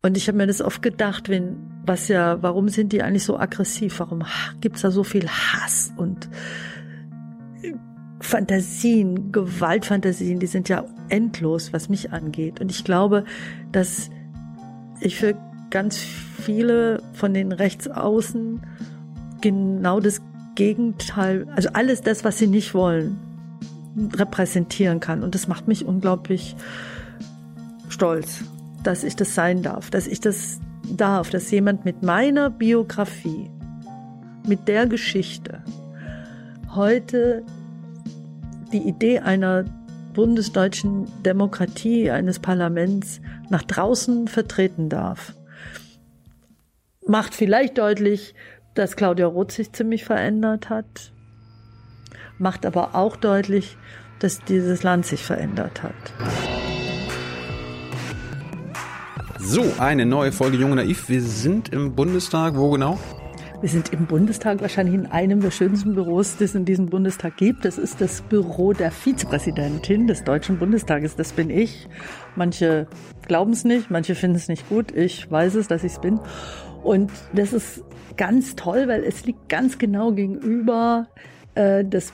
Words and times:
Und 0.00 0.16
ich 0.16 0.28
habe 0.28 0.38
mir 0.38 0.46
das 0.46 0.62
oft 0.62 0.80
gedacht, 0.80 1.28
wenn, 1.28 1.56
was 1.84 2.06
ja, 2.06 2.40
warum 2.40 2.68
sind 2.68 2.92
die 2.92 3.02
eigentlich 3.02 3.24
so 3.24 3.36
aggressiv? 3.36 3.98
Warum 3.98 4.22
gibt's 4.60 4.82
da 4.82 4.92
so 4.92 5.02
viel 5.02 5.28
Hass 5.28 5.92
und 5.96 6.28
Fantasien, 8.20 9.32
Gewaltfantasien, 9.32 10.38
die 10.38 10.46
sind 10.46 10.68
ja 10.68 10.84
endlos, 11.08 11.72
was 11.72 11.88
mich 11.88 12.12
angeht. 12.12 12.60
Und 12.60 12.70
ich 12.70 12.84
glaube, 12.84 13.24
dass 13.72 14.10
ich 15.00 15.16
für 15.16 15.34
ganz 15.70 15.96
viele 15.96 17.02
von 17.12 17.34
den 17.34 17.50
Rechtsaußen 17.50 18.60
genau 19.40 19.98
das 19.98 20.20
Gegenteil, 20.54 21.46
also 21.56 21.70
alles 21.72 22.02
das, 22.02 22.24
was 22.24 22.38
sie 22.38 22.46
nicht 22.46 22.72
wollen, 22.74 23.18
repräsentieren 24.14 25.00
kann. 25.00 25.24
Und 25.24 25.34
das 25.34 25.48
macht 25.48 25.66
mich 25.66 25.84
unglaublich 25.84 26.54
stolz 27.88 28.44
dass 28.88 29.04
ich 29.04 29.16
das 29.16 29.34
sein 29.34 29.62
darf, 29.62 29.90
dass 29.90 30.06
ich 30.06 30.18
das 30.18 30.60
darf, 30.90 31.28
dass 31.28 31.50
jemand 31.50 31.84
mit 31.84 32.02
meiner 32.02 32.48
Biografie, 32.48 33.50
mit 34.46 34.66
der 34.66 34.86
Geschichte 34.86 35.62
heute 36.74 37.44
die 38.72 38.88
Idee 38.88 39.18
einer 39.18 39.66
bundesdeutschen 40.14 41.06
Demokratie, 41.22 42.10
eines 42.10 42.38
Parlaments 42.38 43.20
nach 43.50 43.62
draußen 43.62 44.26
vertreten 44.26 44.88
darf. 44.88 45.34
Macht 47.06 47.34
vielleicht 47.34 47.76
deutlich, 47.76 48.34
dass 48.72 48.96
Claudia 48.96 49.26
Roth 49.26 49.52
sich 49.52 49.70
ziemlich 49.70 50.06
verändert 50.06 50.70
hat, 50.70 51.12
macht 52.38 52.64
aber 52.64 52.94
auch 52.94 53.16
deutlich, 53.16 53.76
dass 54.18 54.42
dieses 54.44 54.82
Land 54.82 55.04
sich 55.04 55.24
verändert 55.24 55.82
hat. 55.82 56.77
So, 59.50 59.64
eine 59.78 60.04
neue 60.04 60.30
Folge 60.30 60.58
Junge 60.58 60.76
Naiv. 60.76 61.08
Wir 61.08 61.22
sind 61.22 61.70
im 61.70 61.94
Bundestag. 61.94 62.54
Wo 62.54 62.70
genau? 62.70 62.98
Wir 63.62 63.70
sind 63.70 63.94
im 63.94 64.04
Bundestag 64.04 64.60
wahrscheinlich 64.60 64.94
in 64.94 65.06
einem 65.06 65.40
der 65.40 65.50
schönsten 65.50 65.94
Büros, 65.94 66.32
das 66.32 66.50
es 66.50 66.54
in 66.54 66.66
diesem 66.66 66.84
Bundestag 66.84 67.38
gibt. 67.38 67.64
Das 67.64 67.78
ist 67.78 68.02
das 68.02 68.20
Büro 68.20 68.74
der 68.74 68.90
Vizepräsidentin 68.90 70.06
des 70.06 70.22
Deutschen 70.22 70.58
Bundestages. 70.58 71.16
Das 71.16 71.32
bin 71.32 71.48
ich. 71.48 71.88
Manche 72.36 72.88
glauben 73.26 73.52
es 73.52 73.64
nicht, 73.64 73.90
manche 73.90 74.14
finden 74.14 74.36
es 74.36 74.48
nicht 74.48 74.68
gut. 74.68 74.92
Ich 74.94 75.30
weiß 75.30 75.54
es, 75.54 75.66
dass 75.66 75.82
ich 75.82 75.92
es 75.92 75.98
bin. 75.98 76.20
Und 76.82 77.10
das 77.32 77.54
ist 77.54 77.82
ganz 78.18 78.54
toll, 78.54 78.86
weil 78.86 79.02
es 79.02 79.24
liegt 79.24 79.48
ganz 79.48 79.78
genau 79.78 80.12
gegenüber 80.12 81.08
äh, 81.54 81.86
des 81.86 82.12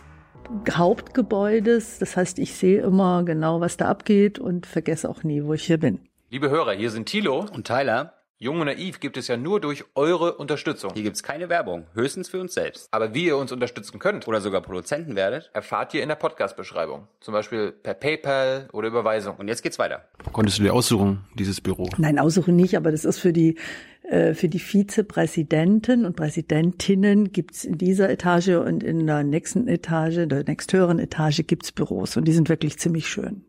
Hauptgebäudes. 0.71 1.99
Das 1.99 2.17
heißt, 2.17 2.39
ich 2.39 2.55
sehe 2.55 2.83
immer 2.83 3.25
genau, 3.25 3.61
was 3.61 3.77
da 3.77 3.89
abgeht 3.89 4.39
und 4.39 4.67
vergesse 4.67 5.09
auch 5.09 5.25
nie, 5.25 5.43
wo 5.43 5.53
ich 5.53 5.65
hier 5.65 5.79
bin. 5.79 5.99
Liebe 6.31 6.49
Hörer, 6.51 6.73
hier 6.73 6.91
sind 6.91 7.07
Thilo 7.07 7.47
und 7.53 7.67
Tyler. 7.67 8.15
Jung 8.39 8.59
und 8.59 8.67
Naiv 8.67 8.99
gibt 8.99 9.17
es 9.17 9.29
ja 9.29 9.37
nur 9.37 9.61
durch 9.61 9.85
eure 9.95 10.35
Unterstützung. 10.35 10.93
Hier 10.95 11.03
gibt 11.03 11.17
es 11.17 11.23
keine 11.23 11.49
Werbung, 11.49 11.87
höchstens 11.95 12.29
für 12.29 12.41
uns 12.41 12.55
selbst. 12.55 12.89
Aber 12.91 13.15
wie 13.15 13.27
ihr 13.27 13.37
uns 13.37 13.53
unterstützen 13.53 13.99
könnt 13.99 14.27
oder 14.27 14.41
sogar 14.41 14.61
Produzenten 14.61 15.17
werdet, 15.17 15.51
erfahrt 15.53 15.95
ihr 15.95 16.03
in 16.03 16.09
der 16.09 16.17
Podcast-Beschreibung. 16.17 17.07
Zum 17.21 17.33
Beispiel 17.33 17.73
per 17.73 17.95
PayPal 17.95 18.69
oder 18.73 18.89
Überweisung. 18.89 19.37
Und 19.37 19.49
jetzt 19.49 19.63
geht's 19.63 19.79
weiter. 19.79 20.09
Konntest 20.33 20.59
du 20.59 20.63
dir 20.63 20.73
aussuchen, 20.73 21.25
dieses 21.35 21.61
Büro? 21.61 21.89
Nein, 21.99 22.19
aussuchen 22.19 22.57
nicht, 22.57 22.77
aber 22.77 22.91
das 22.91 23.05
ist 23.05 23.19
für 23.19 23.33
die 23.33 23.59
äh, 24.03 24.35
für 24.35 24.49
die 24.49 24.59
Vizepräsidenten 24.59 26.05
und 26.05 26.17
Präsidentinnen 26.17 27.33
gibt's 27.33 27.65
in 27.65 27.79
dieser 27.79 28.11
Etage 28.11 28.49
und 28.49 28.83
in 28.83 29.07
der 29.07 29.23
nächsten 29.25 29.69
Etage, 29.69 30.27
der 30.27 30.45
nächsthöheren 30.45 30.99
Etage 30.99 31.43
gibt's 31.47 31.71
Büros 31.71 32.17
und 32.17 32.25
die 32.25 32.33
sind 32.33 32.49
wirklich 32.49 32.79
ziemlich 32.79 33.09
schön. 33.09 33.45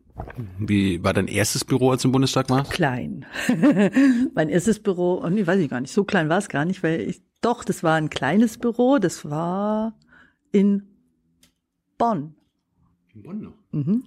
Wie 0.58 1.02
war 1.04 1.12
dein 1.12 1.28
erstes 1.28 1.64
Büro, 1.64 1.90
als 1.90 2.02
du 2.02 2.08
im 2.08 2.12
Bundestag 2.12 2.48
warst? 2.48 2.70
Klein. 2.70 3.26
mein 4.34 4.48
erstes 4.48 4.80
Büro, 4.80 5.14
und 5.14 5.24
oh 5.24 5.28
nee, 5.28 5.46
weiß 5.46 5.60
ich 5.60 5.68
gar 5.68 5.80
nicht, 5.80 5.92
so 5.92 6.04
klein 6.04 6.28
war 6.28 6.38
es 6.38 6.48
gar 6.48 6.64
nicht, 6.64 6.82
weil 6.82 7.00
ich, 7.00 7.22
doch, 7.40 7.64
das 7.64 7.82
war 7.82 7.94
ein 7.96 8.10
kleines 8.10 8.58
Büro, 8.58 8.98
das 8.98 9.28
war 9.28 9.98
in 10.52 10.82
Bonn. 11.98 12.34
In 13.14 13.22
Bonn 13.22 13.40
noch? 13.42 13.54
Mhm. 13.72 14.04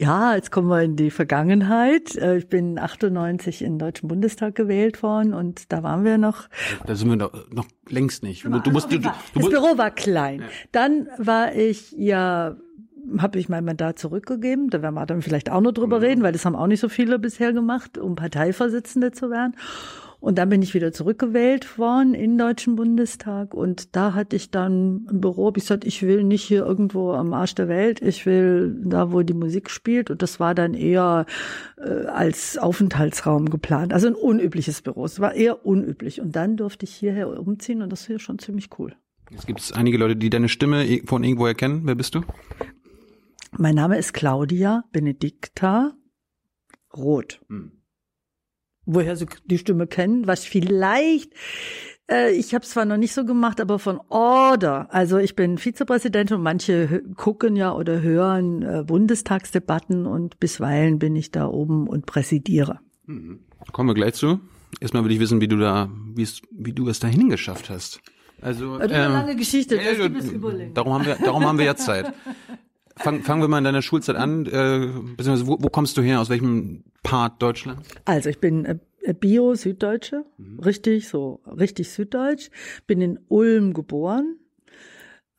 Ja, 0.00 0.36
jetzt 0.36 0.52
kommen 0.52 0.68
wir 0.68 0.82
in 0.82 0.94
die 0.94 1.10
Vergangenheit. 1.10 2.14
Äh, 2.14 2.38
ich 2.38 2.48
bin 2.48 2.78
98 2.78 3.62
in 3.62 3.72
den 3.72 3.78
Deutschen 3.80 4.06
Bundestag 4.06 4.54
gewählt 4.54 5.02
worden 5.02 5.34
und 5.34 5.72
da 5.72 5.82
waren 5.82 6.04
wir 6.04 6.18
noch. 6.18 6.48
Da 6.86 6.94
sind 6.94 7.08
wir 7.08 7.16
noch, 7.16 7.32
noch 7.50 7.66
längst 7.88 8.22
nicht. 8.22 8.44
Du, 8.44 8.60
du 8.60 8.70
musst, 8.70 8.92
du, 8.92 9.00
du, 9.00 9.10
das 9.34 9.48
Büro 9.48 9.76
war 9.76 9.90
klein. 9.90 10.44
Dann 10.70 11.08
war 11.18 11.52
ich 11.52 11.90
ja 11.92 12.56
habe 13.18 13.38
ich 13.38 13.48
mein 13.48 13.64
Mandat 13.64 13.98
zurückgegeben. 13.98 14.70
Da 14.70 14.82
werden 14.82 14.94
wir 14.94 15.06
dann 15.06 15.22
vielleicht 15.22 15.50
auch 15.50 15.60
noch 15.60 15.72
drüber 15.72 15.98
mhm. 15.98 16.04
reden, 16.04 16.22
weil 16.22 16.32
das 16.32 16.44
haben 16.44 16.56
auch 16.56 16.66
nicht 16.66 16.80
so 16.80 16.88
viele 16.88 17.18
bisher 17.18 17.52
gemacht, 17.52 17.98
um 17.98 18.14
Parteivorsitzende 18.14 19.12
zu 19.12 19.30
werden. 19.30 19.54
Und 20.20 20.36
dann 20.36 20.48
bin 20.48 20.62
ich 20.62 20.74
wieder 20.74 20.92
zurückgewählt 20.92 21.78
worden 21.78 22.12
in 22.12 22.32
den 22.32 22.38
Deutschen 22.38 22.74
Bundestag 22.74 23.54
und 23.54 23.94
da 23.94 24.14
hatte 24.14 24.34
ich 24.34 24.50
dann 24.50 25.06
ein 25.08 25.20
Büro, 25.20 25.46
hab 25.46 25.56
ich 25.56 25.62
gesagt, 25.62 25.84
ich 25.84 26.02
will 26.02 26.24
nicht 26.24 26.42
hier 26.42 26.66
irgendwo 26.66 27.12
am 27.12 27.32
Arsch 27.32 27.54
der 27.54 27.68
Welt, 27.68 28.02
ich 28.02 28.26
will 28.26 28.76
da, 28.82 29.12
wo 29.12 29.22
die 29.22 29.34
Musik 29.34 29.70
spielt 29.70 30.10
und 30.10 30.20
das 30.20 30.40
war 30.40 30.56
dann 30.56 30.74
eher 30.74 31.24
äh, 31.76 32.06
als 32.06 32.58
Aufenthaltsraum 32.58 33.48
geplant. 33.48 33.92
Also 33.92 34.08
ein 34.08 34.16
unübliches 34.16 34.82
Büro, 34.82 35.04
es 35.04 35.20
war 35.20 35.34
eher 35.34 35.64
unüblich 35.64 36.20
und 36.20 36.34
dann 36.34 36.56
durfte 36.56 36.84
ich 36.84 36.94
hierher 36.96 37.38
umziehen 37.38 37.80
und 37.80 37.90
das 37.90 38.00
ist 38.00 38.06
hier 38.08 38.18
schon 38.18 38.40
ziemlich 38.40 38.70
cool. 38.80 38.96
Es 39.36 39.46
gibt 39.46 39.72
einige 39.76 39.98
Leute, 39.98 40.16
die 40.16 40.30
deine 40.30 40.48
Stimme 40.48 40.84
von 41.04 41.22
irgendwo 41.22 41.46
erkennen. 41.46 41.82
Wer 41.84 41.94
bist 41.94 42.14
du? 42.14 42.22
Mein 43.56 43.74
Name 43.74 43.98
ist 43.98 44.12
Claudia 44.12 44.84
Benedicta 44.92 45.92
Roth. 46.94 47.40
Hm. 47.48 47.72
Woher 48.84 49.16
Sie 49.16 49.26
die 49.44 49.58
Stimme 49.58 49.86
kennen, 49.86 50.26
was 50.26 50.44
vielleicht, 50.44 51.32
äh, 52.10 52.32
ich 52.32 52.54
habe 52.54 52.64
es 52.64 52.70
zwar 52.70 52.86
noch 52.86 52.96
nicht 52.96 53.12
so 53.12 53.24
gemacht, 53.24 53.60
aber 53.60 53.78
von 53.78 54.00
Order. 54.08 54.88
Also 54.90 55.18
ich 55.18 55.36
bin 55.36 55.58
Vizepräsidentin 55.58 56.38
und 56.38 56.42
manche 56.42 57.02
gucken 57.16 57.54
ja 57.56 57.74
oder 57.74 58.00
hören 58.00 58.62
äh, 58.62 58.84
Bundestagsdebatten 58.86 60.06
und 60.06 60.40
bisweilen 60.40 60.98
bin 60.98 61.16
ich 61.16 61.30
da 61.30 61.46
oben 61.46 61.86
und 61.86 62.06
präsidiere. 62.06 62.80
Mhm. 63.06 63.40
Kommen 63.72 63.90
wir 63.90 63.94
gleich 63.94 64.14
zu. 64.14 64.40
Erstmal 64.80 65.04
will 65.04 65.12
ich 65.12 65.20
wissen, 65.20 65.40
wie 65.40 65.48
du 65.48 65.56
da, 65.56 65.90
wie 66.14 66.72
du 66.72 66.88
es 66.88 67.00
dahin 67.00 67.28
geschafft 67.28 67.68
hast. 67.68 68.00
Also, 68.40 68.78
das 68.78 68.86
ist 68.86 68.92
eine 68.92 69.06
ähm, 69.06 69.12
lange 69.12 69.36
Geschichte, 69.36 69.76
das 69.76 69.84
ja, 69.84 70.08
gibt 70.08 70.20
es 70.20 70.30
überlegen. 70.30 70.72
Darum 70.72 70.94
haben 70.94 71.04
wir, 71.04 71.16
darum 71.16 71.44
haben 71.44 71.58
wir 71.58 71.64
jetzt 71.64 71.84
Zeit. 71.84 72.12
Fang, 72.98 73.22
fangen 73.22 73.40
wir 73.40 73.48
mal 73.48 73.58
in 73.58 73.64
deiner 73.64 73.82
Schulzeit 73.82 74.16
an. 74.16 74.46
Äh, 74.46 74.88
beziehungsweise 75.16 75.46
wo, 75.46 75.58
wo 75.60 75.68
kommst 75.68 75.96
du 75.96 76.02
her? 76.02 76.20
Aus 76.20 76.30
welchem 76.30 76.84
Part 77.02 77.42
Deutschlands? 77.42 77.88
Also 78.04 78.28
ich 78.28 78.40
bin 78.40 78.64
äh, 78.64 79.14
Bio 79.14 79.54
Süddeutsche, 79.54 80.24
mhm. 80.36 80.60
richtig 80.60 81.08
so 81.08 81.40
richtig 81.46 81.90
süddeutsch. 81.90 82.50
Bin 82.86 83.00
in 83.00 83.18
Ulm 83.28 83.74
geboren. 83.74 84.36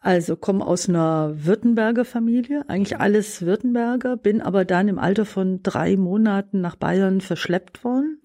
Also 0.01 0.37
komme 0.37 0.65
aus 0.65 0.87
einer 0.87 1.33
Württemberger 1.45 2.05
Familie, 2.05 2.63
eigentlich 2.69 2.97
alles 2.99 3.41
Württemberger, 3.41 4.15
bin 4.15 4.41
aber 4.41 4.63
dann 4.63 4.87
im 4.87 4.97
Alter 4.97 5.25
von 5.25 5.61
drei 5.61 5.97
Monaten 5.97 6.61
nach 6.61 6.77
Bayern 6.77 7.19
verschleppt 7.19 7.83
worden 7.83 8.18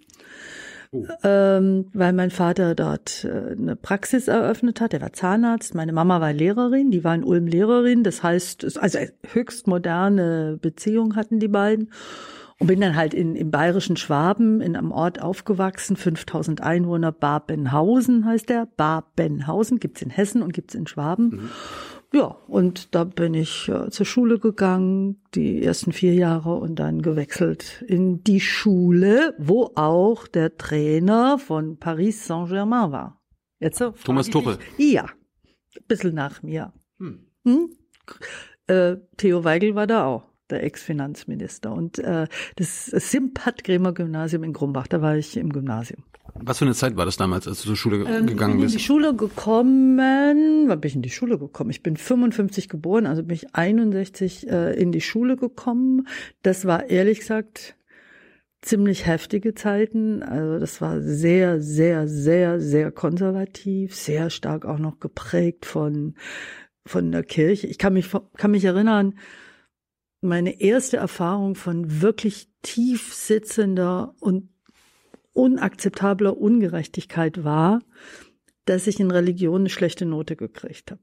Oh. 0.94 1.06
Ähm, 1.24 1.86
weil 1.92 2.12
mein 2.12 2.30
Vater 2.30 2.74
dort 2.74 3.24
äh, 3.24 3.52
eine 3.52 3.74
Praxis 3.74 4.28
eröffnet 4.28 4.80
hat. 4.80 4.94
Er 4.94 5.00
war 5.00 5.12
Zahnarzt. 5.12 5.74
Meine 5.74 5.92
Mama 5.92 6.20
war 6.20 6.32
Lehrerin. 6.32 6.90
Die 6.92 7.02
war 7.02 7.14
in 7.14 7.24
Ulm 7.24 7.46
Lehrerin. 7.46 8.04
Das 8.04 8.22
heißt, 8.22 8.78
also 8.78 8.98
höchst 9.32 9.66
moderne 9.66 10.58
Beziehung 10.60 11.16
hatten 11.16 11.40
die 11.40 11.48
beiden. 11.48 11.90
Und 12.58 12.68
bin 12.68 12.80
dann 12.80 12.94
halt 12.94 13.14
in, 13.14 13.34
im 13.34 13.50
bayerischen 13.50 13.96
Schwaben 13.96 14.60
in 14.60 14.76
einem 14.76 14.92
Ort 14.92 15.20
aufgewachsen, 15.20 15.96
5000 15.96 16.60
Einwohner, 16.60 17.10
Babenhausen 17.10 18.24
heißt 18.24 18.48
der. 18.48 18.68
Babenhausen 18.76 19.80
gibt's 19.80 20.02
in 20.02 20.10
Hessen 20.10 20.40
und 20.40 20.52
gibt's 20.52 20.76
in 20.76 20.86
Schwaben. 20.86 21.24
Mhm. 21.24 21.50
Ja, 22.14 22.36
und 22.46 22.94
da 22.94 23.02
bin 23.02 23.34
ich 23.34 23.68
äh, 23.68 23.90
zur 23.90 24.06
Schule 24.06 24.38
gegangen, 24.38 25.20
die 25.34 25.64
ersten 25.64 25.90
vier 25.90 26.14
Jahre 26.14 26.54
und 26.54 26.76
dann 26.76 27.02
gewechselt 27.02 27.84
in 27.88 28.22
die 28.22 28.38
Schule, 28.38 29.34
wo 29.36 29.72
auch 29.74 30.28
der 30.28 30.56
Trainer 30.56 31.40
von 31.40 31.76
Paris 31.76 32.24
Saint-Germain 32.24 32.92
war. 32.92 33.20
Jetzt 33.58 33.78
so 33.78 33.90
Thomas 34.04 34.30
Tuchel. 34.30 34.58
Ja, 34.78 35.06
ein 35.06 35.86
bisschen 35.88 36.14
nach 36.14 36.40
mir. 36.44 36.72
Hm. 37.00 37.26
Hm? 37.42 37.70
Äh, 38.68 38.96
Theo 39.16 39.42
Weigel 39.42 39.74
war 39.74 39.88
da 39.88 40.06
auch, 40.06 40.30
der 40.50 40.62
Ex-Finanzminister. 40.62 41.72
Und 41.72 41.98
äh, 41.98 42.26
das 42.56 42.86
Simpat-Grämer 42.86 43.92
Gymnasium 43.92 44.44
in 44.44 44.52
Grumbach, 44.52 44.86
da 44.86 45.00
war 45.00 45.16
ich 45.16 45.36
im 45.36 45.52
Gymnasium. 45.52 46.04
Was 46.34 46.58
für 46.58 46.64
eine 46.64 46.74
Zeit 46.74 46.96
war 46.96 47.04
das 47.04 47.16
damals, 47.16 47.46
als 47.46 47.62
du 47.62 47.68
zur 47.68 47.76
Schule 47.76 48.04
ähm, 48.08 48.26
gegangen 48.26 48.60
bist? 48.60 48.74
Ich 48.74 48.88
bin 48.88 48.96
in 48.96 49.02
die 49.02 49.06
Schule 49.06 49.14
gekommen, 49.14 49.98
wann 50.68 50.80
bin 50.80 50.88
ich 50.88 50.96
in 50.96 51.02
die 51.02 51.10
Schule 51.10 51.38
gekommen? 51.38 51.70
Ich 51.70 51.82
bin 51.82 51.96
55 51.96 52.68
geboren, 52.68 53.06
also 53.06 53.22
bin 53.22 53.36
ich 53.36 53.54
61 53.54 54.48
äh, 54.48 54.72
in 54.74 54.90
die 54.90 55.00
Schule 55.00 55.36
gekommen. 55.36 56.08
Das 56.42 56.64
war 56.64 56.90
ehrlich 56.90 57.20
gesagt 57.20 57.76
ziemlich 58.62 59.06
heftige 59.06 59.54
Zeiten. 59.54 60.22
Also 60.22 60.58
das 60.58 60.80
war 60.80 61.00
sehr, 61.00 61.60
sehr, 61.60 62.08
sehr, 62.08 62.60
sehr 62.60 62.90
konservativ, 62.90 63.94
sehr 63.94 64.30
stark 64.30 64.64
auch 64.64 64.78
noch 64.78 64.98
geprägt 65.00 65.66
von, 65.66 66.14
von 66.84 67.12
der 67.12 67.22
Kirche. 67.22 67.66
Ich 67.66 67.78
kann 67.78 67.92
mich, 67.92 68.10
kann 68.36 68.50
mich 68.50 68.64
erinnern, 68.64 69.14
meine 70.24 70.60
erste 70.60 70.96
Erfahrung 70.96 71.54
von 71.54 72.00
wirklich 72.00 72.48
tief 72.62 73.12
sitzender 73.14 74.14
und 74.20 74.48
unakzeptabler 75.32 76.36
Ungerechtigkeit 76.36 77.44
war, 77.44 77.80
dass 78.64 78.86
ich 78.86 79.00
in 79.00 79.10
Religion 79.10 79.62
eine 79.62 79.70
schlechte 79.70 80.06
Note 80.06 80.36
gekriegt 80.36 80.90
habe. 80.90 81.02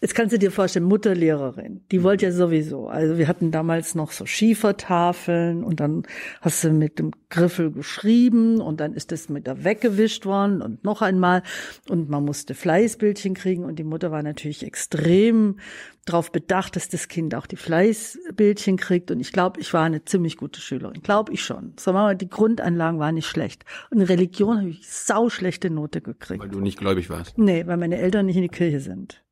Jetzt 0.00 0.14
kannst 0.14 0.34
du 0.34 0.38
dir 0.38 0.50
vorstellen, 0.50 0.84
Mutterlehrerin, 0.84 1.80
die 1.90 2.02
wollte 2.02 2.26
ja 2.26 2.32
sowieso. 2.32 2.88
Also 2.88 3.16
wir 3.16 3.28
hatten 3.28 3.50
damals 3.50 3.94
noch 3.94 4.12
so 4.12 4.26
Schiefertafeln 4.26 5.64
und 5.64 5.80
dann 5.80 6.02
hast 6.42 6.64
du 6.64 6.70
mit 6.70 6.98
dem 6.98 7.12
Griffel 7.30 7.70
geschrieben 7.70 8.60
und 8.60 8.80
dann 8.80 8.92
ist 8.92 9.10
das 9.10 9.28
mit 9.28 9.46
da 9.46 9.64
weggewischt 9.64 10.26
worden 10.26 10.60
und 10.60 10.84
noch 10.84 11.00
einmal 11.00 11.42
und 11.88 12.10
man 12.10 12.24
musste 12.24 12.54
Fleißbildchen 12.54 13.34
kriegen 13.34 13.64
und 13.64 13.78
die 13.78 13.84
Mutter 13.84 14.10
war 14.10 14.22
natürlich 14.22 14.64
extrem 14.64 15.56
darauf 16.04 16.30
bedacht, 16.30 16.76
dass 16.76 16.88
das 16.88 17.08
Kind 17.08 17.34
auch 17.34 17.46
die 17.46 17.56
Fleißbildchen 17.56 18.76
kriegt 18.76 19.10
und 19.10 19.20
ich 19.20 19.32
glaube, 19.32 19.60
ich 19.60 19.72
war 19.72 19.84
eine 19.84 20.04
ziemlich 20.04 20.36
gute 20.36 20.60
Schülerin, 20.60 21.00
glaube 21.02 21.32
ich 21.32 21.42
schon. 21.42 21.72
So 21.80 21.92
mal, 21.92 22.14
die 22.14 22.28
Grundanlagen 22.28 23.00
waren 23.00 23.14
nicht 23.14 23.26
schlecht 23.26 23.64
und 23.90 24.00
in 24.00 24.06
Religion 24.06 24.58
habe 24.58 24.68
ich 24.68 24.88
sau 24.88 25.30
schlechte 25.30 25.70
Note 25.70 26.00
gekriegt. 26.02 26.42
Weil 26.42 26.50
du 26.50 26.60
nicht 26.60 26.78
gläubig 26.78 27.08
warst. 27.10 27.38
Nee, 27.38 27.66
weil 27.66 27.78
meine 27.78 27.96
Eltern 27.96 28.26
nicht 28.26 28.36
in 28.36 28.42
die 28.42 28.48
Kirche 28.48 28.80
sind. 28.80 29.25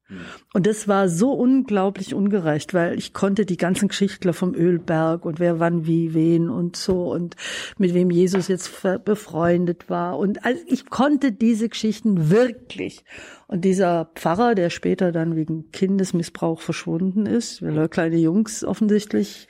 Und 0.53 0.67
das 0.67 0.89
war 0.89 1.09
so 1.09 1.33
unglaublich 1.33 2.15
ungerecht, 2.15 2.75
weil 2.75 2.99
ich 2.99 3.13
konnte 3.13 3.47
die 3.47 3.57
ganzen 3.57 3.89
Geschichtler 3.89 4.33
vom 4.33 4.55
Ölberg 4.55 5.25
und 5.25 5.41
wer 5.41 5.61
wann 5.61 5.87
wie 5.87 6.15
wen 6.15 6.49
und 6.49 6.77
so 6.77 7.13
und 7.13 7.37
mit 7.79 7.95
wem 7.95 8.11
Jesus 8.11 8.49
jetzt 8.49 8.83
befreundet 9.05 9.91
war 9.91 10.19
und 10.19 10.45
also 10.45 10.61
ich 10.67 10.91
konnte 10.91 11.33
diese 11.33 11.69
Geschichten 11.69 12.31
wirklich. 12.31 13.05
Und 13.47 13.65
dieser 13.65 14.11
Pfarrer, 14.15 14.55
der 14.55 14.71
später 14.71 15.13
dann 15.13 15.37
wegen 15.37 15.71
Kindesmissbrauch 15.71 16.61
verschwunden 16.61 17.27
ist, 17.27 17.63
weil 17.63 17.77
er 17.77 17.89
kleine 17.89 18.17
Jungs 18.17 18.65
offensichtlich 18.65 19.49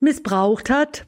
missbraucht 0.00 0.70
hat, 0.70 1.06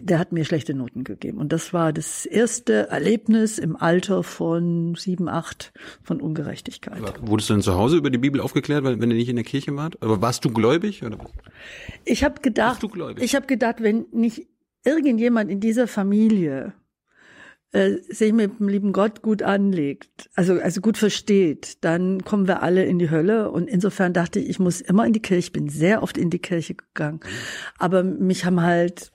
der 0.00 0.18
hat 0.18 0.32
mir 0.32 0.44
schlechte 0.44 0.74
Noten 0.74 1.04
gegeben. 1.04 1.38
Und 1.38 1.52
das 1.52 1.72
war 1.72 1.92
das 1.92 2.26
erste 2.26 2.88
Erlebnis 2.88 3.58
im 3.58 3.76
Alter 3.76 4.22
von 4.22 4.94
sieben, 4.94 5.28
acht 5.28 5.72
von 6.02 6.20
Ungerechtigkeit. 6.20 6.98
Aber 6.98 7.14
wurdest 7.26 7.48
du 7.48 7.54
denn 7.54 7.62
zu 7.62 7.74
Hause 7.74 7.96
über 7.96 8.10
die 8.10 8.18
Bibel 8.18 8.40
aufgeklärt, 8.40 8.84
weil, 8.84 9.00
wenn 9.00 9.08
du 9.08 9.16
nicht 9.16 9.30
in 9.30 9.36
der 9.36 9.44
Kirche 9.44 9.74
warst? 9.76 10.02
Aber 10.02 10.20
warst 10.20 10.44
du 10.44 10.50
gläubig? 10.50 11.02
Oder? 11.02 11.18
Ich 12.04 12.24
habe 12.24 12.42
gedacht, 12.42 12.86
ich 13.20 13.34
habe 13.34 13.46
gedacht, 13.46 13.76
wenn 13.80 14.04
nicht 14.12 14.46
irgendjemand 14.84 15.50
in 15.50 15.60
dieser 15.60 15.86
Familie 15.86 16.74
äh, 17.72 17.96
sich 18.08 18.34
mit 18.34 18.58
dem 18.58 18.68
lieben 18.68 18.92
Gott 18.92 19.22
gut 19.22 19.42
anlegt, 19.42 20.28
also 20.34 20.54
also 20.60 20.82
gut 20.82 20.98
versteht, 20.98 21.82
dann 21.84 22.22
kommen 22.24 22.48
wir 22.48 22.62
alle 22.62 22.84
in 22.84 22.98
die 22.98 23.10
Hölle. 23.10 23.50
Und 23.50 23.68
insofern 23.68 24.12
dachte 24.12 24.40
ich, 24.40 24.50
ich 24.50 24.58
muss 24.58 24.82
immer 24.82 25.06
in 25.06 25.14
die 25.14 25.22
Kirche. 25.22 25.38
Ich 25.38 25.52
bin 25.52 25.70
sehr 25.70 26.02
oft 26.02 26.18
in 26.18 26.28
die 26.28 26.38
Kirche 26.38 26.74
gegangen, 26.74 27.20
aber 27.78 28.02
mich 28.02 28.44
haben 28.44 28.60
halt 28.60 29.12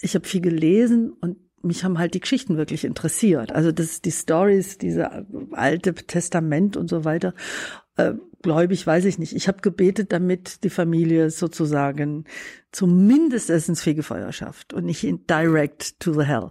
ich 0.00 0.14
habe 0.14 0.26
viel 0.26 0.40
gelesen 0.40 1.12
und 1.20 1.36
mich 1.62 1.84
haben 1.84 1.98
halt 1.98 2.14
die 2.14 2.20
Geschichten 2.20 2.56
wirklich 2.56 2.84
interessiert. 2.84 3.52
Also 3.52 3.70
das, 3.70 4.00
die 4.00 4.12
Stories, 4.12 4.78
diese 4.78 5.26
alte 5.52 5.94
Testament 5.94 6.76
und 6.76 6.88
so 6.88 7.04
weiter. 7.04 7.34
Äh, 7.96 8.14
gläubig 8.42 8.86
weiß 8.86 9.04
ich 9.04 9.18
nicht. 9.18 9.34
Ich 9.34 9.46
habe 9.46 9.60
gebetet, 9.60 10.12
damit 10.12 10.64
die 10.64 10.70
Familie 10.70 11.30
sozusagen 11.30 12.24
zumindest 12.72 13.50
es 13.50 13.68
ins 13.68 13.82
Fegefeuer 13.82 14.32
schafft 14.32 14.72
und 14.72 14.86
nicht 14.86 15.04
in 15.04 15.26
direct 15.26 16.00
to 16.00 16.14
the 16.14 16.24
hell. 16.24 16.50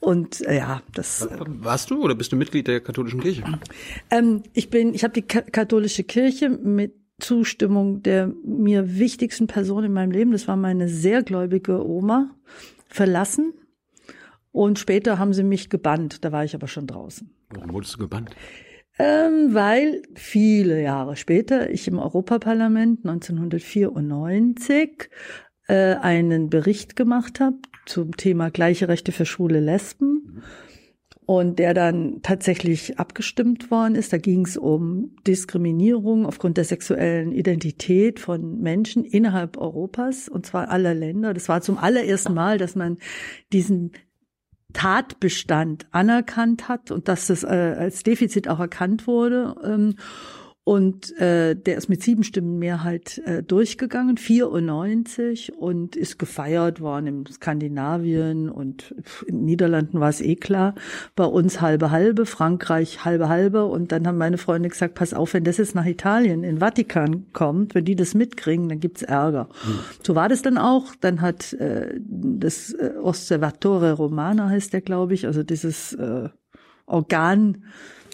Und 0.00 0.42
äh, 0.42 0.58
ja, 0.58 0.82
das. 0.92 1.26
Warst 1.30 1.90
du 1.90 2.02
oder 2.02 2.14
bist 2.14 2.32
du 2.32 2.36
Mitglied 2.36 2.66
der 2.66 2.80
katholischen 2.80 3.20
Kirche? 3.20 3.44
Ähm, 4.10 4.42
ich 4.52 4.68
bin, 4.68 4.92
ich 4.92 5.04
habe 5.04 5.14
die 5.14 5.22
katholische 5.22 6.04
Kirche 6.04 6.50
mit 6.50 6.94
Zustimmung 7.18 8.02
der 8.02 8.32
mir 8.44 8.98
wichtigsten 8.98 9.46
Person 9.46 9.84
in 9.84 9.92
meinem 9.92 10.10
Leben, 10.10 10.32
das 10.32 10.48
war 10.48 10.56
meine 10.56 10.88
sehr 10.88 11.22
gläubige 11.22 11.86
Oma, 11.86 12.30
verlassen. 12.94 13.52
Und 14.52 14.78
später 14.78 15.18
haben 15.18 15.32
sie 15.32 15.42
mich 15.42 15.68
gebannt. 15.68 16.24
Da 16.24 16.32
war 16.32 16.44
ich 16.44 16.54
aber 16.54 16.68
schon 16.68 16.86
draußen. 16.86 17.34
Warum 17.50 17.72
wurdest 17.72 17.94
du 17.94 17.98
gebannt? 17.98 18.30
Ähm, 18.98 19.52
weil 19.52 20.02
viele 20.14 20.80
Jahre 20.80 21.16
später 21.16 21.70
ich 21.70 21.88
im 21.88 21.98
Europaparlament 21.98 23.04
1994 23.04 25.10
äh, 25.66 25.96
einen 25.96 26.50
Bericht 26.50 26.94
gemacht 26.94 27.40
habe 27.40 27.56
zum 27.86 28.16
Thema 28.16 28.50
gleiche 28.50 28.86
Rechte 28.86 29.10
für 29.10 29.26
schwule 29.26 29.58
Lesben. 29.58 30.36
Mhm 30.36 30.42
und 31.26 31.58
der 31.58 31.72
dann 31.72 32.20
tatsächlich 32.22 32.98
abgestimmt 32.98 33.70
worden 33.70 33.94
ist. 33.94 34.12
Da 34.12 34.18
ging 34.18 34.44
es 34.44 34.56
um 34.56 35.16
Diskriminierung 35.26 36.26
aufgrund 36.26 36.56
der 36.56 36.64
sexuellen 36.64 37.32
Identität 37.32 38.20
von 38.20 38.60
Menschen 38.60 39.04
innerhalb 39.04 39.56
Europas 39.56 40.28
und 40.28 40.44
zwar 40.44 40.68
aller 40.68 40.94
Länder. 40.94 41.32
Das 41.32 41.48
war 41.48 41.62
zum 41.62 41.78
allerersten 41.78 42.34
Mal, 42.34 42.58
dass 42.58 42.74
man 42.74 42.98
diesen 43.52 43.92
Tatbestand 44.74 45.86
anerkannt 45.92 46.68
hat 46.68 46.90
und 46.90 47.08
dass 47.08 47.28
das 47.28 47.44
äh, 47.44 47.46
als 47.46 48.02
Defizit 48.02 48.48
auch 48.48 48.60
erkannt 48.60 49.06
wurde. 49.06 49.54
Ähm, 49.64 49.94
und 50.64 51.14
äh, 51.18 51.54
der 51.54 51.76
ist 51.76 51.90
mit 51.90 52.02
sieben 52.02 52.24
Stimmen 52.24 52.58
Mehrheit 52.58 53.18
äh, 53.26 53.42
durchgegangen, 53.42 54.16
94 54.16 55.52
und 55.58 55.94
ist 55.94 56.18
gefeiert 56.18 56.80
worden 56.80 57.06
in 57.06 57.26
Skandinavien 57.26 58.48
und 58.48 58.94
in 59.26 59.36
den 59.36 59.44
Niederlanden 59.44 60.00
war 60.00 60.08
es 60.08 60.22
eh 60.22 60.36
klar. 60.36 60.74
Bei 61.16 61.26
uns 61.26 61.60
halbe 61.60 61.90
halbe, 61.90 62.24
Frankreich 62.24 63.04
halbe 63.04 63.28
halbe 63.28 63.66
und 63.66 63.92
dann 63.92 64.06
haben 64.06 64.16
meine 64.16 64.38
Freunde 64.38 64.70
gesagt, 64.70 64.94
pass 64.94 65.12
auf, 65.12 65.34
wenn 65.34 65.44
das 65.44 65.58
jetzt 65.58 65.74
nach 65.74 65.84
Italien, 65.84 66.44
in 66.44 66.60
Vatikan 66.60 67.26
kommt, 67.34 67.74
wenn 67.74 67.84
die 67.84 67.96
das 67.96 68.14
mitkriegen, 68.14 68.70
dann 68.70 68.80
gibt's 68.80 69.02
Ärger. 69.02 69.50
Mhm. 69.66 69.78
So 70.02 70.14
war 70.14 70.30
das 70.30 70.40
dann 70.40 70.56
auch. 70.56 70.94
Dann 70.98 71.20
hat 71.20 71.52
äh, 71.52 72.00
das 72.00 72.72
äh, 72.72 72.94
Osservatore 73.02 73.92
Romana 73.92 74.48
heißt 74.48 74.72
der, 74.72 74.80
glaube 74.80 75.12
ich, 75.12 75.26
also 75.26 75.42
dieses 75.42 75.92
äh, 75.92 76.30
Organ 76.86 77.64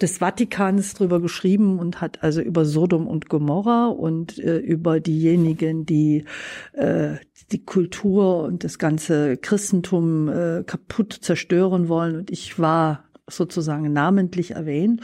des 0.00 0.19
Vatikans 0.19 0.94
drüber 0.94 1.20
geschrieben 1.20 1.78
und 1.78 2.00
hat 2.00 2.22
also 2.22 2.40
über 2.40 2.64
Sodom 2.64 3.06
und 3.06 3.28
Gomorra 3.28 3.88
und 3.88 4.38
äh, 4.38 4.58
über 4.58 5.00
diejenigen, 5.00 5.84
die 5.84 6.25
äh, 6.72 7.17
die 7.52 7.64
Kultur 7.64 8.44
und 8.44 8.64
das 8.64 8.78
ganze 8.78 9.37
Christentum 9.37 10.28
äh, 10.28 10.62
kaputt 10.64 11.19
zerstören 11.20 11.88
wollen. 11.88 12.17
Und 12.17 12.31
ich 12.31 12.58
war 12.58 13.05
sozusagen 13.28 13.93
namentlich 13.93 14.52
erwähnt. 14.52 15.02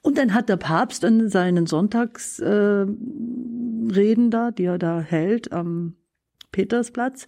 Und 0.00 0.16
dann 0.16 0.32
hat 0.32 0.48
der 0.48 0.56
Papst 0.56 1.04
an 1.04 1.28
seinen 1.28 1.66
Sonntagsreden 1.66 2.96
äh, 4.26 4.30
da, 4.30 4.50
die 4.50 4.64
er 4.64 4.78
da 4.78 5.00
hält 5.00 5.52
am 5.52 5.94
Petersplatz, 6.52 7.26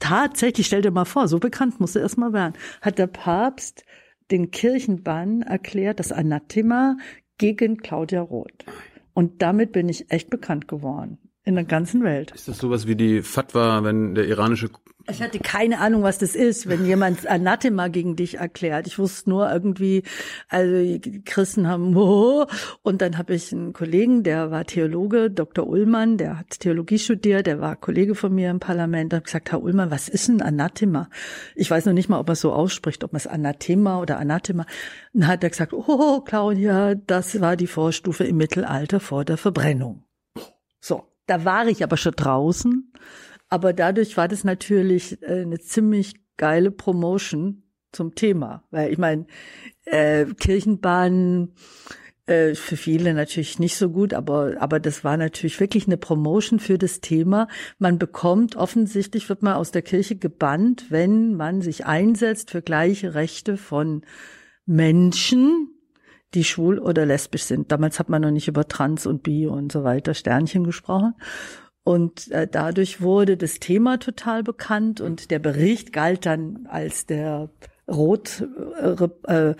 tatsächlich, 0.00 0.66
stell 0.66 0.82
dir 0.82 0.90
mal 0.90 1.04
vor, 1.04 1.28
so 1.28 1.38
bekannt 1.38 1.80
musste 1.80 2.00
erst 2.00 2.18
mal 2.18 2.32
werden, 2.32 2.54
hat 2.82 2.98
der 2.98 3.06
Papst 3.06 3.84
den 4.30 4.50
Kirchenbann 4.50 5.42
erklärt, 5.42 5.98
das 5.98 6.12
Anathema 6.12 6.96
gegen 7.38 7.78
Claudia 7.78 8.20
Roth. 8.20 8.64
Und 9.14 9.42
damit 9.42 9.72
bin 9.72 9.88
ich 9.88 10.10
echt 10.10 10.30
bekannt 10.30 10.68
geworden 10.68 11.18
in 11.44 11.54
der 11.54 11.64
ganzen 11.64 12.04
Welt. 12.04 12.32
Ist 12.32 12.48
das 12.48 12.58
sowas 12.58 12.86
wie 12.86 12.96
die 12.96 13.22
Fatwa, 13.22 13.82
wenn 13.82 14.14
der 14.14 14.26
iranische 14.26 14.70
ich 15.10 15.22
hatte 15.22 15.38
keine 15.38 15.80
Ahnung, 15.80 16.02
was 16.02 16.18
das 16.18 16.34
ist, 16.34 16.68
wenn 16.68 16.86
jemand 16.86 17.26
Anathema 17.26 17.88
gegen 17.88 18.16
dich 18.16 18.38
erklärt. 18.38 18.86
Ich 18.86 18.98
wusste 18.98 19.30
nur 19.30 19.50
irgendwie, 19.50 20.04
also 20.48 20.98
die 20.98 21.22
Christen 21.24 21.66
haben 21.66 21.96
oh, 21.96 22.46
und 22.82 23.02
dann 23.02 23.18
habe 23.18 23.34
ich 23.34 23.52
einen 23.52 23.72
Kollegen, 23.72 24.22
der 24.22 24.50
war 24.50 24.64
Theologe, 24.64 25.30
Dr. 25.30 25.66
Ullmann, 25.66 26.16
der 26.16 26.38
hat 26.38 26.60
Theologie 26.60 26.98
studiert, 26.98 27.46
der 27.46 27.60
war 27.60 27.76
Kollege 27.76 28.14
von 28.14 28.34
mir 28.34 28.50
im 28.50 28.60
Parlament, 28.60 29.12
habe 29.12 29.24
gesagt, 29.24 29.50
Herr 29.50 29.62
Ullmann, 29.62 29.90
was 29.90 30.08
ist 30.08 30.28
ein 30.28 30.42
Anathema? 30.42 31.08
Ich 31.54 31.70
weiß 31.70 31.86
noch 31.86 31.92
nicht 31.92 32.08
mal, 32.08 32.20
ob 32.20 32.28
man 32.28 32.34
es 32.34 32.40
so 32.40 32.52
ausspricht, 32.52 33.02
ob 33.04 33.12
man 33.12 33.18
es 33.18 33.26
Anathema 33.26 34.00
oder 34.00 34.18
Anathema. 34.18 34.66
Dann 35.12 35.26
hat 35.26 35.42
er 35.42 35.50
gesagt, 35.50 35.72
oh 35.72 36.20
Claudia, 36.20 36.94
das 36.94 37.40
war 37.40 37.56
die 37.56 37.66
Vorstufe 37.66 38.24
im 38.24 38.36
Mittelalter 38.36 39.00
vor 39.00 39.24
der 39.24 39.36
Verbrennung. 39.36 40.04
So, 40.80 41.04
da 41.26 41.44
war 41.44 41.66
ich 41.66 41.82
aber 41.82 41.96
schon 41.96 42.14
draußen 42.16 42.92
aber 43.50 43.72
dadurch 43.72 44.16
war 44.16 44.28
das 44.28 44.44
natürlich 44.44 45.20
äh, 45.22 45.42
eine 45.42 45.58
ziemlich 45.58 46.14
geile 46.36 46.70
Promotion 46.70 47.64
zum 47.92 48.14
Thema, 48.14 48.64
weil 48.70 48.92
ich 48.92 48.98
meine, 48.98 49.26
äh, 49.84 50.24
Kirchenbahn 50.24 51.52
äh, 52.26 52.54
für 52.54 52.76
viele 52.76 53.12
natürlich 53.12 53.58
nicht 53.58 53.76
so 53.76 53.90
gut, 53.90 54.14
aber 54.14 54.54
aber 54.60 54.78
das 54.78 55.02
war 55.02 55.16
natürlich 55.16 55.58
wirklich 55.58 55.86
eine 55.86 55.96
Promotion 55.96 56.60
für 56.60 56.78
das 56.78 57.00
Thema. 57.00 57.48
Man 57.78 57.98
bekommt 57.98 58.54
offensichtlich 58.54 59.28
wird 59.28 59.42
man 59.42 59.54
aus 59.54 59.72
der 59.72 59.82
Kirche 59.82 60.14
gebannt, 60.14 60.86
wenn 60.90 61.34
man 61.34 61.60
sich 61.60 61.86
einsetzt 61.86 62.52
für 62.52 62.62
gleiche 62.62 63.14
Rechte 63.14 63.56
von 63.56 64.02
Menschen, 64.64 65.74
die 66.34 66.44
schwul 66.44 66.78
oder 66.78 67.04
lesbisch 67.04 67.42
sind. 67.42 67.72
Damals 67.72 67.98
hat 67.98 68.08
man 68.08 68.22
noch 68.22 68.30
nicht 68.30 68.46
über 68.46 68.68
Trans 68.68 69.06
und 69.06 69.24
Bi 69.24 69.48
und 69.48 69.72
so 69.72 69.82
weiter 69.82 70.14
Sternchen 70.14 70.62
gesprochen. 70.62 71.14
Und 71.82 72.30
äh, 72.30 72.46
dadurch 72.46 73.00
wurde 73.00 73.36
das 73.36 73.58
Thema 73.58 73.98
total 73.98 74.42
bekannt 74.42 75.00
und 75.00 75.30
der 75.30 75.38
Bericht 75.38 75.92
galt 75.92 76.26
dann 76.26 76.66
als 76.68 77.06
der 77.06 77.50
Rot 77.88 78.46
äh, 78.80 79.08
äh, 79.32 79.54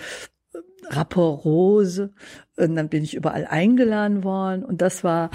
Rapport 0.89 1.45
Rose. 1.45 2.12
Und 2.57 2.77
dann 2.77 2.89
bin 2.89 3.03
ich 3.03 3.15
überall 3.15 3.47
eingeladen 3.47 4.23
worden. 4.23 4.65
Und 4.65 4.83
das 4.83 5.03
war 5.03 5.31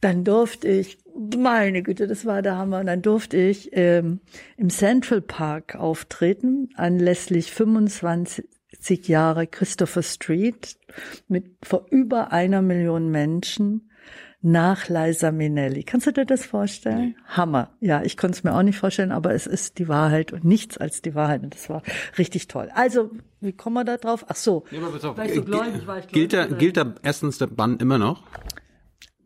dann 0.00 0.24
durfte 0.24 0.68
ich, 0.68 0.98
meine 1.14 1.82
Güte, 1.82 2.06
das 2.06 2.24
war 2.24 2.42
der 2.42 2.56
Hammer, 2.56 2.80
und 2.80 2.86
dann 2.86 3.02
durfte 3.02 3.36
ich 3.36 3.70
ähm, 3.72 4.20
im 4.56 4.70
Central 4.70 5.20
Park 5.20 5.76
auftreten, 5.76 6.70
anlässlich 6.74 7.52
25 7.52 8.46
Jahre 9.08 9.46
Christopher 9.46 10.02
Street 10.02 10.78
mit 11.28 11.56
vor 11.62 11.86
über 11.90 12.32
einer 12.32 12.62
Million 12.62 13.10
Menschen 13.10 13.89
nach 14.42 14.88
Liza 14.88 15.32
Minnelli. 15.32 15.82
Kannst 15.82 16.06
du 16.06 16.12
dir 16.12 16.24
das 16.24 16.46
vorstellen? 16.46 17.14
Hammer. 17.26 17.70
Ja, 17.80 18.02
ich 18.02 18.16
konnte 18.16 18.38
es 18.38 18.44
mir 18.44 18.54
auch 18.54 18.62
nicht 18.62 18.78
vorstellen, 18.78 19.12
aber 19.12 19.34
es 19.34 19.46
ist 19.46 19.78
die 19.78 19.88
Wahrheit 19.88 20.32
und 20.32 20.44
nichts 20.44 20.78
als 20.78 21.02
die 21.02 21.14
Wahrheit. 21.14 21.42
Und 21.42 21.54
das 21.54 21.68
war 21.68 21.82
richtig 22.16 22.48
toll. 22.48 22.70
Also, 22.74 23.10
wie 23.40 23.52
kommen 23.52 23.74
wir 23.74 23.84
da 23.84 23.98
drauf? 23.98 24.24
Ach 24.28 24.36
so. 24.36 24.64
Ja, 24.70 24.78
aber 24.78 24.92
pass 24.92 25.04
auf. 25.04 25.18
War 25.18 25.26
ich 25.26 25.34
so 25.34 25.42
gläubig, 25.42 25.86
war 25.86 25.98
ich 25.98 26.08
gilt, 26.08 26.32
da, 26.32 26.46
gilt 26.46 26.76
da 26.78 26.94
erstens 27.02 27.38
der 27.38 27.48
Bann 27.48 27.78
immer 27.78 27.98
noch? 27.98 28.22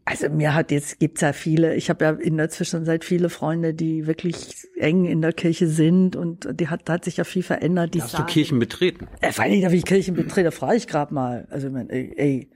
Also 0.07 0.29
mir 0.29 0.53
hat 0.53 0.71
jetzt 0.71 0.99
gibt's 0.99 1.23
ja 1.23 1.33
viele. 1.33 1.77
Ich 1.77 1.89
habe 1.89 2.05
ja 2.05 2.11
in 2.11 2.37
der 2.37 2.51
Zwischenzeit 2.51 3.05
viele 3.05 3.31
Freunde, 3.31 3.73
die 3.73 4.07
wirklich 4.07 4.67
eng 4.77 5.07
in 5.07 5.23
der 5.23 5.33
Kirche 5.33 5.67
sind 5.67 6.15
und 6.15 6.47
die 6.61 6.69
hat, 6.69 6.83
da 6.89 6.95
hat 6.95 7.05
sich 7.07 7.17
ja 7.17 7.25
viel 7.25 7.43
verändert. 7.43 7.95
Die 7.95 8.01
Darfst 8.01 8.13
du 8.13 8.19
sagen- 8.19 8.29
Kirchen 8.29 8.59
betreten? 8.59 9.09
Äh, 9.23 9.33
vor 9.33 9.45
allem, 9.45 9.63
darf 9.63 9.73
ich 9.73 9.85
Kirchen 9.87 10.15
betrete, 10.15 10.51
frage 10.51 10.77
ich 10.77 10.87
gerade 10.89 11.15
mal. 11.15 11.47
Also, 11.51 11.69
ich 11.69 11.73
mein, 11.73 11.89
ey, 11.89 12.13
ey 12.17 12.51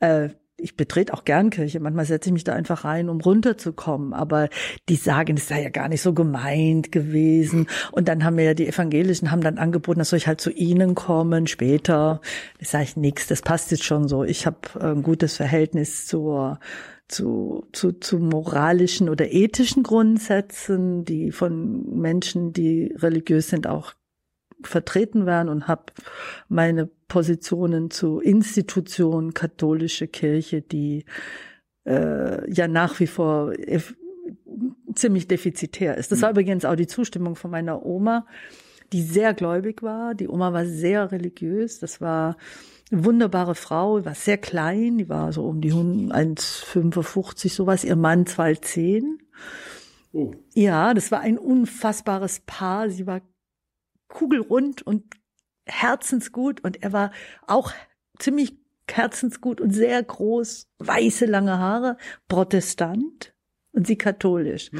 äh, 0.00 0.28
ich 0.56 0.76
betrete 0.76 1.12
auch 1.14 1.24
gern 1.24 1.50
Kirche. 1.50 1.80
Manchmal 1.80 2.04
setze 2.04 2.28
ich 2.28 2.32
mich 2.32 2.44
da 2.44 2.52
einfach 2.52 2.84
rein, 2.84 3.08
um 3.08 3.20
runterzukommen. 3.20 4.12
Aber 4.12 4.48
die 4.88 4.96
sagen, 4.96 5.36
es 5.36 5.48
sei 5.48 5.62
ja 5.62 5.70
gar 5.70 5.88
nicht 5.88 6.02
so 6.02 6.12
gemeint 6.12 6.92
gewesen. 6.92 7.66
Und 7.90 8.08
dann 8.08 8.24
haben 8.24 8.36
mir 8.36 8.44
ja 8.44 8.54
die 8.54 8.68
Evangelischen 8.68 9.30
haben 9.30 9.42
dann 9.42 9.58
angeboten, 9.58 9.98
dass 9.98 10.10
soll 10.10 10.18
ich 10.18 10.26
halt 10.26 10.40
zu 10.40 10.50
ihnen 10.50 10.94
kommen 10.94 11.46
später. 11.46 12.20
Das 12.58 12.70
sage 12.70 12.84
ich 12.84 12.96
nix. 12.96 13.26
Das 13.26 13.42
passt 13.42 13.70
jetzt 13.70 13.84
schon 13.84 14.08
so. 14.08 14.24
Ich 14.24 14.46
habe 14.46 14.58
ein 14.80 15.02
gutes 15.02 15.36
Verhältnis 15.36 16.06
zur 16.06 16.58
zu, 17.08 17.66
zu, 17.72 17.92
zu 17.92 18.18
moralischen 18.18 19.10
oder 19.10 19.30
ethischen 19.30 19.82
Grundsätzen, 19.82 21.04
die 21.04 21.30
von 21.30 22.00
Menschen, 22.00 22.54
die 22.54 22.94
religiös 22.96 23.48
sind, 23.48 23.66
auch 23.66 23.92
vertreten 24.62 25.26
werden 25.26 25.48
und 25.48 25.68
habe 25.68 25.92
meine 26.48 26.88
Positionen 27.12 27.90
zu 27.90 28.20
Institutionen, 28.20 29.34
katholische 29.34 30.08
Kirche, 30.08 30.62
die 30.62 31.04
äh, 31.86 32.50
ja 32.50 32.68
nach 32.68 33.00
wie 33.00 33.06
vor 33.06 33.50
eff- 33.50 33.94
ziemlich 34.94 35.28
defizitär 35.28 35.98
ist. 35.98 36.10
Das 36.10 36.22
war 36.22 36.30
übrigens 36.30 36.64
auch 36.64 36.74
die 36.74 36.86
Zustimmung 36.86 37.36
von 37.36 37.50
meiner 37.50 37.84
Oma, 37.84 38.26
die 38.94 39.02
sehr 39.02 39.34
gläubig 39.34 39.82
war. 39.82 40.14
Die 40.14 40.26
Oma 40.26 40.54
war 40.54 40.64
sehr 40.64 41.12
religiös. 41.12 41.80
Das 41.80 42.00
war 42.00 42.38
eine 42.90 43.04
wunderbare 43.04 43.54
Frau, 43.54 44.02
war 44.06 44.14
sehr 44.14 44.38
klein, 44.38 44.96
die 44.96 45.10
war 45.10 45.34
so 45.34 45.44
um 45.44 45.60
die 45.60 45.72
1,55 45.72 47.52
sowas, 47.52 47.84
ihr 47.84 47.96
Mann 47.96 48.24
2,10. 48.24 49.02
Oh. 50.14 50.32
Ja, 50.54 50.94
das 50.94 51.10
war 51.10 51.20
ein 51.20 51.36
unfassbares 51.36 52.40
Paar. 52.46 52.88
Sie 52.88 53.06
war 53.06 53.20
kugelrund 54.08 54.80
und 54.80 55.04
herzensgut 55.72 56.62
und 56.62 56.82
er 56.82 56.92
war 56.92 57.10
auch 57.46 57.72
ziemlich 58.18 58.56
herzensgut 58.90 59.60
und 59.60 59.70
sehr 59.70 60.02
groß, 60.02 60.66
weiße 60.78 61.24
lange 61.26 61.58
Haare, 61.58 61.96
Protestant 62.28 63.32
und 63.72 63.86
sie 63.86 63.96
katholisch. 63.96 64.70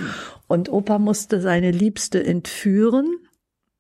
Und 0.49 0.69
Opa 0.71 0.99
musste 0.99 1.41
seine 1.41 1.71
Liebste 1.71 2.23
entführen, 2.23 3.15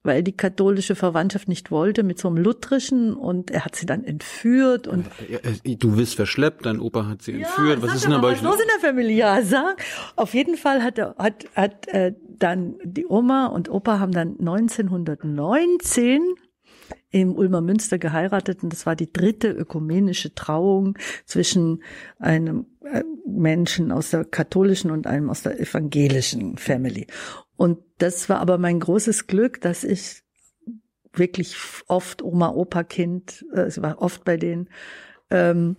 weil 0.04 0.22
die 0.22 0.36
katholische 0.36 0.94
Verwandtschaft 0.94 1.48
nicht 1.48 1.70
wollte 1.70 2.02
mit 2.02 2.18
so 2.18 2.28
einem 2.28 2.38
lutherischen 2.38 3.12
und 3.14 3.50
er 3.50 3.64
hat 3.66 3.76
sie 3.76 3.84
dann 3.86 4.04
entführt 4.04 4.88
und 4.88 5.06
äh, 5.64 5.76
Du 5.76 5.96
wirst 5.98 6.14
verschleppt, 6.16 6.64
dein 6.66 6.80
Opa 6.80 7.06
hat 7.06 7.22
sie 7.22 7.34
entführt. 7.34 7.78
ja, 7.78 7.82
Was 7.82 7.94
ist 7.96 8.04
denn 8.06 8.20
bei 8.20 8.32
was 8.32 8.42
los? 8.42 8.56
in 8.60 8.68
der 8.80 8.88
Familie? 8.90 9.16
Ja, 9.16 9.42
sag. 9.42 9.84
Auf 10.16 10.32
jeden 10.34 10.56
Fall 10.56 10.82
hat, 10.82 10.98
er- 10.98 11.14
hat, 11.18 11.44
hat 11.54 11.88
äh, 11.88 12.14
dann 12.38 12.76
die 12.82 13.06
Oma 13.06 13.46
und 13.46 13.68
Opa 13.68 13.98
haben 14.00 14.12
dann 14.12 14.36
1919 14.40 16.22
im 17.12 17.36
Ulmer 17.36 17.60
Münster 17.60 17.98
geheiratet 17.98 18.62
und 18.62 18.72
das 18.72 18.86
war 18.86 18.96
die 18.96 19.12
dritte 19.12 19.50
ökumenische 19.50 20.34
Trauung 20.34 20.98
zwischen 21.26 21.82
einem 22.18 22.66
äh, 22.84 23.04
Menschen 23.26 23.92
aus 23.92 24.10
der 24.10 24.24
katholischen 24.24 24.90
und 24.90 25.06
einem 25.06 25.30
aus 25.30 25.42
der 25.42 25.60
evangelischen 25.60 26.56
Family. 26.56 27.06
Und 27.56 27.78
das 27.98 28.28
war 28.28 28.40
aber 28.40 28.58
mein 28.58 28.80
großes 28.80 29.26
Glück, 29.26 29.60
dass 29.60 29.84
ich 29.84 30.22
wirklich 31.12 31.54
oft 31.86 32.22
Oma, 32.22 32.50
Opa, 32.50 32.82
Kind, 32.82 33.44
äh, 33.54 33.60
es 33.60 33.80
war 33.82 34.00
oft 34.00 34.24
bei 34.24 34.38
denen, 34.38 34.68
ähm, 35.32 35.76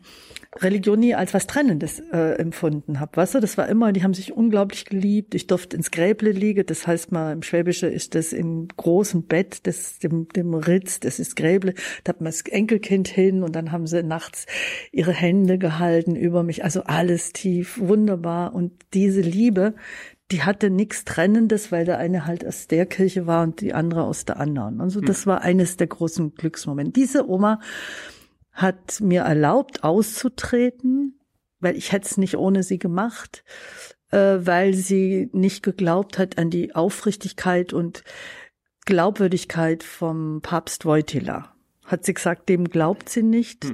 Religion 0.62 1.00
nie 1.00 1.16
als 1.16 1.34
was 1.34 1.48
Trennendes 1.48 2.00
äh, 2.12 2.36
empfunden 2.36 3.00
habe. 3.00 3.18
Weißt 3.18 3.36
du, 3.36 3.40
das 3.40 3.58
war 3.58 3.68
immer, 3.68 3.92
die 3.92 4.04
haben 4.04 4.14
sich 4.14 4.34
unglaublich 4.34 4.86
geliebt. 4.86 5.34
Ich 5.34 5.48
durfte 5.48 5.76
ins 5.76 5.90
Gräble 5.90 6.32
liegen, 6.32 6.66
das 6.66 6.86
heißt 6.86 7.12
mal, 7.12 7.34
im 7.34 7.42
Schwäbische 7.42 7.88
ist 7.88 8.14
das 8.14 8.34
im 8.34 8.68
großen 8.68 9.24
Bett, 9.24 9.66
das, 9.66 10.00
dem, 10.00 10.28
dem 10.30 10.54
Ritz, 10.54 11.00
das 11.00 11.20
ist 11.20 11.36
Gräble. 11.36 11.74
Da 12.04 12.10
hat 12.10 12.22
man 12.22 12.26
das 12.26 12.42
Enkelkind 12.42 13.08
hin 13.08 13.42
und 13.44 13.56
dann 13.56 13.72
haben 13.72 13.88
sie 13.88 14.04
nachts 14.04 14.46
ihre 14.92 15.14
Hände 15.14 15.58
gehalten 15.58 16.16
über 16.16 16.44
mich. 16.44 16.64
Also 16.64 16.84
alles 16.84 17.34
tief, 17.34 17.80
wunderbar. 17.80 18.54
Und 18.54 18.74
diese 18.94 19.22
Liebe, 19.22 19.74
die 20.32 20.44
hatte 20.44 20.70
nichts 20.70 21.04
Trennendes, 21.04 21.72
weil 21.72 21.86
der 21.86 21.98
eine 21.98 22.26
halt 22.26 22.46
aus 22.46 22.68
der 22.68 22.86
Kirche 22.86 23.28
war 23.28 23.44
und 23.44 23.62
die 23.62 23.74
andere 23.74 24.04
aus 24.04 24.26
der 24.26 24.40
anderen. 24.40 24.82
Also 24.82 25.02
das 25.02 25.28
war 25.28 25.42
eines 25.42 25.78
der 25.78 25.88
großen 25.88 26.36
Glücksmomente. 26.36 26.92
Diese 26.92 27.30
Oma 27.30 27.60
hat 28.54 29.02
mir 29.02 29.22
erlaubt, 29.22 29.84
auszutreten, 29.84 31.20
weil 31.60 31.76
ich 31.76 31.92
hätte 31.92 32.08
es 32.08 32.18
nicht 32.18 32.38
ohne 32.38 32.64
sie 32.64 32.80
gemacht, 32.80 33.44
äh, 34.12 34.38
weil 34.40 34.74
sie 34.74 35.30
nicht 35.34 35.64
geglaubt 35.64 36.20
hat 36.20 36.38
an 36.38 36.50
die 36.50 36.76
Aufrichtigkeit 36.76 37.74
und 37.74 38.04
Glaubwürdigkeit 38.86 39.84
vom 39.84 40.42
Papst 40.42 40.86
Wojtyla. 40.86 41.54
Hat 41.86 42.06
sie 42.06 42.14
gesagt, 42.14 42.50
dem 42.50 42.70
glaubt 42.70 43.10
sie 43.10 43.24
nicht. 43.24 43.66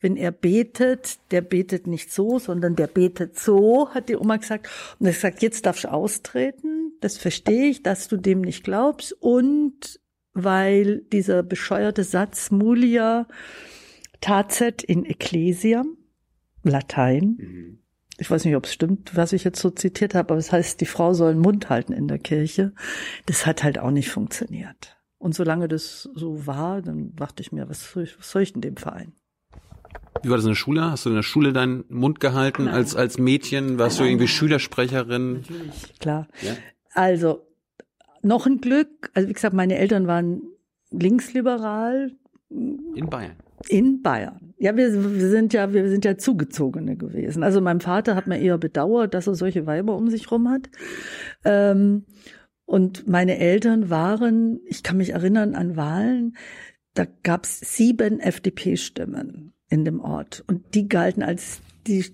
Wenn 0.00 0.16
er 0.16 0.32
betet, 0.32 1.18
der 1.30 1.42
betet 1.42 1.86
nicht 1.86 2.12
so, 2.12 2.38
sondern 2.38 2.74
der 2.74 2.86
betet 2.86 3.38
so, 3.38 3.90
hat 3.90 4.08
die 4.08 4.16
Oma 4.16 4.36
gesagt. 4.36 4.68
Und 4.98 5.06
er 5.06 5.12
hat 5.12 5.16
gesagt, 5.16 5.42
jetzt 5.42 5.66
darfst 5.66 5.84
du 5.84 5.92
austreten. 5.92 6.94
Das 7.00 7.18
verstehe 7.18 7.66
ich, 7.68 7.82
dass 7.82 8.08
du 8.08 8.16
dem 8.16 8.40
nicht 8.40 8.64
glaubst. 8.64 9.12
Und 9.12 10.00
weil 10.32 11.02
dieser 11.12 11.42
bescheuerte 11.42 12.04
Satz 12.04 12.50
Mulia 12.50 13.26
Tazet 14.20 14.82
in 14.82 15.04
Ecclesiam, 15.04 15.96
Latein. 16.62 17.78
Ich 18.18 18.30
weiß 18.30 18.44
nicht, 18.44 18.56
ob 18.56 18.66
es 18.66 18.74
stimmt, 18.74 19.16
was 19.16 19.32
ich 19.32 19.44
jetzt 19.44 19.60
so 19.60 19.70
zitiert 19.70 20.14
habe, 20.14 20.32
aber 20.32 20.38
es 20.38 20.52
heißt, 20.52 20.80
die 20.80 20.86
Frau 20.86 21.14
soll 21.14 21.34
den 21.34 21.42
Mund 21.42 21.70
halten 21.70 21.92
in 21.92 22.06
der 22.06 22.18
Kirche. 22.18 22.74
Das 23.26 23.46
hat 23.46 23.64
halt 23.64 23.78
auch 23.78 23.90
nicht 23.90 24.10
funktioniert. 24.10 24.98
Und 25.18 25.34
solange 25.34 25.68
das 25.68 26.08
so 26.14 26.46
war, 26.46 26.82
dann 26.82 27.14
dachte 27.16 27.42
ich 27.42 27.52
mir, 27.52 27.68
was 27.68 27.92
soll 27.92 28.04
ich, 28.04 28.18
was 28.18 28.30
soll 28.30 28.42
ich 28.42 28.54
in 28.54 28.60
dem 28.60 28.76
Verein? 28.76 29.12
Wie 30.22 30.28
war 30.28 30.36
das 30.36 30.44
in 30.44 30.50
der 30.50 30.56
Schule? 30.56 30.90
Hast 30.90 31.06
du 31.06 31.10
in 31.10 31.16
der 31.16 31.22
Schule 31.22 31.52
deinen 31.52 31.84
Mund 31.88 32.20
gehalten 32.20 32.68
als, 32.68 32.94
als 32.94 33.18
Mädchen? 33.18 33.78
Warst 33.78 34.00
du 34.00 34.04
irgendwie 34.04 34.28
Schülersprecherin? 34.28 35.44
Klar. 35.98 36.28
Ja? 36.42 36.56
Also, 36.92 37.46
noch 38.22 38.46
ein 38.46 38.60
Glück. 38.60 39.10
Also, 39.14 39.28
wie 39.28 39.32
gesagt, 39.32 39.54
meine 39.54 39.76
Eltern 39.76 40.06
waren 40.06 40.42
linksliberal 40.90 42.12
In 42.50 43.08
Bayern. 43.08 43.36
In 43.68 44.02
Bayern. 44.02 44.54
Ja, 44.58 44.76
wir, 44.76 44.90
sind 44.90 45.52
ja, 45.52 45.72
wir 45.72 45.88
sind 45.88 46.04
ja 46.04 46.18
Zugezogene 46.18 46.96
gewesen. 46.96 47.42
Also 47.42 47.60
mein 47.60 47.80
Vater 47.80 48.14
hat 48.14 48.26
mir 48.26 48.38
eher 48.38 48.58
bedauert, 48.58 49.14
dass 49.14 49.26
er 49.26 49.34
solche 49.34 49.66
Weiber 49.66 49.96
um 49.96 50.08
sich 50.08 50.30
rum 50.30 50.48
hat. 50.48 50.68
Ähm, 51.44 52.04
und 52.66 53.08
meine 53.08 53.38
Eltern 53.38 53.90
waren, 53.90 54.60
ich 54.66 54.82
kann 54.82 54.98
mich 54.98 55.10
erinnern 55.10 55.54
an 55.54 55.76
Wahlen, 55.76 56.36
da 56.94 57.06
gab 57.22 57.44
es 57.44 57.60
sieben 57.60 58.20
FDP-Stimmen 58.20 59.54
in 59.68 59.84
dem 59.84 60.00
Ort. 60.00 60.44
Und 60.46 60.74
die 60.74 60.88
galten 60.88 61.22
als 61.22 61.60
die 61.86 62.04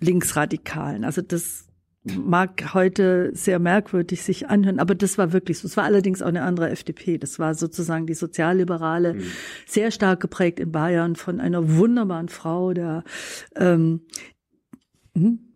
Linksradikalen. 0.00 1.04
Also 1.04 1.22
das 1.22 1.65
mag 2.14 2.74
heute 2.74 3.30
sehr 3.34 3.58
merkwürdig 3.58 4.22
sich 4.22 4.48
anhören, 4.48 4.78
aber 4.78 4.94
das 4.94 5.18
war 5.18 5.32
wirklich 5.32 5.58
so. 5.58 5.68
Es 5.68 5.76
war 5.76 5.84
allerdings 5.84 6.22
auch 6.22 6.28
eine 6.28 6.42
andere 6.42 6.70
FDP. 6.70 7.18
Das 7.18 7.38
war 7.38 7.54
sozusagen 7.54 8.06
die 8.06 8.14
sozialliberale, 8.14 9.16
sehr 9.66 9.90
stark 9.90 10.20
geprägt 10.20 10.60
in 10.60 10.72
Bayern 10.72 11.16
von 11.16 11.40
einer 11.40 11.76
wunderbaren 11.76 12.28
Frau, 12.28 12.72
der 12.72 13.04
ähm, 13.56 14.02
hm? 15.16 15.46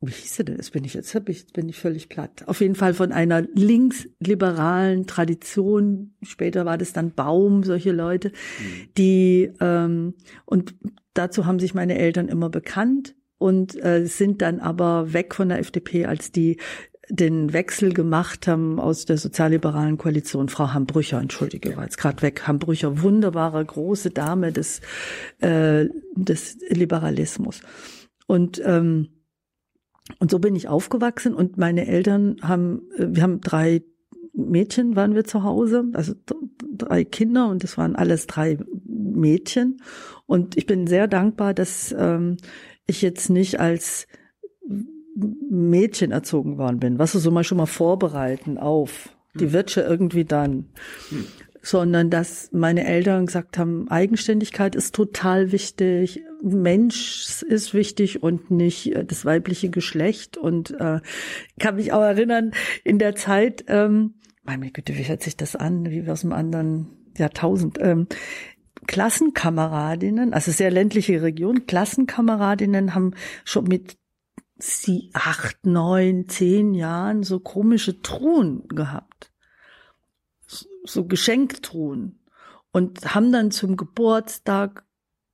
wie 0.00 0.12
hieß 0.12 0.36
sie 0.36 0.44
denn? 0.44 0.56
Das 0.56 0.70
bin 0.70 0.84
ich 0.84 0.94
jetzt, 0.94 1.14
hab 1.14 1.28
ich, 1.28 1.52
bin 1.52 1.68
ich 1.68 1.78
völlig 1.78 2.08
platt. 2.08 2.44
Auf 2.46 2.60
jeden 2.60 2.76
Fall 2.76 2.94
von 2.94 3.10
einer 3.10 3.42
linksliberalen 3.42 5.06
Tradition. 5.06 6.14
Später 6.22 6.64
war 6.64 6.78
das 6.78 6.92
dann 6.92 7.14
Baum, 7.14 7.64
solche 7.64 7.90
Leute, 7.90 8.30
die 8.96 9.50
ähm, 9.60 10.14
und 10.44 10.76
dazu 11.14 11.46
haben 11.46 11.58
sich 11.58 11.74
meine 11.74 11.98
Eltern 11.98 12.28
immer 12.28 12.48
bekannt 12.48 13.16
und 13.38 13.82
äh, 13.82 14.06
sind 14.06 14.42
dann 14.42 14.60
aber 14.60 15.12
weg 15.12 15.34
von 15.34 15.48
der 15.48 15.58
FDP, 15.58 16.06
als 16.06 16.32
die 16.32 16.58
den 17.10 17.54
Wechsel 17.54 17.94
gemacht 17.94 18.46
haben 18.46 18.78
aus 18.78 19.06
der 19.06 19.16
sozialliberalen 19.16 19.96
Koalition. 19.96 20.50
Frau 20.50 20.74
Hambrücher, 20.74 21.18
entschuldige, 21.18 21.74
war 21.76 21.84
jetzt 21.84 21.96
gerade 21.96 22.20
weg. 22.20 22.46
Hambrücher, 22.46 23.00
wunderbare 23.02 23.64
große 23.64 24.10
Dame 24.10 24.52
des, 24.52 24.82
äh, 25.38 25.86
des 26.14 26.58
Liberalismus. 26.68 27.62
Und 28.26 28.60
ähm, 28.64 29.08
und 30.20 30.30
so 30.30 30.38
bin 30.38 30.56
ich 30.56 30.68
aufgewachsen 30.68 31.34
und 31.34 31.58
meine 31.58 31.86
Eltern 31.86 32.36
haben, 32.42 32.82
äh, 32.96 33.08
wir 33.10 33.22
haben 33.22 33.40
drei 33.40 33.82
Mädchen 34.38 34.94
waren 34.94 35.16
wir 35.16 35.24
zu 35.24 35.42
Hause, 35.42 35.84
also 35.94 36.14
drei 36.72 37.04
Kinder 37.04 37.48
und 37.48 37.64
das 37.64 37.76
waren 37.76 37.96
alles 37.96 38.28
drei 38.28 38.58
Mädchen. 38.86 39.82
Und 40.26 40.56
ich 40.56 40.64
bin 40.64 40.86
sehr 40.86 41.08
dankbar, 41.08 41.54
dass 41.54 41.94
ähm, 41.98 42.36
ich 42.88 43.02
jetzt 43.02 43.30
nicht 43.30 43.60
als 43.60 44.08
Mädchen 45.50 46.10
erzogen 46.10 46.58
worden 46.58 46.80
bin, 46.80 46.98
was 46.98 47.12
du 47.12 47.18
so 47.18 47.30
mal 47.30 47.44
schon 47.44 47.58
mal 47.58 47.66
vorbereiten 47.66 48.58
auf. 48.58 49.10
Die 49.34 49.44
hm. 49.44 49.52
wird 49.52 49.70
schon 49.70 49.84
irgendwie 49.84 50.24
dann. 50.24 50.66
Hm. 51.10 51.26
Sondern 51.60 52.08
dass 52.08 52.50
meine 52.52 52.86
Eltern 52.86 53.26
gesagt 53.26 53.58
haben, 53.58 53.90
Eigenständigkeit 53.90 54.76
ist 54.76 54.94
total 54.94 55.50
wichtig, 55.50 56.22
Mensch 56.40 57.42
ist 57.42 57.74
wichtig 57.74 58.22
und 58.22 58.50
nicht 58.50 58.94
äh, 58.94 59.04
das 59.04 59.24
weibliche 59.24 59.68
Geschlecht. 59.68 60.36
Und 60.36 60.70
äh, 60.78 61.00
kann 61.58 61.74
mich 61.74 61.92
auch 61.92 62.00
erinnern, 62.00 62.52
in 62.84 62.98
der 62.98 63.16
Zeit, 63.16 63.64
ähm, 63.66 64.14
meine 64.44 64.70
Güte, 64.70 64.96
wie 64.96 65.02
hört 65.02 65.22
sich 65.22 65.36
das 65.36 65.56
an, 65.56 65.90
wie 65.90 66.08
aus 66.08 66.22
einem 66.22 66.32
anderen 66.32 66.86
Jahrtausend, 67.18 67.78
ähm, 67.80 68.06
Klassenkameradinnen, 68.88 70.32
also 70.32 70.50
sehr 70.50 70.70
ländliche 70.70 71.22
Region, 71.22 71.66
Klassenkameradinnen 71.66 72.94
haben 72.94 73.12
schon 73.44 73.64
mit 73.64 73.98
sie 74.56 75.10
acht, 75.12 75.64
neun, 75.66 76.26
zehn 76.28 76.72
Jahren 76.74 77.22
so 77.22 77.38
komische 77.38 78.00
Truhen 78.00 78.66
gehabt. 78.66 79.30
So 80.84 81.04
Geschenktruhen. 81.04 82.18
Und 82.72 83.14
haben 83.14 83.30
dann 83.30 83.50
zum 83.50 83.76
Geburtstag 83.76 84.84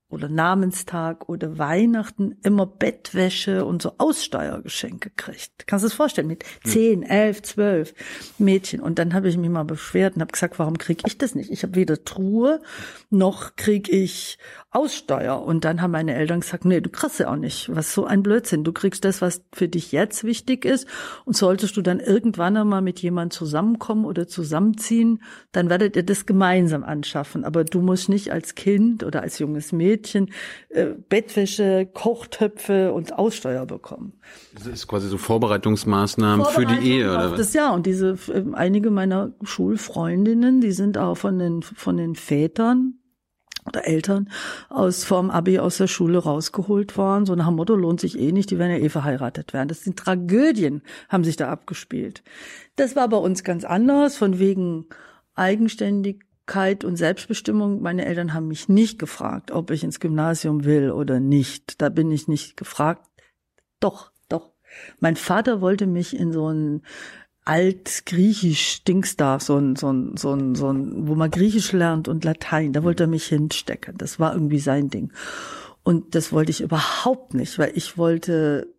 oder 0.07 0.29
Namenstag 0.29 1.27
oder 1.29 1.57
Weihnachten 1.57 2.37
immer 2.43 2.67
Bettwäsche 2.67 3.65
und 3.65 3.81
so 3.81 3.93
Aussteuergeschenke 3.97 5.09
kriegt. 5.09 5.65
Kannst 5.65 5.83
du 5.83 5.87
es 5.87 5.93
vorstellen? 5.93 6.27
Mit 6.27 6.43
zehn, 6.63 7.01
elf, 7.01 7.41
zwölf 7.41 7.93
Mädchen. 8.37 8.81
Und 8.81 8.99
dann 8.99 9.15
habe 9.15 9.29
ich 9.29 9.37
mich 9.37 9.49
mal 9.49 9.63
beschwert 9.63 10.15
und 10.15 10.21
habe 10.21 10.31
gesagt, 10.31 10.59
warum 10.59 10.77
kriege 10.77 11.03
ich 11.07 11.17
das 11.17 11.33
nicht? 11.33 11.51
Ich 11.51 11.63
habe 11.63 11.75
weder 11.75 12.03
Truhe 12.03 12.61
noch 13.09 13.55
kriege 13.55 13.91
ich 13.91 14.37
Aussteuer. 14.69 15.41
Und 15.41 15.65
dann 15.65 15.81
haben 15.81 15.91
meine 15.91 16.13
Eltern 16.13 16.41
gesagt, 16.41 16.65
nee, 16.65 16.81
du 16.81 16.89
kriegst 16.89 17.19
ja 17.19 17.31
auch 17.31 17.35
nicht. 17.35 17.73
Was 17.73 17.93
so 17.93 18.05
ein 18.05 18.21
Blödsinn. 18.21 18.63
Du 18.63 18.73
kriegst 18.73 19.05
das, 19.05 19.21
was 19.21 19.41
für 19.53 19.67
dich 19.67 19.91
jetzt 19.91 20.23
wichtig 20.23 20.65
ist. 20.65 20.87
Und 21.25 21.35
solltest 21.35 21.77
du 21.77 21.81
dann 21.81 21.99
irgendwann 21.99 22.57
einmal 22.57 22.81
mit 22.81 22.99
jemand 22.99 23.33
zusammenkommen 23.33 24.05
oder 24.05 24.27
zusammenziehen, 24.27 25.23
dann 25.51 25.69
werdet 25.69 25.95
ihr 25.95 26.03
das 26.03 26.27
gemeinsam 26.27 26.83
anschaffen. 26.83 27.43
Aber 27.43 27.63
du 27.63 27.81
musst 27.81 28.07
nicht 28.07 28.31
als 28.31 28.53
Kind 28.53 29.03
oder 29.03 29.23
als 29.23 29.39
junges 29.39 29.71
Mädchen 29.71 29.94
Mädchen 29.95 30.31
äh, 30.69 30.87
Bettwäsche, 31.09 31.85
Kochtöpfe 31.85 32.91
und 32.91 33.17
Aussteuer 33.17 33.65
bekommen. 33.65 34.13
Das 34.53 34.67
ist 34.67 34.87
quasi 34.87 35.07
so 35.07 35.17
Vorbereitungsmaßnahmen 35.17 36.45
für 36.47 36.65
die 36.65 36.91
Ehe, 36.91 37.09
oder? 37.09 37.35
Das 37.37 37.53
ja 37.53 37.73
und 37.73 37.85
diese 37.85 38.17
äh, 38.27 38.43
einige 38.53 38.91
meiner 38.91 39.33
Schulfreundinnen, 39.43 40.61
die 40.61 40.71
sind 40.71 40.97
auch 40.97 41.15
von 41.15 41.39
den 41.39 41.61
von 41.61 41.97
den 41.97 42.15
Vätern 42.15 42.99
oder 43.65 43.87
Eltern 43.87 44.29
aus 44.69 45.05
vorm 45.05 45.31
Abi 45.31 45.57
aus 45.59 45.77
der 45.77 45.87
Schule 45.87 46.19
rausgeholt 46.19 46.97
worden. 46.97 47.25
So 47.25 47.35
nach 47.35 47.47
dem 47.47 47.55
Motto 47.55 47.75
lohnt 47.75 47.99
sich 47.99 48.19
eh 48.19 48.31
nicht, 48.31 48.51
die 48.51 48.59
werden 48.59 48.71
ja 48.71 48.77
eh 48.77 48.89
verheiratet 48.89 49.53
werden. 49.53 49.69
Das 49.69 49.83
sind 49.83 49.97
Tragödien, 49.97 50.83
haben 51.09 51.23
sich 51.23 51.35
da 51.35 51.49
abgespielt. 51.49 52.23
Das 52.75 52.95
war 52.95 53.07
bei 53.09 53.17
uns 53.17 53.43
ganz 53.43 53.63
anders, 53.63 54.17
von 54.17 54.37
wegen 54.37 54.85
eigenständig 55.33 56.25
und 56.83 56.95
Selbstbestimmung. 56.95 57.81
Meine 57.81 58.05
Eltern 58.05 58.33
haben 58.33 58.47
mich 58.47 58.69
nicht 58.69 58.99
gefragt, 58.99 59.51
ob 59.51 59.71
ich 59.71 59.83
ins 59.83 59.99
Gymnasium 59.99 60.63
will 60.65 60.91
oder 60.91 61.19
nicht. 61.19 61.81
Da 61.81 61.89
bin 61.89 62.11
ich 62.11 62.27
nicht 62.27 62.57
gefragt. 62.57 63.07
Doch, 63.79 64.11
doch. 64.29 64.51
Mein 64.99 65.15
Vater 65.15 65.61
wollte 65.61 65.87
mich 65.87 66.15
in 66.15 66.31
so 66.31 66.49
ein 66.49 66.83
altgriechisch 67.45 68.83
Dings 68.83 69.17
da, 69.17 69.39
so 69.39 69.57
ein, 69.57 69.75
so 69.75 69.91
ein, 69.91 70.17
so 70.17 70.33
ein, 70.33 70.55
so 70.55 70.71
ein, 70.71 71.07
wo 71.07 71.15
man 71.15 71.29
Griechisch 71.29 71.71
lernt 71.71 72.07
und 72.07 72.23
Latein. 72.23 72.73
Da 72.73 72.83
wollte 72.83 73.03
er 73.03 73.07
mich 73.07 73.25
hinstecken. 73.25 73.97
Das 73.97 74.19
war 74.19 74.33
irgendwie 74.33 74.59
sein 74.59 74.89
Ding. 74.89 75.11
Und 75.83 76.15
das 76.15 76.31
wollte 76.31 76.51
ich 76.51 76.61
überhaupt 76.61 77.33
nicht, 77.35 77.59
weil 77.59 77.71
ich 77.75 77.97
wollte 77.97 78.73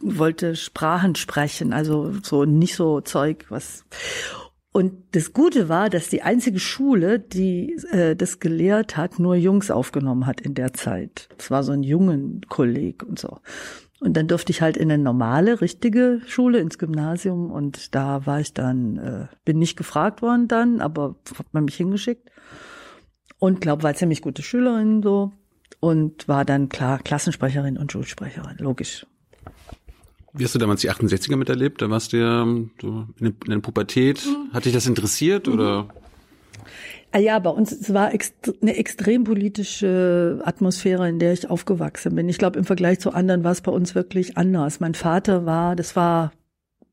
wollte 0.00 0.56
Sprachen 0.56 1.14
sprechen, 1.14 1.72
also 1.72 2.12
so 2.22 2.44
nicht 2.44 2.76
so 2.76 3.00
Zeug, 3.00 3.46
was 3.48 3.84
und 4.76 4.92
das 5.12 5.32
Gute 5.32 5.70
war, 5.70 5.88
dass 5.88 6.10
die 6.10 6.20
einzige 6.20 6.60
Schule, 6.60 7.18
die 7.18 7.76
äh, 7.92 8.14
das 8.14 8.40
gelehrt 8.40 8.98
hat, 8.98 9.18
nur 9.18 9.34
Jungs 9.34 9.70
aufgenommen 9.70 10.26
hat 10.26 10.42
in 10.42 10.52
der 10.52 10.74
Zeit. 10.74 11.30
Es 11.38 11.50
war 11.50 11.62
so 11.62 11.72
ein 11.72 11.82
jungen 11.82 12.42
Kolleg 12.50 13.02
und 13.02 13.18
so. 13.18 13.38
Und 14.00 14.18
dann 14.18 14.28
durfte 14.28 14.52
ich 14.52 14.60
halt 14.60 14.76
in 14.76 14.92
eine 14.92 15.02
normale, 15.02 15.62
richtige 15.62 16.20
Schule, 16.26 16.58
ins 16.58 16.76
Gymnasium. 16.76 17.50
Und 17.50 17.94
da 17.94 18.26
war 18.26 18.40
ich 18.40 18.52
dann, 18.52 18.98
äh, 18.98 19.26
bin 19.46 19.58
nicht 19.58 19.78
gefragt 19.78 20.20
worden 20.20 20.46
dann, 20.46 20.82
aber 20.82 21.16
hat 21.38 21.54
man 21.54 21.64
mich 21.64 21.76
hingeschickt. 21.76 22.30
Und 23.38 23.62
glaube, 23.62 23.82
war 23.82 23.94
ziemlich 23.94 24.20
gute 24.20 24.42
Schülerin 24.42 25.02
so. 25.02 25.32
Und 25.80 26.28
war 26.28 26.44
dann 26.44 26.68
klar 26.68 26.98
Klassensprecherin 26.98 27.78
und 27.78 27.92
Schulsprecherin, 27.92 28.58
logisch. 28.58 29.06
Wie 30.36 30.44
hast 30.44 30.54
du 30.54 30.58
damals 30.58 30.82
die 30.82 30.90
68er 30.90 31.36
miterlebt? 31.36 31.80
Da 31.80 31.90
warst 31.90 32.12
du 32.12 32.18
ja 32.18 32.46
so 32.80 33.06
in 33.20 33.34
der 33.46 33.58
Pubertät. 33.58 34.24
Mhm. 34.26 34.52
Hat 34.52 34.64
dich 34.64 34.72
das 34.72 34.86
interessiert 34.86 35.46
mhm. 35.46 35.54
oder? 35.54 35.88
Ah 37.12 37.18
ja, 37.18 37.38
bei 37.38 37.50
uns 37.50 37.72
es 37.72 37.94
war 37.94 38.10
eine 38.60 38.76
extrem 38.76 39.24
politische 39.24 40.42
Atmosphäre, 40.44 41.08
in 41.08 41.18
der 41.18 41.32
ich 41.32 41.48
aufgewachsen 41.48 42.14
bin. 42.14 42.28
Ich 42.28 42.36
glaube, 42.36 42.58
im 42.58 42.64
Vergleich 42.64 43.00
zu 43.00 43.12
anderen 43.12 43.44
war 43.44 43.52
es 43.52 43.62
bei 43.62 43.72
uns 43.72 43.94
wirklich 43.94 44.36
anders. 44.36 44.80
Mein 44.80 44.94
Vater 44.94 45.46
war, 45.46 45.76
das 45.76 45.96
war 45.96 46.32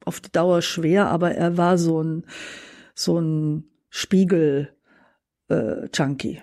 auf 0.05 0.21
die 0.21 0.31
Dauer 0.31 0.61
schwer, 0.61 1.07
aber 1.09 1.31
er 1.31 1.57
war 1.57 1.77
so 1.77 2.01
ein 2.01 2.23
so 2.95 3.19
ein 3.19 3.65
Spiegel 3.89 4.69
äh, 5.49 5.87
Junkie 5.93 6.41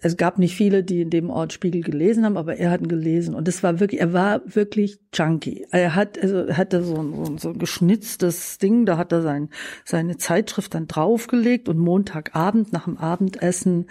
es 0.00 0.16
gab 0.16 0.38
nicht 0.38 0.54
viele, 0.54 0.84
die 0.84 1.00
in 1.00 1.10
dem 1.10 1.28
Ort 1.28 1.52
Spiegel 1.52 1.82
gelesen 1.82 2.24
haben, 2.24 2.36
aber 2.36 2.56
er 2.56 2.70
hat 2.70 2.88
gelesen. 2.88 3.34
Und 3.34 3.48
es 3.48 3.62
war 3.64 3.80
wirklich, 3.80 4.00
er 4.00 4.12
war 4.12 4.42
wirklich 4.44 5.00
Junkie. 5.12 5.66
Er 5.72 5.94
hat, 5.96 6.22
also 6.22 6.36
er 6.36 6.56
hatte 6.56 6.82
so 6.82 6.96
ein, 6.96 7.14
so 7.14 7.24
ein, 7.24 7.38
so 7.38 7.48
ein 7.50 7.58
geschnitztes 7.58 8.58
Ding, 8.58 8.86
da 8.86 8.96
hat 8.96 9.10
er 9.10 9.22
sein, 9.22 9.48
seine 9.84 10.16
Zeitschrift 10.16 10.74
dann 10.74 10.86
draufgelegt 10.86 11.68
und 11.68 11.78
Montagabend 11.78 12.72
nach 12.72 12.84
dem 12.84 12.96
Abendessen 12.96 13.86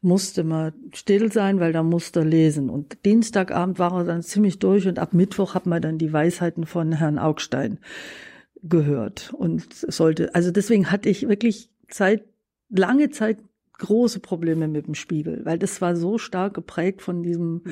musste 0.00 0.42
man 0.42 0.72
still 0.92 1.32
sein, 1.32 1.60
weil 1.60 1.72
da 1.72 1.84
musste 1.84 2.20
er 2.20 2.26
lesen. 2.26 2.68
Und 2.68 3.04
Dienstagabend 3.04 3.78
war 3.78 3.92
er 3.92 4.04
dann 4.04 4.22
ziemlich 4.22 4.58
durch 4.58 4.88
und 4.88 4.98
ab 4.98 5.14
Mittwoch 5.14 5.54
hat 5.54 5.66
man 5.66 5.80
dann 5.80 5.98
die 5.98 6.12
Weisheiten 6.12 6.66
von 6.66 6.92
Herrn 6.92 7.18
Augstein 7.18 7.78
gehört 8.64 9.32
und 9.34 9.72
sollte, 9.72 10.34
also 10.34 10.50
deswegen 10.50 10.90
hatte 10.90 11.08
ich 11.10 11.28
wirklich 11.28 11.70
Zeit, 11.88 12.24
lange 12.70 13.10
Zeit 13.10 13.38
große 13.78 14.20
Probleme 14.20 14.68
mit 14.68 14.86
dem 14.86 14.94
Spiegel, 14.94 15.44
weil 15.44 15.58
das 15.58 15.80
war 15.80 15.96
so 15.96 16.18
stark 16.18 16.54
geprägt 16.54 17.02
von 17.02 17.22
diesem 17.22 17.62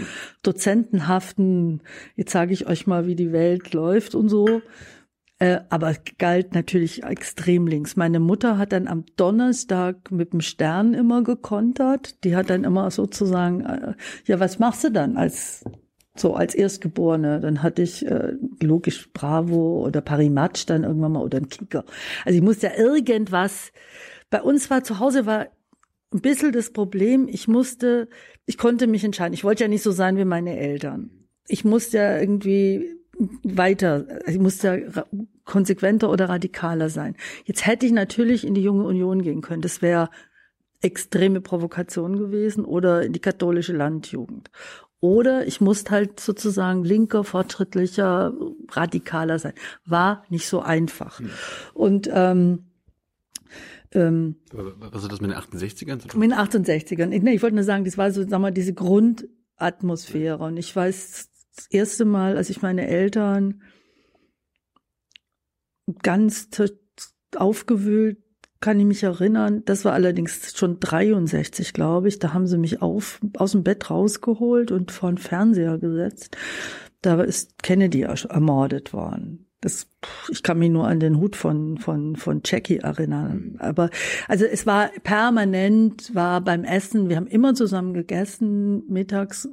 dozentenhaften, 0.42 1.82
jetzt 2.16 2.32
sage 2.32 2.52
ich 2.52 2.66
euch 2.66 2.86
mal, 2.86 3.06
wie 3.06 3.16
die 3.16 3.32
Welt 3.32 3.72
läuft 3.72 4.14
und 4.14 4.28
so. 4.28 4.62
Äh, 5.38 5.60
aber 5.70 5.96
galt 6.18 6.54
natürlich 6.54 7.02
extrem 7.02 7.66
links. 7.66 7.96
Meine 7.96 8.20
Mutter 8.20 8.58
hat 8.58 8.72
dann 8.72 8.86
am 8.86 9.04
Donnerstag 9.16 10.12
mit 10.12 10.32
dem 10.32 10.40
Stern 10.40 10.94
immer 10.94 11.22
gekontert. 11.22 12.22
Die 12.22 12.36
hat 12.36 12.48
dann 12.48 12.62
immer 12.62 12.92
sozusagen, 12.92 13.62
äh, 13.62 13.94
ja, 14.26 14.38
was 14.38 14.60
machst 14.60 14.84
du 14.84 14.92
dann 14.92 15.16
als 15.16 15.64
so 16.14 16.34
als 16.34 16.54
Erstgeborene, 16.54 17.40
dann 17.40 17.62
hatte 17.62 17.82
ich 17.82 18.06
äh, 18.06 18.34
logisch 18.60 19.10
Bravo 19.12 19.84
oder 19.84 20.00
Parimatch 20.00 20.66
dann 20.66 20.84
irgendwann 20.84 21.12
mal 21.12 21.22
oder 21.22 21.38
ein 21.38 21.48
Kicker. 21.48 21.84
Also 22.24 22.36
ich 22.36 22.42
musste 22.44 22.66
ja 22.66 22.74
irgendwas. 22.76 23.72
Bei 24.30 24.42
uns 24.42 24.70
war 24.70 24.84
zu 24.84 24.98
Hause 24.98 25.26
war 25.26 25.48
ein 26.12 26.20
bisschen 26.20 26.52
das 26.52 26.72
Problem, 26.72 27.28
ich 27.28 27.48
musste, 27.48 28.08
ich 28.46 28.58
konnte 28.58 28.86
mich 28.86 29.04
entscheiden. 29.04 29.34
Ich 29.34 29.44
wollte 29.44 29.64
ja 29.64 29.68
nicht 29.68 29.82
so 29.82 29.90
sein 29.90 30.16
wie 30.16 30.24
meine 30.24 30.58
Eltern. 30.58 31.10
Ich 31.48 31.64
musste 31.64 31.98
ja 31.98 32.18
irgendwie 32.18 32.96
weiter, 33.42 34.06
ich 34.26 34.38
musste 34.38 34.84
ja 34.94 35.04
konsequenter 35.44 36.10
oder 36.10 36.28
radikaler 36.28 36.88
sein. 36.88 37.16
Jetzt 37.44 37.66
hätte 37.66 37.86
ich 37.86 37.92
natürlich 37.92 38.46
in 38.46 38.54
die 38.54 38.62
junge 38.62 38.84
Union 38.84 39.22
gehen 39.22 39.42
können. 39.42 39.62
Das 39.62 39.82
wäre 39.82 40.08
extreme 40.80 41.40
Provokation 41.40 42.18
gewesen 42.18 42.64
oder 42.64 43.02
in 43.02 43.12
die 43.12 43.20
katholische 43.20 43.72
Landjugend. 43.72 44.50
Oder 45.00 45.46
ich 45.46 45.60
musste 45.60 45.90
halt 45.90 46.20
sozusagen 46.20 46.84
linker, 46.84 47.24
fortschrittlicher, 47.24 48.32
radikaler 48.70 49.38
sein. 49.38 49.54
War 49.84 50.24
nicht 50.28 50.46
so 50.46 50.60
einfach. 50.60 51.18
Mhm. 51.18 51.30
Und 51.74 52.10
ähm, 52.12 52.71
ähm, 53.94 54.36
Was 54.52 55.04
hat 55.04 55.12
das 55.12 55.20
mit 55.20 55.30
den 55.30 55.36
68ern 55.36 55.98
zu 55.98 56.08
tun? 56.08 56.20
Mit 56.20 56.30
den 56.30 56.38
68ern. 56.38 57.10
Ich, 57.10 57.22
nee, 57.22 57.34
ich 57.34 57.42
wollte 57.42 57.56
nur 57.56 57.64
sagen, 57.64 57.84
das 57.84 57.98
war 57.98 58.10
so, 58.10 58.26
sag 58.26 58.40
mal, 58.40 58.50
diese 58.50 58.74
Grundatmosphäre. 58.74 60.42
Und 60.42 60.56
ich 60.56 60.74
weiß, 60.74 61.28
das 61.56 61.66
erste 61.66 62.04
Mal, 62.04 62.36
als 62.36 62.50
ich 62.50 62.62
meine 62.62 62.86
Eltern 62.86 63.62
ganz 66.02 66.48
aufgewühlt 67.36 68.18
kann 68.62 68.80
ich 68.80 68.86
mich 68.86 69.02
erinnern. 69.02 69.62
Das 69.66 69.84
war 69.84 69.92
allerdings 69.92 70.56
schon 70.56 70.80
63, 70.80 71.74
glaube 71.74 72.08
ich. 72.08 72.18
Da 72.18 72.32
haben 72.32 72.46
sie 72.46 72.56
mich 72.56 72.80
auf, 72.80 73.20
aus 73.36 73.52
dem 73.52 73.64
Bett 73.64 73.90
rausgeholt 73.90 74.70
und 74.70 74.90
vor 74.90 75.10
den 75.10 75.18
Fernseher 75.18 75.76
gesetzt. 75.78 76.36
Da 77.02 77.20
ist 77.20 77.62
Kennedy 77.62 78.02
ermordet 78.02 78.94
worden. 78.94 79.51
Das, 79.62 79.88
ich 80.28 80.42
kann 80.42 80.58
mich 80.58 80.70
nur 80.70 80.86
an 80.86 81.00
den 81.00 81.18
Hut 81.18 81.36
von, 81.36 81.78
von, 81.78 82.16
von 82.16 82.42
Jackie 82.44 82.78
erinnern. 82.78 83.56
Aber, 83.58 83.88
also 84.28 84.44
es 84.44 84.66
war 84.66 84.90
permanent, 85.04 86.14
war 86.14 86.40
beim 86.40 86.64
Essen, 86.64 87.08
wir 87.08 87.16
haben 87.16 87.28
immer 87.28 87.54
zusammen 87.54 87.94
gegessen, 87.94 88.82
mittags 88.88 89.46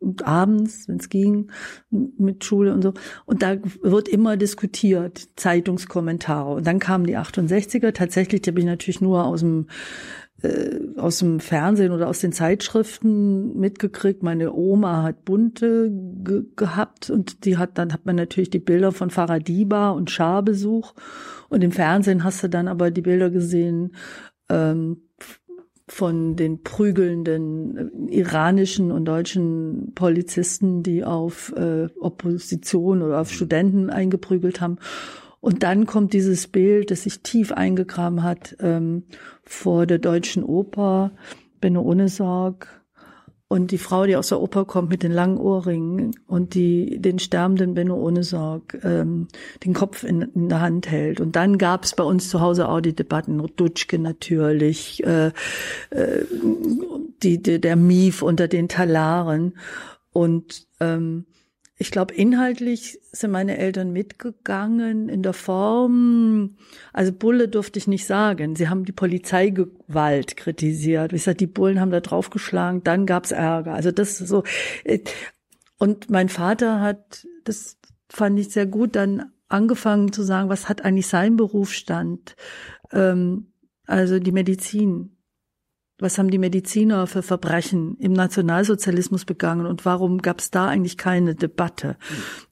und 0.00 0.26
abends, 0.26 0.88
wenn 0.88 0.98
es 0.98 1.08
ging, 1.08 1.50
mit 1.90 2.44
Schule 2.44 2.72
und 2.72 2.82
so. 2.82 2.94
Und 3.26 3.42
da 3.42 3.56
wird 3.82 4.08
immer 4.08 4.36
diskutiert, 4.36 5.28
Zeitungskommentare. 5.36 6.54
Und 6.54 6.66
dann 6.66 6.78
kamen 6.78 7.04
die 7.04 7.18
68er. 7.18 7.92
Tatsächlich, 7.92 8.42
die 8.42 8.50
habe 8.50 8.60
ich 8.60 8.66
natürlich 8.66 9.00
nur 9.00 9.24
aus 9.24 9.40
dem 9.40 9.66
aus 10.96 11.18
dem 11.18 11.40
Fernsehen 11.40 11.90
oder 11.90 12.08
aus 12.08 12.20
den 12.20 12.32
Zeitschriften 12.32 13.58
mitgekriegt. 13.58 14.22
Meine 14.22 14.52
Oma 14.52 15.02
hat 15.02 15.24
bunte 15.24 15.90
ge 15.90 16.44
gehabt 16.54 17.10
und 17.10 17.44
die 17.44 17.56
hat 17.56 17.76
dann 17.76 17.92
hat 17.92 18.06
man 18.06 18.16
natürlich 18.16 18.50
die 18.50 18.60
Bilder 18.60 18.92
von 18.92 19.10
Faradiba 19.10 19.90
und 19.90 20.10
Scharbesuch 20.10 20.94
und 21.48 21.64
im 21.64 21.72
Fernsehen 21.72 22.22
hast 22.22 22.42
du 22.44 22.48
dann 22.48 22.68
aber 22.68 22.92
die 22.92 23.02
Bilder 23.02 23.30
gesehen 23.30 23.96
ähm, 24.48 24.98
von 25.88 26.36
den 26.36 26.62
prügelnden 26.62 28.08
iranischen 28.08 28.92
und 28.92 29.06
deutschen 29.06 29.92
Polizisten, 29.94 30.82
die 30.82 31.02
auf 31.02 31.52
äh, 31.56 31.88
Opposition 31.98 33.02
oder 33.02 33.20
auf 33.20 33.32
Studenten 33.32 33.90
eingeprügelt 33.90 34.60
haben. 34.60 34.78
Und 35.40 35.62
dann 35.62 35.86
kommt 35.86 36.12
dieses 36.12 36.48
Bild, 36.48 36.90
das 36.90 37.04
sich 37.04 37.20
tief 37.20 37.52
eingegraben 37.52 38.22
hat, 38.22 38.56
ähm, 38.60 39.04
vor 39.44 39.86
der 39.86 39.98
deutschen 39.98 40.42
Oper, 40.42 41.12
Benno 41.60 41.82
Ohnesorg, 41.82 42.78
und 43.50 43.70
die 43.70 43.78
Frau, 43.78 44.04
die 44.04 44.14
aus 44.14 44.28
der 44.28 44.40
Oper 44.40 44.66
kommt 44.66 44.90
mit 44.90 45.02
den 45.02 45.10
langen 45.10 45.38
Ohrringen 45.38 46.14
und 46.26 46.54
die 46.54 47.00
den 47.00 47.18
sterbenden 47.18 47.72
Benno 47.72 47.96
ohne 47.96 48.22
Sorg 48.22 48.78
ähm, 48.84 49.28
den 49.64 49.72
Kopf 49.72 50.04
in, 50.04 50.20
in 50.20 50.50
der 50.50 50.60
Hand 50.60 50.90
hält. 50.90 51.18
Und 51.18 51.34
dann 51.34 51.56
gab 51.56 51.84
es 51.84 51.94
bei 51.94 52.04
uns 52.04 52.28
zu 52.28 52.42
Hause 52.42 52.68
auch 52.68 52.82
die 52.82 52.94
Debatten, 52.94 53.42
Dutschke 53.56 53.98
natürlich, 53.98 55.02
äh, 55.04 55.28
äh, 55.88 56.24
die, 57.22 57.42
die, 57.42 57.58
der 57.58 57.76
Mief 57.76 58.20
unter 58.20 58.48
den 58.48 58.68
Talaren. 58.68 59.54
Und 60.12 60.66
ähm, 60.80 61.24
ich 61.80 61.92
glaube, 61.92 62.12
inhaltlich 62.12 62.98
sind 63.12 63.30
meine 63.30 63.56
Eltern 63.56 63.92
mitgegangen 63.92 65.08
in 65.08 65.22
der 65.22 65.32
Form, 65.32 66.56
also 66.92 67.12
Bulle 67.12 67.48
durfte 67.48 67.78
ich 67.78 67.86
nicht 67.86 68.04
sagen. 68.04 68.56
Sie 68.56 68.68
haben 68.68 68.84
die 68.84 68.92
Polizeigewalt 68.92 70.36
kritisiert. 70.36 71.12
Wie 71.12 71.16
gesagt, 71.16 71.40
die 71.40 71.46
Bullen 71.46 71.80
haben 71.80 71.92
da 71.92 72.00
draufgeschlagen, 72.00 72.82
dann 72.82 73.06
gab's 73.06 73.30
Ärger. 73.30 73.74
Also 73.74 73.92
das 73.92 74.18
so. 74.18 74.42
Äh, 74.82 75.00
und 75.78 76.10
mein 76.10 76.28
Vater 76.28 76.80
hat, 76.80 77.28
das 77.44 77.78
fand 78.08 78.40
ich 78.40 78.50
sehr 78.50 78.66
gut, 78.66 78.96
dann 78.96 79.32
angefangen 79.48 80.12
zu 80.12 80.24
sagen, 80.24 80.48
was 80.48 80.68
hat 80.68 80.84
eigentlich 80.84 81.06
sein 81.06 81.36
Berufsstand? 81.36 82.34
Ähm, 82.90 83.52
also 83.86 84.18
die 84.18 84.32
Medizin 84.32 85.17
was 86.00 86.16
haben 86.16 86.30
die 86.30 86.38
Mediziner 86.38 87.06
für 87.08 87.22
Verbrechen 87.22 87.96
im 87.98 88.12
Nationalsozialismus 88.12 89.24
begangen 89.24 89.66
und 89.66 89.84
warum 89.84 90.18
gab 90.22 90.38
es 90.38 90.50
da 90.50 90.68
eigentlich 90.68 90.96
keine 90.96 91.34
Debatte 91.34 91.96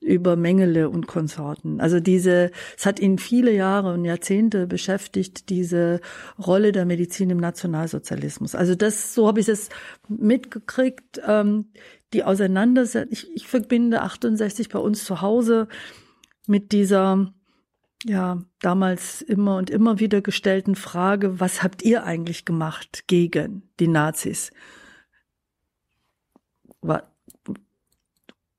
mhm. 0.01 0.07
über 0.07 0.37
Mengele 0.37 0.91
und 0.91 1.07
Konsorten? 1.07 1.81
Also 1.81 2.01
diese, 2.01 2.51
es 2.77 2.87
hat 2.87 2.99
ihn 2.99 3.19
viele 3.19 3.53
Jahre 3.53 3.93
und 3.95 4.05
Jahrzehnte 4.05 4.67
beschäftigt, 4.67 5.49
diese 5.49 6.01
Rolle 6.45 6.73
der 6.73 6.87
Medizin 6.87 7.31
im 7.31 7.39
Nationalsozialismus. 7.39 8.57
Also 8.57 8.75
das, 8.75 9.15
so 9.15 9.29
habe 9.29 9.39
ich 9.39 9.49
es 9.49 9.69
mitgekriegt, 10.09 11.21
ähm, 11.25 11.67
die 12.13 12.25
Auseinandersetzung, 12.25 13.13
ich, 13.13 13.31
ich 13.35 13.47
verbinde 13.47 14.03
68 14.03 14.69
bei 14.69 14.79
uns 14.79 15.05
zu 15.05 15.21
Hause 15.21 15.69
mit 16.47 16.73
dieser 16.73 17.33
ja, 18.09 18.41
damals 18.61 19.21
immer 19.21 19.57
und 19.57 19.69
immer 19.69 19.99
wieder 19.99 20.21
gestellten 20.21 20.77
Frage, 20.77 21.41
was 21.41 21.65
habt 21.65 21.83
ihr 21.83 22.05
eigentlich 22.05 22.45
gemacht 22.45 23.05
gegen 23.09 23.69
die 23.81 23.89
Nazis? 23.89 24.53
War 26.81 27.13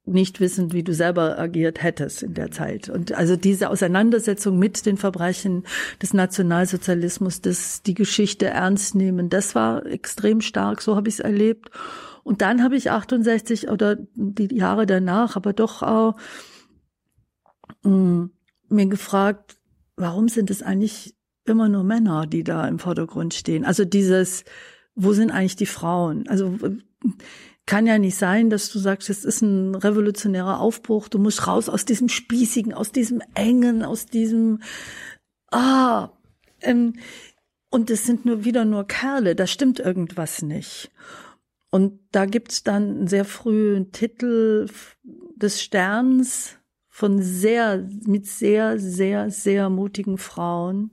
nicht 0.03 0.41
wissend, 0.41 0.73
wie 0.73 0.83
du 0.83 0.93
selber 0.93 1.39
agiert 1.39 1.81
hättest 1.81 2.23
in 2.23 2.33
der 2.33 2.51
Zeit. 2.51 2.89
Und 2.89 3.13
also 3.13 3.37
diese 3.37 3.69
Auseinandersetzung 3.69 4.59
mit 4.59 4.85
den 4.85 4.97
Verbrechen 4.97 5.63
des 6.01 6.13
Nationalsozialismus, 6.13 7.41
das 7.41 7.83
die 7.83 7.93
Geschichte 7.93 8.47
ernst 8.47 8.95
nehmen, 8.95 9.29
das 9.29 9.55
war 9.55 9.85
extrem 9.85 10.41
stark, 10.41 10.81
so 10.81 10.95
habe 10.97 11.07
ich 11.07 11.15
es 11.15 11.19
erlebt. 11.19 11.71
Und 12.23 12.41
dann 12.41 12.63
habe 12.63 12.75
ich 12.75 12.91
68 12.91 13.69
oder 13.69 13.97
die 14.15 14.53
Jahre 14.53 14.85
danach, 14.85 15.37
aber 15.37 15.53
doch 15.53 15.83
auch 15.83 16.15
mh, 17.83 17.91
mm, 17.91 18.36
mir 18.69 18.87
gefragt, 18.87 19.57
warum 19.95 20.29
sind 20.29 20.49
es 20.49 20.61
eigentlich 20.61 21.15
immer 21.45 21.69
nur 21.69 21.83
Männer, 21.83 22.27
die 22.27 22.43
da 22.43 22.67
im 22.67 22.79
Vordergrund 22.79 23.33
stehen? 23.33 23.65
Also 23.65 23.85
dieses, 23.85 24.43
wo 24.95 25.13
sind 25.13 25.31
eigentlich 25.31 25.55
die 25.55 25.65
Frauen? 25.65 26.27
Also 26.27 26.57
kann 27.65 27.85
ja 27.85 27.99
nicht 27.99 28.15
sein, 28.15 28.49
dass 28.49 28.71
du 28.71 28.79
sagst, 28.79 29.09
es 29.09 29.25
ist 29.25 29.41
ein 29.41 29.75
revolutionärer 29.75 30.59
Aufbruch, 30.59 31.09
du 31.09 31.19
musst 31.19 31.47
raus 31.47 31.69
aus 31.69 31.85
diesem 31.85 32.09
Spießigen, 32.09 32.73
aus 32.73 32.91
diesem 32.91 33.21
Engen, 33.35 33.83
aus 33.83 34.05
diesem, 34.05 34.61
ah, 35.51 36.09
ähm, 36.61 36.93
und 37.69 37.91
es 37.91 38.05
sind 38.05 38.25
nur 38.25 38.45
wieder 38.45 38.63
nur 38.63 38.87
Kerle, 38.87 39.35
da 39.35 39.45
stimmt 39.45 39.79
irgendwas 39.79 40.41
nicht. 40.41 40.91
Und 41.69 41.99
da 42.11 42.25
gibt's 42.25 42.63
dann 42.63 42.89
einen 42.89 43.07
sehr 43.07 43.25
frühen 43.25 43.91
Titel 43.91 44.69
des 45.35 45.61
Sterns, 45.61 46.57
von 46.97 47.21
sehr, 47.21 47.87
mit 48.07 48.25
sehr, 48.25 48.79
sehr, 48.79 49.29
sehr 49.29 49.69
mutigen 49.69 50.17
Frauen, 50.17 50.89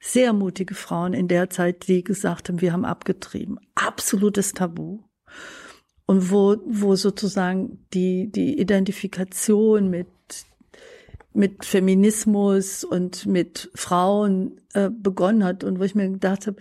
sehr 0.00 0.32
mutige 0.32 0.74
Frauen 0.74 1.12
in 1.12 1.28
der 1.28 1.50
Zeit, 1.50 1.86
die 1.86 2.02
gesagt 2.02 2.48
haben, 2.48 2.60
wir 2.60 2.72
haben 2.72 2.84
abgetrieben. 2.84 3.60
Absolutes 3.76 4.54
Tabu. 4.54 5.04
Und 6.06 6.32
wo, 6.32 6.56
wo 6.66 6.96
sozusagen 6.96 7.86
die, 7.94 8.32
die 8.32 8.58
Identifikation 8.58 9.88
mit, 9.88 10.08
mit 11.32 11.64
Feminismus 11.64 12.82
und 12.82 13.24
mit 13.24 13.70
Frauen 13.76 14.60
äh, 14.74 14.90
begonnen 14.90 15.44
hat 15.44 15.62
und 15.62 15.78
wo 15.78 15.84
ich 15.84 15.94
mir 15.94 16.10
gedacht 16.10 16.48
habe, 16.48 16.56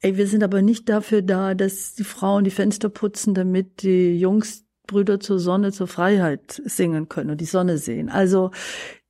ey, 0.00 0.18
wir 0.18 0.26
sind 0.26 0.42
aber 0.42 0.60
nicht 0.60 0.90
dafür 0.90 1.22
da, 1.22 1.54
dass 1.54 1.94
die 1.94 2.04
Frauen 2.04 2.44
die 2.44 2.50
Fenster 2.50 2.90
putzen, 2.90 3.32
damit 3.32 3.82
die 3.82 4.20
Jungs 4.20 4.67
Brüder 4.88 5.20
zur 5.20 5.38
Sonne, 5.38 5.70
zur 5.70 5.86
Freiheit 5.86 6.60
singen 6.64 7.08
können 7.08 7.30
und 7.30 7.40
die 7.40 7.44
Sonne 7.44 7.78
sehen. 7.78 8.08
Also 8.08 8.50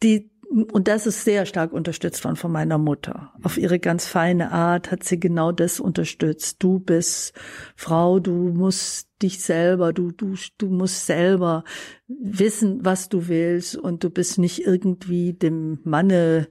die 0.03 0.31
und 0.51 0.89
das 0.89 1.07
ist 1.07 1.25
sehr 1.25 1.45
stark 1.45 1.73
unterstützt 1.73 2.25
worden 2.25 2.37
von 2.37 2.51
meiner 2.51 2.79
Mutter. 2.79 3.33
Auf 3.43 3.59
ihre 3.59 3.79
ganz 3.79 4.07
feine 4.07 4.51
Art 4.51 4.91
hat 4.91 5.05
sie 5.05 5.21
genau 5.21 5.53
das 5.53 5.79
unterstützt. 5.79 6.57
Du 6.61 6.79
bist 6.79 7.35
Frau, 7.77 8.19
du 8.19 8.33
musst 8.33 9.09
dich 9.21 9.41
selber, 9.41 9.93
du, 9.93 10.11
du, 10.11 10.37
du 10.57 10.69
musst 10.69 11.05
selber 11.05 11.65
wissen, 12.07 12.83
was 12.83 13.11
du 13.11 13.29
willst 13.29 13.77
und 13.77 14.05
du 14.05 14.11
bist 14.11 14.39
nicht 14.39 14.67
irgendwie 14.67 15.35
dem 15.35 15.81
Manne 15.85 16.49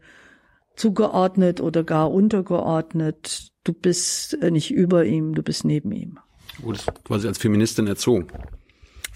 zugeordnet 0.75 1.59
oder 1.59 1.83
gar 1.83 2.11
untergeordnet. 2.11 3.51
Du 3.63 3.73
bist 3.73 4.37
nicht 4.43 4.69
über 4.69 5.05
ihm, 5.05 5.33
du 5.33 5.41
bist 5.41 5.65
neben 5.65 5.91
ihm. 5.91 6.19
Gut, 6.61 6.85
quasi 7.03 7.27
als 7.27 7.39
Feministin 7.39 7.87
erzogen. 7.87 8.27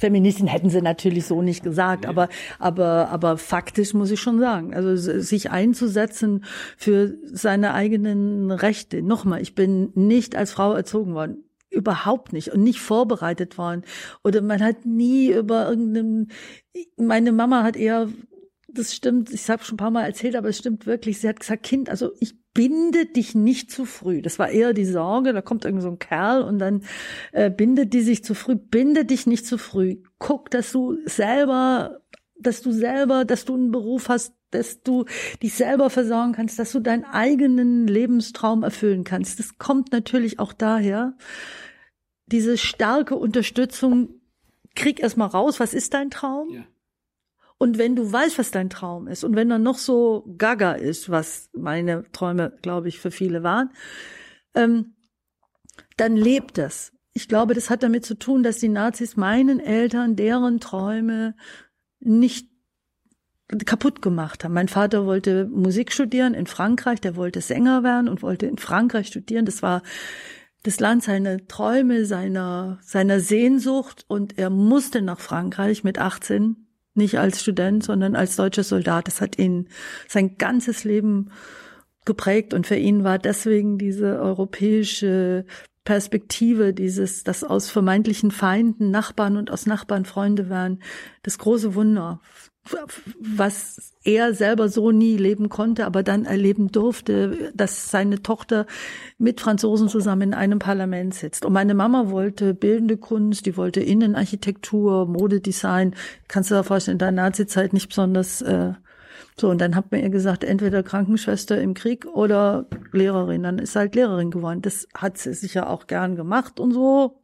Feministin 0.01 0.47
hätten 0.47 0.71
sie 0.71 0.81
natürlich 0.81 1.27
so 1.27 1.43
nicht 1.43 1.63
gesagt, 1.63 2.07
aber, 2.07 2.27
aber, 2.57 3.09
aber 3.09 3.37
faktisch 3.37 3.93
muss 3.93 4.09
ich 4.09 4.19
schon 4.19 4.39
sagen, 4.39 4.73
also 4.73 4.95
sich 4.95 5.51
einzusetzen 5.51 6.43
für 6.75 7.13
seine 7.23 7.75
eigenen 7.75 8.49
Rechte. 8.49 9.03
Nochmal, 9.03 9.41
ich 9.41 9.53
bin 9.53 9.91
nicht 9.93 10.35
als 10.35 10.53
Frau 10.53 10.73
erzogen 10.73 11.13
worden. 11.13 11.43
Überhaupt 11.69 12.33
nicht. 12.33 12.49
Und 12.49 12.63
nicht 12.63 12.81
vorbereitet 12.81 13.59
worden. 13.59 13.83
Oder 14.23 14.41
man 14.41 14.59
hat 14.61 14.85
nie 14.85 15.31
über 15.31 15.69
irgendeinen 15.69 16.31
meine 16.97 17.31
Mama 17.31 17.63
hat 17.63 17.75
eher 17.75 18.07
das 18.73 18.93
stimmt, 18.95 19.31
ich 19.31 19.49
habe 19.49 19.63
schon 19.63 19.75
ein 19.75 19.77
paar 19.77 19.91
Mal 19.91 20.05
erzählt, 20.05 20.35
aber 20.35 20.49
es 20.49 20.57
stimmt 20.57 20.85
wirklich. 20.85 21.19
Sie 21.19 21.27
hat 21.27 21.39
gesagt, 21.39 21.63
Kind, 21.63 21.89
also 21.89 22.11
ich 22.19 22.35
binde 22.53 23.05
dich 23.05 23.35
nicht 23.35 23.71
zu 23.71 23.85
früh. 23.85 24.21
Das 24.21 24.39
war 24.39 24.49
eher 24.49 24.73
die 24.73 24.85
Sorge, 24.85 25.33
da 25.33 25.41
kommt 25.41 25.65
irgend 25.65 25.81
so 25.81 25.89
ein 25.89 25.99
Kerl 25.99 26.43
und 26.43 26.59
dann 26.59 26.83
äh, 27.31 27.49
bindet 27.49 27.93
die 27.93 28.01
sich 28.01 28.23
zu 28.23 28.33
früh. 28.33 28.55
Binde 28.55 29.05
dich 29.05 29.27
nicht 29.27 29.45
zu 29.45 29.57
früh. 29.57 29.97
Guck, 30.19 30.49
dass 30.51 30.71
du 30.71 30.97
selber, 31.05 32.01
dass 32.39 32.61
du 32.61 32.71
selber, 32.71 33.25
dass 33.25 33.45
du 33.45 33.55
einen 33.55 33.71
Beruf 33.71 34.09
hast, 34.09 34.33
dass 34.51 34.81
du 34.81 35.05
dich 35.41 35.53
selber 35.53 35.89
versorgen 35.89 36.33
kannst, 36.33 36.59
dass 36.59 36.71
du 36.71 36.79
deinen 36.79 37.05
eigenen 37.05 37.87
Lebenstraum 37.87 38.63
erfüllen 38.63 39.03
kannst. 39.03 39.39
Das 39.39 39.57
kommt 39.57 39.91
natürlich 39.91 40.39
auch 40.39 40.51
daher, 40.51 41.15
diese 42.25 42.57
starke 42.57 43.15
Unterstützung, 43.15 44.21
krieg 44.75 45.01
erst 45.01 45.17
mal 45.17 45.25
raus, 45.25 45.59
was 45.59 45.73
ist 45.73 45.93
dein 45.93 46.09
Traum? 46.09 46.49
Ja 46.49 46.63
Und 47.61 47.77
wenn 47.77 47.95
du 47.95 48.11
weißt, 48.11 48.39
was 48.39 48.49
dein 48.49 48.71
Traum 48.71 49.07
ist 49.07 49.23
und 49.23 49.35
wenn 49.35 49.51
er 49.51 49.59
noch 49.59 49.77
so 49.77 50.25
gaga 50.35 50.71
ist, 50.71 51.11
was 51.11 51.51
meine 51.53 52.05
Träume, 52.11 52.57
glaube 52.63 52.87
ich, 52.87 52.99
für 52.99 53.11
viele 53.11 53.43
waren, 53.43 53.69
ähm, 54.55 54.95
dann 55.95 56.17
lebt 56.17 56.57
das. 56.57 56.91
Ich 57.13 57.27
glaube, 57.27 57.53
das 57.53 57.69
hat 57.69 57.83
damit 57.83 58.03
zu 58.03 58.15
tun, 58.15 58.41
dass 58.41 58.57
die 58.57 58.67
Nazis 58.67 59.15
meinen 59.15 59.59
Eltern 59.59 60.15
deren 60.15 60.59
Träume 60.59 61.35
nicht 61.99 62.49
kaputt 63.67 64.01
gemacht 64.01 64.43
haben. 64.43 64.55
Mein 64.55 64.67
Vater 64.67 65.05
wollte 65.05 65.45
Musik 65.45 65.91
studieren 65.91 66.33
in 66.33 66.47
Frankreich, 66.47 66.99
der 66.99 67.15
wollte 67.15 67.41
Sänger 67.41 67.83
werden 67.83 68.09
und 68.09 68.23
wollte 68.23 68.47
in 68.47 68.57
Frankreich 68.57 69.05
studieren. 69.05 69.45
Das 69.45 69.61
war 69.61 69.83
das 70.63 70.79
Land 70.79 71.03
seiner 71.03 71.45
Träume, 71.45 72.05
seiner, 72.05 72.79
seiner 72.81 73.19
Sehnsucht 73.19 74.03
und 74.07 74.39
er 74.39 74.49
musste 74.49 75.03
nach 75.03 75.19
Frankreich 75.19 75.83
mit 75.83 75.99
18, 75.99 76.65
nicht 76.93 77.19
als 77.19 77.41
Student, 77.41 77.83
sondern 77.83 78.15
als 78.15 78.35
deutscher 78.35 78.63
Soldat. 78.63 79.07
Das 79.07 79.21
hat 79.21 79.37
ihn 79.37 79.69
sein 80.07 80.37
ganzes 80.37 80.83
Leben 80.83 81.31
geprägt 82.05 82.53
und 82.53 82.67
für 82.67 82.75
ihn 82.75 83.03
war 83.03 83.19
deswegen 83.19 83.77
diese 83.77 84.19
europäische 84.19 85.45
Perspektive, 85.83 86.73
dieses, 86.73 87.23
dass 87.23 87.43
aus 87.43 87.69
vermeintlichen 87.69 88.31
Feinden 88.31 88.91
Nachbarn 88.91 89.37
und 89.37 89.49
aus 89.49 89.65
Nachbarn 89.65 90.05
Freunde 90.05 90.49
werden, 90.49 90.81
das 91.23 91.37
große 91.39 91.73
Wunder, 91.73 92.21
was 93.19 93.93
er 94.03 94.33
selber 94.33 94.69
so 94.69 94.91
nie 94.91 95.17
leben 95.17 95.49
konnte, 95.49 95.85
aber 95.85 96.03
dann 96.03 96.25
erleben 96.25 96.71
durfte, 96.71 97.51
dass 97.55 97.89
seine 97.89 98.21
Tochter 98.21 98.67
mit 99.17 99.41
Franzosen 99.41 99.89
zusammen 99.89 100.21
in 100.21 100.33
einem 100.33 100.59
Parlament 100.59 101.13
sitzt. 101.13 101.43
Und 101.43 101.53
meine 101.53 101.73
Mama 101.73 102.09
wollte 102.09 102.53
bildende 102.53 102.97
Kunst, 102.97 103.45
die 103.47 103.57
wollte 103.57 103.81
Innenarchitektur, 103.81 105.07
Modedesign. 105.07 105.95
Kannst 106.27 106.51
du 106.51 106.55
dir 106.55 106.63
vorstellen, 106.63 106.95
in 106.95 106.99
der 106.99 107.11
Nazizeit 107.11 107.73
nicht 107.73 107.89
besonders 107.89 108.41
äh, 108.43 108.73
so, 109.37 109.49
und 109.49 109.59
dann 109.59 109.75
hat 109.75 109.91
man 109.91 110.01
ihr 110.01 110.09
gesagt, 110.09 110.43
entweder 110.43 110.83
Krankenschwester 110.83 111.59
im 111.59 111.73
Krieg 111.73 112.05
oder 112.05 112.67
Lehrerin. 112.91 113.43
Dann 113.43 113.59
ist 113.59 113.73
sie 113.73 113.79
halt 113.79 113.95
Lehrerin 113.95 114.29
geworden. 114.29 114.61
Das 114.61 114.87
hat 114.93 115.17
sie 115.17 115.33
sicher 115.33 115.69
auch 115.69 115.87
gern 115.87 116.15
gemacht 116.15 116.59
und 116.59 116.73
so. 116.73 117.21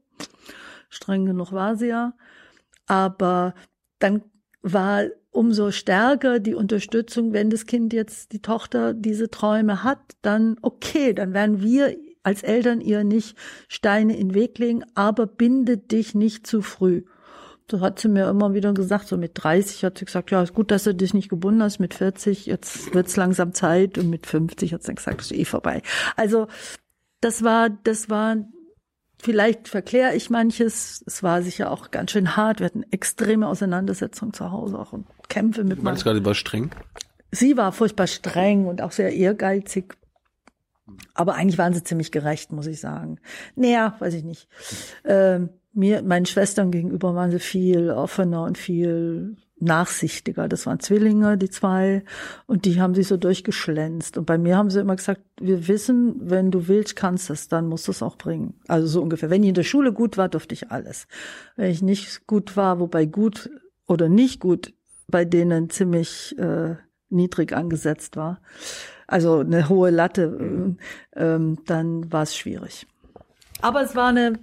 Streng 0.89 1.25
genug 1.25 1.51
war 1.51 1.75
sie 1.75 1.87
ja. 1.87 2.13
Aber 2.87 3.53
dann 3.99 4.23
war 4.61 5.03
umso 5.31 5.71
stärker 5.71 6.39
die 6.39 6.55
Unterstützung, 6.55 7.33
wenn 7.33 7.49
das 7.49 7.65
Kind 7.65 7.93
jetzt, 7.93 8.31
die 8.31 8.41
Tochter, 8.41 8.93
diese 8.93 9.29
Träume 9.29 9.83
hat, 9.83 9.99
dann 10.21 10.57
okay, 10.61 11.13
dann 11.13 11.33
werden 11.33 11.61
wir 11.61 11.95
als 12.23 12.43
Eltern 12.43 12.81
ihr 12.81 13.03
nicht 13.03 13.37
Steine 13.69 14.17
in 14.17 14.29
den 14.29 14.35
Weg 14.35 14.57
legen, 14.59 14.83
aber 14.95 15.27
binde 15.27 15.77
dich 15.77 16.13
nicht 16.13 16.45
zu 16.45 16.61
früh. 16.61 17.03
Das 17.67 17.81
hat 17.81 17.99
sie 17.99 18.07
mir 18.07 18.29
immer 18.29 18.53
wieder 18.53 18.73
gesagt, 18.73 19.07
so 19.07 19.17
mit 19.17 19.31
30 19.35 19.83
hat 19.83 19.97
sie 19.97 20.05
gesagt, 20.05 20.31
ja, 20.31 20.41
ist 20.41 20.53
gut, 20.53 20.71
dass 20.71 20.83
du 20.83 20.93
dich 20.93 21.13
nicht 21.13 21.29
gebunden 21.29 21.61
hast, 21.61 21.79
mit 21.79 21.93
40, 21.93 22.45
jetzt 22.45 22.93
wird's 22.93 23.15
langsam 23.15 23.53
Zeit 23.53 23.97
und 23.97 24.09
mit 24.09 24.25
50 24.25 24.73
hat 24.73 24.83
sie 24.83 24.95
gesagt, 24.95 25.21
ist 25.21 25.33
eh 25.33 25.45
vorbei. 25.45 25.81
Also, 26.15 26.47
das 27.21 27.43
war, 27.43 27.69
das 27.69 28.09
war, 28.09 28.37
vielleicht 29.21 29.67
verkläre 29.67 30.15
ich 30.15 30.29
manches, 30.29 31.03
es 31.05 31.23
war 31.23 31.41
sicher 31.41 31.71
auch 31.71 31.91
ganz 31.91 32.11
schön 32.11 32.37
hart, 32.37 32.59
wir 32.59 32.67
hatten 32.67 32.83
extreme 32.91 33.47
Auseinandersetzungen 33.47 34.33
zu 34.33 34.51
Hause 34.51 34.79
auch 34.79 34.93
und 34.93 35.05
Kämpfe 35.27 35.63
mit 35.63 35.81
meinem. 35.83 35.97
gerade 35.97 36.23
war 36.25 36.35
streng? 36.35 36.71
Sie 37.31 37.57
war 37.57 37.71
furchtbar 37.71 38.07
streng 38.07 38.65
und 38.65 38.81
auch 38.81 38.91
sehr 38.91 39.13
ehrgeizig. 39.13 39.95
Aber 41.13 41.35
eigentlich 41.35 41.57
waren 41.57 41.73
sie 41.73 41.83
ziemlich 41.83 42.11
gerecht, 42.11 42.51
muss 42.51 42.67
ich 42.67 42.79
sagen. 42.79 43.19
Naja, 43.55 43.95
weiß 43.99 44.13
ich 44.13 44.23
nicht. 44.23 44.47
Ähm, 45.03 45.49
mir, 45.73 46.01
meinen 46.01 46.25
Schwestern 46.25 46.71
gegenüber 46.71 47.13
waren 47.13 47.31
sie 47.31 47.39
viel 47.39 47.91
offener 47.91 48.43
und 48.43 48.57
viel 48.57 49.35
nachsichtiger. 49.59 50.47
Das 50.47 50.65
waren 50.65 50.79
Zwillinge, 50.79 51.37
die 51.37 51.49
zwei, 51.49 52.03
und 52.45 52.65
die 52.65 52.79
haben 52.79 52.95
sich 52.95 53.07
so 53.07 53.17
durchgeschlänzt. 53.17 54.17
Und 54.17 54.25
bei 54.25 54.37
mir 54.37 54.55
haben 54.55 54.69
sie 54.69 54.79
immer 54.79 54.95
gesagt, 54.95 55.21
wir 55.39 55.67
wissen, 55.67 56.15
wenn 56.19 56.51
du 56.51 56.67
willst, 56.67 56.95
kannst 56.95 57.29
es, 57.29 57.47
dann 57.47 57.67
musst 57.67 57.87
du 57.87 57.91
es 57.91 58.03
auch 58.03 58.17
bringen. 58.17 58.53
Also 58.67 58.87
so 58.87 59.01
ungefähr. 59.01 59.29
Wenn 59.29 59.43
ich 59.43 59.49
in 59.49 59.55
der 59.55 59.63
Schule 59.63 59.93
gut 59.93 60.17
war, 60.17 60.29
durfte 60.29 60.53
ich 60.53 60.71
alles. 60.71 61.07
Wenn 61.55 61.71
ich 61.71 61.81
nicht 61.81 62.27
gut 62.27 62.55
war, 62.55 62.79
wobei 62.79 63.05
gut 63.05 63.49
oder 63.87 64.09
nicht 64.09 64.39
gut 64.39 64.73
bei 65.07 65.25
denen 65.25 65.69
ziemlich 65.69 66.37
äh, 66.37 66.75
niedrig 67.09 67.53
angesetzt 67.53 68.15
war, 68.17 68.41
also 69.07 69.39
eine 69.39 69.69
hohe 69.69 69.89
Latte, 69.89 70.75
äh, 71.15 71.23
äh, 71.23 71.55
dann 71.65 72.11
war 72.11 72.23
es 72.23 72.35
schwierig. 72.35 72.87
Aber 73.61 73.81
es 73.81 73.95
war 73.95 74.09
eine 74.09 74.39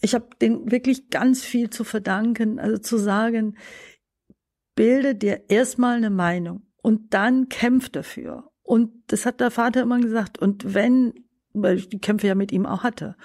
ich 0.00 0.14
habe 0.14 0.28
den 0.40 0.70
wirklich 0.70 1.10
ganz 1.10 1.42
viel 1.44 1.70
zu 1.70 1.84
verdanken, 1.84 2.58
also 2.58 2.78
zu 2.78 2.98
sagen, 2.98 3.56
bilde 4.74 5.14
dir 5.14 5.44
erstmal 5.48 5.96
eine 5.96 6.10
Meinung 6.10 6.62
und 6.82 7.12
dann 7.12 7.48
kämpf 7.48 7.90
dafür. 7.90 8.50
Und 8.62 8.92
das 9.08 9.26
hat 9.26 9.40
der 9.40 9.50
Vater 9.50 9.82
immer 9.82 10.00
gesagt. 10.00 10.38
Und 10.38 10.74
wenn, 10.74 11.26
weil 11.52 11.76
ich 11.76 11.88
die 11.88 11.98
Kämpfe 11.98 12.28
ja 12.28 12.34
mit 12.34 12.52
ihm 12.52 12.66
auch 12.66 12.82
hatte. 12.82 13.16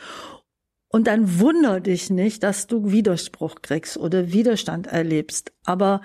Und 0.95 1.07
dann 1.07 1.41
wunder 1.41 1.81
dich 1.81 2.09
nicht, 2.09 2.41
dass 2.41 2.67
du 2.67 2.89
Widerspruch 2.89 3.55
kriegst 3.61 3.97
oder 3.97 4.31
Widerstand 4.31 4.87
erlebst. 4.87 5.51
Aber 5.65 5.99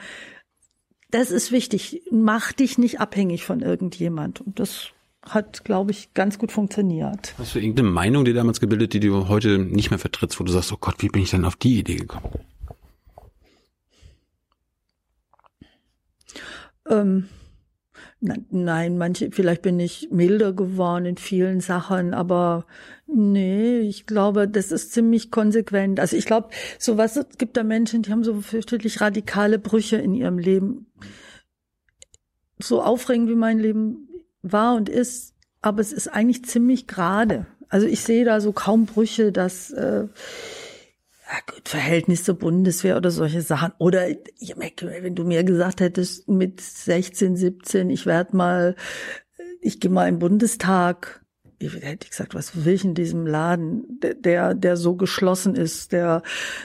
das 1.12 1.30
ist 1.30 1.52
wichtig. 1.52 2.02
Mach 2.10 2.50
dich 2.50 2.76
nicht 2.76 2.98
abhängig 2.98 3.44
von 3.44 3.60
irgendjemand. 3.60 4.40
Und 4.40 4.58
das 4.58 4.88
hat, 5.22 5.62
glaube 5.62 5.92
ich, 5.92 6.12
ganz 6.12 6.40
gut 6.40 6.50
funktioniert. 6.50 7.36
Hast 7.38 7.54
du 7.54 7.60
irgendeine 7.60 7.88
Meinung 7.88 8.24
dir 8.24 8.34
damals 8.34 8.58
gebildet, 8.58 8.92
die 8.92 8.98
du 8.98 9.28
heute 9.28 9.60
nicht 9.60 9.90
mehr 9.90 10.00
vertrittst, 10.00 10.40
wo 10.40 10.42
du 10.42 10.50
sagst, 10.50 10.72
oh 10.72 10.78
Gott, 10.80 10.96
wie 10.98 11.08
bin 11.08 11.22
ich 11.22 11.30
denn 11.30 11.44
auf 11.44 11.54
die 11.54 11.78
Idee 11.78 11.94
gekommen? 11.94 12.40
Ähm, 16.88 17.28
nein, 18.20 18.98
manche, 18.98 19.30
vielleicht 19.32 19.62
bin 19.62 19.80
ich 19.80 20.08
milder 20.10 20.52
geworden 20.52 21.06
in 21.06 21.16
vielen 21.16 21.60
Sachen, 21.60 22.14
aber 22.14 22.66
nee, 23.06 23.80
ich 23.80 24.06
glaube, 24.06 24.46
das 24.46 24.72
ist 24.72 24.92
ziemlich 24.92 25.30
konsequent. 25.30 26.00
Also 26.00 26.16
ich 26.16 26.26
glaube, 26.26 26.50
sowas 26.78 27.16
es 27.16 27.38
gibt 27.38 27.56
da 27.56 27.64
Menschen, 27.64 28.02
die 28.02 28.10
haben 28.10 28.24
so 28.24 28.40
fürchterlich 28.40 29.00
radikale 29.00 29.58
Brüche 29.58 29.96
in 29.96 30.14
ihrem 30.14 30.38
Leben. 30.38 30.86
So 32.58 32.82
aufregend 32.82 33.30
wie 33.30 33.34
mein 33.34 33.58
Leben 33.58 34.08
war 34.42 34.74
und 34.74 34.88
ist, 34.88 35.34
aber 35.62 35.80
es 35.80 35.92
ist 35.92 36.08
eigentlich 36.08 36.44
ziemlich 36.44 36.86
gerade. 36.86 37.46
Also 37.68 37.86
ich 37.86 38.00
sehe 38.00 38.24
da 38.24 38.40
so 38.40 38.52
kaum 38.52 38.84
Brüche, 38.84 39.32
dass 39.32 39.70
äh, 39.70 40.08
ja 41.30 41.38
gut, 41.54 41.68
Verhältnis 41.68 42.24
zur 42.24 42.36
Bundeswehr 42.36 42.96
oder 42.96 43.10
solche 43.10 43.40
Sachen. 43.40 43.72
Oder 43.78 44.08
wenn 44.08 45.14
du 45.14 45.24
mir 45.24 45.44
gesagt 45.44 45.80
hättest 45.80 46.28
mit 46.28 46.60
16, 46.60 47.36
17, 47.36 47.90
ich 47.90 48.04
werde 48.04 48.36
mal, 48.36 48.76
ich 49.60 49.78
gehe 49.78 49.90
mal 49.90 50.08
im 50.08 50.18
Bundestag, 50.18 51.24
ich 51.62 51.74
hätte 51.74 52.08
gesagt, 52.08 52.34
was 52.34 52.64
will 52.64 52.72
ich 52.72 52.84
in 52.84 52.94
diesem 52.94 53.26
Laden, 53.26 54.00
der, 54.00 54.54
der 54.54 54.76
so 54.78 54.96
geschlossen 54.96 55.54
ist, 55.54 55.92
der, 55.92 56.22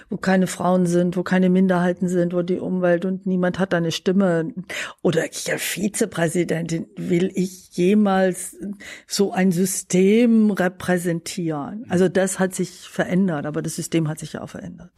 wo 0.09 0.15
keine 0.15 0.47
Frauen 0.47 0.85
sind, 0.85 1.17
wo 1.17 1.23
keine 1.23 1.49
Minderheiten 1.49 2.07
sind, 2.07 2.33
wo 2.33 2.41
die 2.43 2.59
Umwelt 2.59 3.03
und 3.03 3.25
niemand 3.25 3.59
hat 3.59 3.73
eine 3.73 3.91
Stimme. 3.91 4.53
Oder 5.01 5.25
ich 5.29 5.45
ja, 5.47 5.57
Vizepräsidentin, 5.57 6.87
will 6.95 7.29
ich 7.35 7.75
jemals 7.75 8.57
so 9.05 9.33
ein 9.33 9.51
System 9.51 10.51
repräsentieren? 10.51 11.85
Also 11.89 12.07
das 12.07 12.39
hat 12.39 12.55
sich 12.55 12.87
verändert, 12.87 13.45
aber 13.45 13.61
das 13.61 13.75
System 13.75 14.07
hat 14.07 14.19
sich 14.19 14.33
ja 14.33 14.41
auch 14.41 14.49
verändert. 14.49 14.91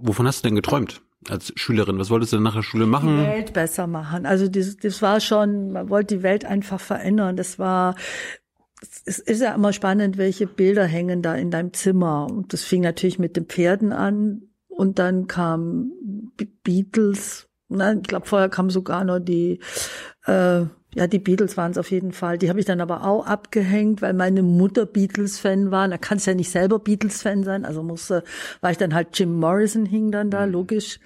Wovon 0.00 0.26
hast 0.26 0.44
du 0.44 0.48
denn 0.48 0.56
geträumt? 0.56 1.02
als 1.28 1.52
Schülerin? 1.56 1.98
Was 1.98 2.08
wolltest 2.08 2.32
du 2.32 2.36
denn 2.36 2.44
nach 2.44 2.54
der 2.54 2.62
Schule 2.62 2.86
machen? 2.86 3.18
Die 3.18 3.26
Welt 3.26 3.52
besser 3.52 3.88
machen. 3.88 4.26
Also 4.26 4.46
das, 4.48 4.76
das 4.76 5.02
war 5.02 5.18
schon, 5.18 5.72
man 5.72 5.90
wollte 5.90 6.18
die 6.18 6.22
Welt 6.22 6.44
einfach 6.44 6.78
verändern. 6.78 7.36
Das 7.36 7.58
war 7.58 7.96
es 9.04 9.18
ist 9.18 9.40
ja 9.40 9.54
immer 9.54 9.72
spannend, 9.72 10.18
welche 10.18 10.46
Bilder 10.46 10.84
hängen 10.84 11.22
da 11.22 11.34
in 11.34 11.50
deinem 11.50 11.72
Zimmer. 11.72 12.26
Und 12.30 12.52
das 12.52 12.62
fing 12.62 12.82
natürlich 12.82 13.18
mit 13.18 13.36
den 13.36 13.46
Pferden 13.46 13.92
an 13.92 14.42
und 14.68 14.98
dann 14.98 15.26
kam 15.26 15.92
Beatles. 16.62 17.48
Na, 17.68 17.94
ich 17.94 18.02
glaube, 18.02 18.26
vorher 18.26 18.48
kam 18.48 18.70
sogar 18.70 19.04
noch 19.04 19.18
die, 19.18 19.60
äh, 20.26 20.62
ja, 20.94 21.06
die 21.06 21.18
Beatles 21.18 21.56
waren 21.56 21.72
es 21.72 21.78
auf 21.78 21.90
jeden 21.90 22.12
Fall. 22.12 22.38
Die 22.38 22.48
habe 22.48 22.60
ich 22.60 22.66
dann 22.66 22.80
aber 22.80 23.04
auch 23.04 23.26
abgehängt, 23.26 24.02
weil 24.02 24.12
meine 24.12 24.42
Mutter 24.42 24.86
Beatles-Fan 24.86 25.70
war. 25.70 25.88
Da 25.88 25.98
kannst 25.98 26.26
ja 26.26 26.34
nicht 26.34 26.50
selber 26.50 26.78
Beatles-Fan 26.78 27.44
sein. 27.44 27.64
Also 27.64 27.82
musste, 27.82 28.22
war 28.60 28.70
ich 28.70 28.78
dann 28.78 28.94
halt 28.94 29.18
Jim 29.18 29.34
Morrison 29.34 29.84
hing 29.84 30.10
dann 30.10 30.30
da, 30.30 30.46
mhm. 30.46 30.52
logisch. 30.52 31.00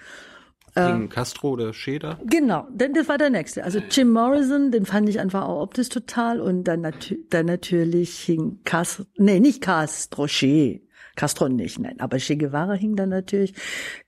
Gegen 0.75 1.05
äh, 1.05 1.09
Castro 1.09 1.51
oder 1.51 1.73
Scheder? 1.73 2.19
Genau, 2.25 2.67
denn 2.71 2.95
das 2.95 3.09
war 3.09 3.19
der 3.19 3.31
nächste. 3.31 3.65
Also 3.65 3.81
Jim 3.91 4.11
Morrison, 4.11 4.71
den 4.71 4.87
fand 4.87 5.09
ich 5.09 5.21
einfach 5.21 5.45
auch 5.45 5.63
optisch 5.63 5.89
total 5.89 6.41
und 6.41 6.65
dann, 6.65 6.83
nat 6.83 7.15
dann 7.31 7.47
natürlich 7.47 8.19
hing 8.21 8.61
Castro, 8.65 9.05
nee, 9.17 9.41
nicht 9.41 9.61
Castro, 9.63 10.27
Che. 10.27 10.83
Castro 11.17 11.49
nicht, 11.49 11.79
nein, 11.79 11.99
aber 12.01 12.19
Che 12.19 12.37
Guevara 12.37 12.75
hing 12.75 12.97
dann 12.97 13.09
natürlich. 13.09 13.55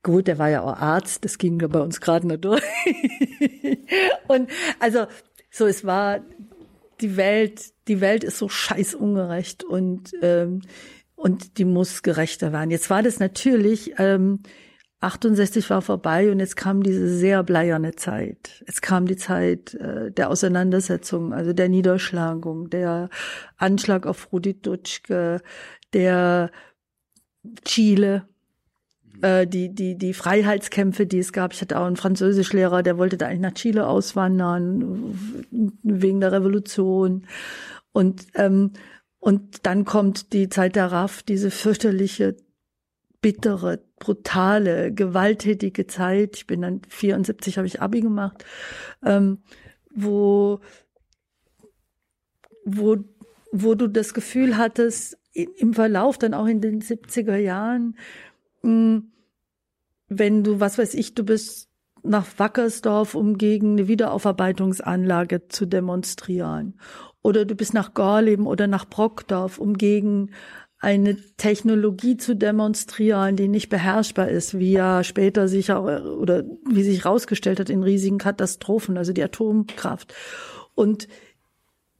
Gut, 0.03 0.29
der 0.29 0.38
war 0.38 0.51
ja 0.51 0.62
auch 0.62 0.77
Arzt, 0.77 1.25
das 1.25 1.38
ging 1.38 1.61
ja 1.61 1.68
bei 1.68 1.81
uns 1.81 2.01
gerade 2.01 2.27
nur 2.27 2.38
durch. 2.38 2.62
und 4.29 4.48
also 4.79 5.07
so, 5.51 5.66
es 5.66 5.85
war 5.85 6.20
die 7.01 7.16
Welt, 7.16 7.72
die 7.88 8.01
Welt 8.01 8.25
ist 8.25 8.38
so 8.38 8.48
scheiß 8.48 8.94
ungerecht 8.94 9.64
und 9.64 10.12
ähm, 10.22 10.62
und 11.14 11.59
die 11.59 11.64
muss 11.64 12.03
gerechter 12.03 12.53
werden. 12.53 12.70
Jetzt 12.70 12.90
war 12.90 13.03
das 13.03 13.20
natürlich 13.20 13.94
ähm, 13.98 14.40
68 15.02 15.68
war 15.68 15.82
vorbei 15.82 16.30
und 16.30 16.38
jetzt 16.38 16.56
kam 16.56 16.82
diese 16.82 17.08
sehr 17.08 17.42
bleierne 17.42 17.96
Zeit. 17.96 18.62
Es 18.66 18.80
kam 18.80 19.06
die 19.06 19.16
Zeit 19.16 19.74
äh, 19.74 20.12
der 20.12 20.30
Auseinandersetzung, 20.30 21.32
also 21.32 21.52
der 21.52 21.68
Niederschlagung, 21.68 22.70
der 22.70 23.10
Anschlag 23.56 24.06
auf 24.06 24.32
Rudi 24.32 24.60
Dutschke, 24.60 25.42
der 25.92 26.50
Chile, 27.64 28.28
äh, 29.22 29.46
die, 29.46 29.74
die, 29.74 29.98
die 29.98 30.14
Freiheitskämpfe, 30.14 31.06
die 31.06 31.18
es 31.18 31.32
gab. 31.32 31.52
Ich 31.52 31.60
hatte 31.60 31.80
auch 31.80 31.86
einen 31.86 31.96
Französischlehrer, 31.96 32.84
der 32.84 32.96
wollte 32.96 33.16
da 33.16 33.26
eigentlich 33.26 33.40
nach 33.40 33.54
Chile 33.54 33.88
auswandern, 33.88 35.18
wegen 35.82 36.20
der 36.20 36.32
Revolution. 36.32 37.26
Und, 37.92 38.26
ähm, 38.34 38.72
und 39.18 39.66
dann 39.66 39.84
kommt 39.84 40.32
die 40.32 40.48
Zeit 40.48 40.76
der 40.76 40.92
RAF, 40.92 41.22
diese 41.22 41.50
fürchterliche 41.50 42.36
bittere, 43.22 43.82
brutale, 43.98 44.92
gewalttätige 44.92 45.87
Zeit. 45.87 46.37
Ich 46.37 46.46
bin 46.46 46.61
dann 46.61 46.82
74, 46.88 47.56
habe 47.56 47.66
ich 47.66 47.80
Abi 47.80 48.02
gemacht, 48.02 48.44
ähm, 49.04 49.38
wo, 49.94 50.61
wo, 52.64 52.98
wo 53.52 53.74
du 53.74 53.88
das 53.88 54.12
Gefühl 54.12 54.58
hattest, 54.58 55.16
im 55.32 55.72
Verlauf 55.72 56.18
dann 56.18 56.35
auch 56.35 56.46
in 56.46 56.61
den 56.61 56.82
70er 56.82 57.37
Jahren, 57.37 57.96
mh, 58.62 58.68
hm, 58.70 59.08
wenn 60.08 60.44
du, 60.44 60.61
was 60.61 60.76
weiß 60.76 60.92
ich, 60.92 61.14
du 61.14 61.24
bist 61.24 61.70
nach 62.02 62.26
Wackersdorf, 62.37 63.14
um 63.14 63.38
gegen 63.38 63.72
eine 63.72 63.88
Wiederaufarbeitungsanlage 63.88 65.48
zu 65.48 65.66
demonstrieren. 65.66 66.74
Oder 67.22 67.44
du 67.44 67.54
bist 67.54 67.72
nach 67.72 67.94
Gorleben 67.94 68.46
oder 68.46 68.66
nach 68.66 68.85
Brockdorf, 68.85 69.58
um 69.58 69.74
gegen 69.74 70.32
eine 70.83 71.16
Technologie 71.37 72.16
zu 72.16 72.35
demonstrieren, 72.35 73.37
die 73.37 73.47
nicht 73.47 73.68
beherrschbar 73.68 74.29
ist, 74.29 74.59
wie 74.59 74.73
ja 74.73 75.05
später 75.05 75.47
sich 75.47 75.71
auch, 75.71 75.85
oder 75.85 76.42
wie 76.68 76.83
sich 76.83 77.05
herausgestellt 77.05 77.61
hat 77.61 77.71
in 77.71 77.85
riesigen 77.85 78.18
Katastrophen, 78.18 78.99
also 78.99 79.12
die 79.12 79.23
Atomkraft. 79.23 80.12
Und 80.75 81.07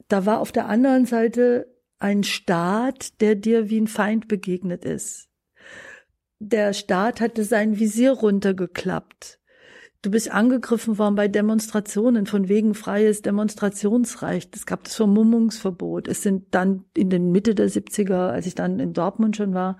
da 0.09 0.27
war 0.27 0.41
auf 0.41 0.51
der 0.51 0.69
anderen 0.69 1.07
Seite 1.07 1.69
ein 2.01 2.25
Staat, 2.25 3.21
der 3.21 3.37
dir 3.37 3.71
wie 3.71 3.81
ein 3.81 3.87
Feind 3.87 4.27
begegnet 4.27 4.85
ist. 4.85 5.29
Der 6.41 6.73
Staat 6.73 7.21
hatte 7.21 7.45
sein 7.45 7.79
Visier 7.79 8.11
runtergeklappt. 8.11 9.39
Du 10.03 10.11
bist 10.11 10.33
angegriffen 10.33 10.99
worden 10.99 11.15
bei 11.15 11.29
Demonstrationen 11.29 12.27
von 12.27 12.49
wegen 12.49 12.75
freies 12.75 13.23
Demonstrationsrecht. 13.23 14.57
Es 14.57 14.67
gab 14.67 14.83
das 14.83 14.97
Vermummungsverbot. 14.97 16.09
Es 16.09 16.23
sind 16.23 16.47
dann 16.51 16.85
in 16.97 17.09
den 17.09 17.31
Mitte 17.31 17.55
der 17.55 17.71
70er, 17.71 18.31
als 18.31 18.47
ich 18.47 18.57
dann 18.57 18.81
in 18.81 18.95
Dortmund 18.95 19.37
schon 19.37 19.55
war, 19.55 19.79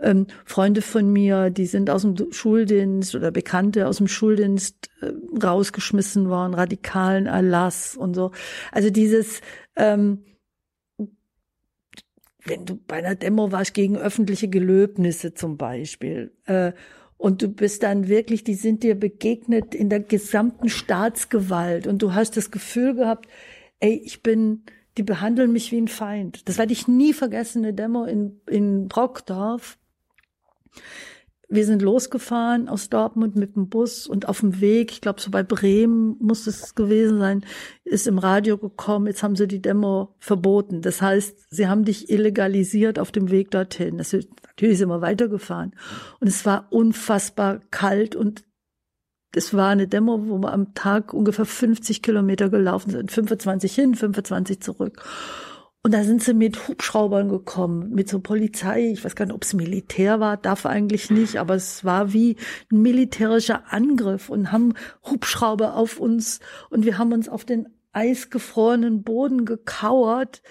ähm, 0.00 0.26
Freunde 0.44 0.82
von 0.82 1.12
mir, 1.12 1.50
die 1.50 1.66
sind 1.66 1.88
aus 1.88 2.02
dem 2.02 2.32
Schuldienst 2.32 3.14
oder 3.14 3.30
Bekannte 3.30 3.86
aus 3.86 3.98
dem 3.98 4.08
Schuldienst 4.08 4.90
äh, 5.02 5.12
rausgeschmissen 5.40 6.28
worden, 6.28 6.54
radikalen 6.54 7.26
Erlass 7.26 7.96
und 7.96 8.14
so. 8.14 8.32
Also 8.72 8.90
dieses, 8.90 9.40
ähm, 9.76 10.24
wenn 12.44 12.66
du 12.66 12.74
bei 12.74 12.96
einer 12.96 13.14
Demo 13.14 13.52
warst 13.52 13.74
gegen 13.74 13.96
öffentliche 13.96 14.48
Gelöbnisse 14.48 15.32
zum 15.32 15.56
Beispiel, 15.56 16.32
äh, 16.46 16.72
und 17.20 17.42
du 17.42 17.48
bist 17.48 17.82
dann 17.82 18.08
wirklich, 18.08 18.44
die 18.44 18.54
sind 18.54 18.82
dir 18.82 18.94
begegnet 18.94 19.74
in 19.74 19.90
der 19.90 20.00
gesamten 20.00 20.70
Staatsgewalt 20.70 21.86
und 21.86 22.00
du 22.00 22.14
hast 22.14 22.38
das 22.38 22.50
Gefühl 22.50 22.94
gehabt, 22.94 23.28
ey, 23.78 24.00
ich 24.02 24.22
bin, 24.22 24.62
die 24.96 25.02
behandeln 25.02 25.52
mich 25.52 25.70
wie 25.70 25.82
ein 25.82 25.88
Feind. 25.88 26.48
Das 26.48 26.56
werde 26.56 26.72
ich 26.72 26.88
nie 26.88 27.12
vergessen, 27.12 27.62
eine 27.62 27.74
Demo 27.74 28.04
in, 28.04 28.40
in 28.48 28.88
Brockdorf. 28.88 29.76
Wir 31.50 31.66
sind 31.66 31.82
losgefahren 31.82 32.70
aus 32.70 32.88
Dortmund 32.88 33.36
mit 33.36 33.54
dem 33.54 33.68
Bus 33.68 34.06
und 34.06 34.26
auf 34.26 34.40
dem 34.40 34.62
Weg, 34.62 34.90
ich 34.90 35.02
glaube 35.02 35.20
so 35.20 35.30
bei 35.30 35.42
Bremen 35.42 36.16
muss 36.20 36.46
es 36.46 36.74
gewesen 36.74 37.18
sein, 37.18 37.44
ist 37.84 38.06
im 38.06 38.18
Radio 38.18 38.56
gekommen, 38.56 39.08
jetzt 39.08 39.22
haben 39.22 39.36
sie 39.36 39.46
die 39.46 39.60
Demo 39.60 40.14
verboten. 40.20 40.80
Das 40.80 41.02
heißt, 41.02 41.48
sie 41.50 41.68
haben 41.68 41.84
dich 41.84 42.08
illegalisiert 42.08 42.98
auf 42.98 43.12
dem 43.12 43.30
Weg 43.30 43.50
dorthin. 43.50 43.98
Das 43.98 44.16
natürlich 44.60 44.78
sind 44.78 44.90
wir 44.90 45.00
weitergefahren. 45.00 45.74
Und 46.20 46.28
es 46.28 46.44
war 46.44 46.66
unfassbar 46.70 47.60
kalt 47.70 48.14
und 48.14 48.44
es 49.34 49.54
war 49.54 49.70
eine 49.70 49.88
Demo, 49.88 50.28
wo 50.28 50.38
wir 50.38 50.52
am 50.52 50.74
Tag 50.74 51.14
ungefähr 51.14 51.46
50 51.46 52.02
Kilometer 52.02 52.50
gelaufen 52.50 52.90
sind, 52.90 53.10
25 53.10 53.74
hin, 53.74 53.94
25 53.94 54.60
zurück. 54.60 55.02
Und 55.82 55.94
da 55.94 56.04
sind 56.04 56.22
sie 56.22 56.34
mit 56.34 56.68
Hubschraubern 56.68 57.30
gekommen, 57.30 57.90
mit 57.94 58.06
so 58.08 58.20
Polizei. 58.20 58.90
Ich 58.90 59.02
weiß 59.02 59.16
gar 59.16 59.24
nicht, 59.24 59.34
ob 59.34 59.44
es 59.44 59.54
Militär 59.54 60.20
war, 60.20 60.36
darf 60.36 60.66
eigentlich 60.66 61.10
nicht, 61.10 61.36
aber 61.36 61.54
es 61.54 61.86
war 61.86 62.12
wie 62.12 62.36
ein 62.70 62.82
militärischer 62.82 63.72
Angriff 63.72 64.28
und 64.28 64.52
haben 64.52 64.74
Hubschrauber 65.08 65.76
auf 65.76 65.98
uns 65.98 66.40
und 66.68 66.84
wir 66.84 66.98
haben 66.98 67.12
uns 67.12 67.30
auf 67.30 67.46
den 67.46 67.66
eisgefrorenen 67.92 69.04
Boden 69.04 69.46
gekauert. 69.46 70.42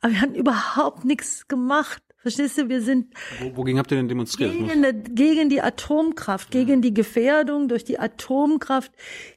Aber 0.00 0.14
wir 0.14 0.20
haben 0.20 0.34
überhaupt 0.34 1.04
nichts 1.04 1.46
gemacht. 1.46 2.02
Verstehst 2.22 2.56
du, 2.56 2.68
wir 2.68 2.80
sind. 2.80 3.12
Wo, 3.40 3.56
wogegen 3.56 3.80
habt 3.80 3.90
ihr 3.90 3.96
denn 3.96 4.08
demonstriert? 4.08 4.52
Gegen, 4.52 5.14
gegen 5.14 5.48
die 5.48 5.60
Atomkraft, 5.60 6.52
gegen 6.52 6.80
die 6.80 6.94
Gefährdung 6.94 7.66
durch 7.66 7.82
die 7.82 7.98
Atomkraft, 7.98 8.92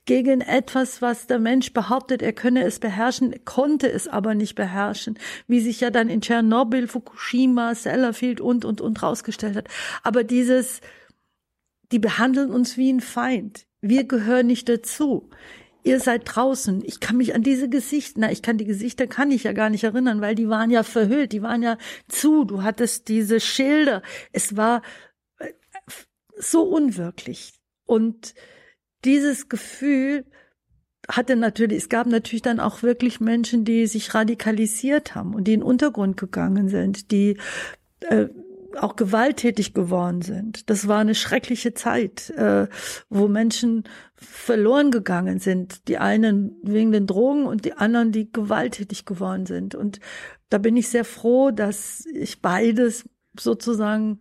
gegen 0.06 0.42
etwas, 0.42 1.02
was 1.02 1.26
der 1.26 1.40
Mensch 1.40 1.74
behauptet, 1.74 2.22
er 2.22 2.32
könne 2.32 2.64
es 2.64 2.78
beherrschen, 2.78 3.34
konnte 3.44 3.92
es 3.92 4.08
aber 4.08 4.36
nicht 4.36 4.54
beherrschen, 4.54 5.18
wie 5.48 5.62
sich 5.62 5.82
ja 5.82 5.90
dann 5.90 6.10
in 6.10 6.22
Tschernobyl, 6.22 6.88
Fukushima, 6.88 7.74
Sellafield 7.74 8.40
und, 8.40 8.66
und, 8.66 8.82
und 8.82 9.02
rausgestellt 9.02 9.56
hat. 9.56 9.68
Aber 10.04 10.24
dieses, 10.24 10.82
die 11.92 12.00
behandeln 12.00 12.52
uns 12.52 12.78
wie 12.78 12.94
ein 12.94 13.02
Feind. 13.02 13.66
Wir 13.82 14.04
gehören 14.04 14.46
nicht 14.46 14.70
dazu 14.70 15.32
ihr 15.86 16.00
seid 16.00 16.24
draußen. 16.26 16.84
Ich 16.84 17.00
kann 17.00 17.16
mich 17.18 17.36
an 17.36 17.44
diese 17.44 17.70
Gesichter, 17.70 18.20
na, 18.22 18.32
ich 18.32 18.42
kann 18.42 18.58
die 18.58 18.66
Gesichter 18.66 19.06
kann 19.08 19.32
ich 19.32 19.44
ja 19.44 19.54
gar 19.54 19.70
nicht 19.70 19.84
erinnern, 19.84 20.20
weil 20.20 20.36
die 20.36 20.50
waren 20.50 20.72
ja 20.72 20.84
verhüllt, 20.84 21.32
die 21.32 21.44
waren 21.44 21.62
ja 21.62 21.78
zu. 22.08 22.44
Du 22.44 22.64
hattest 22.64 23.08
diese 23.08 23.40
Schilder. 23.40 24.02
Es 24.34 24.58
war 24.58 24.82
äh, 25.38 25.52
so 26.38 26.64
unwirklich. 26.64 27.54
Und 27.86 28.34
dieses 29.06 29.48
Gefühl 29.48 30.26
hatte 31.08 31.36
natürlich, 31.36 31.78
es 31.78 31.90
gab 31.90 32.08
natürlich 32.08 32.42
dann 32.42 32.60
auch 32.60 32.82
wirklich 32.82 33.20
Menschen, 33.20 33.64
die 33.64 33.86
sich 33.86 34.16
radikalisiert 34.16 35.14
haben 35.14 35.36
und 35.36 35.44
die 35.48 35.54
in 35.54 35.60
den 35.60 35.68
Untergrund 35.68 36.18
gegangen 36.18 36.68
sind, 36.68 37.12
die 37.12 37.38
äh, 38.02 38.28
auch 38.78 38.96
gewalttätig 38.96 39.74
geworden 39.74 40.22
sind. 40.22 40.70
Das 40.70 40.88
war 40.88 41.00
eine 41.00 41.16
schreckliche 41.16 41.74
Zeit, 41.74 42.30
äh, 42.32 42.68
wo 43.10 43.28
Menschen 43.28 43.84
verloren 44.16 44.92
gegangen 44.92 45.40
sind. 45.40 45.88
Die 45.88 45.98
einen 45.98 46.56
wegen 46.64 46.92
den 46.92 47.08
Drogen 47.08 47.46
und 47.46 47.66
die 47.66 47.74
anderen, 47.74 48.12
die 48.12 48.32
gewalttätig 48.32 49.06
geworden 49.06 49.46
sind. 49.46 49.76
Und 49.76 50.00
da 50.50 50.58
bin 50.58 50.78
ich 50.78 50.90
sehr 50.90 51.06
froh, 51.06 51.52
dass 51.52 52.06
ich 52.06 52.42
beides 52.42 53.10
sozusagen 53.38 54.20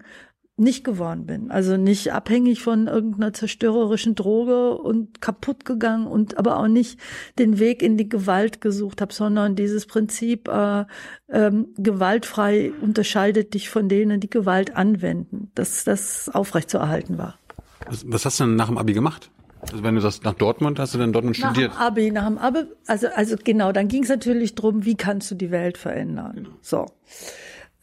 nicht 0.56 0.84
geworden 0.84 1.26
bin. 1.26 1.50
Also 1.50 1.76
nicht 1.76 2.12
abhängig 2.12 2.62
von 2.62 2.86
irgendeiner 2.86 3.32
zerstörerischen 3.32 4.14
Droge 4.14 4.78
und 4.78 5.20
kaputt 5.20 5.64
gegangen 5.64 6.06
und 6.06 6.38
aber 6.38 6.58
auch 6.58 6.68
nicht 6.68 7.00
den 7.38 7.58
Weg 7.58 7.82
in 7.82 7.96
die 7.96 8.08
Gewalt 8.08 8.60
gesucht 8.60 9.00
habe, 9.00 9.12
sondern 9.12 9.56
dieses 9.56 9.86
Prinzip 9.86 10.48
äh, 10.48 10.84
ähm, 11.28 11.68
gewaltfrei 11.76 12.72
unterscheidet 12.80 13.54
dich 13.54 13.68
von 13.68 13.88
denen, 13.88 14.20
die 14.20 14.30
Gewalt 14.30 14.76
anwenden, 14.76 15.50
dass 15.56 15.82
das 15.82 16.28
aufrechtzuerhalten 16.28 17.18
war. 17.18 17.38
Was, 17.86 18.04
was 18.08 18.24
hast 18.24 18.38
du 18.38 18.44
denn 18.44 18.56
nach 18.56 18.68
dem 18.68 18.78
Abi 18.78 18.92
gemacht? 18.92 19.30
Also 19.72 19.82
wenn 19.82 19.94
du 19.94 20.00
sagst, 20.00 20.24
nach 20.24 20.34
Dortmund, 20.34 20.78
hast 20.78 20.94
du 20.94 20.98
dann 20.98 21.12
Dortmund 21.12 21.38
nach 21.38 21.50
studiert? 21.50 21.72
Nach 21.72 21.78
dem 21.78 21.86
Abi, 21.86 22.10
nach 22.10 22.26
dem 22.26 22.38
Abi, 22.38 22.58
also, 22.86 23.08
also 23.08 23.36
genau, 23.42 23.72
dann 23.72 23.88
ging 23.88 24.02
es 24.02 24.08
natürlich 24.08 24.54
drum, 24.54 24.84
wie 24.84 24.94
kannst 24.94 25.30
du 25.30 25.34
die 25.34 25.50
Welt 25.50 25.78
verändern. 25.78 26.32
Genau. 26.34 26.50
So. 26.60 26.86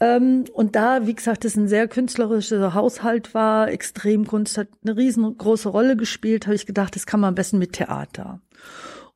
Ähm, 0.01 0.45
und 0.53 0.75
da, 0.75 1.05
wie 1.05 1.13
gesagt, 1.13 1.45
es 1.45 1.55
ein 1.55 1.67
sehr 1.67 1.87
künstlerischer 1.87 2.73
Haushalt 2.73 3.35
war, 3.35 3.69
Extremkunst 3.69 4.57
hat 4.57 4.67
eine 4.83 4.97
riesengroße 4.97 5.69
Rolle 5.69 5.95
gespielt, 5.95 6.47
habe 6.47 6.55
ich 6.55 6.65
gedacht, 6.65 6.95
das 6.95 7.05
kann 7.05 7.19
man 7.19 7.29
am 7.29 7.35
besten 7.35 7.59
mit 7.59 7.73
Theater. 7.73 8.41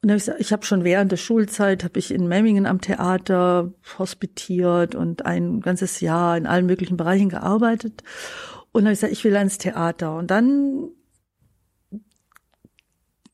Und 0.03 0.11
hab 0.11 0.17
ich, 0.17 0.27
ich 0.37 0.53
habe 0.53 0.63
schon 0.63 0.83
während 0.83 1.11
der 1.11 1.17
Schulzeit 1.17 1.83
habe 1.83 1.97
ich 1.97 2.13
in 2.13 2.27
Memmingen 2.27 2.67
am 2.67 2.81
Theater 2.81 3.73
hospitiert 3.97 4.93
und 4.93 5.25
ein 5.25 5.61
ganzes 5.61 6.01
Jahr 6.01 6.37
in 6.37 6.45
allen 6.45 6.67
möglichen 6.67 6.97
Bereichen 6.97 7.29
gearbeitet. 7.29 8.03
Und 8.71 8.83
habe 8.83 8.93
ich 8.93 8.99
gesagt, 8.99 9.13
ich 9.13 9.23
will 9.23 9.35
ans 9.35 9.57
Theater. 9.57 10.15
Und 10.15 10.29
dann 10.29 10.89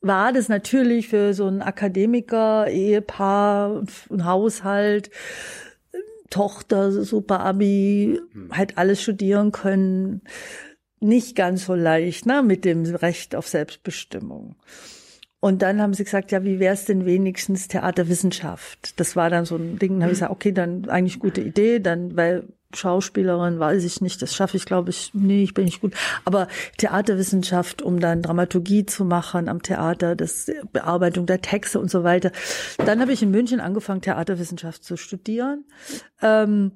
war 0.00 0.32
das 0.32 0.48
natürlich 0.48 1.08
für 1.08 1.34
so 1.34 1.46
einen 1.46 1.60
Akademiker, 1.60 2.66
Ehepaar, 2.68 3.82
ein 4.10 4.24
Haushalt 4.24 5.10
Tochter, 6.32 6.90
super 6.90 7.40
Abi, 7.40 8.18
hm. 8.32 8.56
halt 8.56 8.78
alles 8.78 9.02
studieren 9.02 9.52
können. 9.52 10.22
Nicht 11.00 11.36
ganz 11.36 11.66
so 11.66 11.74
leicht, 11.74 12.26
ne, 12.26 12.42
mit 12.42 12.64
dem 12.64 12.84
Recht 12.84 13.34
auf 13.34 13.48
Selbstbestimmung. 13.48 14.56
Und 15.40 15.60
dann 15.62 15.82
haben 15.82 15.92
sie 15.92 16.04
gesagt, 16.04 16.30
ja, 16.30 16.44
wie 16.44 16.60
wäre 16.60 16.74
es 16.74 16.84
denn 16.84 17.04
wenigstens 17.04 17.66
Theaterwissenschaft? 17.68 18.98
Das 19.00 19.16
war 19.16 19.28
dann 19.28 19.44
so 19.44 19.56
ein 19.56 19.78
Ding, 19.78 19.94
dann 19.94 20.04
habe 20.04 20.12
ich 20.12 20.18
gesagt, 20.18 20.32
okay, 20.32 20.52
dann 20.52 20.88
eigentlich 20.88 21.18
gute 21.18 21.40
Idee, 21.40 21.80
dann, 21.80 22.16
weil 22.16 22.44
Schauspielerin, 22.76 23.58
weiß 23.58 23.84
ich 23.84 24.00
nicht, 24.00 24.22
das 24.22 24.34
schaffe 24.34 24.56
ich, 24.56 24.64
glaube 24.64 24.90
ich, 24.90 25.10
nee, 25.14 25.42
ich 25.42 25.54
bin 25.54 25.64
nicht 25.64 25.80
gut. 25.80 25.94
Aber 26.24 26.48
Theaterwissenschaft, 26.78 27.82
um 27.82 28.00
dann 28.00 28.22
Dramaturgie 28.22 28.86
zu 28.86 29.04
machen 29.04 29.48
am 29.48 29.62
Theater, 29.62 30.16
das 30.16 30.50
Bearbeitung 30.72 31.26
der 31.26 31.40
Texte 31.40 31.80
und 31.80 31.90
so 31.90 32.04
weiter. 32.04 32.32
Dann 32.78 33.00
habe 33.00 33.12
ich 33.12 33.22
in 33.22 33.30
München 33.30 33.60
angefangen, 33.60 34.00
Theaterwissenschaft 34.00 34.84
zu 34.84 34.96
studieren. 34.96 35.64
Ähm, 36.20 36.72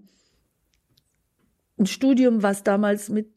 ein 1.78 1.86
Studium, 1.86 2.42
was 2.42 2.62
damals 2.62 3.09
mit 3.09 3.28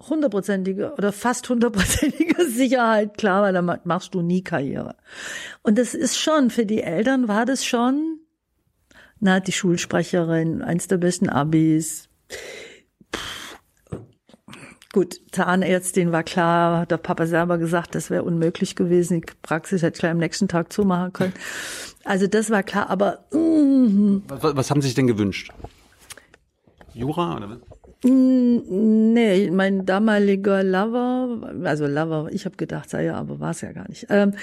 hundertprozentige 0.00 0.94
oder 0.94 1.12
fast 1.12 1.48
hundertprozentige 1.48 2.44
Sicherheit 2.48 3.18
klar 3.18 3.42
war, 3.42 3.52
dann 3.52 3.80
machst 3.84 4.14
du 4.14 4.22
nie 4.22 4.42
Karriere. 4.42 4.96
Und 5.62 5.78
das 5.78 5.94
ist 5.94 6.18
schon, 6.18 6.50
für 6.50 6.66
die 6.66 6.82
Eltern 6.82 7.28
war 7.28 7.44
das 7.44 7.64
schon, 7.64 8.20
na, 9.20 9.40
die 9.40 9.52
Schulsprecherin, 9.52 10.62
eins 10.62 10.86
der 10.86 10.98
besten 10.98 11.28
Abis. 11.28 12.07
Gut, 14.92 15.20
Zahnärztin 15.32 16.12
war 16.12 16.22
klar, 16.22 16.80
hat 16.80 16.90
der 16.90 16.96
Papa 16.96 17.26
selber 17.26 17.58
gesagt, 17.58 17.94
das 17.94 18.08
wäre 18.08 18.22
unmöglich 18.22 18.74
gewesen. 18.74 19.20
Die 19.20 19.32
Praxis 19.42 19.82
hätte 19.82 19.96
ich 19.96 20.00
gleich 20.00 20.12
am 20.12 20.18
nächsten 20.18 20.48
Tag 20.48 20.72
zumachen 20.72 21.12
können. 21.12 21.34
Also 22.04 22.26
das 22.26 22.48
war 22.48 22.62
klar, 22.62 22.88
aber 22.88 23.26
mm, 23.32 24.22
Was, 24.28 24.56
was 24.56 24.70
haben 24.70 24.80
Sie 24.80 24.88
sich 24.88 24.94
denn 24.94 25.06
gewünscht? 25.06 25.52
Jura 26.94 27.36
oder 27.36 27.50
was? 27.50 27.77
Nee, 28.04 29.50
mein 29.50 29.84
damaliger 29.84 30.62
Lover, 30.62 31.52
also 31.64 31.86
Lover, 31.86 32.28
ich 32.30 32.44
habe 32.44 32.56
gedacht, 32.56 32.88
sei 32.88 33.06
ja, 33.06 33.16
aber 33.16 33.40
war 33.40 33.50
es 33.50 33.60
ja 33.60 33.72
gar 33.72 33.88
nicht. 33.88 34.06
Ähm, 34.08 34.34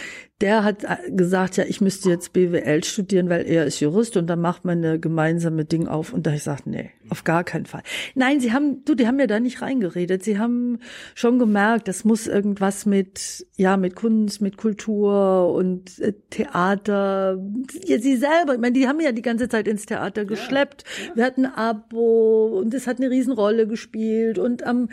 der 0.42 0.66
hat 0.66 0.84
äh, 0.84 1.10
gesagt, 1.10 1.56
ja, 1.56 1.64
ich 1.66 1.80
müsste 1.80 2.10
jetzt 2.10 2.34
BWL 2.34 2.84
studieren, 2.84 3.30
weil 3.30 3.46
er 3.46 3.66
ist 3.66 3.80
Jurist 3.80 4.18
und 4.18 4.28
dann 4.28 4.42
macht 4.42 4.66
man 4.66 4.80
eine 4.80 5.00
gemeinsame 5.00 5.64
Ding 5.64 5.88
auf. 5.88 6.12
Und 6.12 6.28
da 6.28 6.32
ich 6.32 6.40
gesagt, 6.40 6.68
nee, 6.68 6.92
auf 7.08 7.24
gar 7.24 7.46
keinen 7.46 7.66
Fall. 7.66 7.84
Nein, 8.14 8.42
sie 8.42 8.52
haben, 8.52 8.84
du, 8.84 8.94
die 8.94 9.08
haben 9.08 9.16
mir 9.16 9.28
da 9.28 9.40
nicht 9.40 9.62
reingeredet. 9.62 10.22
Sie 10.22 10.38
haben 10.38 10.80
schon 11.14 11.40
gemerkt, 11.40 11.88
das 11.88 12.04
muss 12.04 12.28
irgendwas 12.28 12.86
mit, 12.86 13.48
ja, 13.56 13.78
mit 13.78 13.96
Kunst, 13.96 14.42
mit 14.42 14.58
Kultur 14.58 15.54
und 15.54 15.98
äh, 16.00 16.12
Theater. 16.30 17.42
Ja, 17.86 18.00
sie 18.00 18.18
selber, 18.18 18.56
ich 18.56 18.60
meine, 18.60 18.74
die 18.74 18.90
haben 18.90 19.00
ja 19.00 19.14
die 19.14 19.22
ganze 19.22 19.48
Zeit 19.48 19.70
ins 19.70 19.86
Theater 19.86 20.26
geschleppt. 20.26 20.84
Wir 21.14 21.24
hatten 21.24 21.46
ein 21.46 21.54
Abo 21.54 22.60
und 22.60 22.74
das 22.74 22.88
hat 22.88 22.98
eine 22.98 23.10
Riesenrolle 23.10 23.45
gespielt. 23.68 24.40
Und 24.40 24.66
am, 24.66 24.90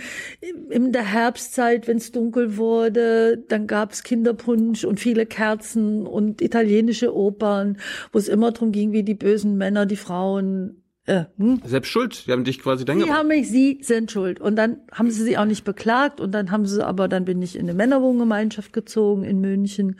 in 0.71 0.93
der 0.93 1.05
Herbstzeit, 1.05 1.89
wenn 1.89 1.97
es 1.97 2.13
dunkel 2.13 2.57
wurde, 2.57 3.39
dann 3.49 3.67
gab's 3.67 4.03
Kinderpunsch 4.03 4.85
und 4.85 5.01
viele 5.01 5.27
Kerzen 5.27 6.07
und 6.07 6.43
italienische 6.43 7.15
Opern, 7.15 7.79
wo 8.13 8.19
es 8.19 8.29
immer 8.29 8.53
darum 8.53 8.73
ging, 8.73 8.93
wie 8.93 9.03
die 9.03 9.15
bösen 9.15 9.57
Männer 9.57 9.87
die 9.87 9.97
Frauen 9.97 10.82
äh, 11.05 11.25
hm? 11.37 11.61
Selbst 11.65 11.89
schuld. 11.89 12.27
Die 12.29 12.33
haben 12.33 12.45
dich 12.45 12.61
quasi 12.61 12.85
dann 12.85 13.01
Sie 13.01 13.11
haben 13.11 13.27
mich, 13.27 13.51
sie 13.51 13.81
sind 13.83 14.13
schuld. 14.13 14.41
Und 14.41 14.55
dann 14.55 14.79
haben 14.93 15.11
sie 15.11 15.25
sie 15.25 15.37
auch 15.37 15.45
nicht 15.45 15.65
beklagt 15.65 16.21
und 16.21 16.31
dann 16.33 16.53
haben 16.53 16.65
sie, 16.65 16.85
aber 16.87 17.09
dann 17.09 17.25
bin 17.25 17.43
ich 17.43 17.57
in 17.57 17.63
eine 17.63 17.75
Männerwohngemeinschaft 17.75 18.73
gezogen 18.73 19.25
in 19.25 19.41
München 19.41 19.97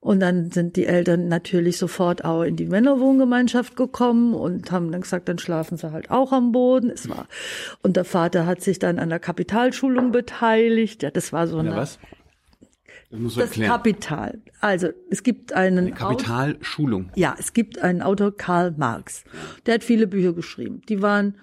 und 0.00 0.20
dann 0.20 0.50
sind 0.50 0.76
die 0.76 0.86
Eltern 0.86 1.28
natürlich 1.28 1.76
sofort 1.76 2.24
auch 2.24 2.42
in 2.42 2.56
die 2.56 2.66
Männerwohngemeinschaft 2.66 3.76
gekommen 3.76 4.32
und 4.32 4.70
haben 4.72 4.90
dann 4.92 5.02
gesagt, 5.02 5.28
dann 5.28 5.38
schlafen 5.38 5.76
sie 5.76 5.92
halt 5.92 6.10
auch 6.10 6.32
am 6.32 6.52
Boden. 6.52 6.88
Es 6.88 7.06
war, 7.08 7.26
und 7.82 7.96
der 7.96 8.04
Vater 8.06 8.46
hat 8.46 8.62
sich 8.62 8.78
dann 8.78 8.98
an 8.98 9.10
der 9.10 9.18
Kapitalschulung 9.18 10.10
beteiligt. 10.10 11.02
Ja, 11.02 11.10
das 11.10 11.34
war 11.34 11.48
so 11.48 11.56
Ja, 11.56 11.64
eine, 11.64 11.76
was? 11.76 11.98
Das 13.10 13.36
erklären. 13.36 13.70
Kapital. 13.70 14.42
Also, 14.60 14.88
es 15.10 15.22
gibt 15.22 15.52
einen 15.52 15.94
Kapitalschulung. 15.94 17.10
ja, 17.14 17.34
es 17.38 17.52
gibt 17.52 17.78
einen 17.78 18.02
Autor, 18.02 18.36
Karl 18.36 18.74
Marx. 18.76 19.24
Der 19.64 19.74
hat 19.74 19.84
viele 19.84 20.06
Bücher 20.06 20.32
geschrieben. 20.32 20.82
Die 20.88 21.02
waren 21.02 21.36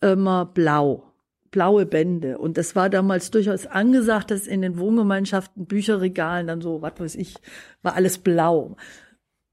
immer 0.00 0.46
blau, 0.46 1.12
blaue 1.50 1.86
Bände. 1.86 2.38
Und 2.38 2.56
das 2.56 2.76
war 2.76 2.88
damals 2.90 3.30
durchaus 3.30 3.66
angesagt, 3.66 4.30
dass 4.30 4.46
in 4.46 4.62
den 4.62 4.78
Wohngemeinschaften, 4.78 5.66
Bücherregalen 5.66 6.46
dann 6.46 6.60
so, 6.60 6.82
was 6.82 6.92
weiß 6.98 7.14
ich, 7.16 7.34
war 7.82 7.94
alles 7.94 8.18
blau. 8.18 8.76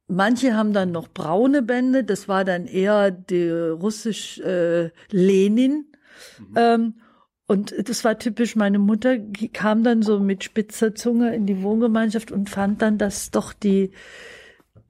Manche 0.08 0.54
haben 0.56 0.72
dann 0.74 0.92
noch 0.92 1.08
braune 1.08 1.64
Bände. 1.64 2.04
Das 2.04 2.28
war 2.28 2.46
dann 2.46 2.68
eher 2.68 3.10
die 3.10 3.50
russisch 3.50 4.40
äh, 4.40 4.92
Lenin. 5.10 5.86
Ähm, 6.56 6.96
und 7.48 7.74
das 7.88 8.04
war 8.04 8.18
typisch, 8.18 8.56
meine 8.56 8.80
Mutter 8.80 9.18
kam 9.54 9.84
dann 9.84 10.02
so 10.02 10.20
mit 10.20 10.44
spitzer 10.44 10.96
Zunge 10.96 11.36
in 11.36 11.46
die 11.46 11.62
Wohngemeinschaft 11.62 12.32
und 12.32 12.50
fand 12.50 12.82
dann, 12.82 12.98
dass 12.98 13.30
doch 13.30 13.54
die 13.54 13.92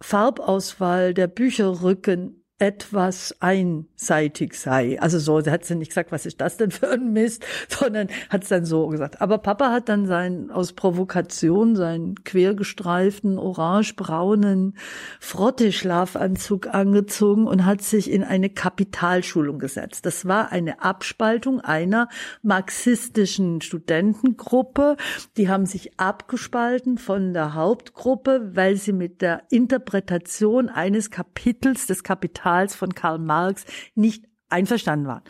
Farbauswahl 0.02 1.14
der 1.14 1.28
Bücherrücken 1.28 2.45
etwas 2.66 3.36
einseitig 3.42 4.56
sei. 4.56 5.00
Also 5.00 5.20
so, 5.20 5.40
sie 5.40 5.52
hat 5.52 5.66
sie 5.66 5.76
nicht 5.76 5.90
gesagt, 5.90 6.12
was 6.12 6.26
ist 6.26 6.42
das 6.42 6.58
denn 6.58 6.72
für 6.72 6.90
ein 6.90 7.14
Mist, 7.14 7.46
sondern 7.70 8.08
hat 8.30 8.42
es 8.42 8.50
dann 8.50 8.66
so 8.66 8.88
gesagt. 8.88 9.22
Aber 9.22 9.38
Papa 9.38 9.72
hat 9.72 9.88
dann 9.88 10.08
seinen, 10.08 10.50
aus 10.50 10.74
Provokation, 10.74 11.76
seinen 11.76 12.24
quergestreiften, 12.24 13.38
orangebraunen 13.38 14.78
Frotte-Schlafanzug 15.20 16.74
angezogen 16.74 17.46
und 17.46 17.66
hat 17.66 17.84
sich 17.84 18.10
in 18.10 18.24
eine 18.24 18.50
Kapitalschulung 18.50 19.60
gesetzt. 19.60 20.08
Das 20.08 20.26
war 20.26 20.52
eine 20.52 20.82
Abspaltung 20.82 21.62
einer 21.62 22.10
marxistischen 22.42 23.62
Studentengruppe. 23.62 24.98
Die 25.38 25.50
haben 25.50 25.68
sich 25.68 26.00
abgespalten 26.00 26.98
von 26.98 27.34
der 27.34 27.54
Hauptgruppe, 27.54 28.56
weil 28.56 28.76
sie 28.76 28.94
mit 28.94 29.22
der 29.22 29.44
Interpretation 29.52 30.70
eines 30.70 31.12
Kapitels 31.12 31.86
des 31.86 32.04
Kapitals 32.04 32.55
von 32.76 32.96
Karl 32.96 33.20
Marx 33.20 33.66
nicht 33.96 34.26
einverstanden 34.50 35.08
waren. 35.08 35.24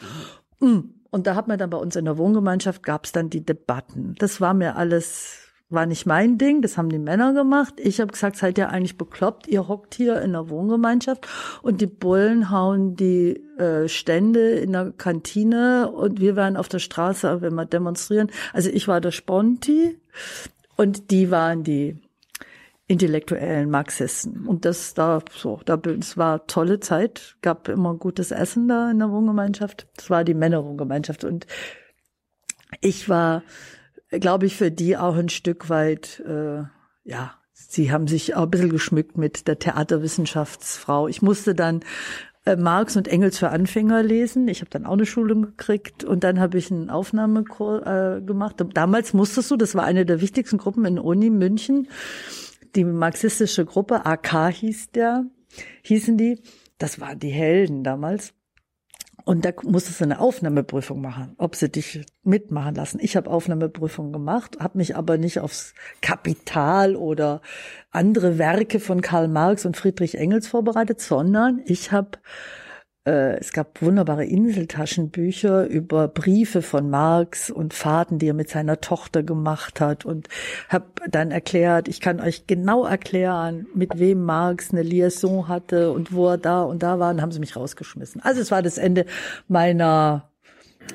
Mm. 0.60 0.92
Und 1.12 1.28
da 1.28 1.36
hat 1.36 1.48
man 1.48 1.58
dann 1.58 1.70
bei 1.70 1.78
uns 1.78 1.96
in 1.96 2.04
der 2.04 2.18
Wohngemeinschaft 2.18 2.84
gab 2.84 3.06
es 3.06 3.14
dann 3.14 3.30
die 3.30 3.46
Debatten. 3.46 4.16
Das 4.20 4.42
war 4.42 4.54
mir 4.54 4.76
alles 4.76 5.46
war 5.70 5.86
nicht 5.86 6.06
mein 6.06 6.38
Ding, 6.38 6.62
das 6.62 6.78
haben 6.78 6.90
die 6.90 7.00
Männer 7.00 7.34
gemacht. 7.34 7.76
Ich 7.78 8.00
habe 8.00 8.12
gesagt, 8.12 8.36
seid 8.38 8.58
ihr 8.58 8.70
eigentlich 8.70 8.98
bekloppt? 8.98 9.48
Ihr 9.48 9.68
hockt 9.68 9.96
hier 9.96 10.22
in 10.22 10.34
der 10.34 10.50
Wohngemeinschaft 10.50 11.28
und 11.64 11.82
die 11.82 11.88
Bullen 11.88 12.52
hauen 12.52 12.96
die 12.96 13.42
äh, 13.58 13.88
Stände 13.88 14.52
in 14.52 14.74
der 14.74 14.92
Kantine 14.92 15.92
und 15.92 16.20
wir 16.20 16.36
werden 16.36 16.58
auf 16.58 16.68
der 16.68 16.80
Straße, 16.80 17.42
wenn 17.42 17.56
wir 17.56 17.66
demonstrieren. 17.66 18.32
Also 18.54 18.70
ich 18.70 18.88
war 18.88 19.02
der 19.02 19.12
Sponti 19.12 20.00
und 20.76 21.10
die 21.10 21.32
waren 21.32 21.64
die 21.64 21.98
intellektuellen 22.88 23.70
Marxisten. 23.70 24.46
Und 24.46 24.66
das 24.66 24.94
da 24.94 25.20
so, 25.32 25.60
da 25.66 25.80
es 26.00 26.18
war 26.18 26.46
tolle 26.48 26.80
Zeit, 26.80 27.36
gab 27.42 27.68
immer 27.68 27.96
gutes 27.96 28.32
Essen 28.32 28.68
da 28.68 28.92
in 28.92 29.00
der 29.00 29.12
Wohngemeinschaft. 29.12 29.88
Das 29.96 30.10
war 30.10 30.24
die 30.24 30.36
Männerwohngemeinschaft 30.36 31.24
und 31.24 31.48
ich 32.82 33.10
war, 33.10 33.44
glaube 34.10 34.46
ich, 34.46 34.56
für 34.56 34.72
die 34.72 34.98
auch 34.98 35.16
ein 35.16 35.30
Stück 35.30 35.70
weit, 35.70 36.22
äh, 36.28 36.64
ja, 37.04 37.34
sie 37.54 37.92
haben 37.92 38.08
sich 38.08 38.36
auch 38.36 38.44
ein 38.44 38.52
bisschen 38.52 38.70
geschmückt 38.70 39.18
mit 39.18 39.48
der 39.48 39.60
Theaterwissenschaftsfrau. 39.60 41.08
Ich 41.08 41.22
musste 41.22 41.56
dann 41.56 41.82
äh, 42.46 42.56
Marx 42.56 42.96
und 42.96 43.08
Engels 43.08 43.40
für 43.40 43.50
Anfänger 43.50 44.04
lesen. 44.04 44.48
Ich 44.48 44.62
habe 44.62 44.70
dann 44.70 44.86
auch 44.86 44.94
eine 44.94 45.06
Schulung 45.06 45.42
gekriegt 45.42 46.04
und 46.04 46.24
dann 46.24 46.40
habe 46.40 46.58
ich 46.58 46.72
einen 46.72 46.90
Aufnahmekurs 46.90 47.86
äh, 47.86 48.22
gemacht. 48.22 48.64
Damals 48.74 49.14
musstest 49.14 49.50
du, 49.52 49.58
das 49.58 49.74
war 49.74 49.84
eine 49.84 50.06
der 50.06 50.22
wichtigsten 50.22 50.58
Gruppen 50.58 50.86
in 50.86 51.00
Uni 51.00 51.30
München, 51.30 51.88
die 52.76 52.84
marxistische 52.84 53.66
Gruppe, 53.66 54.06
AK 54.06 54.52
hieß 54.52 54.92
der, 54.92 55.26
hießen 55.84 56.18
die, 56.18 56.42
das 56.78 57.00
waren 57.00 57.20
die 57.20 57.30
Helden 57.30 57.84
damals. 57.84 58.34
Und 59.24 59.44
da 59.44 59.50
musstest 59.64 60.02
du 60.02 60.04
eine 60.04 60.20
Aufnahmeprüfung 60.20 61.02
machen, 61.02 61.34
ob 61.40 61.56
sie 61.56 61.70
dich 61.70 62.06
mitmachen 62.22 62.76
lassen. 62.76 63.00
Ich 63.02 63.16
habe 63.16 63.32
Aufnahmeprüfung 63.32 64.14
gemacht, 64.14 64.58
habe 64.60 64.78
mich 64.78 64.96
aber 64.96 65.18
nicht 65.18 65.40
aufs 65.40 65.74
Kapital 66.02 66.96
oder 66.96 67.42
andere 67.90 68.38
Werke 68.38 68.80
von 68.80 69.02
Karl 69.02 69.28
Marx 69.28 69.66
und 69.66 69.78
Friedrich 69.78 70.16
Engels 70.16 70.48
vorbereitet, 70.48 71.02
sondern 71.02 71.60
ich 71.66 71.92
habe 71.92 72.20
es 73.06 73.54
gab 73.54 73.84
wunderbare 73.84 74.26
Inseltaschenbücher 74.26 75.68
über 75.68 76.08
Briefe 76.08 76.64
von 76.64 76.90
Marx 76.90 77.52
und 77.52 77.76
Fahrten, 77.76 78.18
die 78.18 78.30
er 78.30 78.34
mit 78.34 78.50
seiner 78.50 78.82
Tochter 78.82 79.22
gemacht 79.22 79.80
hat 79.80 80.06
und 80.06 80.28
habe 80.70 80.86
dann 81.10 81.30
erklärt, 81.30 81.88
ich 81.88 82.02
kann 82.02 82.20
euch 82.20 82.48
genau 82.48 82.84
erklären, 82.84 83.68
mit 83.76 84.00
wem 84.00 84.24
Marx 84.24 84.72
eine 84.72 84.82
Liaison 84.82 85.48
hatte 85.48 85.92
und 85.92 86.14
wo 86.14 86.30
er 86.30 86.40
da 86.40 86.64
und 86.64 86.82
da 86.82 86.98
war, 86.98 87.12
und 87.12 87.22
haben 87.22 87.32
sie 87.32 87.40
mich 87.40 87.56
rausgeschmissen. 87.56 88.22
Also 88.22 88.42
es 88.42 88.50
war 88.50 88.64
das 88.64 88.80
Ende 88.80 89.06
meiner 89.48 90.32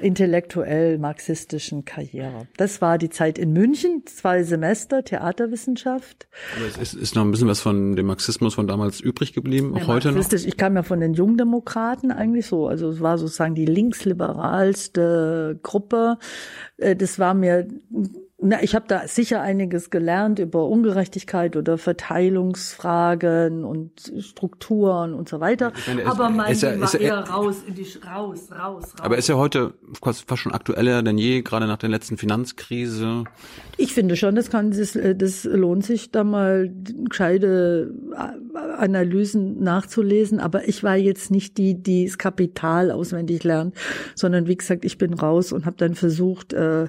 intellektuell 0.01 0.99
marxistischen 0.99 1.85
Karriere. 1.85 2.47
Das 2.57 2.81
war 2.81 2.99
die 2.99 3.11
Zeit 3.11 3.39
in 3.39 3.53
München, 3.53 4.03
zwei 4.07 4.43
Semester 4.43 5.05
Theaterwissenschaft. 5.05 6.29
Aber 6.57 6.67
es 6.67 6.77
ist, 6.77 6.95
ist 6.95 7.15
noch 7.15 7.23
ein 7.23 7.31
bisschen 7.31 7.49
was 7.49 7.61
von 7.61 7.97
dem 7.97 8.07
Marxismus 8.07 8.55
von 8.55 8.67
damals 8.67 9.01
übrig 9.01 9.33
geblieben, 9.33 9.77
auch 9.77 9.87
heute 9.87 10.13
noch. 10.13 10.33
Ich 10.33 10.57
kam 10.57 10.77
ja 10.77 10.83
von 10.83 11.01
den 11.01 11.15
Jungdemokraten 11.15 12.13
eigentlich 12.13 12.47
so. 12.47 12.67
Also 12.69 12.89
es 12.89 13.01
war 13.01 13.19
sozusagen 13.19 13.55
die 13.55 13.67
linksliberalste 13.67 15.59
Gruppe. 15.63 16.19
Äh, 16.77 16.97
Das 16.97 17.19
war 17.19 17.35
mir 17.35 17.67
Na, 18.43 18.63
ich 18.63 18.75
habe 18.75 18.87
da 18.89 19.07
sicher 19.07 19.43
einiges 19.43 19.91
gelernt 19.91 20.39
über 20.39 20.67
Ungerechtigkeit 20.67 21.57
oder 21.57 21.77
Verteilungsfragen 21.77 23.65
und 23.65 24.13
Strukturen 24.21 25.13
und 25.13 25.29
so 25.29 25.41
weiter. 25.41 25.73
meine, 25.87 26.07
aber 26.07 26.31
mein 26.31 26.53
ist 26.53 26.63
ja- 26.63 26.71
Ding 26.71 26.81
war 26.81 26.95
ja- 26.95 27.01
eher 27.01 27.19
raus 27.29 27.57
in 27.67 27.75
die 27.75 27.83
raus, 27.83 28.49
raus, 28.51 28.83
raus. 28.85 28.95
Aber 29.03 29.19
ist 29.19 29.29
ja 29.29 29.35
heute 29.37 29.75
fast 30.03 30.27
fast 30.27 30.41
schon 30.43 30.53
aktueller 30.53 31.03
denn 31.03 31.19
je, 31.19 31.43
gerade 31.43 31.67
nach 31.67 31.77
der 31.77 31.91
letzten 31.91 32.17
Finanzkrise. 32.17 33.25
Ich 33.77 33.93
finde 33.93 34.17
schon, 34.17 34.35
das 34.35 34.51
kann 34.51 34.71
das, 34.71 34.97
äh, 34.97 35.15
das 35.15 35.45
lohnt 35.45 35.85
sich 35.85 36.11
da 36.11 36.25
mal 36.25 36.71
gescheite 37.09 37.93
äh, 38.15 38.59
Analysen 38.79 39.63
nachzulesen. 39.63 40.41
Aber 40.41 40.67
ich 40.67 40.83
war 40.83 40.97
jetzt 40.97 41.31
nicht 41.31 41.59
die, 41.59 41.75
die 41.83 42.07
das 42.07 42.17
Kapital 42.17 42.91
auswendig 42.91 43.45
lernt, 43.45 43.75
sondern 44.15 44.47
wie 44.47 44.57
gesagt, 44.57 44.85
ich 44.87 44.97
bin 44.97 45.13
raus 45.13 45.53
und 45.53 45.67
habe 45.67 45.77
dann 45.77 45.95
versucht, 45.95 46.55
äh, 46.55 46.89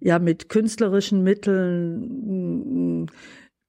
ja 0.00 0.18
mit 0.18 0.48
künstlerischen 0.48 1.22
Mitteln 1.22 3.02
mh, 3.02 3.06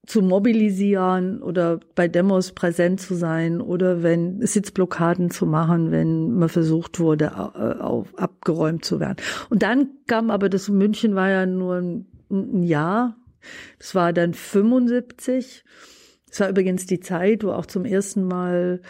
zu 0.07 0.21
mobilisieren 0.21 1.43
oder 1.43 1.79
bei 1.95 2.07
Demos 2.07 2.53
präsent 2.53 2.99
zu 2.99 3.13
sein 3.13 3.61
oder 3.61 4.01
wenn 4.01 4.45
Sitzblockaden 4.45 5.29
zu 5.29 5.45
machen, 5.45 5.91
wenn 5.91 6.33
man 6.33 6.49
versucht 6.49 6.99
wurde, 6.99 7.25
äh, 7.25 7.81
auf, 7.81 8.17
abgeräumt 8.17 8.83
zu 8.83 8.99
werden. 8.99 9.17
Und 9.49 9.61
dann 9.61 9.89
kam 10.07 10.31
aber 10.31 10.49
das 10.49 10.69
München 10.69 11.13
war 11.15 11.29
ja 11.29 11.45
nur 11.45 11.75
ein, 11.75 12.07
ein 12.31 12.63
Jahr. 12.63 13.15
Das 13.77 13.93
war 13.93 14.11
dann 14.11 14.33
75. 14.33 15.63
Das 16.27 16.39
war 16.39 16.49
übrigens 16.49 16.87
die 16.87 16.99
Zeit, 16.99 17.43
wo 17.43 17.51
auch 17.51 17.65
zum 17.65 17.85
ersten 17.85 18.23
Mal 18.23 18.81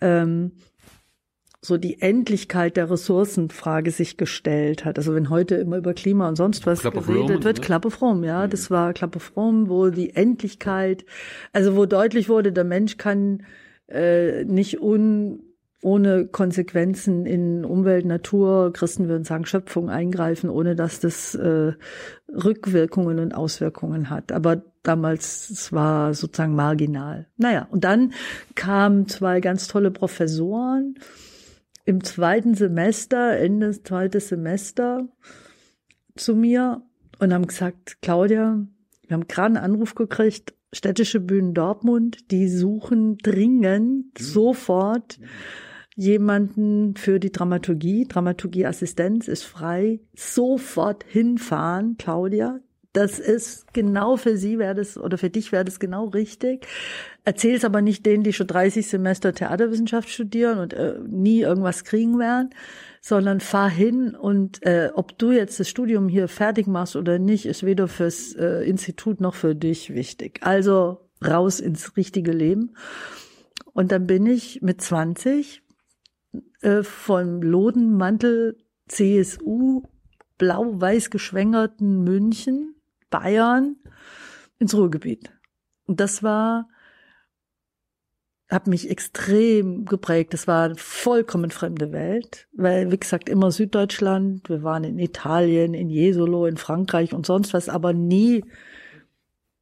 ähm, 0.00 0.52
so 1.62 1.76
die 1.76 2.00
Endlichkeit 2.00 2.76
der 2.76 2.90
Ressourcenfrage 2.90 3.90
sich 3.90 4.16
gestellt 4.16 4.84
hat. 4.84 4.96
Also 4.96 5.14
wenn 5.14 5.28
heute 5.28 5.56
immer 5.56 5.76
über 5.76 5.92
Klima 5.92 6.28
und 6.28 6.36
sonst 6.36 6.66
was 6.66 6.84
of 6.86 6.94
geredet 6.94 7.30
Rome, 7.30 7.44
wird, 7.44 7.68
ne? 7.68 7.80
Of 7.84 8.00
Rome, 8.00 8.26
ja, 8.26 8.46
das 8.46 8.70
war 8.70 8.94
of 9.02 9.32
Rome, 9.36 9.68
wo 9.68 9.90
die 9.90 10.14
Endlichkeit, 10.14 11.04
also 11.52 11.76
wo 11.76 11.84
deutlich 11.84 12.28
wurde, 12.28 12.52
der 12.52 12.64
Mensch 12.64 12.96
kann 12.96 13.42
äh, 13.88 14.44
nicht 14.44 14.80
un, 14.80 15.42
ohne 15.82 16.26
Konsequenzen 16.28 17.26
in 17.26 17.66
Umwelt, 17.66 18.06
Natur, 18.06 18.72
Christen 18.72 19.08
würden 19.08 19.24
sagen 19.24 19.44
Schöpfung 19.44 19.90
eingreifen, 19.90 20.48
ohne 20.48 20.76
dass 20.76 21.00
das 21.00 21.34
äh, 21.34 21.72
Rückwirkungen 22.32 23.18
und 23.18 23.34
Auswirkungen 23.34 24.08
hat. 24.08 24.32
Aber 24.32 24.62
damals 24.82 25.50
es 25.50 25.72
war 25.72 26.14
sozusagen 26.14 26.54
marginal. 26.54 27.26
Naja, 27.36 27.68
und 27.70 27.84
dann 27.84 28.14
kamen 28.54 29.08
zwei 29.08 29.40
ganz 29.40 29.68
tolle 29.68 29.90
Professoren 29.90 30.94
im 31.90 32.04
zweiten 32.04 32.54
Semester, 32.54 33.36
Ende 33.36 33.66
des 33.66 33.82
zweiten 33.82 34.20
Semester 34.20 35.08
zu 36.14 36.36
mir 36.36 36.82
und 37.18 37.34
haben 37.34 37.48
gesagt, 37.48 38.00
Claudia, 38.00 38.64
wir 39.08 39.14
haben 39.14 39.26
gerade 39.26 39.56
einen 39.56 39.74
Anruf 39.74 39.96
gekriegt, 39.96 40.54
städtische 40.72 41.18
Bühnen 41.18 41.52
Dortmund, 41.52 42.30
die 42.30 42.48
suchen 42.48 43.18
dringend 43.18 44.16
sofort 44.16 45.18
jemanden 45.96 46.94
für 46.94 47.18
die 47.18 47.32
Dramaturgie. 47.32 48.06
Dramaturgieassistenz 48.06 49.26
ist 49.26 49.42
frei. 49.42 49.98
Sofort 50.14 51.04
hinfahren, 51.08 51.96
Claudia. 51.98 52.60
Das 52.92 53.18
ist 53.18 53.74
genau 53.74 54.16
für 54.16 54.36
Sie 54.36 54.60
wäre 54.60 54.76
das 54.76 54.96
oder 54.96 55.18
für 55.18 55.30
dich 55.30 55.50
wäre 55.50 55.64
das 55.64 55.80
genau 55.80 56.06
richtig. 56.06 56.68
Erzähl's 57.24 57.64
aber 57.64 57.82
nicht 57.82 58.06
denen, 58.06 58.22
die 58.22 58.32
schon 58.32 58.46
30 58.46 58.88
Semester 58.88 59.34
Theaterwissenschaft 59.34 60.08
studieren 60.08 60.58
und 60.58 60.72
äh, 60.72 60.98
nie 61.06 61.40
irgendwas 61.40 61.84
kriegen 61.84 62.18
werden, 62.18 62.50
sondern 63.00 63.40
fahr 63.40 63.68
hin 63.70 64.14
und 64.14 64.62
äh, 64.62 64.90
ob 64.94 65.18
du 65.18 65.30
jetzt 65.30 65.60
das 65.60 65.68
Studium 65.68 66.08
hier 66.08 66.28
fertig 66.28 66.66
machst 66.66 66.96
oder 66.96 67.18
nicht, 67.18 67.46
ist 67.46 67.64
weder 67.64 67.88
fürs 67.88 68.34
äh, 68.34 68.62
Institut 68.68 69.20
noch 69.20 69.34
für 69.34 69.54
dich 69.54 69.94
wichtig. 69.94 70.40
Also 70.42 71.10
raus 71.26 71.60
ins 71.60 71.96
richtige 71.96 72.32
Leben. 72.32 72.74
Und 73.72 73.92
dann 73.92 74.06
bin 74.06 74.26
ich 74.26 74.62
mit 74.62 74.80
20 74.80 75.62
äh, 76.62 76.82
vom 76.82 77.42
Lodenmantel 77.42 78.58
CSU 78.88 79.82
blau-weiß 80.38 81.10
geschwängerten 81.10 82.02
München, 82.02 82.74
Bayern 83.10 83.76
ins 84.58 84.74
Ruhrgebiet. 84.74 85.30
Und 85.86 86.00
das 86.00 86.22
war, 86.22 86.68
hat 88.50 88.66
mich 88.66 88.90
extrem 88.90 89.84
geprägt. 89.84 90.34
Das 90.34 90.48
war 90.48 90.64
eine 90.64 90.74
vollkommen 90.76 91.50
fremde 91.50 91.92
Welt, 91.92 92.48
weil, 92.52 92.90
wie 92.90 92.98
gesagt, 92.98 93.28
immer 93.28 93.50
Süddeutschland. 93.52 94.48
Wir 94.48 94.62
waren 94.62 94.84
in 94.84 94.98
Italien, 94.98 95.72
in 95.72 95.88
Jesolo, 95.88 96.46
in 96.46 96.56
Frankreich 96.56 97.14
und 97.14 97.26
sonst 97.26 97.54
was, 97.54 97.68
aber 97.68 97.92
nie 97.92 98.44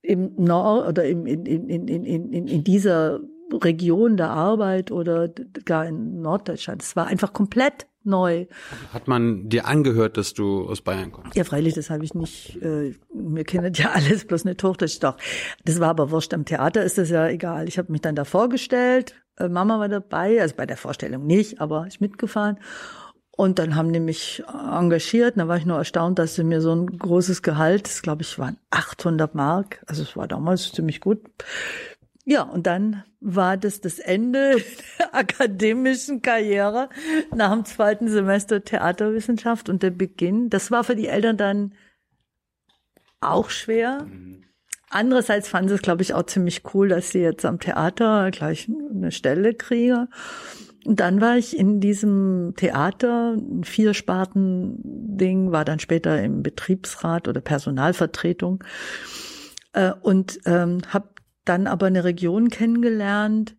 im 0.00 0.32
Nord 0.36 0.88
oder 0.88 1.04
im, 1.04 1.26
in, 1.26 1.44
in, 1.44 1.68
in, 1.68 1.86
in, 1.88 2.32
in, 2.32 2.48
in 2.48 2.64
dieser 2.64 3.20
Region 3.52 4.16
der 4.16 4.30
Arbeit 4.30 4.90
oder 4.90 5.28
gar 5.64 5.86
in 5.86 6.20
Norddeutschland. 6.20 6.82
Es 6.82 6.96
war 6.96 7.06
einfach 7.06 7.32
komplett 7.32 7.86
neu. 8.04 8.46
Hat 8.92 9.06
man 9.06 9.48
dir 9.48 9.66
angehört, 9.66 10.16
dass 10.16 10.34
du 10.34 10.68
aus 10.68 10.80
Bayern 10.80 11.12
kommst? 11.12 11.36
Ja, 11.36 11.44
freilich, 11.44 11.74
das 11.74 11.90
habe 11.90 12.04
ich 12.04 12.14
nicht. 12.14 12.60
Äh, 12.62 12.94
mir 13.14 13.44
kennen 13.44 13.72
ja 13.74 13.90
alles, 13.90 14.24
bloß 14.24 14.44
nicht 14.44 14.62
Hochdeutsch. 14.62 14.98
Doch, 15.00 15.16
das 15.64 15.80
war 15.80 15.90
aber 15.90 16.10
wurscht. 16.10 16.34
Am 16.34 16.44
Theater 16.44 16.82
ist 16.82 16.98
das 16.98 17.10
ja 17.10 17.28
egal. 17.28 17.68
Ich 17.68 17.78
habe 17.78 17.92
mich 17.92 18.00
dann 18.00 18.16
da 18.16 18.24
vorgestellt. 18.24 19.14
Äh, 19.36 19.48
Mama 19.48 19.78
war 19.78 19.88
dabei, 19.88 20.40
also 20.40 20.54
bei 20.56 20.66
der 20.66 20.76
Vorstellung 20.76 21.26
nicht, 21.26 21.60
aber 21.60 21.86
ich 21.86 22.00
mitgefahren. 22.00 22.58
Und 23.30 23.60
dann 23.60 23.76
haben 23.76 23.92
die 23.92 24.00
mich 24.00 24.42
engagiert. 24.48 25.36
Da 25.36 25.46
war 25.46 25.56
ich 25.56 25.64
nur 25.64 25.78
erstaunt, 25.78 26.18
dass 26.18 26.34
sie 26.34 26.42
mir 26.42 26.60
so 26.60 26.72
ein 26.72 26.86
großes 26.86 27.42
Gehalt, 27.42 27.86
das 27.86 28.02
glaube 28.02 28.22
ich 28.22 28.36
waren 28.38 28.58
800 28.70 29.32
Mark, 29.36 29.80
also 29.86 30.02
es 30.02 30.16
war 30.16 30.26
damals 30.26 30.72
ziemlich 30.72 31.00
gut. 31.00 31.20
Ja, 32.30 32.42
und 32.42 32.66
dann 32.66 33.04
war 33.20 33.56
das 33.56 33.80
das 33.80 33.98
Ende 33.98 34.56
der 34.98 35.14
akademischen 35.14 36.20
Karriere 36.20 36.90
nach 37.34 37.54
dem 37.54 37.64
zweiten 37.64 38.08
Semester 38.08 38.62
Theaterwissenschaft 38.62 39.70
und 39.70 39.82
der 39.82 39.92
Beginn. 39.92 40.50
Das 40.50 40.70
war 40.70 40.84
für 40.84 40.94
die 40.94 41.08
Eltern 41.08 41.38
dann 41.38 41.72
auch 43.22 43.48
schwer. 43.48 44.06
Andererseits 44.90 45.48
fanden 45.48 45.70
sie 45.70 45.76
es, 45.76 45.82
glaube 45.82 46.02
ich, 46.02 46.12
auch 46.12 46.24
ziemlich 46.24 46.64
cool, 46.74 46.88
dass 46.88 47.12
sie 47.12 47.20
jetzt 47.20 47.46
am 47.46 47.60
Theater 47.60 48.30
gleich 48.30 48.68
eine 48.68 49.10
Stelle 49.10 49.54
kriege. 49.54 50.08
Und 50.84 51.00
dann 51.00 51.22
war 51.22 51.38
ich 51.38 51.58
in 51.58 51.80
diesem 51.80 52.52
Theater, 52.58 53.36
ein 53.38 53.64
Viersparten-Ding, 53.64 55.50
war 55.50 55.64
dann 55.64 55.78
später 55.78 56.22
im 56.22 56.42
Betriebsrat 56.42 57.26
oder 57.26 57.40
Personalvertretung 57.40 58.62
äh, 59.72 59.92
und 60.02 60.40
ähm, 60.44 60.82
habe 60.88 61.08
dann 61.48 61.66
aber 61.66 61.86
eine 61.86 62.04
Region 62.04 62.48
kennengelernt, 62.48 63.56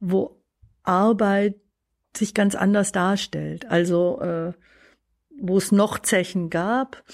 wo 0.00 0.42
Arbeit 0.82 1.56
sich 2.16 2.34
ganz 2.34 2.54
anders 2.54 2.92
darstellt. 2.92 3.70
Also 3.70 4.20
äh, 4.20 4.52
wo 5.40 5.56
es 5.56 5.72
noch 5.72 5.98
Zechen 6.00 6.50
gab, 6.50 7.04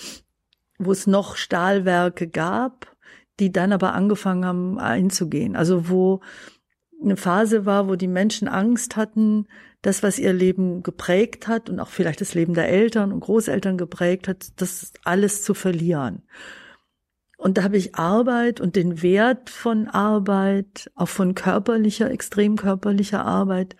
wo 0.78 0.92
es 0.92 1.06
noch 1.06 1.36
Stahlwerke 1.36 2.28
gab, 2.28 2.96
die 3.38 3.52
dann 3.52 3.72
aber 3.72 3.92
angefangen 3.92 4.44
haben 4.44 4.78
einzugehen. 4.78 5.56
Also 5.56 5.88
wo 5.88 6.20
eine 7.02 7.16
Phase 7.16 7.66
war, 7.66 7.88
wo 7.88 7.96
die 7.96 8.08
Menschen 8.08 8.48
Angst 8.48 8.96
hatten, 8.96 9.46
das, 9.82 10.02
was 10.02 10.18
ihr 10.18 10.32
Leben 10.32 10.82
geprägt 10.82 11.46
hat 11.46 11.68
und 11.68 11.78
auch 11.78 11.88
vielleicht 11.88 12.22
das 12.22 12.34
Leben 12.34 12.54
der 12.54 12.70
Eltern 12.70 13.12
und 13.12 13.20
Großeltern 13.20 13.76
geprägt 13.76 14.28
hat, 14.28 14.46
das 14.56 14.92
alles 15.04 15.42
zu 15.42 15.52
verlieren. 15.52 16.22
Und 17.44 17.58
da 17.58 17.62
habe 17.64 17.76
ich 17.76 17.94
Arbeit 17.94 18.58
und 18.62 18.74
den 18.74 19.02
Wert 19.02 19.50
von 19.50 19.86
Arbeit, 19.86 20.90
auch 20.94 21.10
von 21.10 21.34
körperlicher, 21.34 22.10
extrem 22.10 22.56
körperlicher 22.56 23.22
Arbeit, 23.22 23.76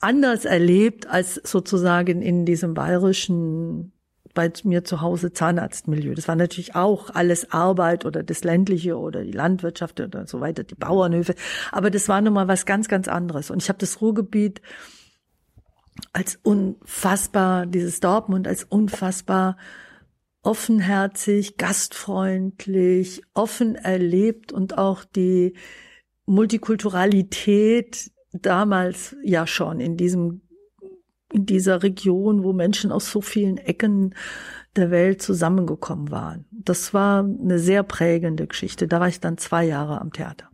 anders 0.00 0.46
erlebt 0.46 1.06
als 1.06 1.36
sozusagen 1.36 2.22
in 2.22 2.44
diesem 2.44 2.74
bayerischen, 2.74 3.92
bei 4.34 4.50
mir 4.64 4.82
zu 4.82 5.00
Hause 5.00 5.32
Zahnarztmilieu. 5.32 6.14
Das 6.14 6.26
war 6.26 6.34
natürlich 6.34 6.74
auch 6.74 7.10
alles 7.10 7.52
Arbeit 7.52 8.04
oder 8.04 8.24
das 8.24 8.42
ländliche 8.42 8.98
oder 8.98 9.22
die 9.22 9.30
Landwirtschaft 9.30 10.00
oder 10.00 10.26
so 10.26 10.40
weiter, 10.40 10.64
die 10.64 10.74
Bauernhöfe. 10.74 11.36
Aber 11.70 11.92
das 11.92 12.08
war 12.08 12.20
nun 12.20 12.32
mal 12.32 12.48
was 12.48 12.66
ganz, 12.66 12.88
ganz 12.88 13.06
anderes. 13.06 13.48
Und 13.48 13.62
ich 13.62 13.68
habe 13.68 13.78
das 13.78 14.00
Ruhrgebiet 14.00 14.60
als 16.12 16.36
unfassbar, 16.42 17.66
dieses 17.66 18.00
Dortmund 18.00 18.48
als 18.48 18.64
unfassbar 18.64 19.56
offenherzig, 20.42 21.56
gastfreundlich, 21.56 23.22
offen 23.34 23.74
erlebt 23.74 24.52
und 24.52 24.78
auch 24.78 25.04
die 25.04 25.54
Multikulturalität 26.26 28.10
damals 28.32 29.16
ja 29.24 29.46
schon 29.46 29.80
in 29.80 29.96
diesem 29.96 30.42
in 31.32 31.46
dieser 31.46 31.84
Region, 31.84 32.42
wo 32.42 32.52
Menschen 32.52 32.90
aus 32.90 33.10
so 33.10 33.20
vielen 33.20 33.56
Ecken 33.56 34.16
der 34.76 34.90
Welt 34.90 35.22
zusammengekommen 35.22 36.10
waren. 36.10 36.44
Das 36.50 36.92
war 36.92 37.20
eine 37.20 37.58
sehr 37.58 37.82
prägende 37.84 38.48
Geschichte. 38.48 38.88
Da 38.88 38.98
war 38.98 39.08
ich 39.08 39.20
dann 39.20 39.38
zwei 39.38 39.64
Jahre 39.64 40.00
am 40.00 40.12
Theater. 40.12 40.48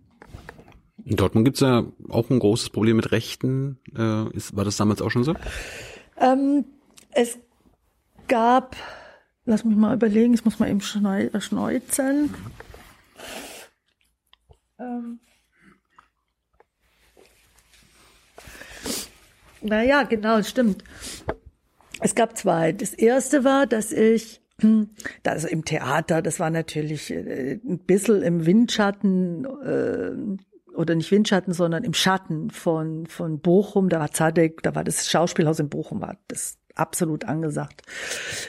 In 1.04 1.16
Dortmund 1.16 1.44
gibt's 1.44 1.60
ja 1.60 1.84
auch 2.08 2.30
ein 2.30 2.38
großes 2.38 2.70
Problem 2.70 2.96
mit 2.96 3.12
Rechten. 3.12 3.78
Äh, 3.96 4.28
ist, 4.36 4.56
war 4.56 4.64
das 4.64 4.76
damals 4.76 5.00
auch 5.00 5.10
schon 5.10 5.24
so? 5.24 5.34
Ähm, 6.20 6.64
es 7.12 7.38
gab 8.28 8.76
lass 9.46 9.64
mich 9.64 9.76
mal 9.76 9.94
überlegen, 9.94 10.34
ich 10.34 10.44
muss 10.44 10.58
mal 10.58 10.68
eben 10.68 10.80
äh, 10.80 11.40
schneuzeln. 11.40 12.34
Ähm. 14.78 15.20
Naja, 19.62 20.02
genau, 20.02 20.42
stimmt. 20.42 20.84
Es 22.00 22.14
gab 22.14 22.36
zwei. 22.36 22.72
Das 22.72 22.92
erste 22.92 23.44
war, 23.44 23.66
dass 23.66 23.92
ich 23.92 24.42
also 25.24 25.48
im 25.48 25.64
Theater, 25.64 26.22
das 26.22 26.40
war 26.40 26.50
natürlich 26.50 27.10
äh, 27.10 27.58
ein 27.64 27.78
bisschen 27.78 28.22
im 28.22 28.46
Windschatten 28.46 29.44
äh, 29.44 30.74
oder 30.76 30.94
nicht 30.94 31.10
Windschatten, 31.10 31.54
sondern 31.54 31.84
im 31.84 31.94
Schatten 31.94 32.50
von 32.50 33.06
von 33.06 33.40
Bochum. 33.40 33.88
Da 33.88 34.00
war 34.00 34.10
Zadek, 34.10 34.62
da 34.62 34.74
war 34.74 34.84
das 34.84 35.08
Schauspielhaus 35.08 35.58
in 35.58 35.68
Bochum, 35.68 36.00
war 36.00 36.18
das 36.28 36.58
absolut 36.76 37.24
angesagt. 37.24 37.82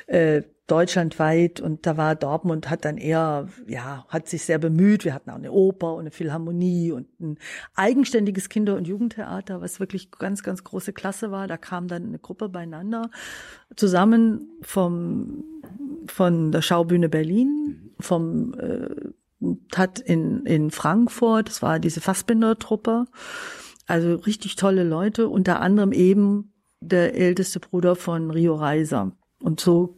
Äh, 0.07 0.43
deutschlandweit 0.67 1.61
und 1.61 1.85
da 1.85 1.95
war 1.95 2.15
Dortmund 2.15 2.69
hat 2.69 2.83
dann 2.83 2.97
eher, 2.97 3.47
ja, 3.67 4.05
hat 4.09 4.27
sich 4.27 4.43
sehr 4.43 4.59
bemüht. 4.59 5.05
Wir 5.05 5.13
hatten 5.13 5.29
auch 5.29 5.35
eine 5.35 5.53
Oper 5.53 5.93
und 5.93 6.01
eine 6.01 6.11
Philharmonie 6.11 6.91
und 6.91 7.07
ein 7.21 7.37
eigenständiges 7.75 8.49
Kinder- 8.49 8.75
und 8.75 8.85
Jugendtheater, 8.85 9.61
was 9.61 9.79
wirklich 9.79 10.11
ganz, 10.11 10.43
ganz 10.43 10.65
große 10.65 10.91
Klasse 10.91 11.31
war. 11.31 11.47
Da 11.47 11.55
kam 11.55 11.87
dann 11.87 12.07
eine 12.07 12.19
Gruppe 12.19 12.49
beieinander 12.49 13.09
zusammen 13.77 14.49
vom, 14.61 15.45
von 16.07 16.51
der 16.51 16.61
Schaubühne 16.61 17.07
Berlin, 17.07 17.91
vom, 17.99 18.53
äh, 18.55 18.89
hat 19.73 19.99
in, 19.99 20.45
in 20.45 20.71
Frankfurt, 20.71 21.47
das 21.47 21.61
war 21.61 21.79
diese 21.79 22.01
Fassbinder-Truppe. 22.01 23.05
Also 23.85 24.15
richtig 24.15 24.57
tolle 24.57 24.83
Leute, 24.83 25.29
unter 25.29 25.61
anderem 25.61 25.93
eben 25.93 26.51
der 26.79 27.15
älteste 27.15 27.59
Bruder 27.59 27.95
von 27.95 28.31
Rio 28.31 28.55
Reiser. 28.55 29.11
Und 29.41 29.59
so 29.59 29.97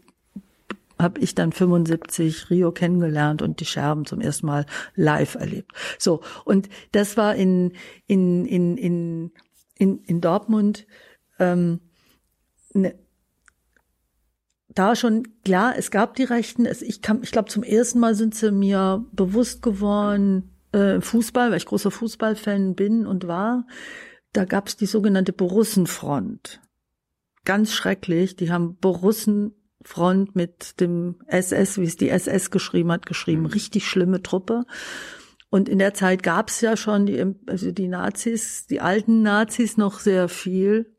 habe 0.97 1.21
ich 1.21 1.33
dann 1.33 1.51
75 1.51 2.49
Rio 2.49 2.71
kennengelernt 2.71 3.41
und 3.41 3.59
die 3.61 3.65
Scherben 3.65 4.05
zum 4.05 4.19
ersten 4.19 4.47
Mal 4.47 4.65
live 4.95 5.35
erlebt. 5.35 5.71
So 5.97 6.21
und 6.43 6.69
das 6.91 7.15
war 7.15 7.35
in 7.35 7.73
in 8.05 8.45
in 8.45 8.77
in 8.77 9.31
in, 9.75 9.99
in 9.99 10.21
Dortmund 10.21 10.85
ähm, 11.39 11.79
ne, 12.73 12.95
da 14.79 14.95
schon 14.95 15.27
klar, 15.43 15.73
es 15.77 15.91
gab 15.91 16.15
die 16.15 16.23
Rechten. 16.23 16.65
Es, 16.65 16.81
ich 16.81 17.01
kam, 17.01 17.23
ich 17.23 17.31
glaube, 17.31 17.49
zum 17.49 17.63
ersten 17.63 17.99
Mal 17.99 18.15
sind 18.15 18.35
sie 18.35 18.51
mir 18.51 19.05
bewusst 19.11 19.61
geworden 19.61 20.55
äh, 20.71 21.01
Fußball, 21.01 21.49
weil 21.49 21.57
ich 21.57 21.65
großer 21.65 21.91
Fußballfan 21.91 22.75
bin 22.75 23.05
und 23.07 23.27
war. 23.27 23.65
Da 24.31 24.45
gab 24.45 24.67
es 24.67 24.77
die 24.77 24.85
sogenannte 24.85 25.33
Borussenfront. 25.33 26.61
Ganz 27.45 27.73
schrecklich. 27.73 28.35
Die 28.35 28.51
haben 28.51 28.75
Borussen 28.75 29.53
Front 29.81 30.35
mit 30.35 30.79
dem 30.81 31.15
SS, 31.27 31.77
wie 31.77 31.85
es 31.85 31.95
die 31.95 32.09
SS 32.09 32.51
geschrieben 32.51 32.91
hat, 32.91 33.05
geschrieben. 33.05 33.43
Mhm. 33.43 33.47
Richtig 33.47 33.87
schlimme 33.87 34.21
Truppe. 34.21 34.65
Und 35.49 35.67
in 35.67 35.79
der 35.79 35.93
Zeit 35.93 36.21
gab 36.21 36.49
es 36.49 36.61
ja 36.61 36.77
schon 36.77 37.05
die, 37.05 37.25
also 37.47 37.71
die 37.71 37.87
Nazis, 37.87 38.67
die 38.67 38.81
alten 38.81 39.23
Nazis 39.23 39.77
noch 39.77 39.99
sehr 39.99 40.29
viel. 40.29 40.95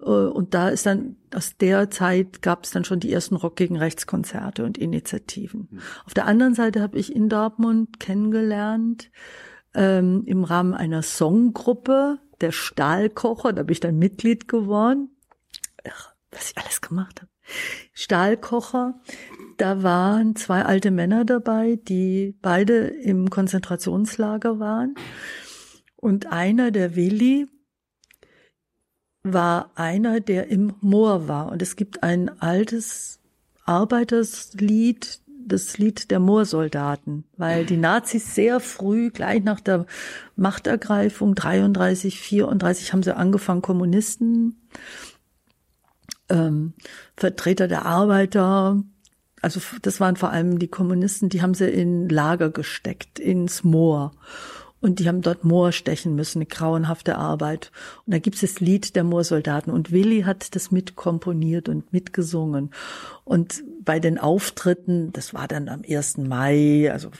Äh, 0.00 0.04
und 0.04 0.54
da 0.54 0.68
ist 0.68 0.86
dann, 0.86 1.16
aus 1.34 1.56
der 1.56 1.90
Zeit 1.90 2.42
gab 2.42 2.64
es 2.64 2.70
dann 2.70 2.84
schon 2.84 3.00
die 3.00 3.12
ersten 3.12 3.36
Rock 3.36 3.56
gegen 3.56 3.76
Rechtskonzerte 3.76 4.64
und 4.64 4.78
Initiativen. 4.78 5.68
Mhm. 5.70 5.80
Auf 6.06 6.14
der 6.14 6.26
anderen 6.26 6.54
Seite 6.54 6.80
habe 6.80 6.98
ich 6.98 7.14
in 7.14 7.28
Dortmund 7.28 8.00
kennengelernt, 8.00 9.10
ähm, 9.74 10.22
im 10.26 10.44
Rahmen 10.44 10.74
einer 10.74 11.02
Songgruppe, 11.02 12.18
der 12.40 12.52
Stahlkocher, 12.52 13.52
da 13.52 13.62
bin 13.62 13.72
ich 13.72 13.80
dann 13.80 13.98
Mitglied 13.98 14.48
geworden. 14.48 15.10
Was 16.30 16.50
ich 16.50 16.58
alles 16.58 16.80
gemacht 16.80 17.20
habe. 17.20 17.30
Stahlkocher. 17.92 19.00
Da 19.58 19.82
waren 19.82 20.34
zwei 20.34 20.62
alte 20.64 20.90
Männer 20.90 21.24
dabei, 21.24 21.76
die 21.76 22.34
beide 22.40 22.86
im 22.86 23.30
Konzentrationslager 23.30 24.58
waren. 24.58 24.94
Und 25.96 26.32
einer, 26.32 26.70
der 26.70 26.96
Willi, 26.96 27.48
war 29.22 29.70
einer, 29.76 30.20
der 30.20 30.48
im 30.48 30.74
Moor 30.80 31.28
war. 31.28 31.52
Und 31.52 31.62
es 31.62 31.76
gibt 31.76 32.02
ein 32.02 32.40
altes 32.40 33.20
Arbeiterslied, 33.64 35.20
das 35.46 35.78
Lied 35.78 36.10
der 36.10 36.20
Moorsoldaten, 36.20 37.24
weil 37.36 37.66
die 37.66 37.76
Nazis 37.76 38.34
sehr 38.34 38.60
früh, 38.60 39.10
gleich 39.10 39.42
nach 39.42 39.60
der 39.60 39.86
Machtergreifung, 40.36 41.34
33, 41.34 42.20
34, 42.20 42.92
haben 42.92 43.02
sie 43.02 43.16
angefangen, 43.16 43.62
Kommunisten 43.62 44.56
ähm, 46.32 46.72
Vertreter 47.16 47.68
der 47.68 47.84
Arbeiter, 47.86 48.82
also 49.42 49.60
das 49.82 50.00
waren 50.00 50.16
vor 50.16 50.30
allem 50.30 50.58
die 50.58 50.68
Kommunisten, 50.68 51.28
die 51.28 51.42
haben 51.42 51.54
sie 51.54 51.68
in 51.68 52.08
Lager 52.08 52.50
gesteckt, 52.50 53.18
ins 53.18 53.64
Moor. 53.64 54.12
Und 54.80 54.98
die 54.98 55.06
haben 55.06 55.20
dort 55.20 55.44
Moor 55.44 55.70
stechen 55.70 56.16
müssen, 56.16 56.38
eine 56.38 56.46
grauenhafte 56.46 57.16
Arbeit. 57.16 57.70
Und 58.04 58.14
da 58.14 58.18
gibt 58.18 58.34
es 58.34 58.40
das 58.40 58.60
Lied 58.60 58.96
der 58.96 59.04
Moorsoldaten. 59.04 59.72
Und 59.72 59.92
Willi 59.92 60.22
hat 60.22 60.56
das 60.56 60.72
mitkomponiert 60.72 61.68
und 61.68 61.92
mitgesungen. 61.92 62.70
Und 63.24 63.62
bei 63.84 64.00
den 64.00 64.18
Auftritten, 64.18 65.12
das 65.12 65.34
war 65.34 65.46
dann 65.46 65.68
am 65.68 65.82
1. 65.88 66.18
Mai, 66.18 66.90
also, 66.90 67.10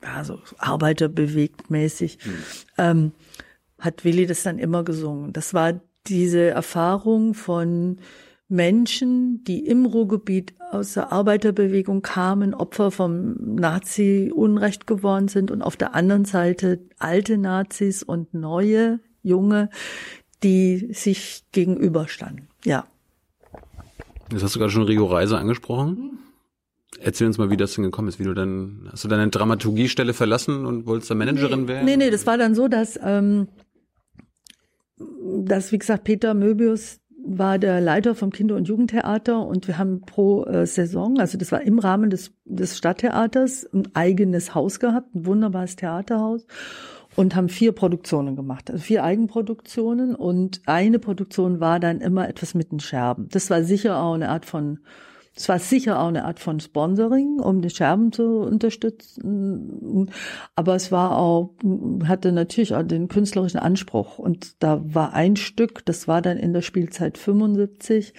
also 0.00 0.40
arbeiterbewegt 0.56 1.70
mäßig, 1.70 2.18
mhm. 2.24 2.32
ähm, 2.78 3.12
hat 3.78 4.04
Willi 4.04 4.24
das 4.24 4.42
dann 4.42 4.58
immer 4.58 4.82
gesungen. 4.82 5.34
Das 5.34 5.52
war 5.52 5.78
diese 6.06 6.48
Erfahrung 6.50 7.34
von 7.34 7.98
Menschen, 8.54 9.42
die 9.44 9.66
im 9.66 9.84
Ruhrgebiet 9.84 10.54
aus 10.70 10.94
der 10.94 11.12
Arbeiterbewegung 11.12 12.02
kamen, 12.02 12.54
Opfer 12.54 12.90
vom 12.90 13.34
Nazi-Unrecht 13.56 14.86
geworden 14.86 15.28
sind 15.28 15.50
und 15.50 15.60
auf 15.60 15.76
der 15.76 15.94
anderen 15.94 16.24
Seite 16.24 16.80
alte 16.98 17.36
Nazis 17.36 18.02
und 18.02 18.32
neue, 18.32 19.00
junge, 19.22 19.70
die 20.42 20.92
sich 20.92 21.42
gegenüberstanden. 21.52 22.48
Ja. 22.64 22.86
Jetzt 24.30 24.44
hast 24.44 24.54
du 24.54 24.60
gerade 24.60 24.72
schon 24.72 24.84
Rio 24.84 25.06
Reise 25.06 25.36
angesprochen. 25.36 26.18
Erzähl 27.00 27.26
uns 27.26 27.38
mal, 27.38 27.50
wie 27.50 27.56
das 27.56 27.74
denn 27.74 27.84
gekommen 27.84 28.08
ist, 28.08 28.20
wie 28.20 28.24
du 28.24 28.34
dann, 28.34 28.88
hast 28.92 29.02
du 29.02 29.08
deine 29.08 29.28
Dramaturgiestelle 29.28 30.14
verlassen 30.14 30.64
und 30.64 30.86
wolltest 30.86 31.10
da 31.10 31.16
Managerin 31.16 31.62
nee, 31.62 31.68
werden? 31.68 31.84
Nee, 31.84 31.96
nee, 31.96 32.10
das 32.10 32.24
war 32.26 32.38
dann 32.38 32.54
so, 32.54 32.68
dass, 32.68 32.98
ähm, 33.02 33.48
dass, 34.96 35.72
wie 35.72 35.78
gesagt, 35.78 36.04
Peter 36.04 36.34
Möbius 36.34 37.00
war 37.26 37.58
der 37.58 37.80
Leiter 37.80 38.14
vom 38.14 38.30
Kinder- 38.30 38.56
und 38.56 38.68
Jugendtheater 38.68 39.46
und 39.46 39.66
wir 39.66 39.78
haben 39.78 40.02
pro 40.02 40.44
äh, 40.44 40.66
Saison, 40.66 41.18
also 41.18 41.38
das 41.38 41.50
war 41.52 41.62
im 41.62 41.78
Rahmen 41.78 42.10
des, 42.10 42.32
des 42.44 42.76
Stadttheaters, 42.76 43.64
ein 43.72 43.88
eigenes 43.94 44.54
Haus 44.54 44.78
gehabt, 44.78 45.14
ein 45.14 45.26
wunderbares 45.26 45.76
Theaterhaus 45.76 46.46
und 47.16 47.34
haben 47.34 47.48
vier 47.48 47.72
Produktionen 47.72 48.36
gemacht, 48.36 48.70
also 48.70 48.82
vier 48.82 49.04
Eigenproduktionen 49.04 50.14
und 50.14 50.60
eine 50.66 50.98
Produktion 50.98 51.60
war 51.60 51.80
dann 51.80 52.00
immer 52.00 52.28
etwas 52.28 52.54
mit 52.54 52.72
den 52.72 52.80
Scherben. 52.80 53.28
Das 53.30 53.50
war 53.50 53.62
sicher 53.62 53.98
auch 53.98 54.14
eine 54.14 54.28
Art 54.28 54.44
von 54.44 54.80
es 55.36 55.48
war 55.48 55.58
sicher 55.58 56.00
auch 56.00 56.08
eine 56.08 56.24
Art 56.24 56.38
von 56.38 56.60
Sponsoring, 56.60 57.40
um 57.40 57.60
die 57.60 57.70
Scherben 57.70 58.12
zu 58.12 58.40
unterstützen. 58.40 60.10
Aber 60.54 60.76
es 60.76 60.92
war 60.92 61.18
auch, 61.18 61.54
hatte 62.04 62.30
natürlich 62.30 62.74
auch 62.74 62.84
den 62.84 63.08
künstlerischen 63.08 63.58
Anspruch. 63.58 64.18
Und 64.18 64.62
da 64.62 64.80
war 64.84 65.12
ein 65.12 65.34
Stück, 65.36 65.84
das 65.86 66.06
war 66.06 66.22
dann 66.22 66.36
in 66.36 66.52
der 66.52 66.62
Spielzeit 66.62 67.18
75. 67.18 68.14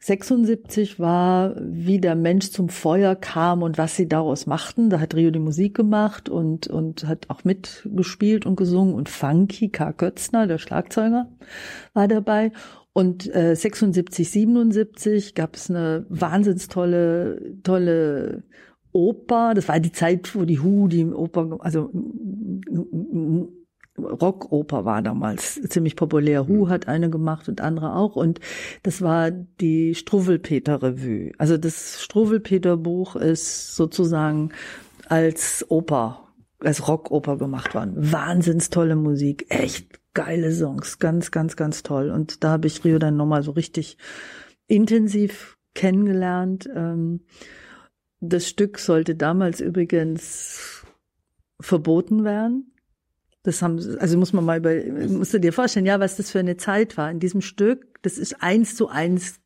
76 0.00 1.00
war, 1.00 1.56
wie 1.60 2.00
der 2.00 2.14
Mensch 2.14 2.50
zum 2.50 2.68
Feuer 2.68 3.16
kam 3.16 3.62
und 3.62 3.76
was 3.76 3.96
sie 3.96 4.08
daraus 4.08 4.46
machten. 4.46 4.90
Da 4.90 5.00
hat 5.00 5.14
Rio 5.14 5.30
die 5.30 5.40
Musik 5.40 5.74
gemacht 5.74 6.28
und, 6.28 6.68
und 6.68 7.06
hat 7.06 7.28
auch 7.28 7.44
mitgespielt 7.44 8.46
und 8.46 8.56
gesungen. 8.56 8.94
Und 8.94 9.08
Funky, 9.08 9.70
K. 9.70 9.90
Götzner, 9.90 10.46
der 10.46 10.58
Schlagzeuger, 10.58 11.28
war 11.94 12.06
dabei. 12.06 12.52
Und 12.98 13.32
äh, 13.32 13.54
76, 13.54 14.28
77 14.28 15.36
gab 15.36 15.54
es 15.54 15.70
eine 15.70 16.04
wahnsinns 16.08 16.66
tolle, 16.66 17.54
tolle 17.62 18.42
Oper. 18.90 19.54
Das 19.54 19.68
war 19.68 19.78
die 19.78 19.92
Zeit, 19.92 20.34
wo 20.34 20.44
die 20.44 20.58
Hu 20.58 20.88
die 20.88 21.04
Oper, 21.04 21.58
also 21.60 21.92
Rockoper 23.96 24.84
war 24.84 25.00
damals 25.00 25.62
ziemlich 25.68 25.94
populär. 25.94 26.48
Hu 26.48 26.68
hat 26.68 26.88
eine 26.88 27.08
gemacht 27.08 27.48
und 27.48 27.60
andere 27.60 27.94
auch. 27.94 28.16
Und 28.16 28.40
das 28.82 29.00
war 29.00 29.30
die 29.30 29.94
Struwwelpeter-Revue. 29.94 31.30
Also 31.38 31.56
das 31.56 32.02
Struwwelpeter-Buch 32.02 33.14
ist 33.14 33.76
sozusagen 33.76 34.50
als 35.06 35.64
Oper, 35.68 36.32
als 36.58 36.88
Rockoper 36.88 37.36
gemacht 37.36 37.76
worden. 37.76 37.94
Wahnsinns 37.96 38.70
tolle 38.70 38.96
Musik. 38.96 39.46
Echt 39.50 39.97
geile 40.18 40.50
Songs, 40.52 40.98
ganz, 40.98 41.30
ganz, 41.30 41.54
ganz 41.54 41.84
toll. 41.84 42.10
Und 42.10 42.42
da 42.42 42.50
habe 42.50 42.66
ich 42.66 42.84
Rio 42.84 42.98
dann 42.98 43.16
nochmal 43.16 43.44
so 43.44 43.52
richtig 43.52 43.96
intensiv 44.66 45.56
kennengelernt. 45.74 46.68
Ähm, 46.74 47.20
das 48.18 48.48
Stück 48.48 48.80
sollte 48.80 49.14
damals 49.14 49.60
übrigens 49.60 50.84
verboten 51.60 52.24
werden. 52.24 52.72
Das 53.44 53.62
haben, 53.62 53.78
also 54.00 54.18
muss 54.18 54.32
man 54.32 54.44
mal 54.44 54.58
über, 54.58 54.74
musst 55.06 55.34
du 55.34 55.38
dir 55.38 55.52
vorstellen, 55.52 55.86
ja, 55.86 56.00
was 56.00 56.16
das 56.16 56.32
für 56.32 56.40
eine 56.40 56.56
Zeit 56.56 56.96
war 56.96 57.12
in 57.12 57.20
diesem 57.20 57.40
Stück. 57.40 58.02
Das 58.02 58.18
ist 58.18 58.42
eins 58.42 58.74
zu 58.74 58.88
eins 58.88 59.38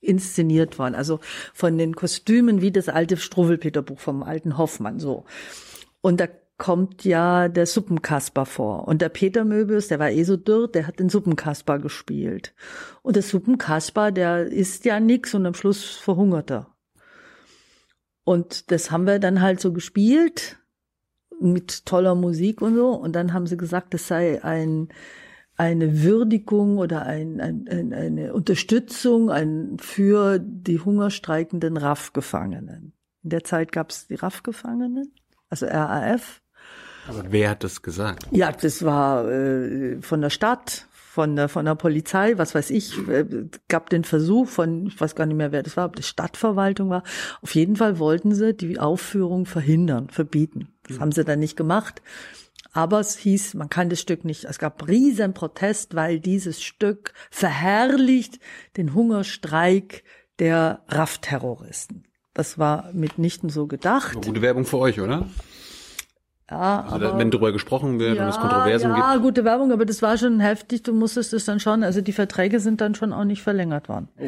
inszeniert 0.00 0.80
worden. 0.80 0.96
Also 0.96 1.20
von 1.54 1.78
den 1.78 1.94
Kostümen 1.94 2.60
wie 2.60 2.72
das 2.72 2.88
alte 2.88 3.16
Struwwelpeter-Buch 3.16 4.00
vom 4.00 4.24
alten 4.24 4.58
Hoffmann 4.58 4.98
so. 4.98 5.26
Und 6.00 6.18
da 6.18 6.26
kommt 6.58 7.04
ja 7.04 7.48
der 7.48 7.66
Suppenkasper 7.66 8.46
vor. 8.46 8.88
Und 8.88 9.02
der 9.02 9.08
Peter 9.08 9.44
Möbius, 9.44 9.88
der 9.88 9.98
war 9.98 10.10
eh 10.10 10.24
so 10.24 10.36
dürr, 10.36 10.68
der 10.68 10.86
hat 10.86 10.98
den 10.98 11.08
Suppenkasper 11.08 11.78
gespielt. 11.78 12.54
Und 13.02 13.16
der 13.16 13.22
Suppenkasper, 13.22 14.10
der 14.10 14.46
isst 14.46 14.84
ja 14.84 15.00
nix 15.00 15.34
und 15.34 15.46
am 15.46 15.54
Schluss 15.54 15.84
verhungert 15.84 16.50
er. 16.50 16.74
Und 18.24 18.70
das 18.70 18.90
haben 18.90 19.06
wir 19.06 19.18
dann 19.18 19.40
halt 19.40 19.60
so 19.60 19.72
gespielt 19.72 20.58
mit 21.40 21.86
toller 21.86 22.14
Musik 22.14 22.62
und 22.62 22.74
so. 22.74 22.90
Und 22.90 23.12
dann 23.14 23.32
haben 23.32 23.46
sie 23.46 23.56
gesagt, 23.56 23.94
das 23.94 24.08
sei 24.08 24.42
ein 24.42 24.88
eine 25.56 26.02
Würdigung 26.02 26.78
oder 26.78 27.02
ein, 27.02 27.40
ein, 27.40 27.66
ein, 27.68 27.92
eine 27.94 28.34
Unterstützung 28.34 29.30
ein, 29.30 29.78
für 29.78 30.38
die 30.38 30.80
hungerstreikenden 30.80 31.76
RAF-Gefangenen. 31.76 32.92
In 33.22 33.30
der 33.30 33.42
Zeit 33.42 33.72
gab 33.72 33.90
es 33.90 34.06
die 34.06 34.16
RAF-Gefangenen, 34.16 35.12
also 35.48 35.66
RAF. 35.66 36.42
Aber 37.08 37.24
wer 37.30 37.50
hat 37.50 37.64
das 37.64 37.82
gesagt? 37.82 38.26
Ja, 38.30 38.52
das 38.52 38.84
war 38.84 39.28
äh, 39.30 40.00
von 40.00 40.20
der 40.20 40.30
Stadt, 40.30 40.86
von 40.90 41.34
der, 41.36 41.48
von 41.48 41.64
der 41.64 41.74
Polizei, 41.74 42.36
was 42.36 42.54
weiß 42.54 42.70
ich, 42.70 42.96
äh, 43.08 43.24
gab 43.68 43.90
den 43.90 44.04
Versuch 44.04 44.48
von, 44.48 44.86
ich 44.86 45.00
weiß 45.00 45.14
gar 45.14 45.26
nicht 45.26 45.36
mehr, 45.36 45.52
wer 45.52 45.62
das 45.62 45.76
war, 45.76 45.86
ob 45.86 45.96
das 45.96 46.06
Stadtverwaltung 46.06 46.90
war. 46.90 47.02
Auf 47.40 47.54
jeden 47.54 47.76
Fall 47.76 47.98
wollten 47.98 48.34
sie 48.34 48.54
die 48.54 48.78
Aufführung 48.78 49.46
verhindern, 49.46 50.10
verbieten. 50.10 50.68
Das 50.86 50.98
mhm. 50.98 51.00
haben 51.00 51.12
sie 51.12 51.24
dann 51.24 51.38
nicht 51.38 51.56
gemacht. 51.56 52.02
Aber 52.72 53.00
es 53.00 53.16
hieß, 53.16 53.54
man 53.54 53.70
kann 53.70 53.88
das 53.88 54.00
Stück 54.00 54.26
nicht. 54.26 54.44
Es 54.44 54.58
gab 54.58 54.86
riesen 54.86 55.32
Protest, 55.32 55.94
weil 55.94 56.20
dieses 56.20 56.62
Stück 56.62 57.14
verherrlicht 57.30 58.38
den 58.76 58.92
Hungerstreik 58.92 60.04
der 60.38 60.82
RAF-Terroristen. 60.88 62.04
Das 62.34 62.58
war 62.58 62.90
mitnichten 62.92 63.48
so 63.48 63.66
gedacht. 63.66 64.22
Gute 64.22 64.42
Werbung 64.42 64.66
für 64.66 64.76
euch, 64.76 65.00
oder? 65.00 65.26
Ja, 66.50 66.84
also 66.88 67.06
aber, 67.06 67.18
wenn 67.18 67.30
darüber 67.30 67.52
gesprochen 67.52 67.98
wird 67.98 68.16
ja, 68.16 68.22
und 68.22 68.28
es 68.28 68.38
Kontroversen 68.38 68.90
ja, 68.92 69.12
gibt. 69.12 69.24
gute 69.24 69.44
Werbung, 69.44 69.72
aber 69.72 69.84
das 69.84 70.00
war 70.00 70.16
schon 70.16 70.38
heftig. 70.38 70.84
Du 70.84 70.92
musstest 70.92 71.32
es 71.32 71.44
dann 71.44 71.58
schon, 71.58 71.82
also 71.82 72.00
die 72.00 72.12
Verträge 72.12 72.60
sind 72.60 72.80
dann 72.80 72.94
schon 72.94 73.12
auch 73.12 73.24
nicht 73.24 73.42
verlängert 73.42 73.88
worden. 73.88 74.08
Oh. 74.18 74.26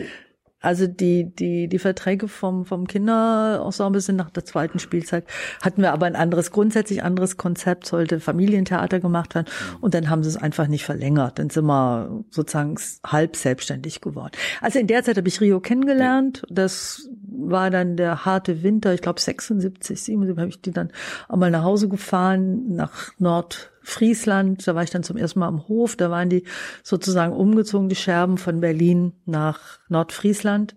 Also 0.61 0.89
die, 0.89 1.33
die, 1.33 1.69
die 1.69 1.79
Verträge 1.79 2.27
vom, 2.27 2.65
vom 2.65 2.89
Kinderensemble 2.89 4.01
sind 4.01 4.17
nach 4.17 4.31
der 4.31 4.45
zweiten 4.45 4.81
Spielzeit, 4.81 5.25
hatten 5.63 5.83
wir 5.83 5.93
aber 5.93 6.07
ein 6.07 6.17
anderes, 6.17 6.51
grundsätzlich 6.51 7.05
anderes 7.05 7.37
Konzept, 7.37 7.87
sollte 7.87 8.19
Familientheater 8.19 8.99
gemacht 8.99 9.37
werden 9.37 9.47
und 9.81 9.95
dann 9.95 10.11
haben 10.11 10.25
sie 10.25 10.31
es 10.31 10.37
einfach 10.37 10.67
nicht 10.67 10.85
verlängert. 10.85 11.39
Dann 11.39 11.51
sind 11.51 11.67
wir 11.67 12.25
sozusagen 12.31 12.75
halb 13.07 13.37
selbstständig 13.37 14.01
geworden. 14.01 14.33
Also 14.61 14.81
in 14.81 14.89
der 14.89 15.05
Zeit 15.05 15.17
habe 15.17 15.29
ich 15.29 15.41
Rio 15.41 15.61
kennengelernt. 15.61 16.43
Das 16.51 17.09
war 17.31 17.71
dann 17.71 17.97
der 17.97 18.25
harte 18.25 18.63
Winter, 18.63 18.95
ich 18.95 19.03
glaube 19.03 19.21
76, 19.21 20.03
77 20.03 20.41
habe 20.41 20.49
ich 20.49 20.61
die 20.61 20.73
dann 20.73 20.91
einmal 21.29 21.51
nach 21.51 21.63
Hause 21.63 21.89
gefahren, 21.89 22.75
nach 22.75 23.13
Nord 23.19 23.73
Friesland, 23.83 24.67
da 24.67 24.75
war 24.75 24.83
ich 24.83 24.91
dann 24.91 25.03
zum 25.03 25.17
ersten 25.17 25.41
Mal 25.41 25.49
am 25.49 25.69
Hof, 25.69 25.97
da 25.97 26.11
waren 26.11 26.29
die 26.29 26.45
sozusagen 26.83 27.33
umgezogen, 27.33 27.89
die 27.89 27.97
Scherben 27.97 28.39
von 28.39 28.61
Berlin 28.61 29.13
nach 29.25 29.79
Nordfriesland, 29.89 30.77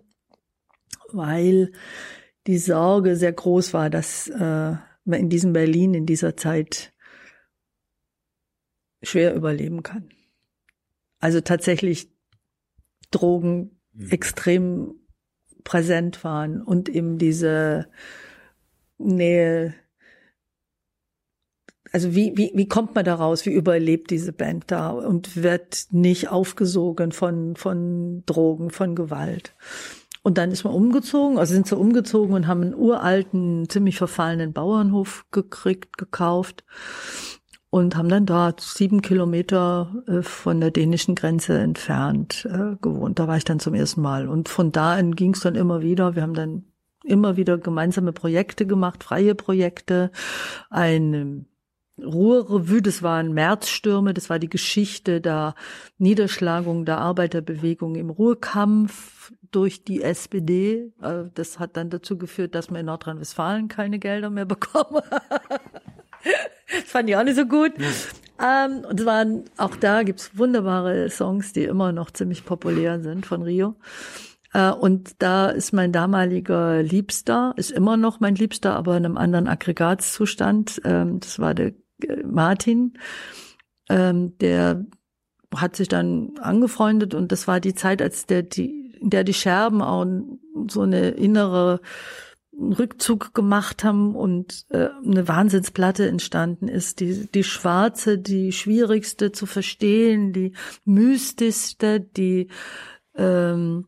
weil 1.10 1.72
die 2.46 2.58
Sorge 2.58 3.16
sehr 3.16 3.32
groß 3.32 3.74
war, 3.74 3.90
dass 3.90 4.28
äh, 4.28 4.76
man 5.04 5.20
in 5.20 5.28
diesem 5.28 5.52
Berlin 5.52 5.94
in 5.94 6.06
dieser 6.06 6.36
Zeit 6.36 6.92
schwer 9.02 9.34
überleben 9.34 9.82
kann. 9.82 10.08
Also 11.18 11.40
tatsächlich 11.40 12.10
Drogen 13.10 13.78
mhm. 13.92 14.10
extrem 14.10 14.94
präsent 15.64 16.24
waren 16.24 16.62
und 16.62 16.88
eben 16.88 17.18
diese 17.18 17.86
Nähe 18.98 19.74
also 21.92 22.14
wie, 22.14 22.32
wie, 22.36 22.52
wie 22.54 22.68
kommt 22.68 22.94
man 22.94 23.04
da 23.04 23.14
raus? 23.14 23.44
Wie 23.44 23.52
überlebt 23.52 24.10
diese 24.10 24.32
Band 24.32 24.64
da 24.68 24.90
und 24.90 25.42
wird 25.42 25.88
nicht 25.90 26.30
aufgesogen 26.30 27.12
von, 27.12 27.54
von 27.54 28.22
Drogen, 28.24 28.70
von 28.70 28.94
Gewalt? 28.94 29.54
Und 30.22 30.38
dann 30.38 30.52
ist 30.52 30.64
man 30.64 30.72
umgezogen, 30.72 31.36
also 31.36 31.52
sind 31.52 31.66
sie 31.66 31.76
umgezogen 31.76 32.34
und 32.34 32.46
haben 32.46 32.62
einen 32.62 32.74
uralten, 32.74 33.68
ziemlich 33.68 33.98
verfallenen 33.98 34.52
Bauernhof 34.52 35.26
gekriegt, 35.32 35.98
gekauft 35.98 36.64
und 37.72 37.96
haben 37.96 38.10
dann 38.10 38.26
dort 38.26 38.60
sieben 38.60 39.00
Kilometer 39.00 40.04
äh, 40.06 40.20
von 40.20 40.60
der 40.60 40.70
dänischen 40.70 41.14
Grenze 41.14 41.58
entfernt 41.58 42.46
äh, 42.52 42.76
gewohnt. 42.82 43.18
Da 43.18 43.28
war 43.28 43.38
ich 43.38 43.44
dann 43.44 43.60
zum 43.60 43.72
ersten 43.72 44.02
Mal. 44.02 44.28
Und 44.28 44.50
von 44.50 44.72
da 44.72 44.92
an 44.92 45.16
ging 45.16 45.32
es 45.32 45.40
dann 45.40 45.54
immer 45.54 45.80
wieder. 45.80 46.14
Wir 46.14 46.20
haben 46.22 46.34
dann 46.34 46.66
immer 47.02 47.38
wieder 47.38 47.56
gemeinsame 47.56 48.12
Projekte 48.12 48.66
gemacht, 48.66 49.02
freie 49.02 49.34
Projekte, 49.34 50.10
ein 50.68 51.46
Ruhrrevue, 51.98 52.82
das 52.82 53.02
waren 53.02 53.32
Märzstürme, 53.32 54.12
das 54.12 54.28
war 54.28 54.38
die 54.38 54.50
Geschichte 54.50 55.22
der 55.22 55.54
Niederschlagung 55.96 56.84
der 56.84 56.98
Arbeiterbewegung 56.98 57.94
im 57.94 58.10
Ruhrkampf 58.10 59.32
durch 59.50 59.82
die 59.82 60.02
SPD. 60.02 60.92
Äh, 61.00 61.24
das 61.32 61.58
hat 61.58 61.78
dann 61.78 61.88
dazu 61.88 62.18
geführt, 62.18 62.54
dass 62.54 62.70
man 62.70 62.80
in 62.80 62.86
Nordrhein-Westfalen 62.86 63.68
keine 63.68 63.98
Gelder 63.98 64.28
mehr 64.28 64.44
bekommen. 64.44 65.02
Das 66.72 66.82
fand 66.86 67.08
ich 67.08 67.16
auch 67.16 67.24
nicht 67.24 67.36
so 67.36 67.46
gut. 67.46 67.72
Ähm, 68.42 68.84
und 68.88 69.00
es 69.00 69.06
waren, 69.06 69.44
auch 69.56 69.76
da 69.76 70.02
gibt's 70.02 70.36
wunderbare 70.36 71.10
Songs, 71.10 71.52
die 71.52 71.64
immer 71.64 71.92
noch 71.92 72.10
ziemlich 72.10 72.44
populär 72.44 73.00
sind 73.00 73.26
von 73.26 73.42
Rio. 73.42 73.76
Äh, 74.52 74.72
und 74.72 75.22
da 75.22 75.48
ist 75.48 75.72
mein 75.72 75.92
damaliger 75.92 76.82
Liebster, 76.82 77.54
ist 77.56 77.70
immer 77.70 77.96
noch 77.96 78.20
mein 78.20 78.34
Liebster, 78.34 78.74
aber 78.74 78.96
in 78.96 79.04
einem 79.04 79.16
anderen 79.16 79.48
Aggregatzustand. 79.48 80.80
Ähm, 80.84 81.20
das 81.20 81.38
war 81.38 81.54
der 81.54 81.72
Martin, 82.24 82.94
ähm, 83.88 84.36
der 84.38 84.84
hat 85.54 85.76
sich 85.76 85.88
dann 85.88 86.32
angefreundet 86.40 87.14
und 87.14 87.30
das 87.30 87.46
war 87.46 87.60
die 87.60 87.74
Zeit, 87.74 88.00
als 88.00 88.26
der 88.26 88.42
die, 88.42 88.96
in 89.00 89.10
der 89.10 89.22
die 89.22 89.34
Scherben 89.34 89.82
auch 89.82 90.06
so 90.68 90.82
eine 90.82 91.10
innere 91.10 91.80
Rückzug 92.62 93.34
gemacht 93.34 93.84
haben 93.84 94.14
und 94.14 94.66
äh, 94.70 94.88
eine 95.04 95.26
Wahnsinnsplatte 95.28 96.06
entstanden 96.06 96.68
ist. 96.68 97.00
Die, 97.00 97.26
die 97.26 97.44
schwarze, 97.44 98.18
die 98.18 98.52
schwierigste 98.52 99.32
zu 99.32 99.46
verstehen, 99.46 100.32
die 100.32 100.52
mystischste, 100.84 102.00
die 102.00 102.48
ähm, 103.16 103.86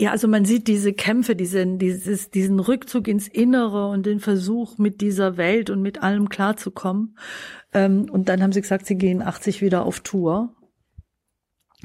ja, 0.00 0.12
also 0.12 0.28
man 0.28 0.44
sieht 0.44 0.68
diese 0.68 0.92
Kämpfe, 0.92 1.34
diesen, 1.34 1.78
dieses, 1.78 2.30
diesen 2.30 2.60
Rückzug 2.60 3.08
ins 3.08 3.26
Innere 3.26 3.88
und 3.88 4.06
den 4.06 4.20
Versuch, 4.20 4.78
mit 4.78 5.00
dieser 5.00 5.36
Welt 5.36 5.70
und 5.70 5.82
mit 5.82 6.04
allem 6.04 6.28
klarzukommen. 6.28 7.18
Ähm, 7.72 8.06
und 8.08 8.28
dann 8.28 8.40
haben 8.40 8.52
sie 8.52 8.60
gesagt, 8.60 8.86
sie 8.86 8.96
gehen 8.96 9.22
80 9.22 9.60
wieder 9.60 9.84
auf 9.84 9.98
Tour. 10.00 10.54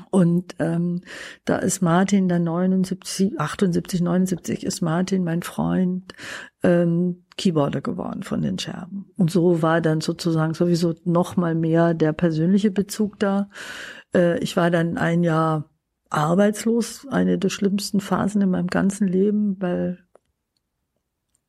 Und 0.10 0.56
ähm, 0.58 1.02
da 1.46 1.58
ist 1.58 1.82
Martin 1.82 2.28
dann 2.28 2.44
79, 2.44 3.40
78, 3.40 4.02
79 4.02 4.64
ist 4.64 4.82
Martin, 4.82 5.24
mein 5.24 5.44
Freund, 5.44 6.14
ähm, 6.64 7.26
Keyboarder 7.38 7.82
geworden 7.82 8.24
von 8.24 8.42
den 8.42 8.58
Scherben. 8.58 9.12
Und 9.18 9.30
so 9.30 9.62
war 9.62 9.82
dann 9.82 10.02
sozusagen 10.02 10.56
sowieso 10.56 10.96
noch 11.04 11.36
mal 11.36 11.54
mehr 11.54 11.94
der 11.94 12.14
persönliche 12.14 12.72
Bezug 12.72 13.20
da. 13.20 13.50
Äh, 14.16 14.40
ich 14.40 14.58
war 14.58 14.72
dann 14.72 14.98
ein 14.98 15.24
Jahr 15.24 15.70
arbeitslos, 16.10 17.08
eine 17.10 17.38
der 17.38 17.50
schlimmsten 17.50 18.00
Phasen 18.00 18.42
in 18.42 18.50
meinem 18.50 18.68
ganzen 18.68 19.08
Leben, 19.08 19.62
weil 19.62 20.00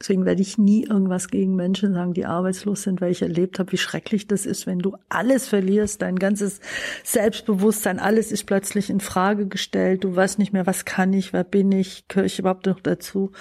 deswegen 0.00 0.24
werde 0.24 0.42
ich 0.42 0.58
nie 0.58 0.84
irgendwas 0.84 1.28
gegen 1.28 1.54
Menschen 1.54 1.94
sagen, 1.94 2.14
die 2.14 2.26
arbeitslos 2.26 2.82
sind, 2.82 3.00
weil 3.00 3.12
ich 3.12 3.22
erlebt 3.22 3.58
habe, 3.58 3.72
wie 3.72 3.78
schrecklich 3.78 4.26
das 4.26 4.46
ist, 4.46 4.66
wenn 4.66 4.78
du 4.78 4.96
alles 5.08 5.48
verlierst, 5.48 6.02
dein 6.02 6.16
ganzes 6.16 6.60
Selbstbewusstsein, 7.04 7.98
alles 7.98 8.32
ist 8.32 8.44
plötzlich 8.44 8.90
in 8.90 9.00
Frage 9.00 9.46
gestellt, 9.46 10.04
du 10.04 10.14
weißt 10.14 10.38
nicht 10.38 10.52
mehr, 10.52 10.66
was 10.66 10.84
kann 10.84 11.12
ich, 11.12 11.32
wer 11.32 11.44
bin 11.44 11.72
ich, 11.72 12.08
gehöre 12.08 12.26
ich 12.26 12.38
überhaupt 12.38 12.66
noch 12.66 12.80
dazu. 12.80 13.32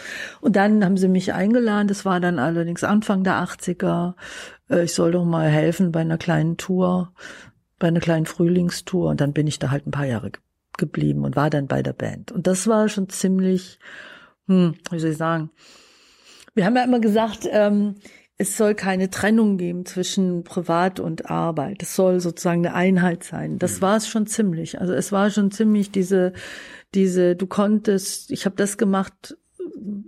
Und 0.41 0.55
dann 0.55 0.85
haben 0.85 0.97
sie 0.97 1.07
mich 1.07 1.33
eingeladen, 1.33 1.87
das 1.87 2.05
war 2.05 2.19
dann 2.19 2.39
allerdings 2.39 2.83
Anfang 2.83 3.23
der 3.23 3.43
80er, 3.43 4.13
äh, 4.69 4.83
ich 4.83 4.93
soll 4.93 5.11
doch 5.11 5.25
mal 5.25 5.49
helfen 5.49 5.91
bei 5.91 6.01
einer 6.01 6.17
kleinen 6.17 6.57
Tour, 6.57 7.13
bei 7.79 7.87
einer 7.87 7.99
kleinen 7.99 8.25
Frühlingstour 8.25 9.09
und 9.09 9.21
dann 9.21 9.33
bin 9.33 9.47
ich 9.47 9.59
da 9.59 9.71
halt 9.71 9.87
ein 9.87 9.91
paar 9.91 10.05
Jahre 10.05 10.31
geblieben 10.77 11.23
und 11.25 11.35
war 11.35 11.49
dann 11.49 11.67
bei 11.67 11.83
der 11.83 11.93
Band. 11.93 12.31
Und 12.31 12.47
das 12.47 12.67
war 12.67 12.87
schon 12.89 13.09
ziemlich, 13.09 13.79
hm, 14.47 14.75
wie 14.91 14.99
soll 14.99 15.11
ich 15.11 15.17
sagen, 15.17 15.51
wir 16.53 16.65
haben 16.65 16.75
ja 16.75 16.83
immer 16.83 16.99
gesagt, 16.99 17.47
ähm, 17.49 17.95
es 18.37 18.57
soll 18.57 18.73
keine 18.75 19.09
Trennung 19.09 19.57
geben 19.57 19.85
zwischen 19.85 20.43
Privat 20.43 20.99
und 20.99 21.29
Arbeit. 21.29 21.83
Es 21.83 21.95
soll 21.95 22.19
sozusagen 22.19 22.65
eine 22.65 22.75
Einheit 22.75 23.23
sein. 23.23 23.59
Das 23.59 23.77
mhm. 23.77 23.81
war 23.81 23.97
es 23.97 24.07
schon 24.07 24.25
ziemlich. 24.25 24.81
Also 24.81 24.93
es 24.93 25.11
war 25.11 25.29
schon 25.29 25.51
ziemlich 25.51 25.91
diese, 25.91 26.33
diese, 26.93 27.35
du 27.35 27.47
konntest, 27.47 28.31
ich 28.31 28.45
habe 28.45 28.55
das 28.55 28.77
gemacht 28.77 29.37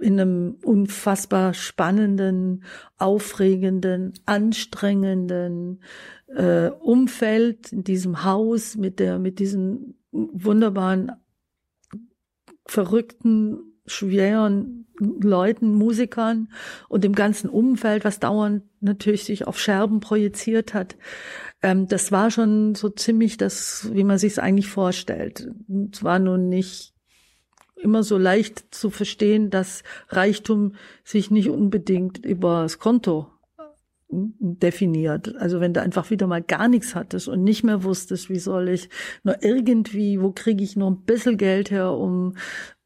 in 0.02 0.20
einem 0.20 0.58
unfassbar 0.64 1.54
spannenden, 1.54 2.64
aufregenden, 2.98 4.14
anstrengenden 4.26 5.82
äh, 6.28 6.70
Umfeld, 6.70 7.72
in 7.72 7.84
diesem 7.84 8.24
Haus 8.24 8.76
mit 8.76 9.00
der, 9.00 9.20
mit 9.20 9.39
diesen 9.39 9.96
wunderbaren 10.12 11.12
verrückten, 12.66 13.75
schweren 13.86 14.88
Leuten, 15.00 15.74
Musikern 15.74 16.50
und 16.88 17.04
dem 17.04 17.14
ganzen 17.14 17.50
Umfeld, 17.50 18.06
was 18.06 18.20
dauernd 18.20 18.64
natürlich 18.80 19.26
sich 19.26 19.46
auf 19.46 19.60
Scherben 19.60 20.00
projiziert 20.00 20.74
hat. 20.74 20.96
Ähm, 21.62 21.88
das 21.88 22.12
war 22.12 22.32
schon 22.32 22.76
so 22.76 22.90
ziemlich 22.90 23.38
das, 23.38 23.90
wie 23.94 24.04
man 24.04 24.18
sich 24.18 24.34
es 24.34 24.40
eigentlich 24.40 24.70
vorstellt. 24.70 25.50
Es 25.92 26.04
war 26.04 26.20
nun 26.20 26.50
nicht 26.50 26.94
immer 27.76 28.04
so 28.04 28.18
leicht 28.18 28.74
zu 28.74 28.90
verstehen, 28.90 29.50
dass 29.50 29.84
Reichtum 30.10 30.76
sich 31.04 31.30
nicht 31.30 31.50
unbedingt 31.50 32.26
über 32.26 32.64
das 32.64 32.80
Konto 32.80 33.28
definiert. 34.10 35.36
Also 35.38 35.60
wenn 35.60 35.74
du 35.74 35.82
einfach 35.82 36.10
wieder 36.10 36.28
mal 36.28 36.42
gar 36.42 36.68
nichts 36.68 36.96
hattest 36.96 37.28
und 37.28 37.44
nicht 37.44 37.64
mehr 37.64 37.84
wusstest, 37.84 38.30
wie 38.30 38.40
soll 38.40 38.70
ich 38.70 38.90
nur 39.24 39.44
irgendwie, 39.44 40.22
wo 40.22 40.32
kriege 40.32 40.64
ich 40.64 40.76
noch 40.76 40.90
ein 40.90 41.04
bisschen 41.04 41.38
Geld 41.38 41.72
her, 41.72 41.92
um 41.92 42.36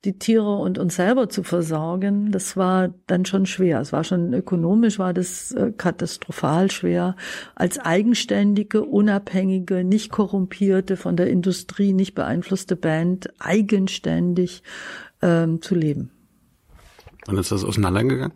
die 0.05 0.17
Tiere 0.17 0.55
und 0.55 0.77
uns 0.77 0.95
selber 0.95 1.27
zu 1.27 1.43
versorgen, 1.43 2.31
das 2.31 2.55
war 2.55 2.93
dann 3.07 3.25
schon 3.25 3.45
schwer. 3.45 3.81
Es 3.81 3.91
war 3.91 4.05
schon 4.05 4.33
ökonomisch, 4.33 4.97
war 4.97 5.13
das 5.13 5.51
äh, 5.51 5.71
katastrophal 5.75 6.71
schwer, 6.71 7.17
als 7.55 7.79
eigenständige, 7.79 8.83
unabhängige, 8.83 9.83
nicht 9.83 10.09
korrumpierte, 10.09 10.95
von 10.95 11.17
der 11.17 11.29
Industrie 11.29 11.91
nicht 11.91 12.15
beeinflusste 12.15 12.77
Band 12.77 13.29
eigenständig 13.39 14.63
ähm, 15.21 15.61
zu 15.61 15.75
leben. 15.75 16.11
Wann 17.25 17.37
ist 17.37 17.51
das 17.51 17.65
auseinandergegangen? 17.65 18.33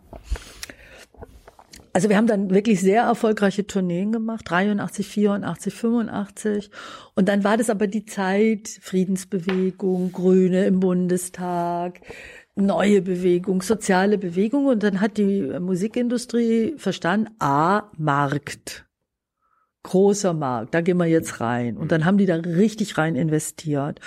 Also 1.94 2.08
wir 2.08 2.16
haben 2.16 2.26
dann 2.26 2.50
wirklich 2.50 2.80
sehr 2.80 3.04
erfolgreiche 3.04 3.68
Tourneen 3.68 4.10
gemacht, 4.10 4.50
83, 4.50 5.06
84, 5.06 5.72
85. 5.72 6.70
Und 7.14 7.28
dann 7.28 7.44
war 7.44 7.56
das 7.56 7.70
aber 7.70 7.86
die 7.86 8.04
Zeit, 8.04 8.68
Friedensbewegung, 8.82 10.10
Grüne 10.10 10.66
im 10.66 10.80
Bundestag, 10.80 12.00
neue 12.56 13.00
Bewegung, 13.00 13.62
soziale 13.62 14.18
Bewegung. 14.18 14.66
Und 14.66 14.82
dann 14.82 15.00
hat 15.00 15.18
die 15.18 15.42
Musikindustrie 15.60 16.74
verstanden, 16.78 17.28
A, 17.38 17.92
Markt 17.96 18.84
großer 19.84 20.32
Markt, 20.32 20.74
da 20.74 20.80
gehen 20.80 20.96
wir 20.96 21.06
jetzt 21.06 21.40
rein. 21.40 21.76
Und 21.76 21.92
dann 21.92 22.04
haben 22.04 22.18
die 22.18 22.26
da 22.26 22.34
richtig 22.34 22.98
rein 22.98 23.14
investiert 23.14 24.00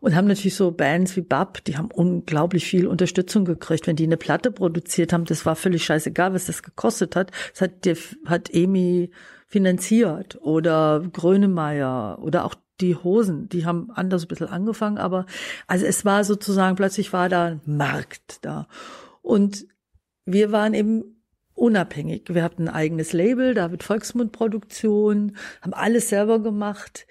und 0.00 0.14
haben 0.14 0.28
natürlich 0.28 0.54
so 0.54 0.70
Bands 0.70 1.16
wie 1.16 1.22
Bab, 1.22 1.64
die 1.64 1.76
haben 1.76 1.90
unglaublich 1.90 2.66
viel 2.66 2.86
Unterstützung 2.86 3.44
gekriegt. 3.44 3.86
Wenn 3.86 3.96
die 3.96 4.04
eine 4.04 4.16
Platte 4.16 4.52
produziert 4.52 5.12
haben, 5.12 5.24
das 5.24 5.44
war 5.44 5.56
völlig 5.56 5.84
scheißegal, 5.84 6.32
was 6.34 6.46
das 6.46 6.62
gekostet 6.62 7.16
hat. 7.16 7.32
Das 7.52 7.62
hat, 7.62 7.84
der, 7.84 7.96
hat 8.26 8.50
Emi 8.54 9.10
finanziert 9.48 10.38
oder 10.40 11.02
Grönemeyer 11.12 12.18
oder 12.22 12.44
auch 12.44 12.54
die 12.80 12.96
Hosen, 12.96 13.48
die 13.48 13.64
haben 13.64 13.90
anders 13.90 14.24
ein 14.24 14.28
bisschen 14.28 14.48
angefangen, 14.48 14.98
aber 14.98 15.26
also 15.66 15.86
es 15.86 16.04
war 16.04 16.24
sozusagen, 16.24 16.76
plötzlich 16.76 17.12
war 17.12 17.28
da 17.28 17.46
ein 17.46 17.60
Markt 17.64 18.38
da. 18.44 18.66
Und 19.20 19.66
wir 20.24 20.52
waren 20.52 20.74
eben 20.74 21.11
unabhängig. 21.54 22.24
Wir 22.28 22.42
hatten 22.42 22.68
ein 22.68 22.74
eigenes 22.74 23.12
Label, 23.12 23.54
David 23.54 23.82
Volksmund 23.82 24.32
Produktion, 24.32 25.36
haben 25.60 25.74
alles 25.74 26.08
selber 26.08 26.40
gemacht 26.40 27.06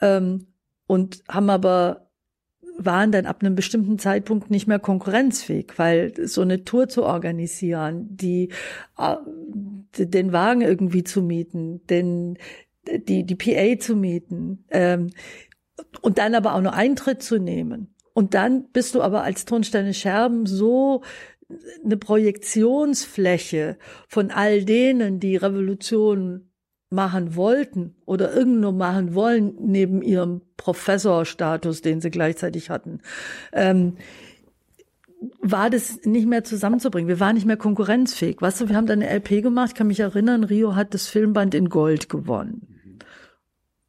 ähm, 0.00 0.46
und 0.86 1.22
haben 1.28 1.50
aber 1.50 2.06
waren 2.78 3.10
dann 3.10 3.24
ab 3.24 3.38
einem 3.40 3.54
bestimmten 3.54 3.98
Zeitpunkt 3.98 4.50
nicht 4.50 4.66
mehr 4.66 4.78
konkurrenzfähig, 4.78 5.72
weil 5.76 6.12
so 6.26 6.42
eine 6.42 6.64
Tour 6.64 6.88
zu 6.88 7.04
organisieren, 7.04 8.06
die 8.10 8.50
äh, 8.98 9.16
den 9.96 10.32
Wagen 10.32 10.60
irgendwie 10.60 11.02
zu 11.02 11.22
mieten, 11.22 11.86
den 11.86 12.38
die 12.86 13.24
die 13.24 13.34
PA 13.34 13.80
zu 13.80 13.96
mieten 13.96 14.64
ähm, 14.70 15.10
und 16.02 16.18
dann 16.18 16.34
aber 16.34 16.54
auch 16.54 16.60
nur 16.60 16.74
Eintritt 16.74 17.22
zu 17.22 17.38
nehmen. 17.38 17.94
Und 18.12 18.34
dann 18.34 18.68
bist 18.72 18.94
du 18.94 19.02
aber 19.02 19.24
als 19.24 19.44
Tonsteine 19.44 19.92
Scherben 19.92 20.46
so 20.46 21.02
eine 21.84 21.96
Projektionsfläche 21.96 23.78
von 24.08 24.30
all 24.30 24.64
denen, 24.64 25.20
die 25.20 25.36
Revolution 25.36 26.50
machen 26.90 27.36
wollten 27.36 27.96
oder 28.04 28.34
irgendwo 28.34 28.72
machen 28.72 29.14
wollen, 29.14 29.54
neben 29.60 30.02
ihrem 30.02 30.42
Professorstatus, 30.56 31.82
den 31.82 32.00
sie 32.00 32.10
gleichzeitig 32.10 32.70
hatten, 32.70 33.00
ähm, 33.52 33.96
war 35.40 35.70
das 35.70 36.04
nicht 36.04 36.26
mehr 36.26 36.44
zusammenzubringen. 36.44 37.08
Wir 37.08 37.20
waren 37.20 37.34
nicht 37.34 37.46
mehr 37.46 37.56
konkurrenzfähig. 37.56 38.40
Weißt 38.40 38.60
du, 38.60 38.68
wir 38.68 38.76
haben 38.76 38.86
dann 38.86 39.02
eine 39.02 39.10
LP 39.10 39.42
gemacht, 39.42 39.70
ich 39.70 39.74
kann 39.74 39.86
mich 39.86 40.00
erinnern, 40.00 40.44
Rio 40.44 40.76
hat 40.76 40.94
das 40.94 41.08
Filmband 41.08 41.54
in 41.54 41.68
Gold 41.68 42.08
gewonnen. 42.08 43.00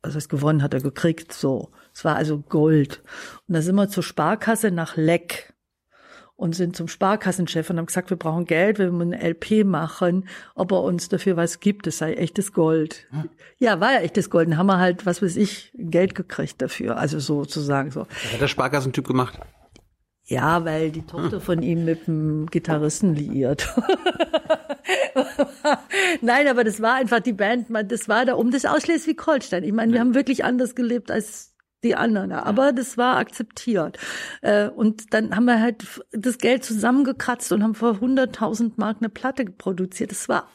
Also 0.02 0.16
heißt, 0.16 0.30
gewonnen 0.30 0.64
hat 0.64 0.74
er 0.74 0.82
gekriegt, 0.82 1.34
so. 1.34 1.72
Es 1.94 2.06
war 2.06 2.16
also 2.16 2.40
Gold. 2.40 3.04
Und 3.48 3.56
da 3.56 3.62
sind 3.62 3.76
wir 3.76 3.90
zur 3.90 4.04
Sparkasse 4.04 4.72
nach 4.72 4.96
Leck 4.96 5.54
und 6.38 6.56
sind 6.56 6.76
zum 6.76 6.88
Sparkassenchef 6.88 7.70
und 7.70 7.78
haben 7.78 7.88
gesagt, 7.88 8.10
wir 8.12 8.18
brauchen 8.18 8.46
Geld, 8.46 8.80
wir 8.80 8.94
wollen 8.94 9.14
eine 9.14 9.30
LP 9.30 9.66
machen, 9.66 10.30
ob 10.56 10.72
er 10.72 10.84
uns 10.84 11.10
dafür 11.10 11.36
was 11.36 11.60
gibt, 11.60 11.88
es 11.88 11.98
sei 11.98 12.14
echtes 12.14 12.54
Gold. 12.54 13.08
Hm. 13.10 13.30
Ja, 13.58 13.80
war 13.80 13.94
ja 13.94 14.00
echtes 14.00 14.30
Gold. 14.30 14.48
Dann 14.48 14.58
haben 14.58 14.68
wir 14.68 14.78
halt, 14.78 15.06
was 15.06 15.22
weiß 15.22 15.36
ich, 15.36 15.74
Geld 15.76 16.16
gekriegt 16.16 16.62
dafür. 16.62 16.98
Also 16.98 17.20
sozusagen 17.20 17.92
so. 17.92 18.02
Was 18.02 18.34
hat 18.34 18.42
der 18.42 18.48
Sparkassentyp 18.48 19.06
gemacht? 19.08 19.40
Ja, 20.26 20.64
weil 20.64 20.92
die 20.92 21.04
Tochter 21.04 21.42
von 21.42 21.62
ihm 21.64 21.86
mit 21.86 22.06
dem 22.08 22.48
Gitarristen 22.48 23.16
liiert. 23.16 23.74
Nein, 26.22 26.48
aber 26.50 26.64
das 26.64 26.82
war 26.82 26.96
einfach 26.96 27.22
die 27.22 27.34
Band, 27.34 27.68
das 27.90 28.10
war 28.10 28.26
da 28.26 28.34
um 28.36 28.52
das 28.52 28.66
aus 28.66 28.84
Schleswig-Holstein. 28.84 29.64
Ich 29.64 29.72
meine, 29.72 29.94
wir 29.94 30.02
haben 30.02 30.14
wirklich 30.16 30.44
anders 30.44 30.76
gelebt 30.76 31.12
als 31.12 31.56
die 31.84 31.96
anderen. 31.96 32.32
Aber 32.32 32.74
das 32.74 32.98
war 32.98 33.18
akzeptiert. 33.18 33.98
Äh, 34.42 34.68
und 34.70 35.14
dann 35.14 35.36
haben 35.36 35.46
wir 35.46 35.62
halt 35.62 35.86
das 36.12 36.38
Geld 36.38 36.64
zusammengekratzt 36.64 37.52
und 37.52 37.64
haben 37.64 37.76
vor 37.76 37.96
100.000 37.96 38.74
Mark 38.78 38.98
eine 39.00 39.10
Platte 39.10 39.46
produziert. 39.46 40.12
Das 40.12 40.28
war 40.28 40.50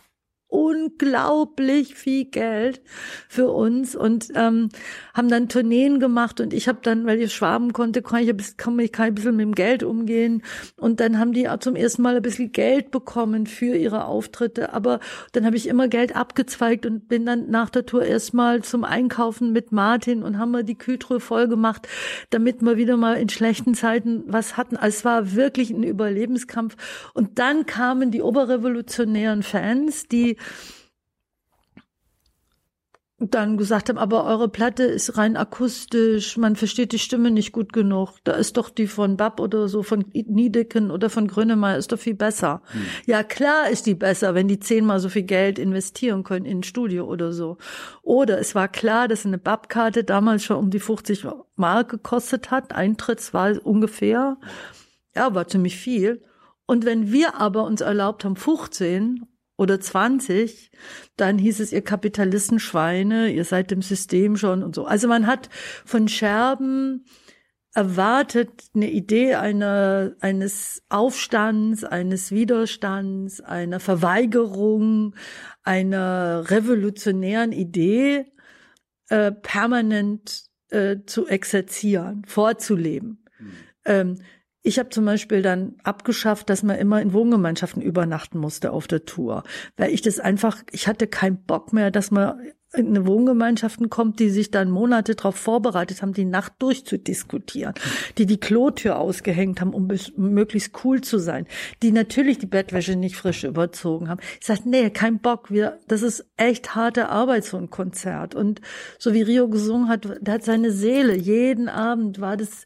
unglaublich 0.53 1.95
viel 1.95 2.27
Geld 2.27 2.83
für 3.27 3.49
uns 3.49 3.97
und 3.97 4.29
ähm, 4.35 4.69
haben 5.15 5.29
dann 5.29 5.49
Tourneen 5.49 5.99
gemacht 5.99 6.41
und 6.41 6.53
ich 6.53 6.69
habe 6.69 6.81
dann, 6.83 7.07
weil 7.07 7.23
ich 7.23 7.33
schwaben 7.33 7.73
konnte, 7.73 8.03
kann 8.03 8.23
ich, 8.23 8.29
ein 8.29 8.37
bisschen, 8.37 8.59
kann 8.59 8.79
ich 8.79 8.99
ein 8.99 9.15
bisschen 9.15 9.37
mit 9.37 9.47
dem 9.47 9.55
Geld 9.55 9.83
umgehen 9.83 10.43
und 10.77 11.01
dann 11.01 11.19
haben 11.19 11.33
die 11.33 11.49
zum 11.61 11.75
ersten 11.75 12.03
Mal 12.03 12.17
ein 12.17 12.23
bisschen 12.23 12.53
Geld 12.53 12.91
bekommen 12.91 13.47
für 13.47 13.75
ihre 13.75 14.05
Auftritte, 14.05 14.75
aber 14.75 15.01
dann 15.33 15.47
habe 15.47 15.57
ich 15.57 15.67
immer 15.69 15.89
Geld 15.89 16.15
abgezweigt 16.15 16.85
und 16.85 17.09
bin 17.09 17.25
dann 17.25 17.49
nach 17.49 17.71
der 17.71 17.87
Tour 17.87 18.05
erstmal 18.05 18.63
zum 18.63 18.85
Einkaufen 18.85 19.53
mit 19.53 19.73
Martin 19.73 20.23
und 20.23 20.39
haben 20.39 20.51
wir 20.51 20.65
die 20.65 20.77
Kühltruhe 20.77 21.21
voll 21.21 21.49
gemacht, 21.49 21.89
damit 22.29 22.61
wir 22.61 22.77
wieder 22.77 22.99
mal 22.99 23.15
in 23.15 23.31
schlechten 23.31 23.73
Zeiten 23.75 24.25
was 24.27 24.59
hatten. 24.59 24.77
Also 24.77 24.99
es 24.99 25.05
war 25.07 25.33
wirklich 25.33 25.71
ein 25.71 25.83
Überlebenskampf 25.83 26.77
und 27.15 27.39
dann 27.39 27.65
kamen 27.65 28.11
die 28.11 28.21
oberrevolutionären 28.21 29.43
Fans, 29.43 30.09
die 30.09 30.37
dann 33.31 33.57
gesagt 33.57 33.89
haben, 33.89 33.99
aber 33.99 34.25
eure 34.25 34.49
Platte 34.49 34.83
ist 34.83 35.17
rein 35.17 35.37
akustisch, 35.37 36.37
man 36.37 36.57
versteht 36.57 36.93
die 36.93 36.99
Stimme 36.99 37.31
nicht 37.31 37.53
gut 37.53 37.73
genug. 37.73 38.19
Da 38.25 38.33
ist 38.33 38.57
doch 38.57 38.69
die 38.71 38.87
von 38.87 39.17
Bab 39.17 39.39
oder 39.39 39.69
so, 39.69 39.83
von 39.83 40.05
Niedecken 40.13 40.91
oder 40.91 41.11
von 41.11 41.29
Grönemeyer 41.29 41.77
ist 41.77 41.93
doch 41.93 41.99
viel 41.99 42.15
besser. 42.15 42.63
Hm. 42.73 42.83
Ja, 43.07 43.23
klar 43.23 43.71
ist 43.71 43.87
die 43.87 43.95
besser, 43.95 44.35
wenn 44.35 44.49
die 44.49 44.59
zehnmal 44.59 44.99
so 44.99 45.09
viel 45.09 45.23
Geld 45.23 45.59
investieren 45.59 46.25
können 46.25 46.47
in 46.47 46.59
ein 46.59 46.63
Studio 46.63 47.07
oder 47.07 47.33
so. 47.33 47.59
Oder 48.03 48.39
es 48.39 48.55
war 48.55 48.69
klar, 48.69 49.09
dass 49.09 49.25
eine 49.25 49.39
Bab-Karte 49.39 50.05
damals 50.05 50.45
schon 50.45 50.57
um 50.57 50.71
die 50.71 50.81
50 50.81 51.27
Mark 51.55 51.91
gekostet 51.91 52.51
hat. 52.51 52.75
Eintritts 52.75 53.33
war 53.33 53.55
ungefähr. 53.65 54.39
Ja, 55.15 55.35
war 55.35 55.47
ziemlich 55.47 55.77
viel. 55.77 56.23
Und 56.67 56.85
wenn 56.85 57.13
wir 57.13 57.37
aber 57.37 57.65
uns 57.65 57.83
erlaubt 57.83 58.25
haben, 58.25 58.37
15 58.37 59.27
oder 59.57 59.81
20, 59.81 60.71
dann 61.17 61.39
hieß 61.39 61.61
es, 61.61 61.73
ihr 61.73 61.83
Kapitalistenschweine, 61.83 63.31
ihr 63.31 63.45
seid 63.45 63.71
im 63.73 63.83
System 63.83 64.37
schon 64.37 64.63
und 64.63 64.75
so. 64.75 64.85
Also 64.87 65.09
man 65.09 65.27
hat 65.27 65.49
von 65.85 66.09
Scherben 66.09 67.05
erwartet 67.75 68.65
eine 68.75 68.91
Idee 68.91 69.35
einer, 69.35 70.15
eines 70.21 70.83
Aufstands, 70.89 71.85
eines 71.85 72.31
Widerstands, 72.31 73.41
einer 73.41 73.81
Verweigerung, 73.81 75.15
einer 75.63 76.51
revolutionären 76.51 77.53
Idee 77.53 78.27
äh, 79.09 79.33
permanent 79.33 80.45
äh, 80.69 80.99
zu 81.07 81.27
exerzieren, 81.27 82.25
vorzuleben. 82.27 83.25
Mhm. 83.39 83.53
Ähm, 83.85 84.19
ich 84.63 84.79
habe 84.79 84.91
zum 84.91 85.05
Beispiel 85.05 85.43
dann 85.43 85.75
abgeschafft, 85.83 86.49
dass 86.49 86.63
man 86.63 86.79
immer 86.79 87.03
in 87.03 87.13
Wohngemeinschaften 87.13 87.83
übernachten 87.83 88.39
musste 88.39 88.73
auf 88.73 88.87
der 88.87 89.05
Tour, 89.05 89.43
weil 89.77 89.91
ich 89.91 90.03
das 90.03 90.21
einfach, 90.21 90.63
ich 90.71 90.87
hatte 90.87 91.07
keinen 91.07 91.43
Bock 91.45 91.73
mehr, 91.73 91.91
dass 91.91 92.11
man 92.11 92.53
in 92.75 92.89
eine 92.89 93.07
Wohngemeinschaften 93.07 93.91
kommt, 93.91 94.19
die 94.19 94.31
sich 94.31 94.51
dann 94.51 94.71
Monate 94.71 95.15
darauf 95.15 95.37
vorbereitet 95.37 96.01
haben, 96.01 96.15
die 96.15 96.25
Nacht 96.25 96.55
durchzudiskutieren, 96.59 97.75
die 98.17 98.25
die 98.25 98.41
Klotür 98.41 98.99
ausgehängt 98.99 99.61
haben, 99.61 99.75
um 99.75 99.89
möglichst 100.17 100.85
cool 100.85 101.03
zu 101.03 101.19
sein, 101.19 101.47
die 101.83 101.93
natürlich 101.93 102.39
die 102.39 102.47
Bettwäsche 102.47 102.97
nicht 102.97 103.17
frisch 103.17 103.45
überzogen 103.45 104.09
haben. 104.09 104.21
Ich 104.41 104.47
sagte, 104.47 104.71
nee, 104.71 104.89
kein 104.91 105.19
Bock, 105.19 105.51
wir, 105.51 105.81
das 105.87 106.03
ist 106.03 106.25
echt 106.37 106.75
harte 106.75 107.11
Arbeit, 107.11 107.45
so 107.45 107.59
ein 107.59 107.69
Konzert. 107.69 108.35
Und 108.35 108.63
so 108.99 109.13
wie 109.13 109.23
Rio 109.23 109.49
gesungen 109.49 109.89
hat, 109.89 110.09
der 110.21 110.35
hat 110.35 110.45
seine 110.45 110.73
Seele, 110.73 111.15
jeden 111.15 111.69
Abend 111.69 112.21
war 112.21 112.39
das 112.39 112.65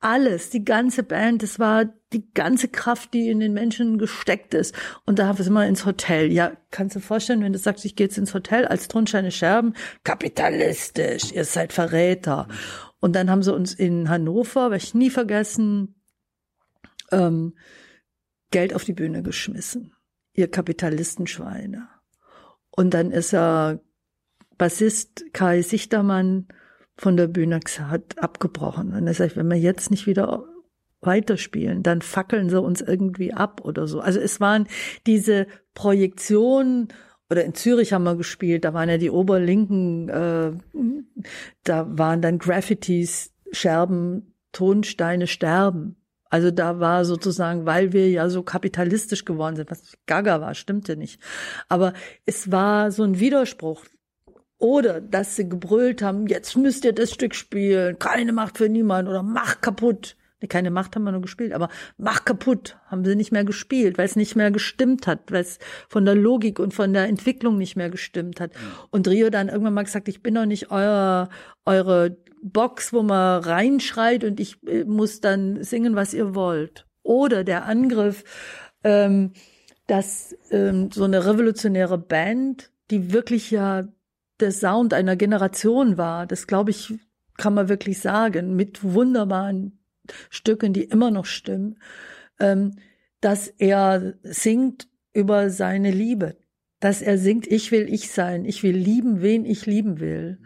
alles, 0.00 0.50
die 0.50 0.64
ganze 0.64 1.02
Band, 1.02 1.42
das 1.42 1.58
war 1.58 1.86
die 2.12 2.30
ganze 2.32 2.68
Kraft, 2.68 3.14
die 3.14 3.28
in 3.28 3.40
den 3.40 3.52
Menschen 3.52 3.98
gesteckt 3.98 4.54
ist. 4.54 4.74
Und 5.04 5.18
da 5.18 5.32
sind 5.34 5.52
wir 5.52 5.66
ins 5.66 5.86
Hotel. 5.86 6.30
Ja, 6.30 6.52
kannst 6.70 6.94
du 6.94 7.00
dir 7.00 7.06
vorstellen, 7.06 7.42
wenn 7.42 7.52
du 7.52 7.58
sagst, 7.58 7.84
ich 7.84 7.96
gehe 7.96 8.06
jetzt 8.06 8.18
ins 8.18 8.34
Hotel 8.34 8.66
als 8.66 8.88
Tonscheine 8.88 9.30
Scherben, 9.30 9.74
kapitalistisch, 10.04 11.32
ihr 11.32 11.44
seid 11.44 11.72
Verräter. 11.72 12.48
Und 13.00 13.16
dann 13.16 13.30
haben 13.30 13.42
sie 13.42 13.54
uns 13.54 13.74
in 13.74 14.08
Hannover, 14.08 14.70
werde 14.70 14.84
ich 14.84 14.94
nie 14.94 15.10
vergessen, 15.10 16.00
ähm, 17.10 17.54
Geld 18.50 18.74
auf 18.74 18.84
die 18.84 18.92
Bühne 18.92 19.22
geschmissen. 19.22 19.94
Ihr 20.32 20.50
Kapitalistenschweine. 20.50 21.88
Und 22.70 22.94
dann 22.94 23.10
ist 23.10 23.32
er 23.32 23.80
Bassist 24.58 25.24
Kai 25.32 25.62
Sichtermann 25.62 26.48
von 26.96 27.16
der 27.16 27.26
Bühne 27.26 27.60
hat 27.78 28.18
abgebrochen. 28.18 28.92
Und 28.92 29.06
er 29.06 29.14
sagt, 29.14 29.36
wenn 29.36 29.48
wir 29.48 29.58
jetzt 29.58 29.90
nicht 29.90 30.06
wieder 30.06 30.44
weiterspielen, 31.02 31.82
dann 31.82 32.02
fackeln 32.02 32.48
sie 32.48 32.60
uns 32.60 32.80
irgendwie 32.80 33.32
ab 33.32 33.60
oder 33.62 33.86
so. 33.86 34.00
Also 34.00 34.18
es 34.20 34.40
waren 34.40 34.66
diese 35.06 35.46
Projektionen 35.74 36.88
oder 37.28 37.44
in 37.44 37.54
Zürich 37.54 37.92
haben 37.92 38.04
wir 38.04 38.16
gespielt, 38.16 38.64
da 38.64 38.72
waren 38.72 38.88
ja 38.88 38.98
die 38.98 39.10
Oberlinken, 39.10 40.08
äh, 40.08 40.52
da 41.64 41.98
waren 41.98 42.22
dann 42.22 42.38
Graffitis, 42.38 43.32
Scherben, 43.52 44.34
Tonsteine 44.52 45.26
sterben. 45.26 45.96
Also 46.28 46.50
da 46.50 46.80
war 46.80 47.04
sozusagen, 47.04 47.66
weil 47.66 47.92
wir 47.92 48.10
ja 48.10 48.28
so 48.28 48.42
kapitalistisch 48.42 49.24
geworden 49.24 49.56
sind, 49.56 49.70
was 49.70 49.96
Gaga 50.06 50.40
war, 50.40 50.54
stimmte 50.54 50.96
nicht. 50.96 51.20
Aber 51.68 51.92
es 52.24 52.50
war 52.50 52.90
so 52.90 53.04
ein 53.04 53.20
Widerspruch. 53.20 53.84
Oder 54.58 55.00
dass 55.00 55.36
sie 55.36 55.48
gebrüllt 55.48 56.02
haben, 56.02 56.26
jetzt 56.26 56.56
müsst 56.56 56.84
ihr 56.84 56.94
das 56.94 57.12
Stück 57.12 57.34
spielen, 57.34 57.98
keine 57.98 58.32
Macht 58.32 58.58
für 58.58 58.68
niemand 58.68 59.08
oder 59.08 59.22
mach 59.22 59.60
kaputt. 59.60 60.16
Nee, 60.40 60.48
keine 60.48 60.70
Macht 60.70 60.94
haben 60.94 61.04
wir 61.04 61.12
nur 61.12 61.22
gespielt, 61.22 61.52
aber 61.52 61.68
mach 61.96 62.24
kaputt 62.24 62.78
haben 62.86 63.04
sie 63.04 63.16
nicht 63.16 63.32
mehr 63.32 63.44
gespielt, 63.44 63.96
weil 63.98 64.06
es 64.06 64.16
nicht 64.16 64.36
mehr 64.36 64.50
gestimmt 64.50 65.06
hat, 65.06 65.30
weil 65.30 65.42
es 65.42 65.58
von 65.88 66.04
der 66.04 66.14
Logik 66.14 66.58
und 66.58 66.74
von 66.74 66.92
der 66.92 67.06
Entwicklung 67.06 67.58
nicht 67.58 67.76
mehr 67.76 67.90
gestimmt 67.90 68.40
hat. 68.40 68.52
Und 68.90 69.08
Rio 69.08 69.30
dann 69.30 69.48
irgendwann 69.48 69.74
mal 69.74 69.84
gesagt, 69.84 70.08
ich 70.08 70.22
bin 70.22 70.34
doch 70.34 70.46
nicht 70.46 70.70
euer, 70.70 71.28
eure 71.64 72.16
Box, 72.42 72.92
wo 72.92 73.02
man 73.02 73.42
reinschreit 73.42 74.24
und 74.24 74.40
ich 74.40 74.62
äh, 74.66 74.84
muss 74.84 75.20
dann 75.20 75.62
singen, 75.64 75.96
was 75.96 76.14
ihr 76.14 76.34
wollt. 76.34 76.86
Oder 77.02 77.44
der 77.44 77.66
Angriff, 77.66 78.24
ähm, 78.84 79.32
dass 79.86 80.36
ähm, 80.50 80.90
so 80.92 81.04
eine 81.04 81.26
revolutionäre 81.26 81.98
Band, 81.98 82.70
die 82.90 83.12
wirklich 83.12 83.50
ja 83.50 83.88
der 84.40 84.52
Sound 84.52 84.94
einer 84.94 85.16
Generation 85.16 85.96
war, 85.96 86.26
das 86.26 86.46
glaube 86.46 86.70
ich, 86.70 86.94
kann 87.36 87.54
man 87.54 87.68
wirklich 87.68 88.00
sagen, 88.00 88.56
mit 88.56 88.82
wunderbaren 88.82 89.78
Stücken, 90.30 90.72
die 90.72 90.84
immer 90.84 91.10
noch 91.10 91.26
stimmen, 91.26 91.78
ähm, 92.38 92.76
dass 93.20 93.48
er 93.48 94.14
singt 94.22 94.88
über 95.12 95.50
seine 95.50 95.90
Liebe, 95.90 96.36
dass 96.80 97.02
er 97.02 97.18
singt, 97.18 97.46
ich 97.46 97.72
will 97.72 97.92
ich 97.92 98.10
sein, 98.10 98.44
ich 98.44 98.62
will 98.62 98.76
lieben, 98.76 99.22
wen 99.22 99.44
ich 99.44 99.66
lieben 99.66 99.98
will. 100.00 100.38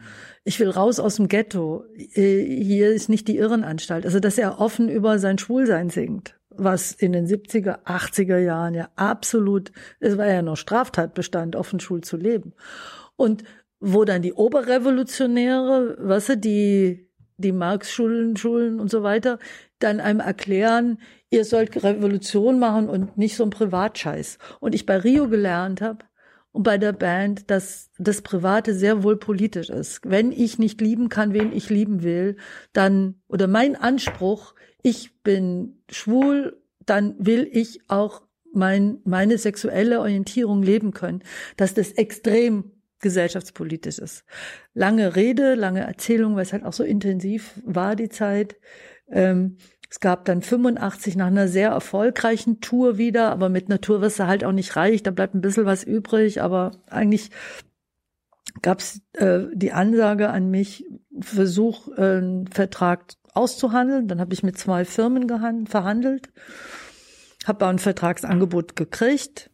Ich 0.44 0.58
will 0.58 0.70
raus 0.70 0.98
aus 0.98 1.16
dem 1.16 1.28
Ghetto. 1.28 1.84
Äh, 1.96 2.42
hier 2.42 2.90
ist 2.90 3.08
nicht 3.08 3.28
die 3.28 3.36
Irrenanstalt. 3.36 4.06
Also, 4.06 4.20
dass 4.20 4.38
er 4.38 4.58
offen 4.58 4.88
über 4.88 5.18
sein 5.18 5.38
Schwulsein 5.38 5.90
singt, 5.90 6.38
was 6.48 6.92
in 6.92 7.12
den 7.12 7.26
70er, 7.26 7.84
80er 7.84 8.38
Jahren 8.38 8.74
ja 8.74 8.88
absolut, 8.96 9.72
es 9.98 10.16
war 10.16 10.28
ja 10.28 10.42
noch 10.42 10.56
Straftatbestand, 10.56 11.56
offen 11.56 11.80
schwul 11.80 12.00
zu 12.00 12.16
leben. 12.16 12.54
Und 13.16 13.44
wo 13.80 14.04
dann 14.04 14.22
die 14.22 14.34
Oberrevolutionäre, 14.34 15.96
was 15.98 16.28
weißt 16.28 16.28
du, 16.28 16.36
die 16.38 17.10
die 17.40 17.52
Marx-Schulen, 17.52 18.36
Schulen 18.36 18.78
und 18.78 18.90
so 18.90 19.02
weiter, 19.02 19.38
dann 19.78 20.00
einem 20.00 20.20
erklären, 20.20 20.98
ihr 21.30 21.44
sollt 21.44 21.82
Revolution 21.82 22.58
machen 22.58 22.88
und 22.88 23.16
nicht 23.16 23.36
so 23.36 23.44
ein 23.44 23.50
Privatscheiß. 23.50 24.38
Und 24.60 24.74
ich 24.74 24.86
bei 24.86 24.98
Rio 24.98 25.28
gelernt 25.28 25.80
habe 25.80 26.04
und 26.52 26.62
bei 26.64 26.78
der 26.78 26.92
Band, 26.92 27.50
dass 27.50 27.90
das 27.98 28.22
Private 28.22 28.74
sehr 28.74 29.02
wohl 29.02 29.16
politisch 29.16 29.70
ist. 29.70 30.00
Wenn 30.04 30.32
ich 30.32 30.58
nicht 30.58 30.80
lieben 30.80 31.08
kann, 31.08 31.32
wen 31.32 31.52
ich 31.52 31.70
lieben 31.70 32.02
will, 32.02 32.36
dann, 32.72 33.20
oder 33.28 33.46
mein 33.46 33.76
Anspruch, 33.76 34.54
ich 34.82 35.22
bin 35.22 35.82
schwul, 35.90 36.60
dann 36.84 37.14
will 37.18 37.48
ich 37.50 37.80
auch 37.88 38.22
mein, 38.52 38.98
meine 39.04 39.38
sexuelle 39.38 40.00
Orientierung 40.00 40.62
leben 40.62 40.92
können, 40.92 41.22
dass 41.56 41.74
das 41.74 41.92
extrem 41.92 42.72
gesellschaftspolitisch 43.00 43.98
ist. 43.98 44.24
Lange 44.74 45.16
Rede, 45.16 45.54
lange 45.54 45.80
Erzählung, 45.80 46.36
weil 46.36 46.42
es 46.42 46.52
halt 46.52 46.64
auch 46.64 46.72
so 46.72 46.84
intensiv 46.84 47.60
war 47.64 47.96
die 47.96 48.08
Zeit. 48.08 48.56
Ähm, 49.10 49.56
es 49.90 49.98
gab 49.98 50.24
dann 50.24 50.40
85 50.40 51.16
nach 51.16 51.26
einer 51.26 51.48
sehr 51.48 51.70
erfolgreichen 51.70 52.60
Tour 52.60 52.96
wieder, 52.96 53.30
aber 53.30 53.48
mit 53.48 53.68
einer 53.68 53.80
halt 54.26 54.44
auch 54.44 54.52
nicht 54.52 54.76
reich, 54.76 55.02
da 55.02 55.10
bleibt 55.10 55.34
ein 55.34 55.40
bisschen 55.40 55.66
was 55.66 55.82
übrig, 55.82 56.42
aber 56.42 56.70
eigentlich 56.88 57.30
gab 58.62 58.78
es 58.78 59.00
äh, 59.14 59.46
die 59.52 59.72
Ansage 59.72 60.30
an 60.30 60.50
mich, 60.50 60.84
Versuch, 61.20 61.88
äh, 61.96 62.18
einen 62.18 62.46
Vertrag 62.46 63.14
auszuhandeln. 63.34 64.08
Dann 64.08 64.20
habe 64.20 64.32
ich 64.32 64.42
mit 64.42 64.58
zwei 64.58 64.84
Firmen 64.84 65.66
verhandelt, 65.66 66.30
habe 67.46 67.66
ein 67.66 67.78
Vertragsangebot 67.78 68.76
gekriegt. 68.76 69.50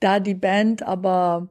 Da 0.00 0.18
die 0.18 0.34
Band 0.34 0.82
aber 0.82 1.50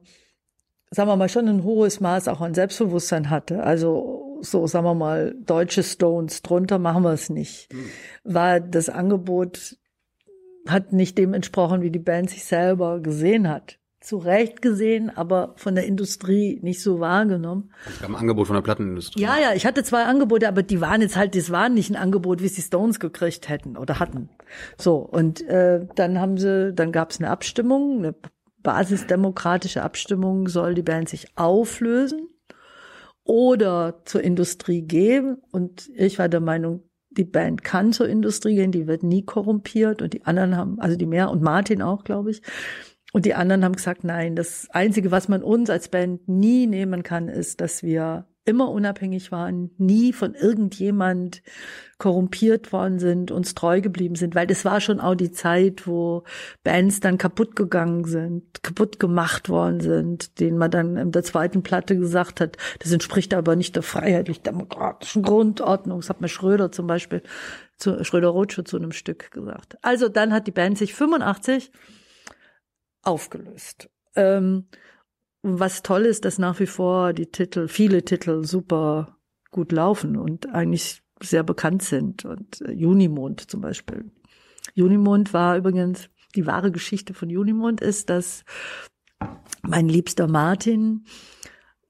sagen 0.90 1.08
wir 1.08 1.16
mal, 1.16 1.28
schon 1.28 1.48
ein 1.48 1.64
hohes 1.64 2.00
Maß 2.00 2.28
auch 2.28 2.40
an 2.40 2.54
Selbstbewusstsein 2.54 3.30
hatte. 3.30 3.62
Also 3.62 4.38
so, 4.42 4.66
sagen 4.66 4.86
wir 4.86 4.94
mal, 4.94 5.34
deutsche 5.38 5.82
Stones, 5.82 6.42
drunter 6.42 6.78
machen 6.78 7.02
wir 7.02 7.12
es 7.12 7.30
nicht. 7.30 7.72
Mhm. 7.72 7.90
War 8.24 8.60
das 8.60 8.88
Angebot, 8.88 9.76
hat 10.66 10.92
nicht 10.92 11.16
dem 11.18 11.34
entsprochen, 11.34 11.82
wie 11.82 11.90
die 11.90 11.98
Band 11.98 12.30
sich 12.30 12.44
selber 12.44 13.00
gesehen 13.00 13.48
hat. 13.48 13.78
Zu 14.00 14.16
Recht 14.16 14.62
gesehen, 14.62 15.10
aber 15.14 15.52
von 15.56 15.74
der 15.74 15.84
Industrie 15.84 16.58
nicht 16.62 16.82
so 16.82 17.00
wahrgenommen. 17.00 17.70
Es 17.86 18.00
gab 18.00 18.08
ein 18.08 18.16
Angebot 18.16 18.46
von 18.46 18.56
der 18.56 18.62
Plattenindustrie. 18.62 19.20
Ja, 19.20 19.38
ja, 19.38 19.52
ich 19.54 19.66
hatte 19.66 19.84
zwei 19.84 20.04
Angebote, 20.04 20.48
aber 20.48 20.62
die 20.62 20.80
waren 20.80 21.02
jetzt 21.02 21.16
halt, 21.16 21.36
das 21.36 21.50
waren 21.50 21.74
nicht 21.74 21.90
ein 21.90 21.96
Angebot, 21.96 22.40
wie 22.40 22.46
es 22.46 22.54
die 22.54 22.62
Stones 22.62 22.98
gekriegt 22.98 23.50
hätten 23.50 23.76
oder 23.76 24.00
hatten. 24.00 24.30
So, 24.78 24.96
und 24.96 25.46
äh, 25.46 25.86
dann 25.96 26.18
haben 26.18 26.38
sie, 26.38 26.72
dann 26.72 26.92
gab 26.92 27.10
es 27.10 27.20
eine 27.20 27.28
Abstimmung, 27.28 27.98
eine 27.98 28.14
basisdemokratische 28.62 29.82
Abstimmung 29.82 30.48
soll 30.48 30.74
die 30.74 30.82
Band 30.82 31.08
sich 31.08 31.26
auflösen 31.36 32.28
oder 33.24 34.02
zur 34.04 34.22
Industrie 34.22 34.82
gehen. 34.82 35.38
Und 35.50 35.90
ich 35.94 36.18
war 36.18 36.28
der 36.28 36.40
Meinung, 36.40 36.82
die 37.10 37.24
Band 37.24 37.64
kann 37.64 37.92
zur 37.92 38.08
Industrie 38.08 38.54
gehen, 38.54 38.72
die 38.72 38.86
wird 38.86 39.02
nie 39.02 39.24
korrumpiert. 39.24 40.02
Und 40.02 40.12
die 40.12 40.24
anderen 40.24 40.56
haben, 40.56 40.80
also 40.80 40.96
die 40.96 41.06
mehr 41.06 41.30
und 41.30 41.42
Martin 41.42 41.82
auch, 41.82 42.04
glaube 42.04 42.30
ich. 42.30 42.42
Und 43.12 43.26
die 43.26 43.34
anderen 43.34 43.64
haben 43.64 43.74
gesagt, 43.74 44.04
nein, 44.04 44.36
das 44.36 44.68
Einzige, 44.70 45.10
was 45.10 45.28
man 45.28 45.42
uns 45.42 45.68
als 45.68 45.88
Band 45.88 46.28
nie 46.28 46.66
nehmen 46.66 47.02
kann, 47.02 47.28
ist, 47.28 47.60
dass 47.60 47.82
wir 47.82 48.26
immer 48.44 48.70
unabhängig 48.70 49.30
waren, 49.32 49.70
nie 49.76 50.12
von 50.12 50.34
irgendjemand 50.34 51.42
korrumpiert 51.98 52.72
worden 52.72 52.98
sind, 52.98 53.30
uns 53.30 53.54
treu 53.54 53.80
geblieben 53.80 54.14
sind, 54.14 54.34
weil 54.34 54.46
das 54.46 54.64
war 54.64 54.80
schon 54.80 55.00
auch 55.00 55.14
die 55.14 55.30
Zeit, 55.30 55.86
wo 55.86 56.24
Bands 56.64 57.00
dann 57.00 57.18
kaputt 57.18 57.54
gegangen 57.54 58.04
sind, 58.04 58.62
kaputt 58.62 58.98
gemacht 58.98 59.48
worden 59.48 59.80
sind, 59.80 60.40
denen 60.40 60.56
man 60.56 60.70
dann 60.70 60.96
in 60.96 61.12
der 61.12 61.22
zweiten 61.22 61.62
Platte 61.62 61.96
gesagt 61.96 62.40
hat, 62.40 62.56
das 62.78 62.92
entspricht 62.92 63.34
aber 63.34 63.56
nicht 63.56 63.76
der 63.76 63.82
freiheitlich-demokratischen 63.82 65.22
Grundordnung. 65.22 66.00
Das 66.00 66.08
hat 66.08 66.22
mir 66.22 66.28
Schröder 66.28 66.72
zum 66.72 66.86
Beispiel, 66.86 67.22
zu, 67.76 68.02
Schröder-Rotsche 68.02 68.64
zu 68.64 68.78
einem 68.78 68.92
Stück 68.92 69.30
gesagt. 69.30 69.76
Also 69.82 70.08
dann 70.08 70.32
hat 70.32 70.46
die 70.46 70.52
Band 70.52 70.78
sich 70.78 70.94
85 70.94 71.70
aufgelöst. 73.02 73.90
Ähm, 74.16 74.66
was 75.42 75.82
toll 75.82 76.02
ist, 76.02 76.24
dass 76.24 76.38
nach 76.38 76.60
wie 76.60 76.66
vor 76.66 77.12
die 77.12 77.26
Titel, 77.26 77.68
viele 77.68 78.04
Titel 78.04 78.44
super 78.44 79.18
gut 79.50 79.72
laufen 79.72 80.16
und 80.16 80.48
eigentlich 80.54 81.02
sehr 81.22 81.42
bekannt 81.42 81.82
sind. 81.82 82.24
Und 82.24 82.60
äh, 82.62 82.72
Junimond 82.72 83.50
zum 83.50 83.60
Beispiel. 83.60 84.10
Junimond 84.74 85.32
war 85.32 85.56
übrigens, 85.56 86.08
die 86.34 86.46
wahre 86.46 86.70
Geschichte 86.70 87.14
von 87.14 87.28
Junimond 87.28 87.80
ist, 87.80 88.10
dass 88.10 88.44
mein 89.62 89.88
liebster 89.88 90.28
Martin 90.28 91.04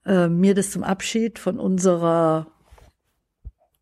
äh, 0.05 0.29
mir 0.29 0.55
das 0.55 0.71
zum 0.71 0.83
Abschied 0.83 1.39
von 1.39 1.59
unserer 1.59 2.50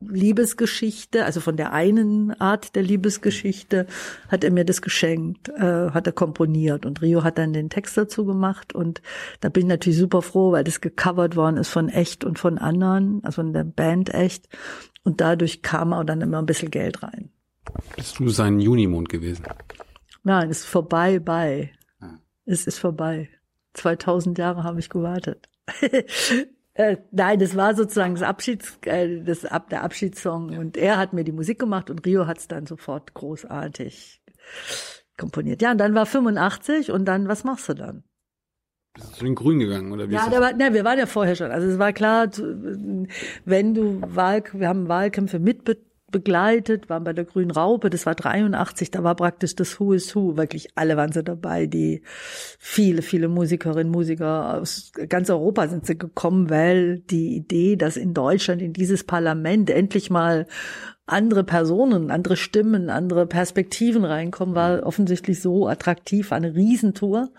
Liebesgeschichte, 0.01 1.25
also 1.25 1.41
von 1.41 1.57
der 1.57 1.73
einen 1.73 2.33
Art 2.41 2.77
der 2.77 2.85
Liebesgeschichte, 2.85 3.87
hat 4.29 4.45
er 4.45 4.53
mir 4.53 4.65
das 4.65 4.81
geschenkt, 4.81 5.49
äh, 5.49 5.91
hat 5.91 6.07
er 6.07 6.13
komponiert 6.13 6.87
und 6.87 7.03
Rio 7.03 7.25
hat 7.25 7.39
dann 7.39 7.53
den 7.53 7.69
Text 7.69 7.97
dazu 7.97 8.25
gemacht 8.25 8.75
und 8.75 9.03
da 9.41 9.49
bin 9.49 9.65
ich 9.65 9.69
natürlich 9.69 9.99
super 9.99 10.23
froh, 10.23 10.53
weil 10.53 10.63
das 10.63 10.81
gecovert 10.81 11.35
worden 11.35 11.57
ist 11.57 11.69
von 11.69 11.89
Echt 11.89 12.25
und 12.25 12.39
von 12.39 12.59
anderen, 12.59 13.25
also 13.25 13.43
von 13.43 13.53
der 13.53 13.65
Band 13.65 14.15
Echt 14.15 14.49
und 15.03 15.21
dadurch 15.21 15.63
kam 15.63 15.93
auch 15.93 16.05
dann 16.05 16.21
immer 16.21 16.39
ein 16.39 16.47
bisschen 16.47 16.71
Geld 16.71 17.03
rein. 17.03 17.31
Bist 17.97 18.21
du 18.21 18.29
sein 18.29 18.61
Junimond 18.61 19.09
gewesen? 19.09 19.45
Nein, 20.23 20.49
es 20.51 20.61
ist 20.61 20.67
vorbei 20.67 21.19
bei. 21.19 21.73
Ah. 22.01 22.19
Es 22.45 22.67
ist 22.67 22.79
vorbei. 22.79 23.29
2000 23.75 24.39
Jahre 24.39 24.63
habe 24.63 24.79
ich 24.79 24.89
gewartet. 24.89 25.49
Äh, 26.79 26.99
nein, 27.11 27.41
das 27.41 27.57
war 27.57 27.75
sozusagen 27.75 28.15
das 28.15 28.23
Abschieds, 28.23 28.79
äh, 28.83 29.21
das 29.25 29.45
ab 29.45 29.69
der 29.69 29.83
Abschiedssong 29.83 30.57
und 30.57 30.77
er 30.77 30.97
hat 30.97 31.13
mir 31.13 31.25
die 31.25 31.33
Musik 31.33 31.59
gemacht 31.59 31.91
und 31.91 32.07
Rio 32.07 32.29
hat's 32.29 32.47
dann 32.47 32.67
sofort 32.67 33.15
großartig 33.15 34.23
komponiert. 35.17 35.61
Ja, 35.61 35.73
und 35.73 35.79
dann 35.79 35.97
war 35.97 36.07
85 36.07 36.93
und 36.93 37.05
dann, 37.07 37.27
was 37.27 37.43
machst 37.43 37.69
du 37.69 37.75
dann? 37.75 38.05
Bist 38.95 39.09
du 39.09 39.13
zu 39.17 39.25
den 39.25 39.35
Grünen 39.35 39.59
gegangen 39.59 39.91
oder 39.91 40.09
wie 40.09 40.15
Ja, 40.15 40.29
da 40.31 40.41
war, 40.41 40.53
ne, 40.53 40.73
wir 40.73 40.85
waren 40.85 41.01
ja 41.01 41.07
vorher 41.07 41.35
schon. 41.35 41.51
Also 41.51 41.67
es 41.67 41.81
war 41.81 41.93
klar, 41.93 42.31
wenn 43.45 43.75
du 43.75 44.01
Wahl, 44.15 44.45
wir 44.53 44.69
haben 44.69 44.87
Wahlkämpfe 44.87 45.41
mitbe 45.41 45.79
begleitet, 46.11 46.89
waren 46.89 47.05
bei 47.05 47.13
der 47.13 47.25
Grünen 47.25 47.51
Raupe, 47.51 47.91
das 47.91 48.07
war 48.07 48.15
83, 48.15 48.91
da 48.91 49.05
war 49.05 49.15
praktisch 49.15 49.55
das 49.55 49.79
Who 49.79 49.93
is 49.93 50.15
Who, 50.15 50.37
wirklich 50.37 50.69
alle 50.75 50.97
waren 50.97 51.13
sie 51.13 51.23
dabei, 51.23 51.67
die 51.67 52.03
viele, 52.59 53.03
viele 53.03 53.29
Musikerinnen, 53.29 53.93
Musiker 53.93 54.59
aus 54.59 54.93
ganz 55.09 55.29
Europa 55.29 55.69
sind 55.69 55.87
sie 55.87 55.99
gekommen, 55.99 56.49
weil 56.49 57.01
die 57.01 57.37
Idee, 57.37 57.77
dass 57.77 57.97
in 57.97 58.15
Deutschland 58.15 58.63
in 58.63 58.73
dieses 58.73 59.05
Parlament 59.05 59.69
endlich 59.71 60.09
mal 60.09 60.47
andere 61.07 61.45
Personen, 61.45 62.11
andere 62.11 62.37
Stimmen, 62.37 62.91
andere 62.91 63.27
Perspektiven 63.27 64.05
reinkommen, 64.05 64.55
war 64.55 64.85
offensichtlich 64.85 65.41
so 65.41 65.67
attraktiv, 65.67 66.33
eine 66.33 66.55
Riesentour. 66.55 67.31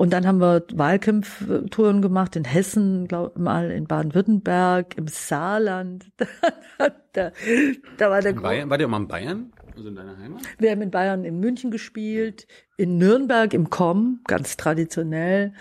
Und 0.00 0.14
dann 0.14 0.26
haben 0.26 0.40
wir 0.40 0.64
Wahlkampftouren 0.72 2.00
gemacht 2.00 2.34
in 2.34 2.44
Hessen, 2.44 3.06
glaub, 3.06 3.36
mal 3.36 3.70
in 3.70 3.86
Baden-Württemberg, 3.86 4.96
im 4.96 5.08
Saarland. 5.08 6.06
da, 7.12 7.32
da 7.98 8.10
war 8.10 8.22
der 8.22 8.30
In 8.30 8.40
Bayern? 8.40 8.70
War 8.70 8.78
der 8.78 8.88
mal 8.88 9.02
in 9.02 9.08
Bayern? 9.08 9.52
Also 9.76 9.90
in 9.90 9.96
deiner 9.96 10.16
Heimat? 10.16 10.40
wir 10.58 10.70
haben 10.70 10.80
in 10.80 10.90
Bayern 10.90 11.26
in 11.26 11.38
München 11.38 11.70
gespielt, 11.70 12.46
in 12.78 12.96
Nürnberg 12.96 13.52
im 13.52 13.68
Com, 13.68 14.20
ganz 14.26 14.56
traditionell. 14.56 15.52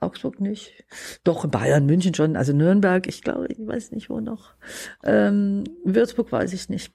Augsburg 0.00 0.40
nicht. 0.40 0.86
Doch, 1.22 1.44
in 1.44 1.50
Bayern, 1.50 1.84
München 1.84 2.14
schon. 2.14 2.36
Also 2.36 2.54
Nürnberg, 2.54 3.06
ich 3.06 3.20
glaube, 3.20 3.48
ich 3.48 3.58
weiß 3.58 3.92
nicht 3.92 4.08
wo 4.08 4.18
noch. 4.18 4.54
Ähm, 5.04 5.64
Würzburg 5.84 6.32
weiß 6.32 6.54
ich 6.54 6.70
nicht. 6.70 6.90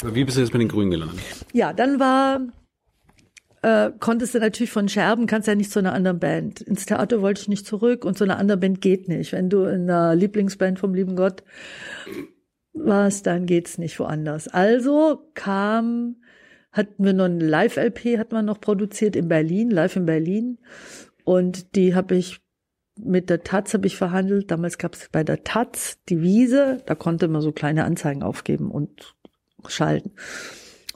Aber 0.00 0.14
wie 0.14 0.24
bist 0.24 0.38
du 0.38 0.40
jetzt 0.40 0.54
mit 0.54 0.62
den 0.62 0.68
Grünen 0.68 0.90
gelandet? 0.90 1.20
Ja, 1.52 1.74
dann 1.74 2.00
war, 2.00 2.40
äh, 3.64 3.92
konntest 3.98 4.34
du 4.34 4.40
natürlich 4.40 4.70
von 4.70 4.90
Scherben, 4.90 5.26
kannst 5.26 5.48
ja 5.48 5.54
nicht 5.54 5.70
zu 5.70 5.78
einer 5.78 5.94
anderen 5.94 6.18
Band. 6.18 6.60
Ins 6.60 6.84
Theater 6.84 7.22
wollte 7.22 7.40
ich 7.40 7.48
nicht 7.48 7.66
zurück 7.66 8.04
und 8.04 8.18
zu 8.18 8.24
einer 8.24 8.38
anderen 8.38 8.60
Band 8.60 8.80
geht 8.82 9.08
nicht. 9.08 9.32
Wenn 9.32 9.48
du 9.48 9.64
in 9.64 9.88
einer 9.88 10.14
Lieblingsband 10.14 10.78
vom 10.78 10.92
lieben 10.92 11.16
Gott 11.16 11.42
warst, 12.74 13.26
dann 13.26 13.46
geht's 13.46 13.78
nicht 13.78 13.98
woanders. 13.98 14.48
Also 14.48 15.30
kam, 15.32 16.16
hatten 16.72 17.02
wir 17.02 17.14
noch 17.14 17.24
eine 17.24 17.42
Live-LP, 17.42 18.18
hat 18.18 18.32
man 18.32 18.44
noch 18.44 18.60
produziert 18.60 19.16
in 19.16 19.28
Berlin, 19.28 19.70
live 19.70 19.96
in 19.96 20.04
Berlin. 20.04 20.58
Und 21.24 21.74
die 21.74 21.94
habe 21.94 22.16
ich 22.16 22.40
mit 23.00 23.30
der 23.30 23.44
Taz 23.44 23.72
habe 23.72 23.86
ich 23.86 23.96
verhandelt. 23.96 24.50
Damals 24.50 24.76
gab 24.76 24.94
es 24.94 25.08
bei 25.10 25.24
der 25.24 25.42
Taz 25.42 25.98
die 26.10 26.20
Wiese, 26.20 26.82
da 26.84 26.94
konnte 26.94 27.28
man 27.28 27.40
so 27.40 27.50
kleine 27.50 27.84
Anzeigen 27.84 28.22
aufgeben 28.22 28.70
und 28.70 29.16
schalten. 29.66 30.12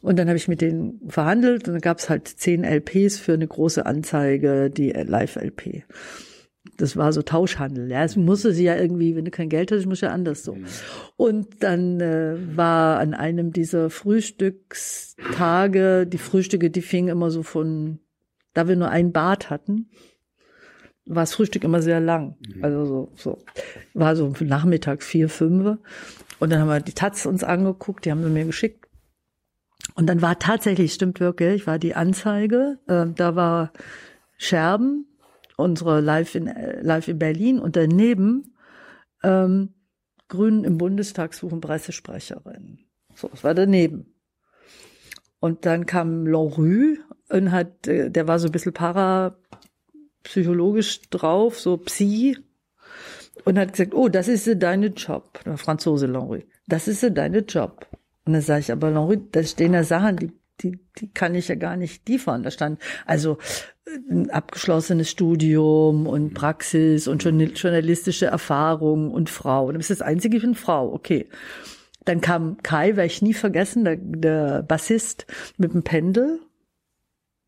Und 0.01 0.18
dann 0.18 0.28
habe 0.28 0.36
ich 0.36 0.49
mit 0.49 0.61
denen 0.61 1.01
verhandelt 1.09 1.66
und 1.66 1.74
dann 1.74 1.80
gab 1.80 1.99
es 1.99 2.09
halt 2.09 2.28
zehn 2.28 2.62
LPs 2.64 3.18
für 3.18 3.32
eine 3.32 3.49
große 3.49 3.84
Anzeige, 3.84 4.70
die 4.70 4.90
Live-LP. 4.90 5.82
Das 6.76 6.96
war 6.96 7.12
so 7.12 7.22
Tauschhandel. 7.22 7.90
Ja, 7.90 8.05
es 8.05 8.14
musste 8.14 8.53
sie 8.53 8.62
ja 8.64 8.76
irgendwie, 8.76 9.16
wenn 9.16 9.24
du 9.24 9.32
kein 9.32 9.49
Geld 9.49 9.72
hast, 9.72 9.86
muss 9.86 10.03
ja 10.03 10.11
anders 10.11 10.44
so. 10.44 10.57
Und 11.16 11.64
dann 11.64 12.01
äh, 12.01 12.36
war 12.57 13.01
an 13.01 13.14
einem 13.14 13.53
dieser 13.53 13.90
Frühstückstage, 13.90 16.07
die 16.07 16.18
Frühstücke, 16.18 16.70
die 16.70 16.82
fingen 16.82 17.09
immer 17.09 17.30
so 17.30 17.42
von, 17.42 17.99
da 18.55 18.68
wir 18.68 18.76
nur 18.76 18.90
ein 18.90 19.12
Bad 19.12 19.51
hatten, 19.51 19.90
war 21.07 21.22
das 21.22 21.34
Frühstück 21.34 21.64
immer 21.64 21.82
sehr 21.82 22.01
lang. 22.01 22.36
Also 22.62 22.84
so, 22.84 23.12
so. 23.16 23.38
War 23.94 24.14
so 24.14 24.32
nachmittags 24.40 25.07
vier, 25.07 25.28
fünf. 25.28 25.78
Und 26.38 26.53
dann 26.53 26.61
haben 26.61 26.68
wir 26.68 26.80
die 26.80 26.92
Taz 26.92 27.26
uns 27.26 27.42
angeguckt, 27.42 28.05
die 28.05 28.11
haben 28.11 28.22
sie 28.22 28.30
mir 28.30 28.44
geschickt. 28.44 28.88
Und 29.99 30.07
dann 30.07 30.22
war 30.22 30.38
tatsächlich, 30.38 30.94
stimmt 30.94 31.18
wirklich, 31.18 31.66
war 31.66 31.80
die 31.80 31.96
Anzeige, 31.96 32.78
äh, 32.86 33.07
da 33.16 33.34
war 33.34 33.72
Scherben, 34.36 35.09
unsere 35.57 36.01
Live 36.01 36.36
in, 36.36 36.46
äh, 36.46 36.80
Live 36.82 37.09
in 37.09 37.18
Berlin 37.18 37.59
und 37.59 37.74
daneben 37.74 38.55
ähm, 39.24 39.74
Grünen 40.28 40.62
im 40.62 40.78
Bundestag 40.78 41.34
suchen 41.34 41.61
Pressesprecherin. 41.61 42.78
So, 43.16 43.26
das 43.26 43.42
war 43.42 43.55
daneben. 43.55 44.14
Und 45.40 45.66
dann 45.66 45.84
kam 45.84 46.28
Lanrue 46.28 46.99
und 47.28 47.51
hat, 47.51 47.88
äh, 47.88 48.09
der 48.09 48.28
war 48.28 48.38
so 48.38 48.46
ein 48.46 48.53
bisschen 48.53 48.74
parapsychologisch 48.74 51.11
drauf, 51.11 51.59
so 51.59 51.76
Psi, 51.76 52.38
und 53.44 53.59
hat 53.59 53.72
gesagt, 53.72 53.94
oh, 53.94 54.09
das 54.09 54.28
ist 54.28 54.49
deine 54.62 54.90
Job. 54.90 55.40
Der 55.44 55.59
Franzose 55.59 56.07
Lanrue. 56.07 56.44
Das 56.68 56.86
ist 56.86 57.05
deine 57.16 57.40
Job. 57.40 57.88
Und 58.29 58.35
dann 58.35 58.43
sage 58.43 58.61
ich, 58.61 58.70
aber 58.70 58.91
Lanrue, 58.91 59.16
da 59.16 59.43
stehen 59.43 59.72
ja 59.72 59.85
Sachen, 59.85 60.18
die, 60.18 60.33
die, 60.61 60.79
die 60.99 61.09
kann 61.09 61.35
ich 61.35 61.49
ja 61.49 61.55
gar 61.55 61.79
nicht 61.79 62.07
liefern. 62.07 62.43
Da 62.43 62.51
stand 62.51 62.79
also 63.07 63.39
ein 64.11 64.29
abgeschlossenes 64.29 65.09
Studium 65.09 66.07
und 66.07 66.35
Praxis 66.35 67.09
und 67.09 67.24
journal- 67.24 67.53
journalistische 67.55 68.26
Erfahrung 68.26 69.12
und 69.12 69.31
Frau. 69.31 69.68
Und 69.68 69.76
das 69.76 69.89
ist 69.89 70.03
das 70.03 70.07
Einzige, 70.07 70.37
ich 70.37 70.43
bin 70.43 70.55
Frau. 70.55 70.93
Okay. 70.93 71.31
Dann 72.05 72.20
kam 72.20 72.59
Kai, 72.62 72.97
werde 72.97 73.07
ich 73.07 73.22
nie 73.22 73.33
vergessen, 73.33 73.87
der, 73.87 73.97
der 73.97 74.62
Bassist 74.62 75.24
mit 75.57 75.72
dem 75.72 75.83
Pendel 75.83 76.41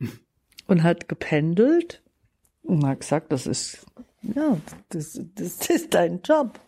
und 0.67 0.83
hat 0.83 1.11
gependelt 1.11 2.03
und 2.63 2.87
hat 2.87 3.01
gesagt, 3.01 3.33
das 3.33 3.47
ist, 3.47 3.85
ja, 4.23 4.57
das, 4.89 5.21
das 5.35 5.69
ist 5.69 5.93
dein 5.93 6.23
Job. 6.23 6.59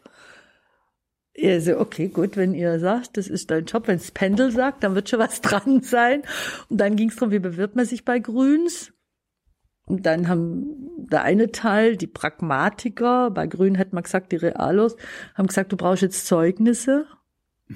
Er 1.34 1.60
so, 1.62 1.78
okay, 1.78 2.08
gut, 2.08 2.36
wenn 2.36 2.54
ihr 2.54 2.78
sagt, 2.78 3.16
das 3.16 3.26
ist 3.26 3.50
dein 3.50 3.64
Job, 3.64 3.88
wenn 3.88 3.96
es 3.96 4.10
Pendel 4.10 4.50
sagt, 4.50 4.84
dann 4.84 4.94
wird 4.94 5.08
schon 5.08 5.18
was 5.18 5.40
dran 5.42 5.82
sein. 5.82 6.22
Und 6.68 6.78
dann 6.78 6.96
ging 6.96 7.08
es 7.08 7.16
darum, 7.16 7.32
wie 7.32 7.38
bewirbt 7.38 7.76
man 7.76 7.86
sich 7.86 8.04
bei 8.04 8.18
Grüns? 8.18 8.92
Und 9.86 10.06
dann 10.06 10.28
haben 10.28 11.08
der 11.10 11.22
eine 11.22 11.50
Teil, 11.50 11.96
die 11.96 12.06
Pragmatiker, 12.06 13.30
bei 13.30 13.46
Grün 13.46 13.74
hätte 13.74 13.94
man 13.94 14.04
gesagt, 14.04 14.32
die 14.32 14.36
Realos, 14.36 14.96
haben 15.34 15.48
gesagt, 15.48 15.72
du 15.72 15.76
brauchst 15.76 16.02
jetzt 16.02 16.26
Zeugnisse. 16.26 17.06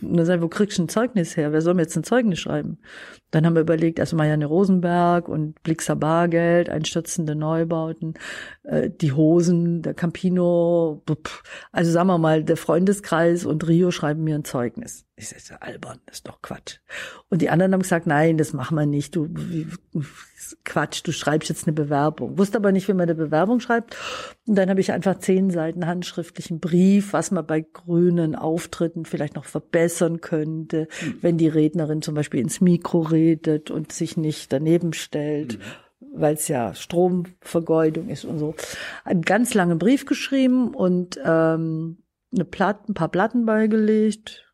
Und 0.02 0.16
dann 0.16 0.26
sagen, 0.26 0.42
wo 0.42 0.48
kriegst 0.48 0.78
du 0.78 0.82
ein 0.82 0.88
Zeugnis 0.88 1.36
her? 1.36 1.52
Wer 1.52 1.62
soll 1.62 1.74
mir 1.74 1.82
jetzt 1.82 1.96
ein 1.96 2.04
Zeugnis 2.04 2.38
schreiben? 2.38 2.78
Dann 3.30 3.44
haben 3.44 3.54
wir 3.54 3.62
überlegt, 3.62 4.00
also 4.00 4.16
Marianne 4.16 4.46
Rosenberg 4.46 5.28
und 5.28 5.62
Blixer 5.62 5.96
Bargeld, 5.96 6.68
einstürzende 6.68 7.34
Neubauten, 7.34 8.14
äh, 8.64 8.90
die 8.90 9.12
Hosen, 9.12 9.82
der 9.82 9.94
Campino, 9.94 11.02
also 11.72 11.90
sagen 11.90 12.08
wir 12.08 12.18
mal, 12.18 12.44
der 12.44 12.56
Freundeskreis 12.56 13.44
und 13.44 13.66
Rio 13.66 13.90
schreiben 13.90 14.24
mir 14.24 14.36
ein 14.36 14.44
Zeugnis. 14.44 15.04
Ich 15.16 15.28
sage, 15.28 15.62
albern, 15.62 15.98
das 16.06 16.16
ist 16.16 16.28
doch 16.28 16.42
Quatsch. 16.42 16.78
Und 17.30 17.40
die 17.40 17.48
anderen 17.48 17.72
haben 17.72 17.82
gesagt, 17.82 18.06
nein, 18.06 18.36
das 18.36 18.52
machen 18.52 18.76
wir 18.76 18.86
nicht. 18.86 19.16
Du, 19.16 19.28
wie, 19.30 19.66
Quatsch, 20.64 21.02
du 21.04 21.12
schreibst 21.12 21.48
jetzt 21.48 21.66
eine 21.66 21.74
Bewerbung. 21.74 22.38
Wusste 22.38 22.58
aber 22.58 22.72
nicht, 22.72 22.88
wie 22.88 22.92
man 22.92 23.02
eine 23.02 23.14
Bewerbung 23.14 23.60
schreibt. 23.60 23.96
Und 24.46 24.56
dann 24.56 24.70
habe 24.70 24.80
ich 24.80 24.92
einfach 24.92 25.18
zehn 25.18 25.50
Seiten 25.50 25.86
handschriftlichen 25.86 26.60
Brief, 26.60 27.12
was 27.12 27.30
man 27.30 27.46
bei 27.46 27.60
grünen 27.60 28.34
Auftritten 28.34 29.04
vielleicht 29.04 29.34
noch 29.34 29.44
verbessern 29.44 30.20
könnte, 30.20 30.88
wenn 31.20 31.38
die 31.38 31.48
Rednerin 31.48 32.02
zum 32.02 32.14
Beispiel 32.14 32.40
ins 32.40 32.60
Mikro 32.60 33.00
redet 33.00 33.70
und 33.70 33.92
sich 33.92 34.16
nicht 34.16 34.52
daneben 34.52 34.92
stellt. 34.92 35.58
weil 36.18 36.34
es 36.34 36.48
ja 36.48 36.74
Stromvergeudung 36.74 38.08
ist 38.08 38.24
und 38.24 38.38
so. 38.38 38.54
Einen 39.04 39.22
ganz 39.22 39.54
langen 39.54 39.78
Brief 39.78 40.06
geschrieben 40.06 40.74
und 40.74 41.20
ähm, 41.24 41.98
eine 42.34 42.44
Platte, 42.44 42.90
ein 42.90 42.94
paar 42.94 43.08
Platten 43.08 43.46
beigelegt. 43.46 44.45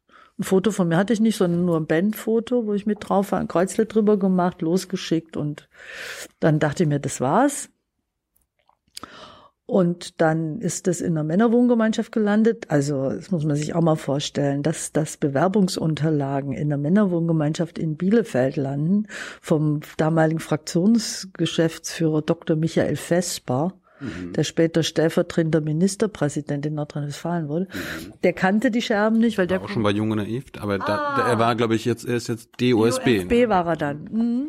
Ein 0.42 0.44
Foto 0.44 0.72
von 0.72 0.88
mir 0.88 0.96
hatte 0.96 1.12
ich 1.12 1.20
nicht, 1.20 1.36
sondern 1.36 1.64
nur 1.64 1.76
ein 1.76 1.86
Bandfoto, 1.86 2.66
wo 2.66 2.74
ich 2.74 2.84
mit 2.84 3.08
drauf 3.08 3.30
war, 3.30 3.38
ein 3.38 3.46
Kreuzlet 3.46 3.94
drüber 3.94 4.18
gemacht, 4.18 4.60
losgeschickt 4.60 5.36
und 5.36 5.68
dann 6.40 6.58
dachte 6.58 6.82
ich 6.82 6.88
mir, 6.88 6.98
das 6.98 7.20
war's. 7.20 7.68
Und 9.66 10.20
dann 10.20 10.60
ist 10.60 10.88
es 10.88 11.00
in 11.00 11.12
einer 11.12 11.22
Männerwohngemeinschaft 11.22 12.10
gelandet. 12.10 12.72
Also, 12.72 13.10
das 13.10 13.30
muss 13.30 13.44
man 13.44 13.54
sich 13.54 13.72
auch 13.76 13.82
mal 13.82 13.94
vorstellen, 13.94 14.64
dass 14.64 14.90
das 14.90 15.16
Bewerbungsunterlagen 15.16 16.54
in 16.54 16.70
der 16.70 16.78
Männerwohngemeinschaft 16.78 17.78
in 17.78 17.96
Bielefeld 17.96 18.56
landen 18.56 19.06
vom 19.40 19.78
damaligen 19.96 20.40
Fraktionsgeschäftsführer 20.40 22.22
Dr. 22.22 22.56
Michael 22.56 22.96
Vesper, 22.96 23.74
der 24.34 24.44
später 24.44 24.82
stellvertretender 24.82 25.60
Ministerpräsident 25.60 26.66
in 26.66 26.74
Nordrhein-Westfalen 26.74 27.48
wurde. 27.48 27.68
Der 28.22 28.32
kannte 28.32 28.70
die 28.70 28.82
Scherben 28.82 29.18
nicht, 29.18 29.38
weil 29.38 29.46
der 29.46 29.60
War 29.60 29.66
auch 29.66 29.70
schon 29.70 29.82
bei 29.82 29.90
Junge 29.90 30.16
Naiv, 30.16 30.44
aber 30.58 30.78
da, 30.78 31.14
da, 31.16 31.28
er 31.28 31.38
war, 31.38 31.54
glaube 31.54 31.74
ich, 31.74 31.84
jetzt, 31.84 32.04
er 32.04 32.16
ist 32.16 32.28
jetzt 32.28 32.50
DOSB. 32.60 33.18
DOSB 33.18 33.48
war 33.48 33.66
er 33.66 33.76
dann. 33.76 34.08
Mhm. 34.10 34.46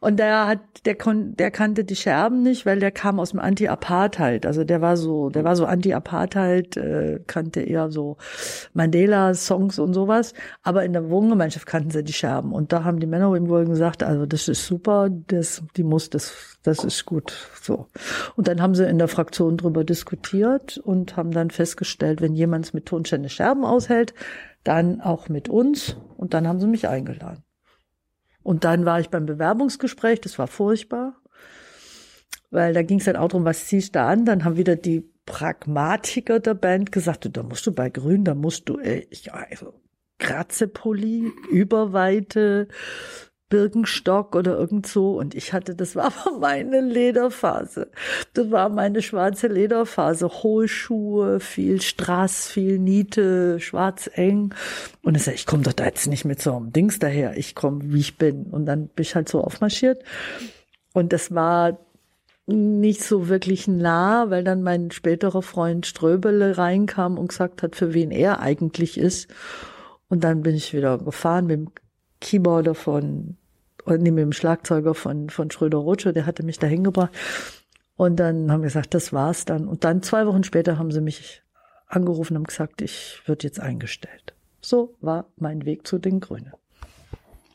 Und 0.00 0.18
der 0.18 0.46
hat, 0.46 0.60
der 0.84 0.94
kon, 0.94 1.34
der 1.36 1.50
kannte 1.50 1.84
die 1.84 1.96
Scherben 1.96 2.42
nicht, 2.42 2.66
weil 2.66 2.78
der 2.78 2.92
kam 2.92 3.18
aus 3.18 3.30
dem 3.30 3.40
Anti-Apartheid. 3.40 4.46
Also 4.46 4.62
der 4.62 4.80
war 4.80 4.96
so, 4.96 5.28
der 5.28 5.42
war 5.42 5.56
so 5.56 5.66
Anti-Apartheid, 5.66 6.76
äh, 6.76 7.20
kannte 7.26 7.60
eher 7.60 7.90
so 7.90 8.16
Mandela-Songs 8.74 9.80
und 9.80 9.94
sowas. 9.94 10.34
Aber 10.62 10.84
in 10.84 10.92
der 10.92 11.10
Wohngemeinschaft 11.10 11.66
kannten 11.66 11.90
sie 11.90 12.04
die 12.04 12.12
Scherben. 12.12 12.52
Und 12.52 12.72
da 12.72 12.84
haben 12.84 13.00
die 13.00 13.06
Männer 13.06 13.34
ihm 13.34 13.48
wohl 13.48 13.64
gesagt, 13.64 14.04
also 14.04 14.24
das 14.24 14.46
ist 14.46 14.66
super, 14.66 15.10
das, 15.10 15.64
die 15.76 15.82
muss, 15.84 16.10
das, 16.10 16.58
das 16.62 16.84
ist 16.84 17.04
gut. 17.04 17.32
So. 17.60 17.88
Und 18.36 18.46
dann 18.46 18.62
haben 18.62 18.76
sie 18.76 18.88
in 18.88 18.98
der 18.98 19.08
Fraktion 19.08 19.56
drüber 19.56 19.82
diskutiert 19.82 20.78
und 20.78 21.16
haben 21.16 21.32
dann 21.32 21.50
festgestellt, 21.50 22.20
wenn 22.20 22.34
jemand 22.34 22.72
mit 22.72 22.86
Tonstände 22.86 23.28
Scherben 23.28 23.64
aushält, 23.64 24.14
dann 24.62 25.00
auch 25.00 25.28
mit 25.28 25.48
uns. 25.48 25.96
Und 26.16 26.34
dann 26.34 26.46
haben 26.46 26.60
sie 26.60 26.68
mich 26.68 26.88
eingeladen. 26.88 27.42
Und 28.48 28.64
dann 28.64 28.86
war 28.86 28.98
ich 28.98 29.10
beim 29.10 29.26
Bewerbungsgespräch, 29.26 30.22
das 30.22 30.38
war 30.38 30.46
furchtbar, 30.46 31.20
weil 32.50 32.72
da 32.72 32.80
ging 32.80 32.98
es 32.98 33.04
dann 33.04 33.16
auch 33.16 33.28
darum, 33.28 33.44
was 33.44 33.66
ziehst 33.66 33.88
du 33.90 33.98
da 33.98 34.08
an? 34.08 34.24
Dann 34.24 34.42
haben 34.42 34.56
wieder 34.56 34.74
die 34.74 35.06
Pragmatiker 35.26 36.40
der 36.40 36.54
Band 36.54 36.90
gesagt, 36.90 37.28
da 37.30 37.42
musst 37.42 37.66
du 37.66 37.72
bei 37.72 37.90
Grün, 37.90 38.24
da 38.24 38.34
musst 38.34 38.70
du, 38.70 38.78
ey, 38.78 39.06
ich, 39.10 39.34
also, 39.34 39.74
Kratzepulli, 40.16 41.30
Überweite, 41.50 42.68
Birkenstock 43.48 44.36
oder 44.36 44.58
irgend 44.58 44.86
so. 44.86 45.18
Und 45.18 45.34
ich 45.34 45.52
hatte, 45.52 45.74
das 45.74 45.96
war 45.96 46.12
aber 46.26 46.38
meine 46.38 46.80
Lederphase. 46.80 47.90
Das 48.34 48.50
war 48.50 48.68
meine 48.68 49.02
schwarze 49.02 49.48
Lederphase. 49.48 50.28
Hohe 50.42 50.68
Schuhe, 50.68 51.40
viel 51.40 51.80
Strass, 51.80 52.48
viel 52.48 52.78
Niete, 52.78 53.60
schwarz 53.60 54.10
eng. 54.12 54.54
Und 55.02 55.16
ich 55.16 55.24
sag, 55.24 55.34
ich 55.34 55.46
komme 55.46 55.62
doch 55.62 55.72
da 55.72 55.84
jetzt 55.84 56.06
nicht 56.06 56.24
mit 56.24 56.42
so 56.42 56.54
einem 56.54 56.72
Dings 56.72 56.98
daher. 56.98 57.36
Ich 57.36 57.54
komme, 57.54 57.80
wie 57.84 58.00
ich 58.00 58.18
bin. 58.18 58.44
Und 58.44 58.66
dann 58.66 58.88
bin 58.88 59.02
ich 59.02 59.14
halt 59.14 59.28
so 59.28 59.42
aufmarschiert. 59.42 60.02
Und 60.92 61.12
das 61.12 61.34
war 61.34 61.78
nicht 62.46 63.02
so 63.02 63.28
wirklich 63.28 63.68
nah, 63.68 64.30
weil 64.30 64.42
dann 64.42 64.62
mein 64.62 64.90
späterer 64.90 65.42
Freund 65.42 65.86
Ströbele 65.86 66.56
reinkam 66.56 67.18
und 67.18 67.28
gesagt 67.28 67.62
hat, 67.62 67.76
für 67.76 67.92
wen 67.92 68.10
er 68.10 68.40
eigentlich 68.40 68.96
ist. 68.96 69.28
Und 70.08 70.24
dann 70.24 70.42
bin 70.42 70.54
ich 70.54 70.72
wieder 70.72 70.96
gefahren 70.96 71.46
mit 71.46 71.56
dem 71.58 71.70
Keyboarder 72.20 72.74
von, 72.74 73.36
nee, 73.96 74.10
mit 74.10 74.22
dem 74.22 74.32
Schlagzeuger 74.32 74.94
von, 74.94 75.30
von 75.30 75.50
Schröder 75.50 75.78
Rotscher, 75.78 76.12
der 76.12 76.26
hatte 76.26 76.42
mich 76.42 76.58
da 76.58 76.66
hingebracht. 76.66 77.12
Und 77.96 78.16
dann 78.16 78.50
haben 78.52 78.60
wir 78.60 78.68
gesagt, 78.68 78.94
das 78.94 79.12
war's 79.12 79.44
dann. 79.44 79.66
Und 79.66 79.84
dann 79.84 80.02
zwei 80.02 80.26
Wochen 80.26 80.44
später 80.44 80.78
haben 80.78 80.92
sie 80.92 81.00
mich 81.00 81.42
angerufen 81.86 82.36
und 82.36 82.46
gesagt, 82.46 82.82
ich 82.82 83.22
wird 83.26 83.42
jetzt 83.42 83.60
eingestellt. 83.60 84.34
So 84.60 84.94
war 85.00 85.26
mein 85.36 85.64
Weg 85.64 85.86
zu 85.86 85.98
den 85.98 86.20
Grünen. 86.20 86.52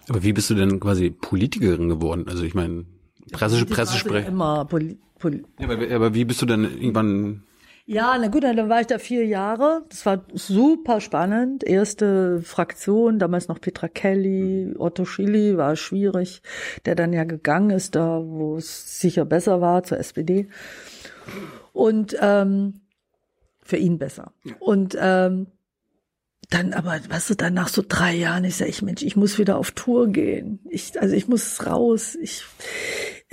Aber 0.09 0.23
wie 0.23 0.33
bist 0.33 0.49
du 0.49 0.55
denn 0.55 0.79
quasi 0.79 1.11
Politikerin 1.11 1.87
geworden? 1.87 2.25
Also 2.27 2.43
ich 2.43 2.53
meine, 2.53 2.85
Presse, 3.31 3.65
Pressesprecher. 3.65 4.27
Immer 4.27 4.65
Poli, 4.65 4.97
Poli 5.19 5.43
ja, 5.59 5.69
aber, 5.69 5.95
aber 5.95 6.13
wie 6.13 6.25
bist 6.25 6.41
du 6.41 6.45
dann 6.45 6.63
irgendwann 6.63 7.43
ja, 7.85 8.17
na 8.17 8.27
gut, 8.27 8.43
dann 8.43 8.69
war 8.69 8.79
ich 8.79 8.87
da 8.87 8.97
vier 8.97 9.25
Jahre. 9.25 9.83
Das 9.89 10.05
war 10.05 10.23
super 10.33 11.01
spannend. 11.01 11.63
Erste 11.63 12.41
Fraktion, 12.41 13.19
damals 13.19 13.49
noch 13.49 13.59
Petra 13.59 13.89
Kelly, 13.89 14.73
Otto 14.77 15.03
Schilly, 15.03 15.57
war 15.57 15.75
schwierig, 15.75 16.41
der 16.85 16.95
dann 16.95 17.11
ja 17.11 17.25
gegangen 17.25 17.71
ist, 17.71 17.95
da 17.95 18.21
wo 18.23 18.55
es 18.55 18.99
sicher 19.01 19.25
besser 19.25 19.59
war, 19.59 19.83
zur 19.83 19.97
SPD. 19.97 20.47
Und 21.73 22.15
ähm, 22.21 22.81
für 23.61 23.77
ihn 23.77 23.97
besser. 23.97 24.31
Und 24.59 24.95
ähm, 24.99 25.47
dann 26.49 26.73
aber, 26.73 26.99
weißt 27.09 27.31
du, 27.31 27.35
dann 27.35 27.53
nach 27.53 27.69
so 27.69 27.83
drei 27.87 28.13
Jahren, 28.13 28.43
ich 28.43 28.57
sage, 28.57 28.69
ich 28.69 28.81
Mensch, 28.81 29.01
ich 29.01 29.15
muss 29.15 29.39
wieder 29.39 29.57
auf 29.57 29.71
Tour 29.71 30.07
gehen. 30.07 30.59
Ich, 30.69 31.01
also 31.01 31.15
ich 31.15 31.27
muss 31.27 31.65
raus. 31.65 32.15
Ich, 32.15 32.45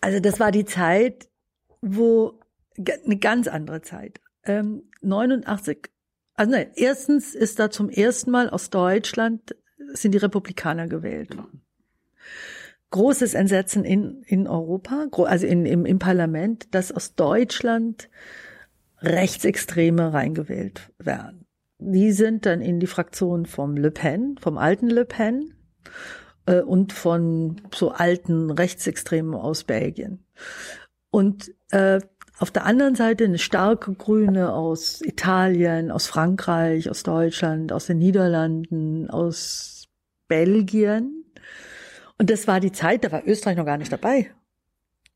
Also 0.00 0.18
das 0.18 0.40
war 0.40 0.50
die 0.50 0.64
Zeit, 0.64 1.28
wo 1.80 2.40
eine 2.76 3.16
ganz 3.16 3.46
andere 3.46 3.82
Zeit. 3.82 4.20
Ähm, 4.44 4.82
89 5.02 5.88
also 6.36 6.52
nein, 6.52 6.70
erstens 6.74 7.34
ist 7.34 7.58
da 7.58 7.70
zum 7.70 7.88
ersten 7.88 8.30
Mal 8.30 8.50
aus 8.50 8.70
Deutschland 8.70 9.56
sind 9.92 10.12
die 10.12 10.18
Republikaner 10.18 10.86
gewählt 10.86 11.36
worden. 11.36 11.62
Großes 12.90 13.34
Entsetzen 13.34 13.84
in, 13.84 14.22
in 14.26 14.46
Europa, 14.46 15.08
also 15.24 15.46
in, 15.46 15.66
im, 15.66 15.86
im 15.86 15.98
Parlament, 15.98 16.74
dass 16.74 16.92
aus 16.92 17.14
Deutschland 17.14 18.08
Rechtsextreme 19.00 20.12
reingewählt 20.12 20.92
werden. 20.98 21.46
Die 21.78 22.12
sind 22.12 22.46
dann 22.46 22.60
in 22.60 22.80
die 22.80 22.86
Fraktion 22.86 23.44
vom 23.46 23.76
Le 23.76 23.90
Pen, 23.90 24.36
vom 24.40 24.56
alten 24.56 24.88
Le 24.88 25.04
Pen 25.04 25.54
äh, 26.46 26.60
und 26.60 26.92
von 26.92 27.60
so 27.74 27.90
alten 27.90 28.50
Rechtsextremen 28.50 29.34
aus 29.34 29.64
Belgien. 29.64 30.24
Und 31.10 31.52
äh, 31.70 32.00
auf 32.38 32.50
der 32.50 32.66
anderen 32.66 32.94
Seite 32.94 33.24
eine 33.24 33.38
starke 33.38 33.92
Grüne 33.94 34.52
aus 34.52 35.00
Italien, 35.02 35.90
aus 35.90 36.06
Frankreich, 36.06 36.90
aus 36.90 37.02
Deutschland, 37.02 37.72
aus 37.72 37.86
den 37.86 37.98
Niederlanden, 37.98 39.08
aus 39.08 39.88
Belgien. 40.28 41.24
Und 42.18 42.30
das 42.30 42.46
war 42.46 42.60
die 42.60 42.72
Zeit, 42.72 43.04
da 43.04 43.12
war 43.12 43.26
Österreich 43.26 43.56
noch 43.56 43.64
gar 43.64 43.78
nicht 43.78 43.92
dabei. 43.92 44.30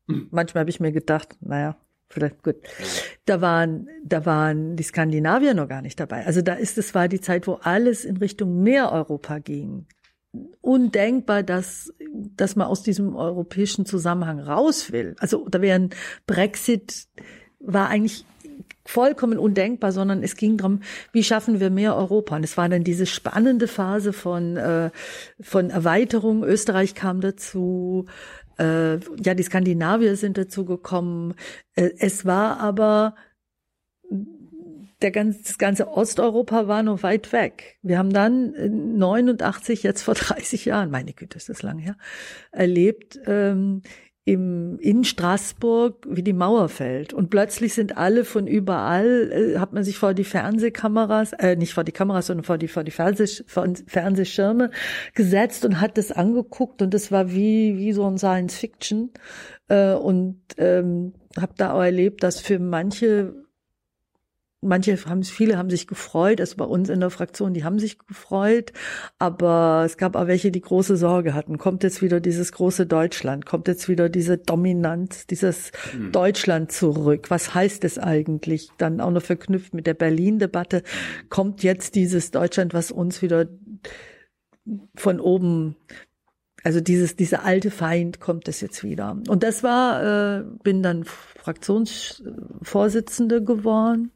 Hm. 0.07 0.27
Manchmal 0.31 0.61
habe 0.61 0.69
ich 0.69 0.79
mir 0.79 0.91
gedacht, 0.91 1.37
naja, 1.41 1.77
vielleicht 2.09 2.41
gut. 2.43 2.55
Da 3.25 3.41
waren, 3.41 3.87
da 4.03 4.25
waren 4.25 4.75
die 4.75 4.83
Skandinavier 4.83 5.53
noch 5.53 5.67
gar 5.67 5.81
nicht 5.81 5.99
dabei. 5.99 6.25
Also 6.25 6.41
da 6.41 6.53
ist, 6.53 6.77
es 6.77 6.95
war 6.95 7.07
die 7.07 7.21
Zeit, 7.21 7.45
wo 7.47 7.53
alles 7.53 8.03
in 8.03 8.17
Richtung 8.17 8.63
mehr 8.63 8.91
Europa 8.91 9.39
ging 9.39 9.85
undenkbar, 10.61 11.43
dass, 11.43 11.93
dass 12.13 12.55
man 12.55 12.67
aus 12.67 12.83
diesem 12.83 13.15
europäischen 13.15 13.85
Zusammenhang 13.85 14.39
raus 14.39 14.91
will. 14.91 15.15
Also 15.19 15.47
da 15.49 15.61
wäre 15.61 15.79
ein 15.79 15.89
Brexit 16.25 17.07
war 17.59 17.89
eigentlich 17.89 18.25
vollkommen 18.85 19.37
undenkbar, 19.37 19.91
sondern 19.91 20.23
es 20.23 20.35
ging 20.35 20.57
darum, 20.57 20.81
wie 21.11 21.23
schaffen 21.23 21.59
wir 21.59 21.69
mehr 21.69 21.95
Europa? 21.95 22.35
Und 22.35 22.43
es 22.43 22.57
war 22.57 22.67
dann 22.67 22.83
diese 22.83 23.05
spannende 23.05 23.67
Phase 23.67 24.13
von, 24.13 24.57
äh, 24.57 24.89
von 25.39 25.69
Erweiterung. 25.69 26.43
Österreich 26.43 26.95
kam 26.95 27.21
dazu, 27.21 28.07
äh, 28.57 28.95
ja, 28.95 29.33
die 29.35 29.43
Skandinavier 29.43 30.15
sind 30.15 30.37
dazu 30.37 30.65
gekommen. 30.65 31.35
Äh, 31.75 31.91
es 31.99 32.25
war 32.25 32.59
aber 32.59 33.15
der 35.01 35.11
ganz, 35.11 35.43
das 35.43 35.57
ganze 35.57 35.87
Osteuropa 35.87 36.67
war 36.67 36.83
noch 36.83 37.03
weit 37.03 37.31
weg. 37.33 37.77
Wir 37.81 37.97
haben 37.97 38.13
dann 38.13 38.53
89, 38.97 39.83
jetzt 39.83 40.03
vor 40.03 40.13
30 40.15 40.65
Jahren, 40.65 40.91
meine 40.91 41.13
Güte, 41.13 41.37
ist 41.37 41.49
das 41.49 41.63
lang 41.63 41.79
her, 41.79 41.95
erlebt, 42.51 43.19
ähm, 43.25 43.81
im, 44.23 44.77
in 44.79 45.03
Straßburg, 45.03 46.05
wie 46.07 46.21
die 46.21 46.33
Mauer 46.33 46.69
fällt. 46.69 47.11
Und 47.11 47.31
plötzlich 47.31 47.73
sind 47.73 47.97
alle 47.97 48.23
von 48.23 48.45
überall, 48.45 49.31
äh, 49.31 49.59
hat 49.59 49.73
man 49.73 49.83
sich 49.83 49.97
vor 49.97 50.13
die 50.13 50.23
Fernsehkameras, 50.23 51.33
äh, 51.33 51.55
nicht 51.55 51.73
vor 51.73 51.83
die 51.83 51.91
Kameras, 51.91 52.27
sondern 52.27 52.43
vor 52.43 52.59
die, 52.59 52.67
vor 52.67 52.83
die 52.83 52.91
Fernseh, 52.91 53.43
vor 53.47 53.67
Fernsehschirme 53.87 54.69
gesetzt 55.15 55.65
und 55.65 55.81
hat 55.81 55.97
das 55.97 56.11
angeguckt 56.11 56.83
und 56.83 56.93
das 56.93 57.11
war 57.11 57.31
wie, 57.31 57.77
wie 57.77 57.93
so 57.93 58.05
ein 58.05 58.19
Science 58.19 58.55
Fiction. 58.55 59.09
Äh, 59.69 59.93
und 59.93 60.39
ähm, 60.57 61.13
habe 61.35 61.53
da 61.57 61.73
auch 61.73 61.81
erlebt, 61.81 62.21
dass 62.21 62.39
für 62.39 62.59
manche 62.59 63.33
manche 64.61 64.97
haben, 65.05 65.23
viele 65.23 65.57
haben 65.57 65.69
sich 65.69 65.87
gefreut, 65.87 66.39
also 66.39 66.55
bei 66.55 66.65
uns 66.65 66.89
in 66.89 66.99
der 66.99 67.09
Fraktion, 67.09 67.53
die 67.53 67.63
haben 67.63 67.79
sich 67.79 67.97
gefreut, 67.97 68.71
aber 69.19 69.83
es 69.85 69.97
gab 69.97 70.15
auch 70.15 70.27
welche, 70.27 70.51
die 70.51 70.61
große 70.61 70.97
Sorge 70.97 71.33
hatten. 71.33 71.57
Kommt 71.57 71.83
jetzt 71.83 72.01
wieder 72.01 72.19
dieses 72.19 72.51
große 72.51 72.85
Deutschland? 72.85 73.45
Kommt 73.45 73.67
jetzt 73.67 73.89
wieder 73.89 74.07
diese 74.09 74.37
Dominanz, 74.37 75.25
dieses 75.27 75.71
mhm. 75.93 76.11
Deutschland 76.11 76.71
zurück? 76.71 77.29
Was 77.29 77.53
heißt 77.53 77.83
es 77.83 77.97
eigentlich? 77.97 78.69
Dann 78.77 79.01
auch 79.01 79.11
noch 79.11 79.23
verknüpft 79.23 79.73
mit 79.73 79.87
der 79.87 79.95
Berlin-Debatte. 79.95 80.83
Kommt 81.29 81.63
jetzt 81.63 81.95
dieses 81.95 82.31
Deutschland, 82.31 82.73
was 82.73 82.91
uns 82.91 83.21
wieder 83.21 83.47
von 84.95 85.19
oben 85.19 85.75
also 86.63 86.81
dieses, 86.81 87.15
dieser 87.15 87.43
alte 87.43 87.71
Feind 87.71 88.19
kommt 88.19 88.47
es 88.47 88.61
jetzt 88.61 88.83
wieder. 88.83 89.17
Und 89.27 89.43
das 89.43 89.63
war, 89.63 90.39
äh, 90.39 90.43
bin 90.63 90.83
dann 90.83 91.03
Fraktionsvorsitzende 91.03 93.43
geworden. 93.43 94.11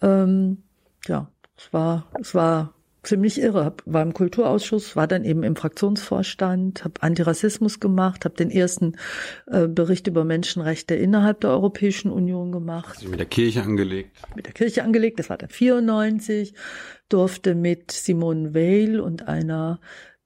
Ähm, 0.00 0.62
ja, 1.06 1.30
es 1.56 1.72
war, 1.72 2.06
es 2.20 2.34
war 2.34 2.74
ziemlich 3.02 3.40
irre. 3.40 3.64
Hab, 3.64 3.82
war 3.86 4.02
im 4.02 4.12
Kulturausschuss, 4.12 4.94
war 4.94 5.06
dann 5.06 5.24
eben 5.24 5.42
im 5.42 5.56
Fraktionsvorstand, 5.56 6.84
habe 6.84 7.02
Antirassismus 7.02 7.80
gemacht, 7.80 8.24
habe 8.24 8.36
den 8.36 8.50
ersten 8.50 8.96
äh, 9.46 9.66
Bericht 9.66 10.06
über 10.06 10.24
Menschenrechte 10.24 10.94
innerhalb 10.94 11.40
der 11.40 11.50
Europäischen 11.50 12.10
Union 12.10 12.52
gemacht. 12.52 12.98
Also 12.98 13.08
mit 13.08 13.18
der 13.18 13.26
Kirche 13.26 13.62
angelegt. 13.62 14.16
Mit 14.36 14.46
der 14.46 14.52
Kirche 14.52 14.84
angelegt, 14.84 15.18
das 15.18 15.30
war 15.30 15.38
dann 15.38 15.48
94, 15.48 16.54
durfte 17.08 17.54
mit 17.54 17.90
Simone 17.90 18.54
Weil 18.54 19.00
und 19.00 19.26
einer 19.26 19.80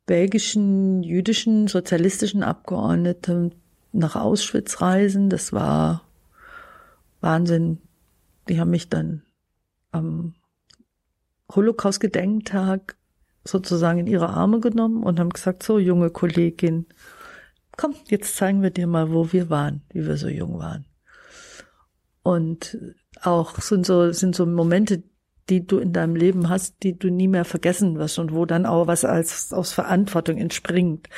belgischen 0.06 1.02
jüdischen 1.02 1.68
sozialistischen 1.68 2.42
Abgeordneten 2.42 3.54
nach 3.92 4.16
Auschwitz 4.16 4.80
reisen. 4.80 5.30
Das 5.30 5.52
war 5.52 6.02
Wahnsinn. 7.20 7.78
Die 8.48 8.58
haben 8.58 8.70
mich 8.70 8.88
dann 8.88 9.22
am 9.92 10.34
Holocaust-Gedenktag 11.54 12.96
sozusagen 13.44 14.00
in 14.00 14.06
ihre 14.06 14.30
Arme 14.30 14.60
genommen 14.60 15.02
und 15.02 15.20
haben 15.20 15.30
gesagt, 15.30 15.62
so 15.62 15.78
junge 15.78 16.10
Kollegin, 16.10 16.86
komm, 17.76 17.94
jetzt 18.08 18.36
zeigen 18.36 18.62
wir 18.62 18.70
dir 18.70 18.86
mal, 18.86 19.12
wo 19.12 19.32
wir 19.32 19.50
waren, 19.50 19.82
wie 19.90 20.06
wir 20.06 20.16
so 20.16 20.28
jung 20.28 20.58
waren. 20.58 20.86
Und 22.22 22.78
auch 23.20 23.58
sind 23.60 23.84
so, 23.84 24.12
sind 24.12 24.34
so 24.34 24.46
Momente, 24.46 25.02
die 25.48 25.66
du 25.66 25.78
in 25.78 25.92
deinem 25.92 26.16
Leben 26.16 26.48
hast, 26.48 26.82
die 26.82 26.98
du 26.98 27.10
nie 27.10 27.28
mehr 27.28 27.44
vergessen 27.44 27.98
wirst 27.98 28.18
und 28.18 28.32
wo 28.32 28.46
dann 28.46 28.66
auch 28.66 28.86
was 28.86 29.04
als 29.04 29.52
aus 29.52 29.72
Verantwortung 29.72 30.38
entspringt. 30.38 31.08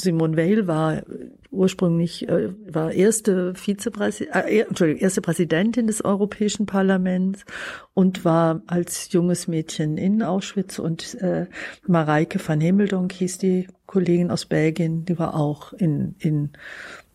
Simone 0.00 0.36
Weil 0.36 0.66
war 0.66 1.02
ursprünglich 1.50 2.28
äh, 2.28 2.50
war 2.72 2.92
erste 2.92 3.54
Vizepräsidentin, 3.54 4.86
äh, 4.86 4.98
erste 4.98 5.20
Präsidentin 5.20 5.86
des 5.86 6.04
Europäischen 6.04 6.66
Parlaments 6.66 7.44
und 7.94 8.24
war 8.24 8.62
als 8.66 9.10
junges 9.12 9.48
Mädchen 9.48 9.96
in 9.96 10.22
Auschwitz 10.22 10.78
und 10.78 11.14
äh, 11.16 11.46
Mareike 11.86 12.38
van 12.46 12.60
Hemeldonk 12.60 13.12
hieß 13.12 13.38
die 13.38 13.66
Kollegin 13.86 14.30
aus 14.30 14.46
Belgien, 14.46 15.04
die 15.04 15.18
war 15.18 15.34
auch 15.34 15.72
in 15.72 16.14
in 16.18 16.50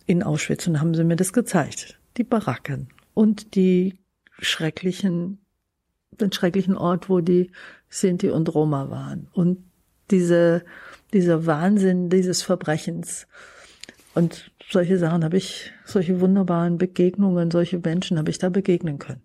in 0.06 0.24
Auschwitz 0.24 0.68
und 0.68 0.82
haben 0.82 0.94
sie 0.94 1.04
mir 1.04 1.16
das 1.16 1.32
gezeigt, 1.32 2.00
die 2.18 2.26
Baracken 2.26 2.90
und 3.14 3.56
die 3.56 3.96
schrecklichen 4.40 5.43
den 6.22 6.32
schrecklichen 6.32 6.78
Ort, 6.78 7.10
wo 7.10 7.20
die 7.20 7.52
Sinti 7.90 8.30
und 8.30 8.54
Roma 8.54 8.90
waren. 8.90 9.28
Und 9.34 9.60
diese, 10.12 10.64
dieser 11.14 11.46
Wahnsinn 11.46 12.10
dieses 12.10 12.42
Verbrechens. 12.42 13.28
Und 14.16 14.52
solche 14.70 14.98
Sachen 14.98 15.24
habe 15.24 15.38
ich, 15.38 15.72
solche 15.86 16.20
wunderbaren 16.22 16.78
Begegnungen, 16.78 17.52
solche 17.52 17.80
Menschen 17.80 18.18
habe 18.18 18.30
ich 18.30 18.38
da 18.38 18.50
begegnen 18.50 19.00
können. 19.00 19.22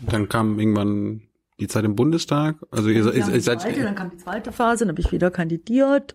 Dann 0.00 0.28
kam 0.28 0.58
irgendwann 0.58 1.22
die 1.58 1.68
Zeit 1.68 1.84
im 1.84 1.96
Bundestag. 1.96 2.56
Also 2.70 2.90
ihr, 2.90 3.06
ihr, 3.14 3.28
ihr 3.28 3.40
seid. 3.40 3.62
Zweite, 3.62 3.82
dann 3.82 3.94
kam 3.94 4.10
die 4.10 4.18
zweite 4.18 4.52
Phase, 4.52 4.84
dann 4.84 4.90
habe 4.90 5.00
ich 5.00 5.12
wieder 5.12 5.30
kandidiert, 5.30 6.14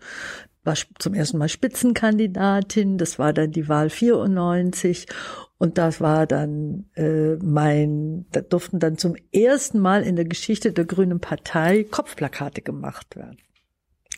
war 0.64 0.76
zum 1.00 1.14
ersten 1.14 1.38
Mal 1.38 1.50
Spitzenkandidatin. 1.50 2.98
Das 2.98 3.20
war 3.20 3.34
dann 3.34 3.52
die 3.52 3.68
Wahl 3.68 3.90
94 3.90 5.08
und 5.58 5.78
das 5.78 6.02
war 6.02 6.26
dann 6.26 6.86
äh, 6.96 7.36
mein, 7.36 8.26
da 8.32 8.42
durften 8.42 8.80
dann 8.80 8.98
zum 8.98 9.16
ersten 9.32 9.80
Mal 9.80 10.04
in 10.04 10.16
der 10.16 10.26
Geschichte 10.26 10.72
der 10.72 10.86
Grünen 10.86 11.20
Partei 11.20 11.84
Kopfplakate 11.84 12.62
gemacht 12.62 13.16
werden. 13.16 13.38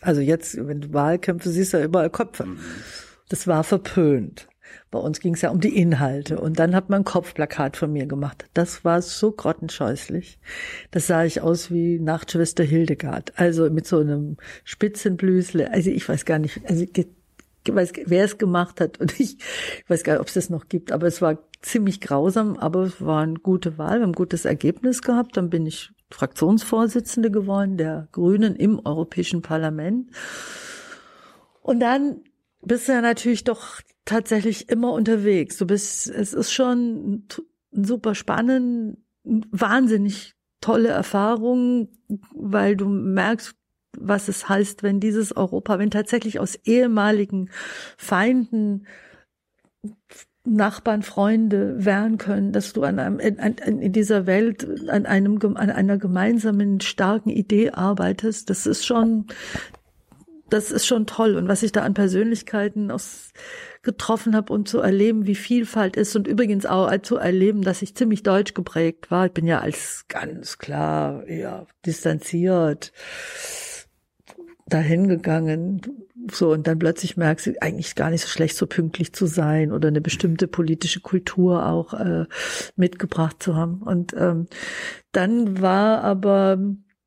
Also 0.00 0.20
jetzt, 0.20 0.56
wenn 0.56 0.80
du 0.80 0.92
Wahlkämpfe 0.92 1.50
siehst, 1.50 1.72
ja 1.72 1.82
überall 1.82 2.10
Köpfe. 2.10 2.46
Mhm. 2.46 2.58
Das 3.28 3.46
war 3.46 3.64
verpönt. 3.64 4.48
Bei 4.90 4.98
uns 4.98 5.20
ging 5.20 5.34
es 5.34 5.42
ja 5.42 5.50
um 5.50 5.60
die 5.60 5.76
Inhalte. 5.76 6.40
Und 6.40 6.58
dann 6.58 6.74
hat 6.74 6.90
man 6.90 7.02
ein 7.02 7.04
Kopfplakat 7.04 7.76
von 7.76 7.92
mir 7.92 8.06
gemacht. 8.06 8.46
Das 8.54 8.84
war 8.84 9.02
so 9.02 9.32
grottenscheußlich. 9.32 10.38
Das 10.90 11.06
sah 11.06 11.24
ich 11.24 11.40
aus 11.40 11.70
wie 11.70 11.98
Nachtschwester 11.98 12.64
Hildegard. 12.64 13.32
Also 13.36 13.70
mit 13.70 13.86
so 13.86 13.98
einem 13.98 14.36
Spitzenblüsle. 14.64 15.70
Also 15.72 15.90
ich 15.90 16.08
weiß 16.08 16.24
gar 16.24 16.38
nicht. 16.38 16.60
Also 16.68 16.84
weiß, 17.72 17.92
wer 18.06 18.24
es 18.24 18.38
gemacht 18.38 18.80
hat 18.80 19.00
und 19.00 19.18
ich, 19.18 19.38
weiß 19.88 20.04
gar 20.04 20.14
nicht, 20.14 20.20
ob 20.20 20.28
es 20.28 20.34
das 20.34 20.50
noch 20.50 20.68
gibt, 20.68 20.92
aber 20.92 21.06
es 21.06 21.22
war 21.22 21.38
ziemlich 21.62 22.00
grausam, 22.00 22.56
aber 22.56 22.82
es 22.82 23.00
war 23.04 23.22
eine 23.22 23.34
gute 23.34 23.78
Wahl, 23.78 23.98
wir 23.98 24.02
haben 24.02 24.10
ein 24.10 24.14
gutes 24.14 24.44
Ergebnis 24.44 25.00
gehabt, 25.00 25.36
dann 25.36 25.48
bin 25.48 25.64
ich 25.66 25.90
Fraktionsvorsitzende 26.10 27.30
geworden 27.30 27.76
der 27.76 28.08
Grünen 28.12 28.54
im 28.56 28.80
Europäischen 28.84 29.42
Parlament. 29.42 30.10
Und 31.62 31.80
dann 31.80 32.20
bist 32.66 32.88
ja 32.88 33.00
natürlich 33.00 33.44
doch 33.44 33.80
tatsächlich 34.04 34.68
immer 34.68 34.92
unterwegs. 34.92 35.56
Du 35.56 35.66
bist, 35.66 36.08
es 36.08 36.32
ist 36.32 36.52
schon 36.52 37.26
super 37.70 38.14
spannend, 38.14 38.98
wahnsinnig 39.24 40.34
tolle 40.60 40.88
Erfahrung, 40.88 41.88
weil 42.34 42.76
du 42.76 42.88
merkst, 42.88 43.54
was 43.98 44.28
es 44.28 44.48
heißt, 44.48 44.82
wenn 44.82 45.00
dieses 45.00 45.36
Europa, 45.36 45.78
wenn 45.78 45.90
tatsächlich 45.90 46.40
aus 46.40 46.56
ehemaligen 46.64 47.50
Feinden 47.96 48.86
Nachbarn, 50.46 51.02
Freunde 51.02 51.84
werden 51.84 52.18
können, 52.18 52.52
dass 52.52 52.74
du 52.74 52.82
an 52.82 52.98
einem, 52.98 53.18
in, 53.18 53.38
in 53.38 53.92
dieser 53.92 54.26
Welt 54.26 54.88
an 54.90 55.06
einem, 55.06 55.38
an 55.56 55.70
einer 55.70 55.96
gemeinsamen 55.96 56.80
starken 56.80 57.30
Idee 57.30 57.70
arbeitest, 57.70 58.50
das 58.50 58.66
ist 58.66 58.84
schon, 58.84 59.26
das 60.50 60.70
ist 60.70 60.86
schon 60.86 61.06
toll. 61.06 61.36
Und 61.36 61.48
was 61.48 61.62
ich 61.62 61.72
da 61.72 61.82
an 61.82 61.94
Persönlichkeiten 61.94 62.90
aus, 62.90 63.32
getroffen 63.82 64.34
habe 64.34 64.52
und 64.52 64.68
zu 64.68 64.80
erleben, 64.80 65.26
wie 65.26 65.34
Vielfalt 65.34 65.96
ist 65.96 66.16
und 66.16 66.26
übrigens 66.26 66.66
auch 66.66 66.90
zu 67.02 67.16
erleben, 67.16 67.62
dass 67.62 67.82
ich 67.82 67.94
ziemlich 67.94 68.22
deutsch 68.22 68.54
geprägt 68.54 69.10
war. 69.10 69.26
Ich 69.26 69.32
bin 69.32 69.46
ja 69.46 69.60
als 69.60 70.06
ganz 70.08 70.58
klar, 70.58 71.28
ja, 71.28 71.66
distanziert, 71.84 72.92
dahin 74.66 75.08
gegangen, 75.08 75.82
so 76.30 76.52
und 76.52 76.66
dann 76.66 76.78
plötzlich 76.78 77.18
merkst 77.18 77.46
du 77.46 77.52
eigentlich 77.60 77.94
gar 77.94 78.10
nicht 78.10 78.22
so 78.22 78.28
schlecht, 78.28 78.56
so 78.56 78.66
pünktlich 78.66 79.12
zu 79.12 79.26
sein 79.26 79.72
oder 79.72 79.88
eine 79.88 80.00
bestimmte 80.00 80.48
politische 80.48 81.00
Kultur 81.00 81.66
auch 81.66 81.92
äh, 81.92 82.24
mitgebracht 82.76 83.42
zu 83.42 83.54
haben. 83.56 83.82
Und 83.82 84.14
ähm, 84.16 84.46
dann 85.12 85.60
war 85.60 86.02
aber 86.02 86.58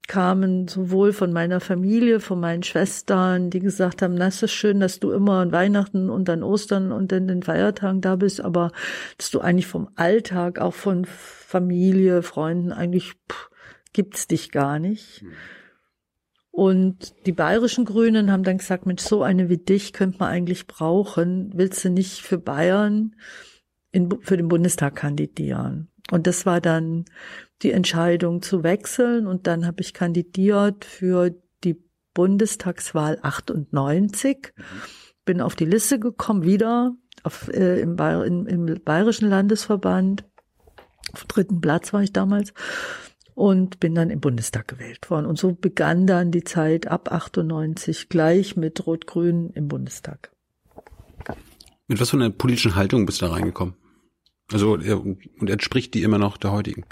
kamen 0.08 0.68
sowohl 0.68 1.12
von 1.12 1.34
meiner 1.34 1.60
Familie, 1.60 2.20
von 2.20 2.40
meinen 2.40 2.64
Schwestern, 2.64 3.50
die 3.50 3.60
gesagt 3.60 4.02
haben, 4.02 4.16
das 4.16 4.42
ist 4.42 4.54
schön, 4.54 4.80
dass 4.80 5.00
du 5.00 5.12
immer 5.12 5.40
an 5.40 5.52
Weihnachten 5.52 6.10
und 6.10 6.30
an 6.30 6.44
Ostern 6.44 6.92
und 6.92 7.12
in 7.12 7.28
den 7.28 7.44
Feiertagen 7.44 8.02
da 8.02 8.16
bist, 8.16 8.42
aber 8.42 8.72
dass 9.18 9.30
du 9.32 9.42
eigentlich 9.42 9.68
vom 9.68 9.90
Alltag, 9.96 10.60
auch 10.60 10.74
von 10.74 11.06
Familie, 11.06 12.24
Freunden, 12.24 12.72
eigentlich 12.72 13.14
pff, 13.30 13.50
gibt's 13.94 14.28
dich 14.28 14.52
gar 14.52 14.80
nicht. 14.80 15.24
Mhm. 15.24 15.34
Und 16.58 17.14
die 17.28 17.34
bayerischen 17.34 17.86
Grünen 17.86 18.32
haben 18.32 18.42
dann 18.42 18.58
gesagt, 18.58 18.88
Mensch, 18.88 19.04
so 19.04 19.22
eine 19.22 19.48
wie 19.48 19.60
dich 19.60 19.94
könnte 19.94 20.18
man 20.18 20.30
eigentlich 20.30 20.66
brauchen. 20.66 21.52
Willst 21.54 21.86
du 21.86 21.90
nicht 21.92 22.24
für 22.24 22.40
Bayern 22.40 23.16
in, 23.92 24.10
für 24.22 24.38
den 24.38 24.48
Bundestag 24.48 24.96
kandidieren? 24.96 25.90
Und 26.10 26.26
das 26.26 26.48
war 26.48 26.60
dann 26.60 27.06
die 27.62 27.72
Entscheidung 27.72 28.42
zu 28.42 28.64
wechseln. 28.64 29.28
Und 29.28 29.48
dann 29.48 29.66
habe 29.66 29.82
ich 29.82 29.94
kandidiert 29.94 30.86
für 30.86 31.32
die 31.64 31.82
Bundestagswahl 32.14 33.20
98. 33.22 34.54
Mhm. 34.56 34.64
Bin 35.26 35.42
auf 35.42 35.56
die 35.56 35.66
Liste 35.66 36.00
gekommen, 36.00 36.44
wieder 36.44 36.96
auf, 37.24 37.50
äh, 37.50 37.80
im, 37.82 37.96
Bayer, 37.96 38.26
im, 38.26 38.48
im 38.48 38.82
Bayerischen 38.84 39.30
Landesverband. 39.30 40.24
Auf 41.14 41.26
dritten 41.26 41.62
Platz 41.62 41.94
war 41.94 42.04
ich 42.04 42.14
damals 42.14 42.54
und 43.38 43.80
bin 43.80 43.94
dann 43.94 44.10
im 44.10 44.20
Bundestag 44.20 44.68
gewählt 44.68 45.10
worden. 45.10 45.26
Und 45.26 45.38
so 45.38 45.54
begann 45.54 46.08
dann 46.08 46.32
die 46.32 46.44
Zeit 46.44 46.88
ab 46.88 47.12
98 47.12 48.10
gleich 48.10 48.58
mit 48.58 48.86
Rot-Grün 48.88 49.52
im 49.52 49.68
Bundestag. 49.68 50.32
Mit 51.88 52.00
was 52.02 52.10
für 52.10 52.18
einer 52.18 52.32
politischen 52.32 52.76
Haltung 52.76 53.06
bist 53.06 53.22
du 53.22 53.28
da 53.28 53.34
reingekommen? 53.34 53.76
Also, 54.52 54.74
und 54.74 55.50
entspricht 55.50 55.94
die 55.94 56.04
immer 56.04 56.18
noch 56.18 56.38
der 56.38 56.52
heutigen? 56.52 56.86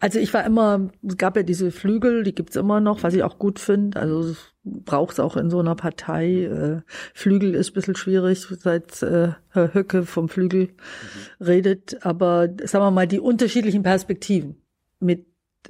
Also 0.00 0.18
ich 0.18 0.32
war 0.32 0.44
immer, 0.44 0.90
es 1.06 1.18
gab 1.18 1.36
ja 1.36 1.42
diese 1.42 1.70
Flügel, 1.70 2.24
die 2.24 2.34
gibt's 2.34 2.56
immer 2.56 2.80
noch, 2.80 3.02
was 3.02 3.14
ich 3.14 3.22
auch 3.22 3.38
gut 3.38 3.58
finde. 3.58 4.00
Also 4.00 4.34
braucht 4.64 5.12
es 5.12 5.20
auch 5.20 5.36
in 5.36 5.50
so 5.50 5.60
einer 5.60 5.74
Partei. 5.74 6.44
Äh, 6.44 6.80
Flügel 7.14 7.54
ist 7.54 7.70
ein 7.70 7.74
bisschen 7.74 7.96
schwierig, 7.96 8.46
seit 8.48 9.02
äh, 9.02 9.32
Herr 9.50 9.74
Höcke 9.74 10.04
vom 10.04 10.28
Flügel 10.28 10.68
mhm. 10.68 11.44
redet. 11.44 12.04
Aber 12.04 12.48
sagen 12.64 12.84
wir 12.84 12.90
mal, 12.90 13.06
die 13.06 13.20
unterschiedlichen 13.20 13.82
Perspektiven 13.82 14.56
mit 15.00 15.26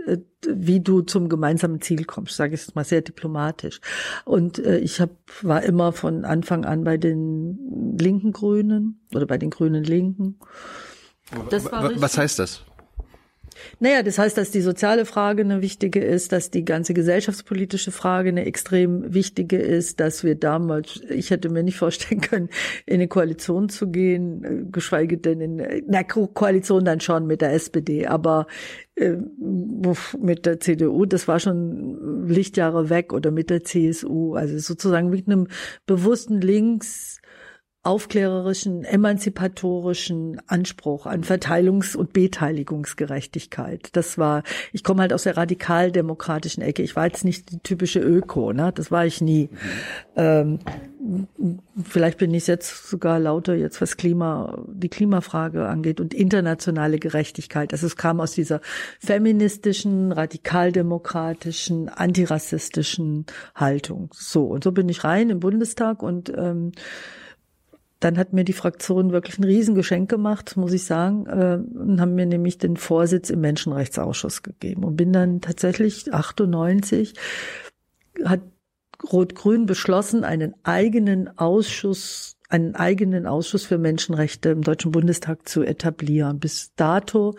äh, 0.07 0.19
wie 0.47 0.81
du 0.81 1.03
zum 1.03 1.29
gemeinsamen 1.29 1.81
Ziel 1.81 2.05
kommst, 2.05 2.37
sage 2.37 2.55
ich 2.55 2.63
es 2.63 2.75
mal 2.75 2.85
sehr 2.85 3.03
diplomatisch. 3.03 3.81
Und 4.25 4.59
äh, 4.59 4.79
ich 4.79 5.01
hab, 5.01 5.11
war 5.43 5.63
immer 5.63 5.93
von 5.93 6.25
Anfang 6.25 6.65
an 6.65 6.85
bei 6.85 6.97
den 6.97 7.97
linken 7.99 8.33
Grünen 8.33 9.01
oder 9.13 9.27
bei 9.27 9.37
den 9.39 9.51
Grünen 9.51 9.85
Linken. 9.85 10.39
Das 11.51 11.71
war 11.71 11.91
Was 12.01 12.17
heißt 12.17 12.39
das? 12.39 12.63
Naja, 13.83 14.03
das 14.03 14.19
heißt, 14.19 14.37
dass 14.37 14.51
die 14.51 14.61
soziale 14.61 15.07
Frage 15.07 15.41
eine 15.43 15.63
wichtige 15.63 16.01
ist, 16.01 16.33
dass 16.33 16.51
die 16.51 16.67
ganze 16.67 16.93
gesellschaftspolitische 16.93 17.91
Frage 17.91 18.29
eine 18.29 18.45
extrem 18.45 19.15
wichtige 19.15 19.57
ist, 19.57 20.01
dass 20.01 20.23
wir 20.23 20.35
damals, 20.35 21.01
ich 21.09 21.31
hätte 21.31 21.49
mir 21.49 21.63
nicht 21.63 21.79
vorstellen 21.79 22.21
können, 22.21 22.51
in 22.85 22.97
eine 22.97 23.09
Koalition 23.09 23.71
zu 23.71 23.91
gehen, 23.91 24.45
äh, 24.45 24.71
geschweige 24.71 25.17
denn 25.17 25.41
in 25.41 25.85
na 25.89 26.03
Koalition 26.03 26.85
dann 26.85 27.01
schon 27.01 27.27
mit 27.27 27.41
der 27.41 27.55
SPD, 27.55 28.07
aber 28.07 28.47
äh, 28.97 29.17
mit 30.19 30.45
der 30.45 30.61
CDU, 30.61 31.07
das 31.07 31.27
war 31.27 31.41
schon 31.41 32.29
Lichtjahre 32.29 32.91
weg 32.91 33.15
oder 33.15 33.31
mit 33.31 33.49
der 33.49 33.65
CSU, 33.65 34.35
also 34.35 34.59
sozusagen 34.59 35.09
mit 35.09 35.27
einem 35.27 35.49
bewussten 35.87 36.43
Links 36.43 37.20
aufklärerischen, 37.83 38.85
emanzipatorischen 38.85 40.43
Anspruch 40.47 41.07
an 41.07 41.25
Verteilungs- 41.25 41.97
und 41.97 42.13
Beteiligungsgerechtigkeit. 42.13 43.89
Das 43.93 44.19
war, 44.19 44.43
ich 44.73 44.85
komme 44.85 45.01
halt 45.01 45.15
aus 45.15 45.23
der 45.23 45.39
radikaldemokratischen 45.39 46.63
Ecke. 46.63 46.83
Ich 46.83 46.95
war 46.95 47.07
jetzt 47.07 47.25
nicht 47.25 47.51
die 47.51 47.59
typische 47.61 48.01
Öko, 48.01 48.53
ne? 48.53 48.71
Das 48.75 48.91
war 48.91 49.07
ich 49.07 49.23
nie. 49.23 49.49
Ähm, 50.15 50.59
vielleicht 51.83 52.19
bin 52.19 52.35
ich 52.35 52.47
jetzt 52.47 52.87
sogar 52.87 53.19
lauter 53.19 53.55
jetzt, 53.55 53.81
was 53.81 53.97
Klima, 53.97 54.63
die 54.69 54.91
Klimafrage 54.91 55.67
angeht 55.67 56.03
und 56.03 56.13
internationale 56.13 56.99
Gerechtigkeit. 56.99 57.73
Also 57.73 57.87
es 57.87 57.97
kam 57.97 58.21
aus 58.21 58.33
dieser 58.33 58.61
feministischen, 58.99 60.13
radikaldemokratischen, 60.13 61.89
antirassistischen 61.89 63.25
Haltung. 63.55 64.11
So, 64.13 64.45
und 64.45 64.65
so 64.65 64.73
bin 64.73 64.91
ich 64.91 65.03
rein 65.03 65.31
im 65.31 65.41
Bundestag 65.41 66.03
und 66.03 66.31
ähm, 66.37 66.73
dann 68.01 68.17
hat 68.17 68.33
mir 68.33 68.45
die 68.45 68.55
Fraktion 68.55 69.13
wirklich 69.13 69.39
ein 69.39 69.45
Riesengeschenk 69.45 70.09
gemacht, 70.09 70.57
muss 70.57 70.73
ich 70.73 70.85
sagen, 70.85 71.27
äh, 71.27 71.59
und 71.79 72.01
haben 72.01 72.15
mir 72.15 72.27
nämlich 72.27 72.57
den 72.59 72.77
Vorsitz 72.77 73.29
im 73.31 73.43
Menschenrechtsausschuss 73.43 74.43
gegeben 74.43 74.85
und 74.85 74.97
bin 74.97 75.13
dann 75.13 75.41
tatsächlich 75.41 76.13
98 76.13 77.15
hat 78.25 78.41
Rot-Grün 79.13 79.67
beschlossen, 79.67 80.25
einen 80.25 80.55
eigenen 80.63 81.39
Ausschuss, 81.39 82.37
einen 82.49 82.75
eigenen 82.75 83.27
Ausschuss 83.27 83.65
für 83.65 83.79
Menschenrechte 83.79 84.51
im 84.51 84.63
Deutschen 84.63 84.93
Bundestag 84.93 85.49
zu 85.49 85.63
etablieren. 85.63 86.39
Bis 86.39 86.75
dato 86.75 87.37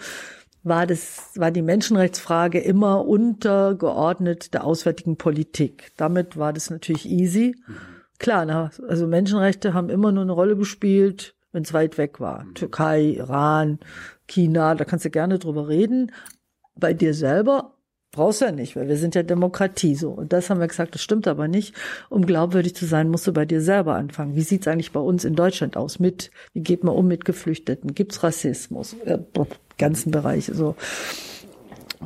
war 0.63 0.87
das, 0.87 1.31
war 1.35 1.51
die 1.51 1.61
Menschenrechtsfrage 1.61 2.59
immer 2.59 3.05
untergeordnet 3.05 4.53
der 4.53 4.63
auswärtigen 4.63 5.17
Politik. 5.17 5.91
Damit 5.97 6.37
war 6.37 6.53
das 6.53 6.69
natürlich 6.69 7.09
easy. 7.09 7.55
Mhm. 7.67 8.00
Klar, 8.21 8.45
na, 8.45 8.69
also 8.87 9.07
Menschenrechte 9.07 9.73
haben 9.73 9.89
immer 9.89 10.11
nur 10.11 10.21
eine 10.21 10.31
Rolle 10.31 10.55
gespielt, 10.55 11.33
wenn 11.53 11.63
es 11.63 11.73
weit 11.73 11.97
weg 11.97 12.19
war. 12.19 12.43
Mhm. 12.43 12.53
Türkei, 12.53 13.01
Iran, 13.17 13.79
China, 14.27 14.75
da 14.75 14.85
kannst 14.85 15.05
du 15.05 15.09
gerne 15.09 15.39
drüber 15.39 15.67
reden. 15.67 16.11
Bei 16.75 16.93
dir 16.93 17.15
selber 17.15 17.73
brauchst 18.11 18.41
du 18.41 18.45
ja 18.45 18.51
nicht, 18.51 18.75
weil 18.75 18.87
wir 18.87 18.97
sind 18.97 19.15
ja 19.15 19.23
Demokratie 19.23 19.95
so. 19.95 20.11
Und 20.11 20.33
das 20.33 20.51
haben 20.51 20.59
wir 20.59 20.67
gesagt, 20.67 20.93
das 20.93 21.01
stimmt 21.01 21.27
aber 21.27 21.47
nicht. 21.47 21.73
Um 22.11 22.27
glaubwürdig 22.27 22.75
zu 22.75 22.85
sein, 22.85 23.09
musst 23.09 23.25
du 23.25 23.33
bei 23.33 23.45
dir 23.45 23.59
selber 23.59 23.95
anfangen. 23.95 24.35
Wie 24.35 24.43
sieht's 24.43 24.67
eigentlich 24.67 24.91
bei 24.91 24.99
uns 24.99 25.25
in 25.25 25.33
Deutschland 25.33 25.75
aus? 25.75 25.97
Mit, 25.97 26.29
wie 26.53 26.61
geht 26.61 26.83
man 26.83 26.93
um 26.93 27.07
mit 27.07 27.25
Geflüchteten? 27.25 27.95
Gibt's 27.95 28.21
Rassismus? 28.21 28.95
Ja, 29.03 29.17
ganzen 29.79 30.11
Bereiche 30.11 30.53
so 30.53 30.75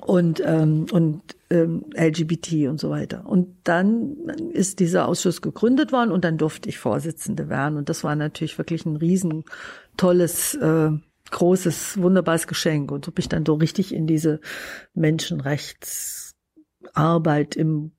und, 0.01 0.41
ähm, 0.45 0.85
und 0.91 1.21
ähm, 1.49 1.85
LGBT 1.95 2.67
und 2.67 2.79
so 2.79 2.89
weiter. 2.89 3.25
Und 3.25 3.55
dann 3.63 4.15
ist 4.51 4.79
dieser 4.79 5.07
Ausschuss 5.07 5.41
gegründet 5.41 5.91
worden 5.91 6.11
und 6.11 6.25
dann 6.25 6.37
durfte 6.37 6.69
ich 6.69 6.79
Vorsitzende 6.79 7.49
werden. 7.49 7.77
Und 7.77 7.89
das 7.89 8.03
war 8.03 8.15
natürlich 8.15 8.57
wirklich 8.57 8.85
ein 8.85 8.95
riesen 8.95 9.43
tolles, 9.97 10.55
äh, 10.55 10.91
großes, 11.31 12.01
wunderbares 12.01 12.47
Geschenk. 12.47 12.91
Und 12.91 13.05
so 13.05 13.11
bin 13.11 13.23
ich 13.23 13.29
dann 13.29 13.45
so 13.45 13.55
richtig 13.55 13.93
in 13.93 14.07
diese 14.07 14.39
Menschenrechtsarbeit 14.93 17.55
im 17.55 17.91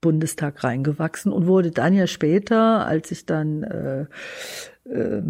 Bundestag 0.00 0.64
reingewachsen 0.64 1.32
und 1.32 1.46
wurde 1.46 1.70
dann 1.70 1.94
ja 1.94 2.06
später, 2.06 2.86
als 2.86 3.10
ich 3.10 3.26
dann 3.26 3.62
äh, 3.62 4.06
äh, 4.88 5.22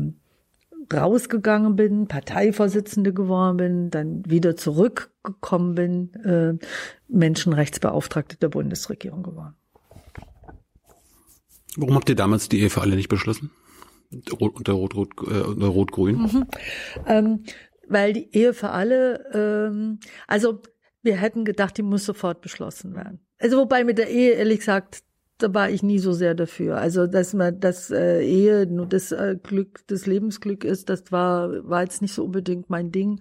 rausgegangen 0.92 1.76
bin, 1.76 2.06
Parteivorsitzende 2.08 3.12
geworden 3.12 3.56
bin, 3.56 3.90
dann 3.90 4.22
wieder 4.28 4.56
zurückgekommen 4.56 5.74
bin, 5.74 6.14
äh, 6.24 6.66
Menschenrechtsbeauftragte 7.08 8.36
der 8.36 8.48
Bundesregierung 8.48 9.22
geworden. 9.22 9.54
Warum 11.76 11.94
habt 11.94 12.08
ihr 12.08 12.16
damals 12.16 12.48
die 12.48 12.60
Ehe 12.60 12.70
für 12.70 12.80
alle 12.80 12.96
nicht 12.96 13.08
beschlossen? 13.08 13.50
unter 14.38 14.72
äh, 14.72 14.74
unter 14.74 15.68
Rot-Grün? 15.68 16.16
Mhm. 16.16 16.46
Ähm, 17.06 17.44
weil 17.88 18.12
die 18.12 18.34
Ehe 18.34 18.54
für 18.54 18.70
alle, 18.70 19.24
ähm, 19.32 20.00
also 20.26 20.62
wir 21.02 21.16
hätten 21.16 21.44
gedacht, 21.44 21.76
die 21.78 21.82
muss 21.82 22.04
sofort 22.04 22.40
beschlossen 22.40 22.94
werden. 22.94 23.20
Also 23.38 23.56
wobei 23.56 23.84
mit 23.84 23.98
der 23.98 24.10
Ehe, 24.10 24.32
ehrlich 24.32 24.58
gesagt, 24.60 25.02
da 25.42 25.52
war 25.54 25.70
ich 25.70 25.82
nie 25.82 25.98
so 25.98 26.12
sehr 26.12 26.34
dafür. 26.34 26.76
Also, 26.76 27.06
dass 27.06 27.34
man 27.34 27.60
das 27.60 27.90
äh, 27.90 28.22
Ehe 28.22 28.66
nur 28.66 28.86
das 28.86 29.12
äh, 29.12 29.36
Glück, 29.42 29.80
das 29.86 30.06
Lebensglück 30.06 30.64
ist, 30.64 30.88
das 30.88 31.10
war 31.10 31.68
war 31.68 31.82
jetzt 31.82 32.02
nicht 32.02 32.14
so 32.14 32.24
unbedingt 32.24 32.70
mein 32.70 32.92
Ding. 32.92 33.20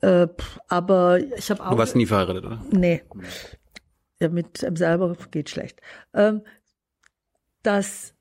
Äh, 0.00 0.28
aber 0.68 1.18
ich 1.36 1.50
habe 1.50 1.64
auch. 1.64 1.70
Du 1.70 1.78
warst 1.78 1.96
nie 1.96 2.06
verheiratet, 2.06 2.44
oder? 2.44 2.64
Nee. 2.70 3.02
Ja, 4.20 4.28
mit 4.28 4.64
einem 4.64 4.76
selber 4.76 5.16
geht 5.30 5.50
schlecht. 5.50 5.80
Ähm, 6.12 6.42
dass 7.62 8.14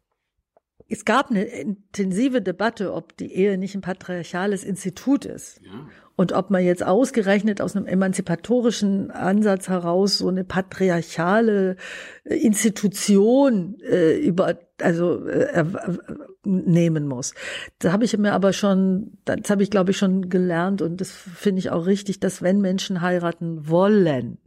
es 0.88 1.05
gab 1.05 1.31
eine 1.31 1.43
intensive 1.43 2.41
Debatte, 2.41 2.93
ob 2.93 3.18
die 3.18 3.34
Ehe 3.34 3.57
nicht 3.57 3.76
ein 3.76 3.81
patriarchales 3.81 4.64
Institut 4.64 5.26
ist. 5.26 5.61
Ja. 5.61 5.88
Und 6.15 6.31
ob 6.31 6.52
man 6.52 6.64
jetzt 6.64 6.85
ausgerechnet 6.85 7.60
aus 7.60 7.76
einem 7.76 7.88
emanzipatorischen 7.88 9.10
Ansatz 9.10 9.68
heraus 9.68 10.19
so 10.19 10.27
eine 10.27 10.44
patriarchale 10.44 11.76
äh, 12.23 12.35
Institution 12.35 13.77
äh, 13.81 14.18
über 14.18 14.60
also 14.81 15.26
äh, 15.27 15.60
äh, 15.60 15.65
nehmen 16.44 17.07
muss. 17.07 17.34
Da 17.80 17.91
habe 17.91 18.06
ich 18.06 18.18
mir 18.18 18.34
aber 18.34 18.53
schon, 18.53 19.18
das 19.26 19.49
habe 19.49 19.64
ich 19.64 19.72
glaube 19.72 19.91
ich 19.91 19.98
schon 19.98 20.30
gelernt 20.30 20.81
und 20.81 20.99
das 21.02 21.11
finde 21.11 21.60
ich 21.60 21.72
auch 21.72 21.85
richtig, 21.85 22.19
dass 22.19 22.41
wenn 22.41 22.61
Menschen 22.61 23.02
heiraten 23.02 23.69
wollen, 23.69 24.38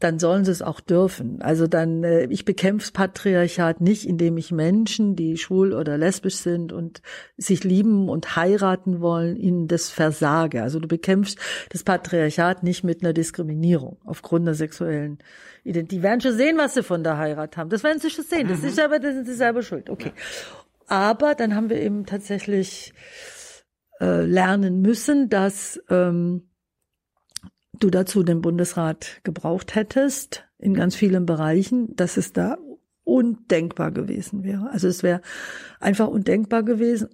dann 0.00 0.18
sollen 0.18 0.44
sie 0.44 0.52
es 0.52 0.62
auch 0.62 0.80
dürfen. 0.80 1.42
Also 1.42 1.66
dann, 1.66 2.04
äh, 2.04 2.26
ich 2.26 2.44
bekämpfe 2.44 2.92
Patriarchat 2.92 3.80
nicht, 3.80 4.06
indem 4.06 4.36
ich 4.36 4.52
Menschen, 4.52 5.16
die 5.16 5.36
schwul 5.36 5.72
oder 5.72 5.98
lesbisch 5.98 6.36
sind 6.36 6.72
und 6.72 7.02
sich 7.36 7.64
lieben 7.64 8.08
und 8.08 8.36
heiraten 8.36 9.00
wollen, 9.00 9.36
ihnen 9.36 9.66
das 9.66 9.90
versage. 9.90 10.62
Also 10.62 10.78
du 10.78 10.86
bekämpfst 10.86 11.38
das 11.70 11.82
Patriarchat 11.82 12.62
nicht 12.62 12.84
mit 12.84 13.02
einer 13.02 13.12
Diskriminierung 13.12 13.98
aufgrund 14.04 14.46
der 14.46 14.54
sexuellen 14.54 15.18
Identität. 15.64 15.98
Die 15.98 16.02
werden 16.02 16.20
schon 16.20 16.36
sehen, 16.36 16.58
was 16.58 16.74
sie 16.74 16.82
von 16.82 17.02
der 17.02 17.18
Heirat 17.18 17.56
haben. 17.56 17.70
Das 17.70 17.82
werden 17.82 17.98
sie 17.98 18.10
schon 18.10 18.24
sehen. 18.24 18.48
Das 18.48 18.62
ist 18.62 18.78
aber, 18.78 19.00
das 19.00 19.14
sind 19.14 19.26
sie 19.26 19.34
selber 19.34 19.62
schuld. 19.62 19.90
Okay. 19.90 20.12
Aber 20.86 21.34
dann 21.34 21.54
haben 21.54 21.70
wir 21.70 21.80
eben 21.80 22.06
tatsächlich 22.06 22.94
äh, 24.00 24.22
lernen 24.22 24.80
müssen, 24.80 25.28
dass 25.28 25.80
ähm, 25.90 26.47
du 27.78 27.90
dazu 27.90 28.22
den 28.22 28.40
Bundesrat 28.40 29.20
gebraucht 29.24 29.74
hättest 29.74 30.44
in 30.58 30.74
ganz 30.74 30.94
vielen 30.94 31.26
Bereichen, 31.26 31.94
dass 31.96 32.16
es 32.16 32.32
da 32.32 32.58
undenkbar 33.04 33.90
gewesen 33.90 34.44
wäre. 34.44 34.70
Also 34.70 34.88
es 34.88 35.02
wäre 35.02 35.22
einfach 35.80 36.08
undenkbar 36.08 36.62
gewesen 36.62 37.08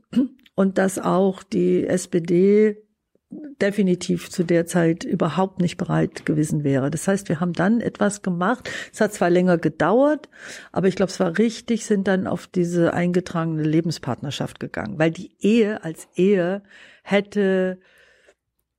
und 0.54 0.78
dass 0.78 0.98
auch 0.98 1.42
die 1.42 1.86
SPD 1.86 2.84
definitiv 3.60 4.30
zu 4.30 4.44
der 4.44 4.66
Zeit 4.66 5.04
überhaupt 5.04 5.60
nicht 5.60 5.76
bereit 5.76 6.24
gewesen 6.26 6.62
wäre. 6.62 6.90
Das 6.90 7.08
heißt, 7.08 7.28
wir 7.28 7.40
haben 7.40 7.52
dann 7.52 7.80
etwas 7.80 8.22
gemacht. 8.22 8.70
Es 8.92 9.00
hat 9.00 9.12
zwar 9.12 9.30
länger 9.30 9.58
gedauert, 9.58 10.28
aber 10.72 10.88
ich 10.88 10.96
glaube, 10.96 11.10
es 11.10 11.20
war 11.20 11.38
richtig, 11.38 11.84
sind 11.84 12.06
dann 12.06 12.26
auf 12.26 12.46
diese 12.46 12.94
eingetragene 12.94 13.62
Lebenspartnerschaft 13.62 14.60
gegangen, 14.60 14.98
weil 14.98 15.10
die 15.10 15.32
Ehe 15.40 15.82
als 15.82 16.08
Ehe 16.14 16.62
hätte 17.02 17.78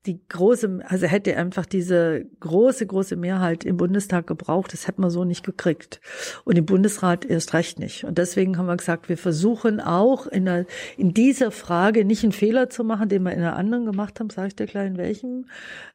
die 0.06 0.20
große, 0.30 0.82
also 0.88 1.08
hätte 1.08 1.36
einfach 1.38 1.66
diese 1.66 2.26
große, 2.40 2.86
große 2.86 3.16
Mehrheit 3.16 3.64
im 3.64 3.78
Bundestag 3.78 4.28
gebraucht, 4.28 4.74
das 4.74 4.88
hätte 4.88 5.02
man 5.02 5.10
so 5.10 5.24
nicht 5.24 5.46
gekriegt. 5.46 6.00
Und 6.44 6.58
im 6.58 6.66
Bundesrat 6.66 7.26
erst 7.26 7.54
recht 7.54 7.80
nicht. 7.80 8.04
Und 8.04 8.18
deswegen 8.18 8.58
haben 8.58 8.68
wir 8.68 8.78
gesagt, 8.78 9.10
wir 9.10 9.18
versuchen 9.18 9.80
auch 9.82 10.28
in, 10.28 10.46
der, 10.46 10.66
in 10.98 11.14
dieser 11.14 11.52
Frage 11.52 12.06
nicht 12.06 12.24
einen 12.24 12.32
Fehler 12.32 12.70
zu 12.70 12.84
machen, 12.84 13.10
den 13.10 13.24
wir 13.24 13.32
in 13.32 13.40
einer 13.40 13.56
anderen 13.56 13.86
gemacht 13.86 14.20
haben, 14.20 14.30
sage 14.30 14.50
ich 14.50 14.56
dir 14.56 14.68
gleich 14.68 14.88
in 14.88 14.98
welchem, 14.98 15.46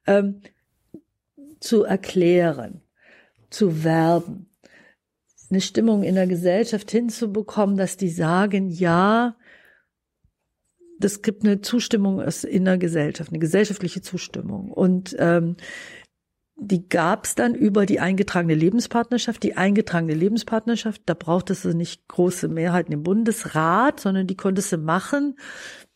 ähm, 0.07 0.41
zu 1.61 1.85
erklären, 1.85 2.81
zu 3.51 3.85
werben, 3.85 4.47
eine 5.51 5.61
Stimmung 5.61 6.03
in 6.03 6.15
der 6.15 6.27
Gesellschaft 6.27 6.91
hinzubekommen, 6.91 7.77
dass 7.77 7.97
die 7.97 8.09
sagen, 8.09 8.69
ja, 8.69 9.37
das 11.01 11.23
gibt 11.23 11.45
eine 11.45 11.61
Zustimmung 11.61 12.21
in 12.21 12.65
der 12.65 12.79
Gesellschaft, 12.79 13.31
eine 13.31 13.39
gesellschaftliche 13.39 14.03
Zustimmung. 14.03 14.71
Und 14.71 15.17
ähm, 15.19 15.57
die 16.57 16.89
gab 16.89 17.25
es 17.25 17.35
dann 17.35 17.55
über 17.55 17.87
die 17.87 18.01
eingetragene 18.01 18.55
Lebenspartnerschaft. 18.55 19.43
Die 19.43 19.57
eingetragene 19.57 20.13
Lebenspartnerschaft, 20.13 21.03
da 21.07 21.15
braucht 21.15 21.49
es 21.49 21.65
nicht 21.65 22.07
große 22.09 22.49
Mehrheiten 22.49 22.93
im 22.93 23.03
Bundesrat, 23.03 23.99
sondern 23.99 24.27
die 24.27 24.37
konnte 24.37 24.61
sie 24.61 24.77
machen 24.77 25.37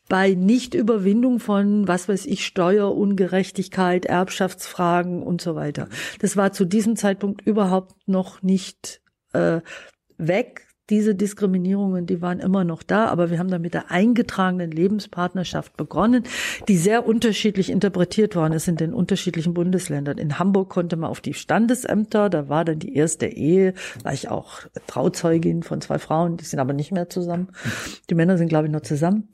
bei 0.08 0.34
Nichtüberwindung 0.34 1.38
von, 1.38 1.88
was 1.88 2.08
weiß 2.08 2.26
ich, 2.26 2.44
Steuerungerechtigkeit, 2.44 4.04
Erbschaftsfragen 4.04 5.22
und 5.22 5.40
so 5.40 5.54
weiter. 5.54 5.88
Das 6.18 6.36
war 6.36 6.52
zu 6.52 6.64
diesem 6.64 6.96
Zeitpunkt 6.96 7.46
überhaupt 7.46 7.96
noch 8.06 8.42
nicht 8.42 9.00
äh, 9.32 9.60
weg. 10.18 10.68
Diese 10.90 11.14
Diskriminierungen, 11.14 12.04
die 12.04 12.20
waren 12.20 12.40
immer 12.40 12.62
noch 12.62 12.82
da, 12.82 13.06
aber 13.06 13.30
wir 13.30 13.38
haben 13.38 13.48
dann 13.48 13.62
mit 13.62 13.72
der 13.72 13.90
eingetragenen 13.90 14.70
Lebenspartnerschaft 14.70 15.76
begonnen, 15.78 16.24
die 16.68 16.76
sehr 16.76 17.06
unterschiedlich 17.06 17.70
interpretiert 17.70 18.36
worden 18.36 18.52
ist 18.52 18.68
in 18.68 18.76
den 18.76 18.92
unterschiedlichen 18.92 19.54
Bundesländern. 19.54 20.18
In 20.18 20.38
Hamburg 20.38 20.68
konnte 20.68 20.96
man 20.96 21.08
auf 21.08 21.22
die 21.22 21.32
Standesämter, 21.32 22.28
da 22.28 22.50
war 22.50 22.66
dann 22.66 22.80
die 22.80 22.94
erste 22.94 23.26
Ehe, 23.26 23.72
war 24.02 24.12
ich 24.12 24.28
auch 24.28 24.60
Trauzeugin 24.86 25.62
von 25.62 25.80
zwei 25.80 25.98
Frauen, 25.98 26.36
die 26.36 26.44
sind 26.44 26.58
aber 26.58 26.74
nicht 26.74 26.92
mehr 26.92 27.08
zusammen. 27.08 27.48
Die 28.10 28.14
Männer 28.14 28.36
sind, 28.36 28.48
glaube 28.48 28.66
ich, 28.66 28.72
noch 28.72 28.82
zusammen. 28.82 29.28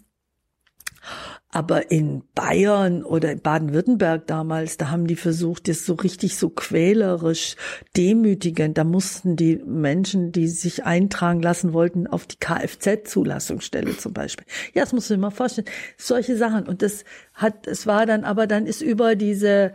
Aber 1.52 1.90
in 1.90 2.22
Bayern 2.34 3.02
oder 3.02 3.32
in 3.32 3.40
Baden-Württemberg 3.40 4.26
damals, 4.28 4.76
da 4.76 4.90
haben 4.90 5.08
die 5.08 5.16
versucht, 5.16 5.66
das 5.68 5.84
so 5.84 5.94
richtig 5.94 6.36
so 6.36 6.48
quälerisch, 6.48 7.56
demütigend. 7.96 8.78
Da 8.78 8.84
mussten 8.84 9.34
die 9.34 9.56
Menschen, 9.56 10.30
die 10.30 10.46
sich 10.46 10.84
eintragen 10.84 11.42
lassen 11.42 11.72
wollten, 11.72 12.06
auf 12.06 12.26
die 12.26 12.36
Kfz-Zulassungsstelle 12.38 13.96
zum 13.96 14.12
Beispiel. 14.12 14.46
Ja, 14.74 14.82
das 14.82 14.92
musst 14.92 15.10
du 15.10 15.14
dir 15.14 15.20
mal 15.20 15.30
vorstellen. 15.30 15.68
Solche 15.96 16.36
Sachen. 16.36 16.68
Und 16.68 16.82
das 16.82 17.04
hat, 17.34 17.66
es 17.66 17.86
war 17.86 18.06
dann, 18.06 18.24
aber 18.24 18.46
dann 18.46 18.66
ist 18.66 18.80
über 18.80 19.16
diese 19.16 19.72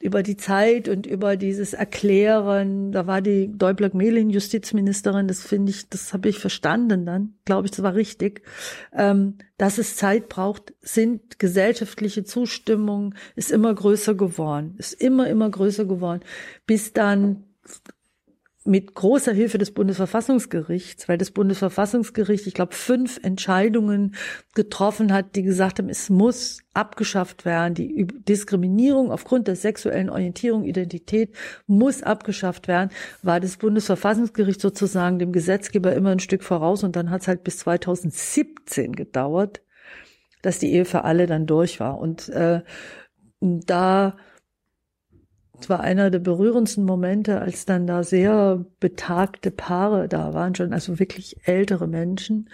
über 0.00 0.22
die 0.22 0.38
Zeit 0.38 0.88
und 0.88 1.06
über 1.06 1.36
dieses 1.36 1.74
Erklären, 1.74 2.90
da 2.90 3.06
war 3.06 3.20
die 3.20 3.52
Däubler-Gmelin 3.52 4.30
Justizministerin, 4.30 5.28
das 5.28 5.42
finde 5.42 5.70
ich, 5.70 5.90
das 5.90 6.14
habe 6.14 6.30
ich 6.30 6.38
verstanden 6.38 7.04
dann, 7.04 7.34
glaube 7.44 7.66
ich, 7.66 7.70
das 7.70 7.82
war 7.82 7.94
richtig, 7.94 8.42
ähm, 8.94 9.36
dass 9.58 9.76
es 9.76 9.96
Zeit 9.96 10.30
braucht, 10.30 10.72
sind 10.80 11.38
gesellschaftliche 11.38 12.24
Zustimmung, 12.24 13.14
ist 13.36 13.52
immer 13.52 13.74
größer 13.74 14.14
geworden, 14.14 14.74
ist 14.78 14.94
immer, 14.94 15.28
immer 15.28 15.50
größer 15.50 15.84
geworden, 15.84 16.22
bis 16.66 16.94
dann 16.94 17.44
mit 18.64 18.94
großer 18.94 19.32
Hilfe 19.32 19.56
des 19.56 19.72
Bundesverfassungsgerichts, 19.72 21.08
weil 21.08 21.16
das 21.16 21.30
Bundesverfassungsgericht, 21.30 22.46
ich 22.46 22.52
glaube, 22.52 22.74
fünf 22.74 23.18
Entscheidungen 23.22 24.14
getroffen 24.54 25.14
hat, 25.14 25.34
die 25.34 25.42
gesagt 25.42 25.78
haben, 25.78 25.88
es 25.88 26.10
muss 26.10 26.60
abgeschafft 26.74 27.46
werden. 27.46 27.74
Die 27.74 28.06
Diskriminierung 28.06 29.10
aufgrund 29.10 29.48
der 29.48 29.56
sexuellen 29.56 30.10
Orientierung, 30.10 30.64
Identität 30.64 31.34
muss 31.66 32.02
abgeschafft 32.02 32.68
werden, 32.68 32.90
war 33.22 33.40
das 33.40 33.56
Bundesverfassungsgericht 33.56 34.60
sozusagen 34.60 35.18
dem 35.18 35.32
Gesetzgeber 35.32 35.94
immer 35.94 36.10
ein 36.10 36.20
Stück 36.20 36.44
voraus 36.44 36.84
und 36.84 36.96
dann 36.96 37.08
hat 37.08 37.22
es 37.22 37.28
halt 37.28 37.44
bis 37.44 37.58
2017 37.58 38.92
gedauert, 38.92 39.62
dass 40.42 40.58
die 40.58 40.70
Ehe 40.70 40.84
für 40.84 41.04
alle 41.04 41.26
dann 41.26 41.46
durch 41.46 41.80
war. 41.80 41.98
Und 41.98 42.28
äh, 42.28 42.60
da 43.40 44.16
es 45.60 45.68
war 45.68 45.80
einer 45.80 46.10
der 46.10 46.18
berührendsten 46.18 46.84
Momente, 46.84 47.40
als 47.40 47.66
dann 47.66 47.86
da 47.86 48.02
sehr 48.02 48.64
betagte 48.80 49.50
Paare 49.50 50.08
da 50.08 50.34
waren, 50.34 50.54
schon 50.54 50.72
also 50.72 50.98
wirklich 50.98 51.36
ältere 51.44 51.86
Menschen, 51.86 52.48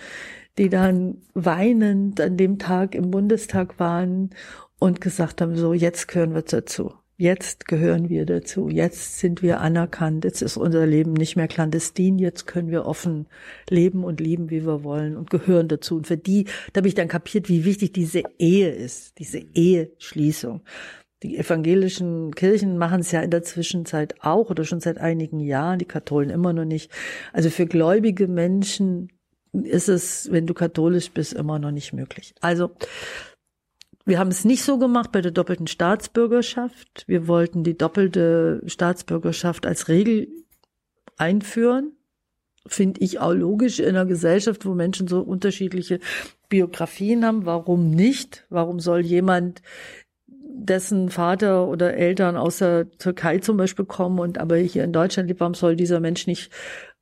die 0.58 0.68
dann 0.68 1.18
weinend 1.34 2.20
an 2.20 2.36
dem 2.36 2.58
Tag 2.58 2.94
im 2.94 3.10
Bundestag 3.10 3.78
waren 3.78 4.30
und 4.78 5.00
gesagt 5.00 5.40
haben, 5.40 5.56
so 5.56 5.72
jetzt 5.72 6.08
gehören 6.08 6.34
wir 6.34 6.42
dazu. 6.42 6.92
Jetzt 7.18 7.66
gehören 7.66 8.10
wir 8.10 8.26
dazu. 8.26 8.68
Jetzt 8.68 9.18
sind 9.20 9.40
wir 9.40 9.60
anerkannt. 9.60 10.24
Jetzt 10.24 10.42
ist 10.42 10.58
unser 10.58 10.84
Leben 10.84 11.14
nicht 11.14 11.34
mehr 11.34 11.48
clandestin. 11.48 12.18
Jetzt 12.18 12.46
können 12.46 12.70
wir 12.70 12.84
offen 12.84 13.26
leben 13.70 14.04
und 14.04 14.20
lieben, 14.20 14.50
wie 14.50 14.66
wir 14.66 14.84
wollen 14.84 15.16
und 15.16 15.30
gehören 15.30 15.66
dazu. 15.66 15.96
Und 15.96 16.06
für 16.06 16.18
die, 16.18 16.44
da 16.74 16.80
habe 16.80 16.88
ich 16.88 16.94
dann 16.94 17.08
kapiert, 17.08 17.48
wie 17.48 17.64
wichtig 17.64 17.94
diese 17.94 18.22
Ehe 18.38 18.68
ist, 18.68 19.18
diese 19.18 19.38
Eheschließung. 19.38 20.60
Die 21.26 21.38
evangelischen 21.38 22.36
Kirchen 22.36 22.78
machen 22.78 23.00
es 23.00 23.10
ja 23.10 23.20
in 23.20 23.32
der 23.32 23.42
Zwischenzeit 23.42 24.14
auch 24.20 24.48
oder 24.48 24.62
schon 24.62 24.78
seit 24.78 24.98
einigen 24.98 25.40
Jahren, 25.40 25.80
die 25.80 25.84
Katholen 25.84 26.30
immer 26.30 26.52
noch 26.52 26.64
nicht. 26.64 26.88
Also 27.32 27.50
für 27.50 27.66
gläubige 27.66 28.28
Menschen 28.28 29.10
ist 29.52 29.88
es, 29.88 30.30
wenn 30.30 30.46
du 30.46 30.54
katholisch 30.54 31.10
bist, 31.10 31.32
immer 31.32 31.58
noch 31.58 31.72
nicht 31.72 31.92
möglich. 31.92 32.32
Also 32.40 32.70
wir 34.04 34.20
haben 34.20 34.30
es 34.30 34.44
nicht 34.44 34.62
so 34.62 34.78
gemacht 34.78 35.10
bei 35.10 35.20
der 35.20 35.32
doppelten 35.32 35.66
Staatsbürgerschaft. 35.66 37.02
Wir 37.08 37.26
wollten 37.26 37.64
die 37.64 37.76
doppelte 37.76 38.62
Staatsbürgerschaft 38.66 39.66
als 39.66 39.88
Regel 39.88 40.28
einführen. 41.16 41.96
Finde 42.68 43.00
ich 43.00 43.18
auch 43.18 43.32
logisch 43.32 43.80
in 43.80 43.88
einer 43.88 44.06
Gesellschaft, 44.06 44.64
wo 44.64 44.74
Menschen 44.74 45.08
so 45.08 45.22
unterschiedliche 45.22 45.98
Biografien 46.48 47.24
haben. 47.24 47.46
Warum 47.46 47.90
nicht? 47.90 48.46
Warum 48.48 48.78
soll 48.78 49.00
jemand 49.00 49.60
dessen 50.56 51.10
Vater 51.10 51.68
oder 51.68 51.94
Eltern 51.94 52.36
aus 52.36 52.58
der 52.58 52.90
Türkei 52.98 53.38
zum 53.38 53.56
Beispiel 53.56 53.84
kommen 53.84 54.18
und 54.18 54.38
aber 54.38 54.56
hier 54.56 54.84
in 54.84 54.92
Deutschland 54.92 55.28
lebt, 55.28 55.40
warum 55.40 55.54
soll 55.54 55.76
dieser 55.76 56.00
Mensch 56.00 56.26
nicht 56.26 56.50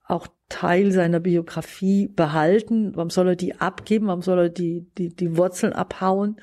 auch 0.07 0.27
Teil 0.51 0.93
seiner 0.93 1.21
Biografie 1.21 2.09
behalten? 2.09 2.93
Warum 2.95 3.11
soll 3.11 3.29
er 3.29 3.37
die 3.37 3.59
abgeben? 3.61 4.09
Warum 4.09 4.23
soll 4.23 4.39
er 4.39 4.49
die, 4.51 4.87
die, 4.99 5.15
die 5.15 5.37
Wurzeln 5.37 5.73
abhauen, 5.73 6.37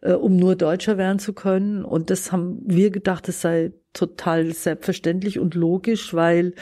äh, 0.00 0.12
um 0.12 0.36
nur 0.36 0.54
Deutscher 0.54 0.98
werden 0.98 1.18
zu 1.18 1.32
können? 1.32 1.84
Und 1.84 2.10
das 2.10 2.30
haben 2.30 2.60
wir 2.64 2.90
gedacht, 2.90 3.26
das 3.26 3.40
sei 3.40 3.72
total 3.92 4.52
selbstverständlich 4.52 5.40
und 5.40 5.54
logisch, 5.54 6.14
weil 6.14 6.54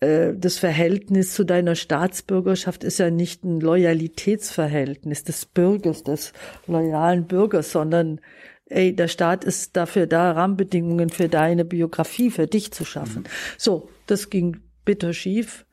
äh, 0.00 0.32
das 0.34 0.58
Verhältnis 0.58 1.34
zu 1.34 1.44
deiner 1.44 1.74
Staatsbürgerschaft 1.74 2.82
ist 2.82 2.98
ja 2.98 3.10
nicht 3.10 3.44
ein 3.44 3.60
Loyalitätsverhältnis 3.60 5.24
des 5.24 5.44
Bürgers, 5.44 6.02
des 6.02 6.32
loyalen 6.66 7.26
Bürgers, 7.26 7.72
sondern 7.72 8.20
ey, 8.68 8.94
der 8.94 9.08
Staat 9.08 9.44
ist 9.44 9.76
dafür 9.76 10.06
da, 10.06 10.32
Rahmenbedingungen 10.32 11.10
für 11.10 11.28
deine 11.28 11.64
Biografie, 11.64 12.30
für 12.30 12.46
dich 12.46 12.72
zu 12.72 12.84
schaffen. 12.84 13.22
Mhm. 13.22 13.28
So, 13.58 13.88
das 14.06 14.30
ging 14.30 14.58
bitter 14.84 15.12
schief. 15.12 15.66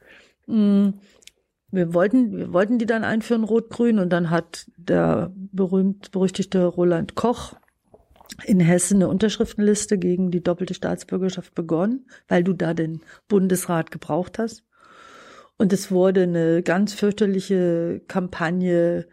Mm, 0.48 0.90
wir 1.72 1.94
wollten, 1.94 2.38
wir 2.38 2.54
wollten 2.54 2.78
die 2.78 2.86
dann 2.86 3.04
einführen, 3.04 3.44
Rot-Grün, 3.44 4.00
und 4.00 4.10
dann 4.12 4.30
hat 4.30 4.68
der 4.78 5.32
berühmt-berüchtigte 5.36 6.66
Roland 6.66 7.16
Koch 7.16 7.56
in 8.46 8.60
Hessen 8.60 8.98
eine 8.98 9.10
Unterschriftenliste 9.10 9.98
gegen 9.98 10.32
die 10.32 10.44
doppelte 10.44 10.74
Staatsbürgerschaft 10.74 11.54
begonnen, 11.56 12.06
weil 12.28 12.44
du 12.44 12.54
da 12.54 12.74
den 12.74 13.02
Bundesrat 13.28 13.92
gebraucht 13.92 14.40
hast. 14.40 14.64
Und 15.58 15.72
es 15.72 15.92
wurde 15.92 16.24
eine 16.24 16.64
ganz 16.64 16.94
fürchterliche 16.94 18.02
Kampagne 18.08 19.08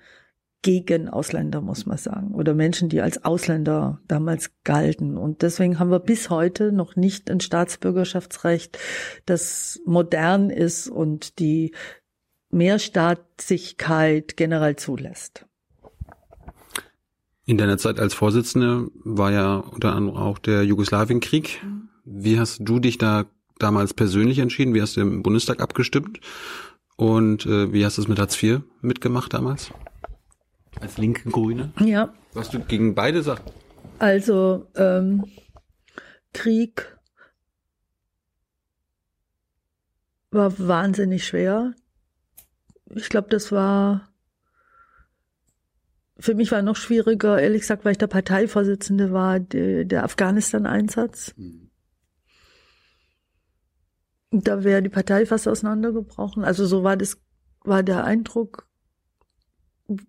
gegen 0.63 1.09
Ausländer, 1.09 1.61
muss 1.61 1.87
man 1.87 1.97
sagen, 1.97 2.35
oder 2.35 2.55
Menschen, 2.55 2.89
die 2.89 3.01
als 3.01 3.25
Ausländer 3.25 4.01
damals 4.07 4.51
galten. 4.65 5.17
Und 5.17 5.43
deswegen 5.43 5.79
haben 5.79 5.91
wir 5.91 6.01
bis 6.01 6.29
heute 6.29 6.73
noch 6.73 6.97
nicht 6.97 7.31
ein 7.31 7.41
Staatsbürgerschaftsrecht, 7.41 8.79
das 9.25 9.81
modern 9.87 10.51
ist 10.51 10.89
und 10.89 11.39
die 11.39 11.73
Mehrstaatlichkeit 12.51 14.37
generell 14.37 14.77
zulässt. 14.77 15.47
In 17.47 17.59
deiner 17.59 17.79
Zeit 17.79 17.99
als 17.99 18.15
Vorsitzende 18.15 18.89
war 19.03 19.33
ja 19.33 19.57
unter 19.57 19.95
anderem 19.95 20.17
auch 20.17 20.39
der 20.39 20.63
Jugoslawienkrieg. 20.65 21.61
Wie 22.05 22.39
hast 22.39 22.59
du 22.61 22.79
dich 22.79 22.99
da 22.99 23.27
damals 23.59 23.95
persönlich 23.95 24.39
entschieden? 24.39 24.75
Wie 24.75 24.83
hast 24.83 24.97
du 24.97 25.01
im 25.01 25.23
Bundestag 25.23 25.61
abgestimmt? 25.61 26.21
Und 26.97 27.47
äh, 27.47 27.73
wie 27.73 27.85
hast 27.85 27.97
du 27.97 28.03
es 28.03 28.09
mit 28.09 28.19
Hartz 28.19 28.41
IV 28.41 28.61
mitgemacht 28.83 29.33
damals? 29.33 29.73
Als 30.79 30.99
linke 30.99 31.29
Grüne? 31.31 31.73
Ja. 31.81 32.13
Was 32.33 32.51
du 32.51 32.61
gegen 32.61 32.95
beide 32.95 33.23
Sachen? 33.23 33.51
Also 33.99 34.67
ähm, 34.77 35.25
Krieg 36.33 36.97
war 40.31 40.59
wahnsinnig 40.59 41.27
schwer. 41.27 41.75
Ich 42.95 43.09
glaube, 43.09 43.29
das 43.29 43.51
war 43.51 44.11
für 46.21 46.35
mich 46.35 46.53
war 46.53 46.63
noch 46.63 46.77
schwieriger, 46.77 47.41
ehrlich 47.41 47.63
gesagt, 47.63 47.85
weil 47.85 47.93
ich 47.93 47.99
der 47.99 48.07
Parteivorsitzende 48.07 49.11
war, 49.11 49.41
der, 49.41 49.85
der 49.87 50.05
Afghanistan-Einsatz. 50.05 51.35
Mhm. 51.37 51.71
Da 54.31 54.63
wäre 54.63 54.83
die 54.83 54.91
Partei 54.91 55.27
fast 55.27 55.49
auseinandergebrochen. 55.49 56.45
Also 56.45 56.67
so 56.67 56.85
war 56.85 56.97
das, 56.97 57.19
war 57.65 57.83
der 57.83 58.05
Eindruck. 58.05 58.69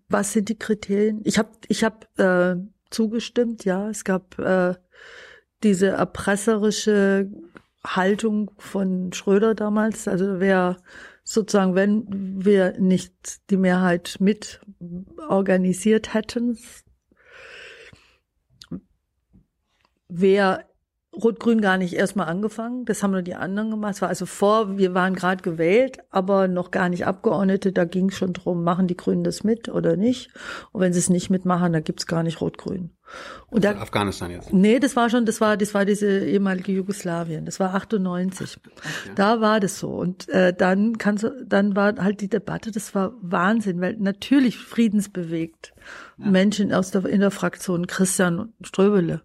Was 0.09 0.33
sind 0.33 0.49
die 0.49 0.57
Kriterien? 0.57 1.21
Ich 1.23 1.37
habe, 1.37 1.49
ich 1.67 1.83
habe 1.83 2.07
äh, 2.17 2.55
zugestimmt. 2.89 3.65
Ja, 3.65 3.89
es 3.89 4.03
gab 4.03 4.37
äh, 4.39 4.75
diese 5.63 5.87
erpresserische 5.87 7.29
Haltung 7.83 8.51
von 8.57 9.11
Schröder 9.13 9.55
damals. 9.55 10.07
Also 10.07 10.39
wer 10.39 10.77
sozusagen, 11.23 11.75
wenn 11.75 12.43
wir 12.43 12.79
nicht 12.79 13.49
die 13.49 13.57
Mehrheit 13.57 14.17
mit 14.19 14.61
organisiert 15.29 16.13
hätten, 16.13 16.57
wäre 20.07 20.65
Rot-Grün 21.13 21.59
gar 21.59 21.77
nicht 21.77 21.93
erstmal 21.93 22.27
angefangen. 22.27 22.85
Das 22.85 23.03
haben 23.03 23.11
nur 23.11 23.21
die 23.21 23.35
anderen 23.35 23.69
gemacht. 23.69 23.95
Es 23.95 24.01
war 24.01 24.09
also 24.09 24.25
vor, 24.25 24.77
wir 24.77 24.93
waren 24.93 25.13
gerade 25.13 25.43
gewählt, 25.43 25.99
aber 26.09 26.47
noch 26.47 26.71
gar 26.71 26.88
nicht 26.88 27.05
Abgeordnete. 27.05 27.73
Da 27.73 27.83
ging 27.83 28.09
es 28.09 28.17
schon 28.17 28.31
drum, 28.31 28.63
machen 28.63 28.88
die 28.88 28.95
Grünen 28.95 29.25
das 29.25 29.43
mit 29.43 29.67
oder 29.67 29.97
nicht. 29.97 30.29
Und 30.71 30.79
wenn 30.79 30.93
sie 30.93 30.99
es 30.99 31.09
nicht 31.09 31.29
mitmachen, 31.29 31.73
dann 31.73 31.83
gibt's 31.83 32.07
gar 32.07 32.23
nicht 32.23 32.39
Rot-Grün. 32.39 32.91
Und 33.49 33.65
da, 33.65 33.71
Afghanistan 33.71 34.31
jetzt? 34.31 34.53
Nee, 34.53 34.79
das 34.79 34.95
war 34.95 35.09
schon, 35.09 35.25
das 35.25 35.41
war, 35.41 35.57
das 35.57 35.73
war 35.73 35.83
diese 35.83 36.25
ehemalige 36.25 36.71
Jugoslawien. 36.71 37.45
Das 37.45 37.59
war 37.59 37.75
98. 37.75 38.57
Okay. 38.63 39.11
Da 39.15 39.41
war 39.41 39.59
das 39.59 39.79
so. 39.79 39.89
Und 39.89 40.29
äh, 40.29 40.53
dann 40.53 40.97
kannst 40.97 41.25
du, 41.25 41.45
dann 41.45 41.75
war 41.75 41.95
halt 41.97 42.21
die 42.21 42.29
Debatte, 42.29 42.71
das 42.71 42.95
war 42.95 43.11
Wahnsinn, 43.21 43.81
weil 43.81 43.97
natürlich 43.97 44.57
friedensbewegt 44.57 45.73
ja. 46.17 46.31
Menschen 46.31 46.71
aus 46.71 46.91
der, 46.91 47.05
in 47.05 47.19
der 47.19 47.31
Fraktion 47.31 47.85
Christian 47.85 48.53
Ströbele 48.61 49.21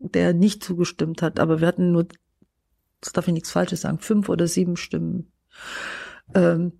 der 0.00 0.32
nicht 0.32 0.64
zugestimmt 0.64 1.22
hat, 1.22 1.38
aber 1.38 1.60
wir 1.60 1.68
hatten 1.68 1.92
nur, 1.92 2.08
das 3.00 3.12
darf 3.12 3.28
ich 3.28 3.34
nichts 3.34 3.50
Falsches 3.50 3.82
sagen, 3.82 3.98
fünf 3.98 4.28
oder 4.28 4.46
sieben 4.46 4.76
Stimmen. 4.76 5.32
Ähm, 6.34 6.72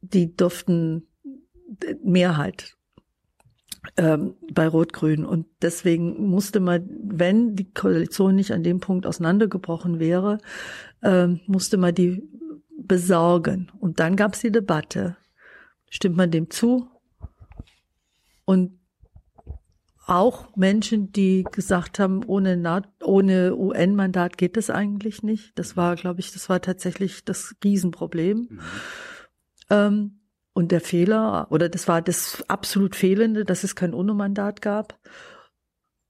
die 0.00 0.34
durften 0.34 1.06
Mehrheit 2.02 2.76
ähm, 3.96 4.34
bei 4.52 4.66
Rot-Grün. 4.66 5.24
Und 5.24 5.46
deswegen 5.62 6.28
musste 6.28 6.60
man, 6.60 6.88
wenn 7.02 7.54
die 7.54 7.70
Koalition 7.72 8.34
nicht 8.34 8.52
an 8.52 8.62
dem 8.62 8.80
Punkt 8.80 9.06
auseinandergebrochen 9.06 9.98
wäre, 9.98 10.38
ähm, 11.02 11.40
musste 11.46 11.76
man 11.76 11.94
die 11.94 12.22
besorgen. 12.76 13.70
Und 13.78 14.00
dann 14.00 14.16
gab 14.16 14.34
es 14.34 14.40
die 14.40 14.52
Debatte. 14.52 15.16
Stimmt 15.90 16.16
man 16.16 16.30
dem 16.30 16.50
zu? 16.50 16.88
Und 18.44 18.77
auch 20.08 20.56
Menschen, 20.56 21.12
die 21.12 21.44
gesagt 21.44 21.98
haben, 21.98 22.24
ohne, 22.24 22.82
ohne 23.02 23.54
UN-Mandat 23.54 24.38
geht 24.38 24.56
es 24.56 24.70
eigentlich 24.70 25.22
nicht. 25.22 25.58
Das 25.58 25.76
war, 25.76 25.96
glaube 25.96 26.20
ich, 26.20 26.32
das 26.32 26.48
war 26.48 26.60
tatsächlich 26.60 27.24
das 27.24 27.54
Riesenproblem. 27.62 28.48
Mhm. 28.50 28.60
Ähm, 29.70 30.20
und 30.54 30.72
der 30.72 30.80
Fehler, 30.80 31.46
oder 31.50 31.68
das 31.68 31.86
war 31.86 32.02
das 32.02 32.42
absolut 32.48 32.96
Fehlende, 32.96 33.44
dass 33.44 33.62
es 33.64 33.76
kein 33.76 33.94
UNO-Mandat 33.94 34.62
gab. 34.62 34.98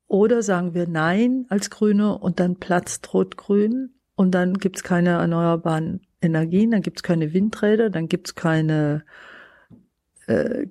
Oder 0.06 0.42
sagen 0.42 0.72
wir 0.72 0.88
Nein 0.88 1.44
als 1.50 1.68
Grüne 1.68 2.16
und 2.16 2.40
dann 2.40 2.56
platzt 2.56 3.12
Rot-Grün 3.12 3.94
und 4.14 4.30
dann 4.30 4.54
gibt's 4.54 4.82
keine 4.82 5.10
erneuerbaren 5.10 6.00
Energien, 6.22 6.70
dann 6.70 6.82
gibt's 6.82 7.02
keine 7.02 7.34
Windräder, 7.34 7.90
dann 7.90 8.08
gibt's 8.08 8.34
keine 8.34 9.04
äh, 10.28 10.66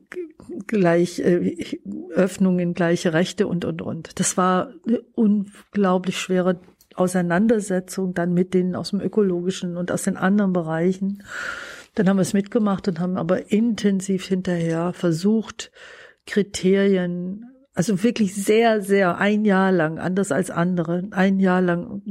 gleich 0.67 1.19
äh, 1.19 1.79
Öffnungen, 2.11 2.73
gleiche 2.73 3.13
Rechte 3.13 3.47
und 3.47 3.65
und 3.65 3.81
und. 3.81 4.19
Das 4.19 4.37
war 4.37 4.73
eine 4.87 5.01
unglaublich 5.15 6.19
schwere 6.19 6.59
Auseinandersetzung 6.95 8.13
dann 8.13 8.33
mit 8.33 8.53
denen 8.53 8.75
aus 8.75 8.91
dem 8.91 9.01
ökologischen 9.01 9.77
und 9.77 9.91
aus 9.91 10.03
den 10.03 10.17
anderen 10.17 10.53
Bereichen. 10.53 11.23
Dann 11.95 12.07
haben 12.07 12.17
wir 12.17 12.21
es 12.21 12.33
mitgemacht 12.33 12.87
und 12.87 12.99
haben 12.99 13.17
aber 13.17 13.51
intensiv 13.51 14.25
hinterher 14.25 14.93
versucht, 14.93 15.71
Kriterien, 16.25 17.45
also 17.73 18.03
wirklich 18.03 18.35
sehr, 18.35 18.81
sehr 18.81 19.17
ein 19.17 19.45
Jahr 19.45 19.71
lang, 19.71 19.97
anders 19.97 20.31
als 20.31 20.49
andere, 20.51 21.07
ein 21.11 21.39
Jahr 21.39 21.61
lang 21.61 22.01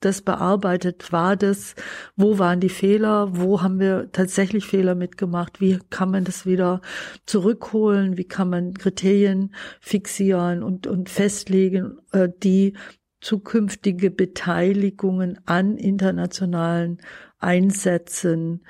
das 0.00 0.22
bearbeitet? 0.22 1.12
War 1.12 1.36
das, 1.36 1.74
wo 2.16 2.38
waren 2.38 2.60
die 2.60 2.68
Fehler? 2.68 3.36
Wo 3.36 3.62
haben 3.62 3.80
wir 3.80 4.10
tatsächlich 4.12 4.66
Fehler 4.66 4.94
mitgemacht? 4.94 5.60
Wie 5.60 5.78
kann 5.90 6.10
man 6.10 6.24
das 6.24 6.46
wieder 6.46 6.80
zurückholen? 7.24 8.16
Wie 8.16 8.24
kann 8.24 8.50
man 8.50 8.74
Kriterien 8.74 9.54
fixieren 9.80 10.62
und, 10.62 10.86
und 10.86 11.08
festlegen, 11.08 11.98
äh, 12.12 12.28
die 12.42 12.74
zukünftige 13.20 14.10
Beteiligungen 14.10 15.38
an 15.46 15.76
internationalen 15.76 16.98
Einsätzen 17.38 18.64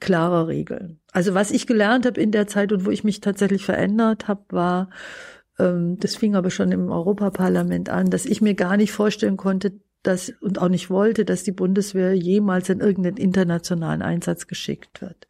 klarer 0.00 0.48
regeln? 0.48 1.00
Also 1.12 1.34
was 1.34 1.50
ich 1.50 1.66
gelernt 1.66 2.06
habe 2.06 2.20
in 2.20 2.32
der 2.32 2.46
Zeit 2.46 2.72
und 2.72 2.86
wo 2.86 2.90
ich 2.90 3.04
mich 3.04 3.20
tatsächlich 3.20 3.64
verändert 3.64 4.26
habe, 4.26 4.44
war, 4.50 4.90
ähm, 5.58 5.98
das 5.98 6.16
fing 6.16 6.34
aber 6.34 6.50
schon 6.50 6.72
im 6.72 6.90
Europaparlament 6.90 7.88
an, 7.88 8.10
dass 8.10 8.26
ich 8.26 8.40
mir 8.40 8.54
gar 8.54 8.76
nicht 8.76 8.92
vorstellen 8.92 9.36
konnte, 9.36 9.80
dass 10.04 10.32
und 10.40 10.60
auch 10.60 10.68
nicht 10.68 10.90
wollte, 10.90 11.24
dass 11.24 11.42
die 11.42 11.52
Bundeswehr 11.52 12.14
jemals 12.14 12.68
in 12.68 12.80
irgendeinen 12.80 13.16
internationalen 13.16 14.02
Einsatz 14.02 14.46
geschickt 14.46 15.00
wird. 15.00 15.26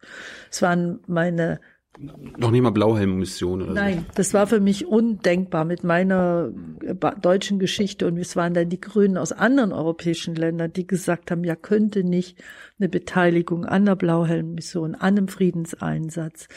Es 0.51 0.61
waren 0.61 0.99
meine 1.07 1.59
noch 1.97 2.51
nicht 2.51 2.61
mal 2.61 2.71
Blauhelm-Mission 2.71 3.61
oder 3.61 3.73
Nein, 3.73 3.99
so. 3.99 4.13
das 4.15 4.33
war 4.33 4.47
für 4.47 4.59
mich 4.59 4.85
undenkbar 4.85 5.63
mit 5.63 5.83
meiner 5.83 6.51
äh, 6.83 6.93
deutschen 7.21 7.57
Geschichte 7.59 8.05
und 8.07 8.17
es 8.17 8.35
waren 8.35 8.53
dann 8.53 8.69
die 8.69 8.81
Grünen 8.81 9.17
aus 9.17 9.31
anderen 9.31 9.71
europäischen 9.71 10.35
Ländern, 10.35 10.73
die 10.73 10.85
gesagt 10.85 11.31
haben, 11.31 11.43
ja 11.43 11.55
könnte 11.55 12.03
nicht 12.03 12.43
eine 12.79 12.89
Beteiligung 12.89 13.65
an 13.65 13.85
der 13.85 13.95
Blauhelm-Mission, 13.95 14.95
an 14.95 15.17
einem 15.17 15.27
Friedenseinsatz, 15.27 16.47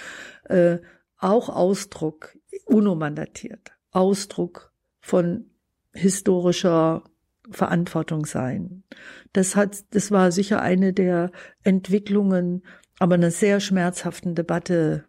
äh, 0.48 0.78
auch 1.18 1.48
Ausdruck, 1.48 2.36
UNO-mandatiert, 2.64 3.72
Ausdruck 3.92 4.72
von 5.00 5.50
historischer 5.92 7.04
Verantwortung 7.50 8.26
sein. 8.26 8.84
Das 9.32 9.56
hat, 9.56 9.84
das 9.94 10.10
war 10.10 10.32
sicher 10.32 10.60
eine 10.60 10.92
der 10.92 11.30
Entwicklungen, 11.62 12.62
aber 12.98 13.14
einer 13.14 13.30
sehr 13.30 13.60
schmerzhaften 13.60 14.34
Debatte 14.34 15.04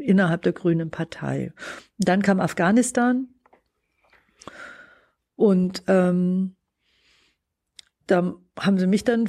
innerhalb 0.00 0.42
der 0.42 0.52
Grünen 0.52 0.90
Partei. 0.90 1.52
Dann 1.98 2.22
kam 2.22 2.40
Afghanistan 2.40 3.28
und 5.36 5.82
ähm, 5.86 6.56
da 8.06 8.34
haben 8.58 8.78
sie 8.78 8.86
mich 8.86 9.04
dann 9.04 9.28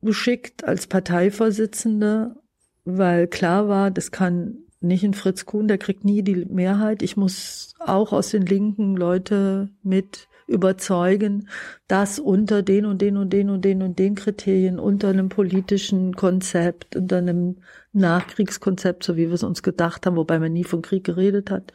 geschickt 0.00 0.64
als 0.64 0.86
Parteivorsitzende, 0.86 2.36
weil 2.84 3.26
klar 3.28 3.68
war, 3.68 3.90
das 3.90 4.10
kann 4.10 4.58
nicht 4.80 5.04
ein 5.04 5.14
Fritz 5.14 5.46
Kuhn, 5.46 5.68
der 5.68 5.78
kriegt 5.78 6.04
nie 6.04 6.22
die 6.22 6.44
Mehrheit. 6.46 7.02
Ich 7.02 7.16
muss 7.16 7.74
auch 7.78 8.12
aus 8.12 8.30
den 8.30 8.44
Linken 8.44 8.96
Leute 8.96 9.70
mit 9.82 10.28
überzeugen, 10.52 11.48
dass 11.88 12.18
unter 12.18 12.62
den 12.62 12.86
und 12.86 13.02
den 13.02 13.16
und 13.16 13.30
den 13.32 13.50
und 13.50 13.64
den 13.64 13.82
und 13.82 13.98
den 13.98 14.14
Kriterien, 14.14 14.78
unter 14.78 15.08
einem 15.08 15.28
politischen 15.28 16.14
Konzept, 16.14 16.94
unter 16.94 17.18
einem 17.18 17.56
Nachkriegskonzept, 17.92 19.02
so 19.02 19.16
wie 19.16 19.26
wir 19.26 19.34
es 19.34 19.42
uns 19.42 19.62
gedacht 19.62 20.06
haben, 20.06 20.16
wobei 20.16 20.38
man 20.38 20.52
nie 20.52 20.64
von 20.64 20.82
Krieg 20.82 21.04
geredet 21.04 21.50
hat, 21.50 21.72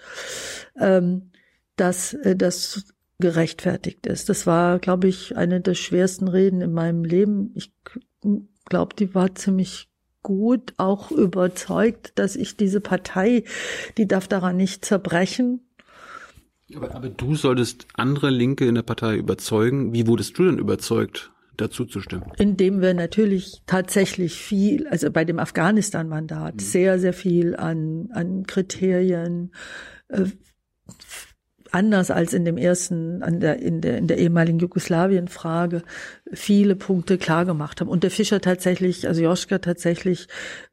ähm, 0.79 1.31
dass 1.75 2.13
äh, 2.13 2.35
das 2.35 2.85
gerechtfertigt 3.19 4.05
ist. 4.05 4.29
Das 4.29 4.45
war, 4.45 4.79
glaube 4.79 5.07
ich, 5.07 5.35
eine 5.35 5.59
der 5.59 5.73
schwersten 5.73 6.27
Reden 6.27 6.61
in 6.61 6.71
meinem 6.71 7.03
Leben. 7.03 7.51
Ich 7.55 7.73
glaube, 8.65 8.95
die 8.95 9.15
war 9.15 9.33
ziemlich 9.35 9.89
gut, 10.21 10.73
auch 10.77 11.09
überzeugt, 11.09 12.11
dass 12.19 12.35
ich 12.35 12.57
diese 12.57 12.81
Partei, 12.81 13.43
die 13.97 14.07
darf 14.07 14.27
daran 14.27 14.57
nicht 14.57 14.85
zerbrechen, 14.85 15.66
aber, 16.75 16.93
aber 16.95 17.09
du 17.09 17.35
solltest 17.35 17.87
andere 17.93 18.29
Linke 18.29 18.65
in 18.65 18.75
der 18.75 18.81
Partei 18.81 19.15
überzeugen. 19.15 19.93
Wie 19.93 20.07
wurdest 20.07 20.37
du 20.37 20.45
denn 20.45 20.57
überzeugt, 20.57 21.31
dazu 21.55 21.85
zu 21.85 22.01
stimmen? 22.01 22.31
Indem 22.37 22.81
wir 22.81 22.93
natürlich 22.93 23.61
tatsächlich 23.65 24.35
viel, 24.35 24.87
also 24.87 25.09
bei 25.11 25.25
dem 25.25 25.39
Afghanistan-Mandat, 25.39 26.55
mhm. 26.55 26.59
sehr, 26.59 26.99
sehr 26.99 27.13
viel 27.13 27.55
an, 27.55 28.09
an 28.11 28.45
Kriterien, 28.45 29.51
äh, 30.09 30.25
anders 31.71 32.11
als 32.11 32.33
in 32.33 32.45
dem 32.45 32.57
ersten, 32.57 33.21
an 33.23 33.39
der, 33.39 33.59
in 33.59 33.81
der, 33.81 33.97
in 33.97 34.07
der 34.07 34.17
ehemaligen 34.17 34.59
Jugoslawien-Frage, 34.59 35.83
viele 36.31 36.75
Punkte 36.75 37.17
klar 37.17 37.45
gemacht 37.45 37.81
haben. 37.81 37.89
Und 37.89 38.03
der 38.03 38.11
Fischer 38.11 38.39
tatsächlich, 38.41 39.07
also 39.07 39.21
Joschka 39.21 39.59
tatsächlich 39.59 40.27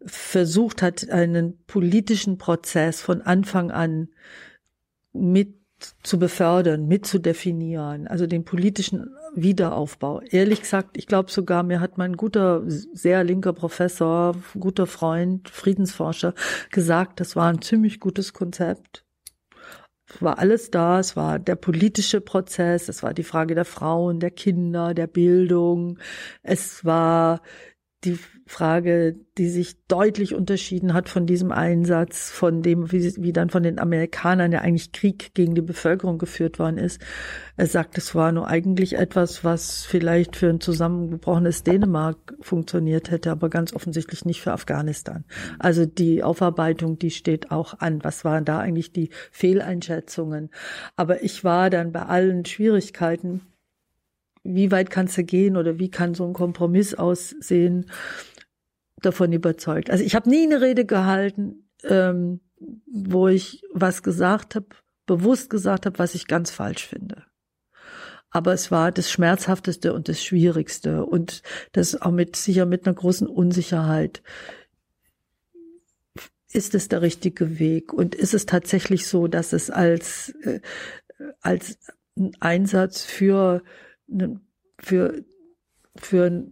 versucht 0.04 0.82
hat, 0.82 1.08
einen 1.10 1.58
politischen 1.66 2.38
Prozess 2.38 3.00
von 3.00 3.22
Anfang 3.22 3.70
an 3.70 4.08
mit 5.12 5.63
zu 6.02 6.18
befördern, 6.18 6.86
mitzudefinieren, 6.86 8.06
also 8.06 8.26
den 8.26 8.44
politischen 8.44 9.14
Wiederaufbau. 9.34 10.20
Ehrlich 10.30 10.60
gesagt, 10.60 10.96
ich 10.96 11.06
glaube 11.06 11.30
sogar, 11.30 11.62
mir 11.62 11.80
hat 11.80 11.98
mein 11.98 12.16
guter, 12.16 12.62
sehr 12.66 13.24
linker 13.24 13.52
Professor, 13.52 14.36
guter 14.58 14.86
Freund, 14.86 15.48
Friedensforscher 15.48 16.34
gesagt, 16.70 17.20
das 17.20 17.36
war 17.36 17.48
ein 17.48 17.62
ziemlich 17.62 18.00
gutes 18.00 18.32
Konzept. 18.32 19.04
war 20.20 20.38
alles 20.38 20.70
da. 20.70 21.00
Es 21.00 21.16
war 21.16 21.38
der 21.38 21.56
politische 21.56 22.20
Prozess, 22.20 22.88
es 22.88 23.02
war 23.02 23.14
die 23.14 23.24
Frage 23.24 23.54
der 23.54 23.64
Frauen, 23.64 24.20
der 24.20 24.30
Kinder, 24.30 24.94
der 24.94 25.06
Bildung. 25.06 25.98
Es 26.42 26.84
war 26.84 27.40
die 28.04 28.18
Frage, 28.46 29.16
die 29.38 29.48
sich 29.48 29.86
deutlich 29.86 30.34
unterschieden 30.34 30.92
hat 30.92 31.08
von 31.08 31.26
diesem 31.26 31.50
Einsatz, 31.50 32.30
von 32.30 32.60
dem, 32.62 32.92
wie, 32.92 33.14
wie 33.16 33.32
dann 33.32 33.48
von 33.48 33.62
den 33.62 33.78
Amerikanern 33.78 34.52
ja 34.52 34.60
eigentlich 34.60 34.92
Krieg 34.92 35.32
gegen 35.34 35.54
die 35.54 35.62
Bevölkerung 35.62 36.18
geführt 36.18 36.58
worden 36.58 36.76
ist. 36.76 37.00
Er 37.56 37.66
sagt, 37.66 37.96
es 37.96 38.14
war 38.14 38.32
nur 38.32 38.46
eigentlich 38.46 38.96
etwas, 38.96 39.44
was 39.44 39.86
vielleicht 39.86 40.36
für 40.36 40.50
ein 40.50 40.60
zusammengebrochenes 40.60 41.62
Dänemark 41.62 42.34
funktioniert 42.40 43.10
hätte, 43.10 43.30
aber 43.30 43.48
ganz 43.48 43.72
offensichtlich 43.72 44.26
nicht 44.26 44.42
für 44.42 44.52
Afghanistan. 44.52 45.24
Also 45.58 45.86
die 45.86 46.22
Aufarbeitung, 46.22 46.98
die 46.98 47.10
steht 47.10 47.50
auch 47.50 47.78
an. 47.80 48.04
Was 48.04 48.26
waren 48.26 48.44
da 48.44 48.58
eigentlich 48.58 48.92
die 48.92 49.08
Fehleinschätzungen? 49.32 50.50
Aber 50.96 51.22
ich 51.22 51.44
war 51.44 51.70
dann 51.70 51.92
bei 51.92 52.02
allen 52.02 52.44
Schwierigkeiten, 52.44 53.40
wie 54.44 54.70
weit 54.70 54.90
kannst 54.90 55.16
du 55.16 55.24
gehen 55.24 55.56
oder 55.56 55.78
wie 55.78 55.90
kann 55.90 56.14
so 56.14 56.26
ein 56.26 56.34
Kompromiss 56.34 56.94
aussehen, 56.94 57.90
davon 59.00 59.32
überzeugt. 59.32 59.90
Also 59.90 60.04
ich 60.04 60.14
habe 60.14 60.30
nie 60.30 60.44
eine 60.44 60.60
Rede 60.60 60.84
gehalten, 60.84 61.68
ähm, 61.82 62.40
wo 62.86 63.28
ich 63.28 63.62
was 63.72 64.02
gesagt 64.02 64.54
habe, 64.54 64.66
bewusst 65.06 65.50
gesagt 65.50 65.86
habe, 65.86 65.98
was 65.98 66.14
ich 66.14 66.26
ganz 66.26 66.50
falsch 66.50 66.86
finde. 66.86 67.24
Aber 68.30 68.52
es 68.52 68.70
war 68.70 68.90
das 68.90 69.10
Schmerzhafteste 69.10 69.92
und 69.92 70.08
das 70.08 70.22
Schwierigste 70.22 71.04
und 71.04 71.42
das 71.72 72.00
auch 72.00 72.10
mit 72.10 72.36
sicher 72.36 72.66
mit 72.66 72.86
einer 72.86 72.94
großen 72.94 73.28
Unsicherheit. 73.28 74.22
Ist 76.52 76.74
es 76.74 76.88
der 76.88 77.02
richtige 77.02 77.58
Weg? 77.58 77.92
Und 77.92 78.14
ist 78.14 78.34
es 78.34 78.46
tatsächlich 78.46 79.06
so, 79.06 79.28
dass 79.28 79.52
es 79.52 79.70
als, 79.70 80.30
äh, 80.42 80.60
als 81.40 81.78
Einsatz 82.40 83.04
für, 83.04 83.62
für, 84.78 85.24
für 85.96 86.46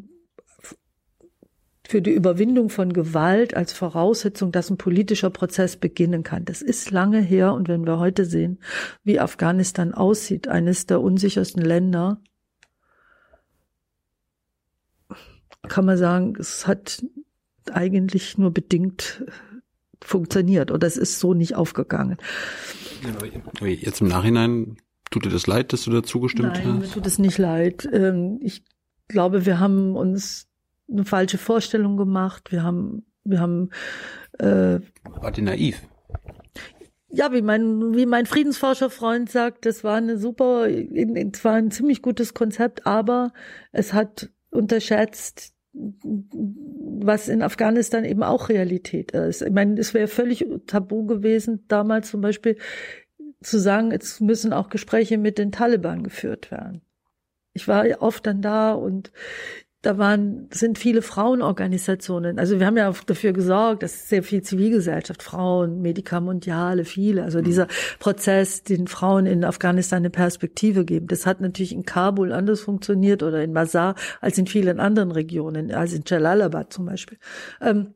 für 1.93 2.01
die 2.01 2.13
Überwindung 2.13 2.71
von 2.71 2.95
Gewalt 2.95 3.55
als 3.55 3.75
Voraussetzung, 3.75 4.51
dass 4.51 4.71
ein 4.71 4.79
politischer 4.79 5.29
Prozess 5.29 5.77
beginnen 5.77 6.23
kann. 6.23 6.47
Das 6.47 6.63
ist 6.63 6.91
lange 6.91 7.21
her 7.21 7.53
und 7.53 7.69
wenn 7.69 7.85
wir 7.85 7.99
heute 7.99 8.25
sehen, 8.25 8.61
wie 9.05 9.21
Afghanistan 9.21 9.93
aussieht, 9.93 10.49
eines 10.49 10.87
der 10.87 11.03
unsichersten 11.03 11.63
Länder, 11.63 12.19
kann 15.69 15.85
man 15.85 15.99
sagen, 15.99 16.35
es 16.39 16.67
hat 16.67 17.05
eigentlich 17.71 18.39
nur 18.39 18.53
bedingt 18.53 19.25
funktioniert 20.01 20.71
oder 20.71 20.87
es 20.87 20.97
ist 20.97 21.21
so 21.21 21.35
nicht 21.35 21.57
aufgegangen. 21.57 22.17
Jetzt 23.61 24.01
im 24.01 24.09
Nachhinein 24.09 24.79
tut 25.13 25.25
dir 25.25 25.31
das 25.31 25.47
leid, 25.47 25.73
dass 25.73 25.85
du 25.85 25.91
dazu 25.91 26.21
gestimmt 26.21 26.55
Nein, 26.55 26.67
hast? 26.67 26.81
Mir 26.81 26.91
tut 26.91 27.07
es 27.07 27.19
nicht 27.19 27.39
leid. 27.39 27.89
Ähm, 27.93 28.39
ich 28.43 28.65
glaube, 29.09 29.47
wir 29.47 29.61
haben 29.61 29.95
uns 29.97 30.49
eine 30.91 31.05
falsche 31.05 31.39
Vorstellung 31.39 31.97
gemacht. 31.97 32.51
Wir 32.51 32.63
haben, 32.63 33.05
wir 33.25 33.41
haben 33.41 33.71
äh, 34.39 34.81
Wart 35.21 35.39
ihr 35.39 35.45
naiv? 35.45 35.81
Ja, 37.09 37.33
wie 37.33 37.43
mein, 37.43 37.95
wie 37.95 38.07
mein 38.07 38.25
Friedensforscherfreund 38.25 39.31
sagt, 39.31 39.67
das 39.67 39.85
war 39.85 39.97
eine 39.97 40.17
super, 40.17 40.67
es 40.67 41.45
war 41.45 41.55
ein 41.55 41.71
ziemlich 41.71 42.01
gutes 42.01 42.33
Konzept, 42.33 42.87
aber 42.87 43.33
es 43.71 43.93
hat 43.93 44.31
unterschätzt, 44.51 45.53
was 45.75 47.29
in 47.29 47.43
Afghanistan 47.43 48.05
eben 48.05 48.23
auch 48.23 48.49
Realität 48.49 49.13
ist. 49.13 49.43
Ich 49.43 49.53
meine, 49.53 49.79
es 49.79 49.93
wäre 49.95 50.09
völlig 50.09 50.47
tabu 50.67 51.07
gewesen, 51.07 51.65
damals 51.69 52.11
zum 52.11 52.21
Beispiel 52.23 52.57
zu 53.43 53.59
sagen, 53.59 53.91
jetzt 53.91 54.21
müssen 54.21 54.53
auch 54.53 54.69
Gespräche 54.69 55.19
mit 55.19 55.39
den 55.39 55.53
Taliban 55.53 56.03
geführt 56.03 56.51
werden. 56.51 56.83
Ich 57.55 57.69
war 57.69 57.85
oft 58.01 58.27
dann 58.27 58.41
da 58.43 58.73
und 58.73 59.13
da 59.83 59.99
waren, 59.99 60.49
sind 60.53 60.79
viele 60.79 61.03
Frauenorganisationen. 61.03 62.39
Also 62.39 62.61
wir 62.61 62.67
haben 62.67 62.77
ja 62.77 62.93
dafür 63.07 63.33
gesorgt, 63.33 63.83
dass 63.83 64.09
sehr 64.09 64.23
viel 64.23 64.43
Zivilgesellschaft, 64.43 65.25
Frauen, 65.25 65.83
Medica 65.83 66.21
Mondiale, 66.21 66.85
viele. 66.85 67.25
Also 67.25 67.41
mhm. 67.41 67.45
dieser 67.45 67.67
Prozess, 67.99 68.63
den 68.63 68.87
Frauen 68.87 69.27
in 69.27 69.45
Afghanistan 69.45 69.99
eine 69.99 70.11
Perspektive 70.11 70.85
geben. 70.85 71.09
Das 71.09 71.27
hat 71.27 71.41
natürlich 71.41 71.73
in 71.73 71.85
Kabul 71.85 72.33
anders 72.33 72.61
funktioniert 72.61 73.25
oder 73.25 73.43
in 73.43 73.53
Mazar 73.53 73.97
als 74.21 74.39
in 74.39 74.47
vielen 74.47 74.79
anderen 74.79 75.11
Regionen, 75.11 75.73
als 75.73 75.93
in 75.93 76.05
Jalalabad 76.07 76.73
zum 76.73 76.87
Beispiel. 76.87 77.19
Ähm, 77.61 77.93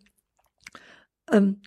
ähm, 1.33 1.61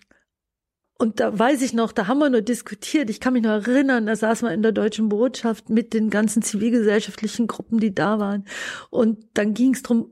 und 1.00 1.18
da 1.18 1.38
weiß 1.38 1.62
ich 1.62 1.72
noch, 1.72 1.92
da 1.92 2.08
haben 2.08 2.18
wir 2.18 2.28
nur 2.28 2.42
diskutiert. 2.42 3.08
Ich 3.08 3.20
kann 3.20 3.32
mich 3.32 3.42
noch 3.42 3.66
erinnern, 3.66 4.04
da 4.04 4.14
saß 4.14 4.42
man 4.42 4.52
in 4.52 4.60
der 4.60 4.72
deutschen 4.72 5.08
Botschaft 5.08 5.70
mit 5.70 5.94
den 5.94 6.10
ganzen 6.10 6.42
zivilgesellschaftlichen 6.42 7.46
Gruppen, 7.46 7.80
die 7.80 7.94
da 7.94 8.18
waren. 8.18 8.44
Und 8.90 9.24
dann 9.32 9.54
ging 9.54 9.72
es 9.72 9.82
darum, 9.82 10.10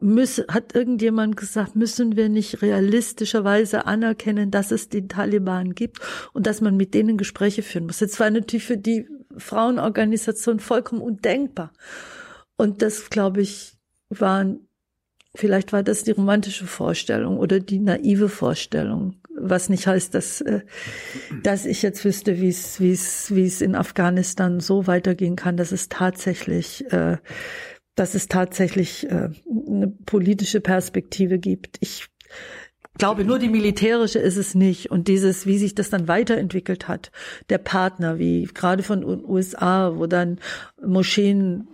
hat 0.51 0.75
irgendjemand 0.75 1.37
gesagt, 1.37 1.77
müssen 1.77 2.17
wir 2.17 2.31
nicht 2.31 2.63
realistischerweise 2.63 3.85
anerkennen, 3.85 4.51
dass 4.51 4.71
es 4.71 4.89
die 4.89 5.07
Taliban 5.07 5.75
gibt 5.75 6.01
und 6.33 6.47
dass 6.47 6.63
man 6.63 6.79
mit 6.79 6.95
denen 6.95 7.19
Gespräche 7.19 7.61
führen 7.61 7.85
muss. 7.85 8.01
Jetzt 8.01 8.19
war 8.19 8.31
natürlich 8.31 8.65
für 8.65 8.79
die 8.79 9.07
Frauenorganisation 9.37 10.59
vollkommen 10.59 11.03
undenkbar. 11.03 11.71
Und 12.57 12.81
das, 12.81 13.11
glaube 13.11 13.43
ich, 13.43 13.75
waren 14.09 14.61
Vielleicht 15.35 15.73
war 15.73 15.83
das 15.83 16.03
die 16.03 16.13
romantische 16.13 16.67
Vorstellung 16.67 17.39
oder 17.39 17.61
die 17.61 17.79
naive 17.79 18.29
Vorstellung 18.29 19.21
was 19.41 19.69
nicht 19.69 19.87
heißt, 19.87 20.15
dass, 20.15 20.41
äh, 20.41 20.61
dass 21.43 21.67
ich 21.67 21.83
jetzt 21.83 22.05
wüsste, 22.05 22.41
wie 22.41 22.49
es, 22.49 22.81
wie 22.81 22.93
es, 22.93 23.35
wie 23.35 23.47
es 23.47 23.61
in 23.61 23.75
Afghanistan 23.75 24.61
so 24.61 24.87
weitergehen 24.87 25.37
kann, 25.37 25.57
dass 25.57 25.73
es 25.73 25.89
tatsächlich, 25.89 26.91
äh, 26.93 27.19
dass 27.95 28.15
es 28.15 28.29
tatsächlich 28.29 29.09
äh, 29.11 29.31
eine 29.67 29.89
politische 30.07 30.61
Perspektive 30.61 31.39
gibt. 31.39 31.77
Ich 31.81 32.09
glaube, 32.99 33.25
nur 33.25 33.39
die 33.39 33.49
militärische 33.49 34.19
ist 34.19 34.37
es 34.37 34.55
nicht. 34.55 34.91
Und 34.91 35.09
dieses, 35.09 35.47
wie 35.47 35.59
sich 35.59 35.75
das 35.75 35.91
dann 35.91 36.09
weiterentwickelt 36.09 36.89
hat, 36.89 37.11
der 37.49 37.59
Partner, 37.59 38.19
wie 38.19 38.45
gerade 38.53 38.83
von 38.83 39.05
USA, 39.05 39.93
wo 39.97 40.07
dann 40.07 40.39
Moscheen 40.85 41.69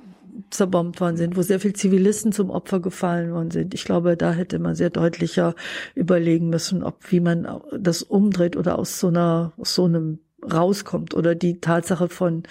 zerbombt 0.51 1.01
worden 1.01 1.17
sind, 1.17 1.37
wo 1.37 1.43
sehr 1.43 1.61
viel 1.61 1.75
Zivilisten 1.75 2.33
zum 2.33 2.51
Opfer 2.51 2.81
gefallen 2.81 3.33
worden 3.33 3.51
sind. 3.51 3.75
Ich 3.75 3.85
glaube, 3.85 4.17
da 4.17 4.33
hätte 4.33 4.59
man 4.59 4.75
sehr 4.75 4.91
deutlicher 4.91 5.55
überlegen 5.95 6.49
müssen, 6.49 6.83
ob 6.83 7.11
wie 7.11 7.21
man 7.21 7.47
das 7.79 8.03
umdreht 8.03 8.57
oder 8.57 8.79
aus 8.79 9.01
so 9.01 9.09
einer 9.09 9.53
aus 9.57 9.75
so 9.75 9.85
einem 9.85 10.19
rauskommt 10.43 11.15
oder 11.15 11.35
die 11.35 11.61
Tatsache 11.61 12.09
von 12.09 12.43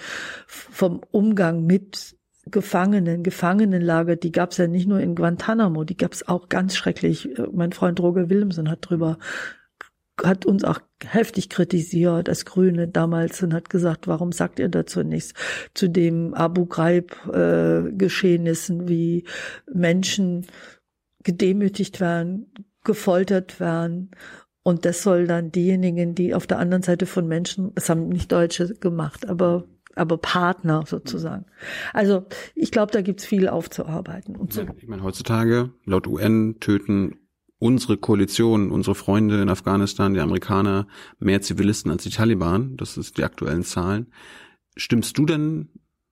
vom 0.46 1.00
Umgang 1.10 1.64
mit 1.64 2.16
Gefangenen, 2.46 3.22
Gefangenenlager, 3.22 4.16
die 4.16 4.32
gab 4.32 4.50
es 4.50 4.58
ja 4.58 4.66
nicht 4.66 4.86
nur 4.86 5.00
in 5.00 5.14
Guantanamo, 5.14 5.84
die 5.84 5.96
gab 5.96 6.12
es 6.12 6.28
auch 6.28 6.50
ganz 6.50 6.76
schrecklich. 6.76 7.30
Mein 7.52 7.72
Freund 7.72 8.00
Roger 8.00 8.28
Willemsen 8.28 8.70
hat 8.70 8.80
drüber 8.82 9.18
hat 10.22 10.46
uns 10.46 10.64
auch 10.64 10.80
heftig 11.04 11.48
kritisiert 11.48 12.28
als 12.28 12.44
Grüne 12.44 12.88
damals 12.88 13.42
und 13.42 13.52
hat 13.52 13.68
gesagt, 13.68 14.06
warum 14.06 14.32
sagt 14.32 14.58
ihr 14.58 14.68
dazu 14.68 15.02
nichts 15.02 15.34
zu 15.74 15.88
dem 15.88 16.34
Abu 16.34 16.66
Ghraib 16.66 17.12
äh, 17.28 17.90
wie 18.88 19.24
Menschen 19.72 20.46
gedemütigt 21.22 22.00
werden, 22.00 22.52
gefoltert 22.84 23.58
werden 23.60 24.10
und 24.62 24.86
das 24.86 25.02
soll 25.02 25.26
dann 25.26 25.52
diejenigen, 25.52 26.14
die 26.14 26.34
auf 26.34 26.46
der 26.46 26.58
anderen 26.58 26.82
Seite 26.82 27.06
von 27.06 27.28
Menschen, 27.28 27.74
das 27.74 27.90
haben 27.90 28.08
nicht 28.08 28.32
Deutsche 28.32 28.74
gemacht, 28.74 29.28
aber 29.28 29.64
aber 29.96 30.18
Partner 30.18 30.82
sozusagen. 30.86 31.46
Also 31.92 32.26
ich 32.56 32.72
glaube, 32.72 32.90
da 32.90 33.00
gibt's 33.00 33.24
viel 33.24 33.48
aufzuarbeiten. 33.48 34.34
Und 34.34 34.52
so. 34.52 34.66
Ich 34.78 34.88
meine, 34.88 35.04
heutzutage 35.04 35.70
laut 35.84 36.08
UN 36.08 36.56
töten 36.58 37.23
unsere 37.64 37.96
Koalition, 37.96 38.70
unsere 38.70 38.94
Freunde 38.94 39.40
in 39.40 39.48
Afghanistan, 39.48 40.12
die 40.12 40.20
Amerikaner, 40.20 40.86
mehr 41.18 41.40
Zivilisten 41.40 41.90
als 41.90 42.02
die 42.02 42.10
Taliban. 42.10 42.76
Das 42.76 42.98
ist 42.98 43.16
die 43.16 43.24
aktuellen 43.24 43.62
Zahlen. 43.62 44.08
Stimmst 44.76 45.16
du 45.16 45.24
denn 45.24 45.70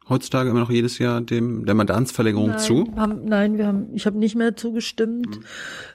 heutzutage 0.08 0.48
immer 0.48 0.60
noch 0.60 0.70
jedes 0.70 0.98
Jahr 0.98 1.20
dem 1.20 1.66
der 1.66 1.74
Mandatsverlängerung 1.74 2.48
nein, 2.48 2.58
zu? 2.58 2.90
Haben, 2.96 3.26
nein, 3.26 3.58
wir 3.58 3.66
haben, 3.66 3.90
ich 3.92 4.06
habe 4.06 4.16
nicht 4.16 4.34
mehr 4.34 4.56
zugestimmt. 4.56 5.40
Mhm. 5.40 5.44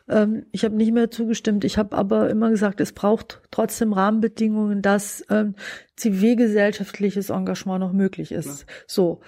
Ähm, 0.10 0.46
ich 0.52 0.64
habe 0.64 0.76
nicht 0.76 0.94
mehr 0.94 1.10
zugestimmt. 1.10 1.64
Ich 1.64 1.80
habe 1.80 1.98
aber 1.98 2.30
immer 2.30 2.52
gesagt, 2.52 2.80
es 2.80 2.92
braucht 2.92 3.42
trotzdem 3.50 3.94
Rahmenbedingungen, 3.94 4.84
dass 4.84 5.26
ähm, 5.32 5.56
zivilgesellschaftliches 5.96 7.32
Engagement 7.32 7.80
noch 7.80 7.94
möglich 7.94 8.32
ist. 8.32 8.60
Ja. 8.60 8.74
So 8.86 9.22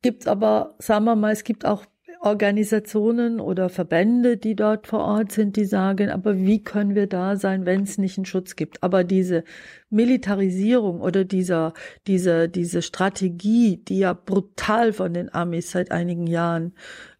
gibt 0.00 0.26
aber, 0.26 0.76
sagen 0.78 1.04
wir 1.04 1.14
mal, 1.14 1.32
es 1.32 1.44
gibt 1.44 1.66
auch 1.66 1.84
Organisationen 2.24 3.40
oder 3.40 3.68
Verbände, 3.68 4.36
die 4.36 4.54
dort 4.54 4.86
vor 4.86 5.00
Ort 5.00 5.32
sind, 5.32 5.56
die 5.56 5.64
sagen, 5.64 6.08
aber 6.08 6.38
wie 6.38 6.62
können 6.62 6.94
wir 6.94 7.08
da 7.08 7.34
sein, 7.34 7.66
wenn 7.66 7.82
es 7.82 7.98
nicht 7.98 8.16
einen 8.16 8.26
Schutz 8.26 8.54
gibt? 8.54 8.80
Aber 8.84 9.02
diese 9.02 9.42
Militarisierung 9.90 11.00
oder 11.00 11.24
dieser, 11.24 11.72
diese, 12.06 12.48
diese 12.48 12.80
Strategie, 12.80 13.78
die 13.78 13.98
ja 13.98 14.12
brutal 14.12 14.92
von 14.92 15.12
den 15.12 15.34
Amis 15.34 15.72
seit 15.72 15.90
einigen 15.90 16.28
Jahren 16.28 16.74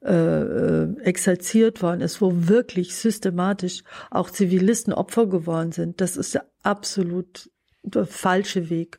äh, 0.05 0.13
äh, 0.15 0.97
exerziert 1.03 1.83
worden 1.83 2.01
ist, 2.01 2.21
wo 2.23 2.33
wirklich 2.35 2.95
systematisch 2.95 3.83
auch 4.13 4.31
Zivilisten 4.31 4.93
Opfer 4.93 5.27
geworden 5.27 5.73
sind, 5.73 6.01
das 6.01 6.17
ist 6.17 6.33
ja 6.33 6.43
absolut 6.63 7.51
der 7.83 8.07
falsche 8.07 8.71
Weg. 8.71 8.99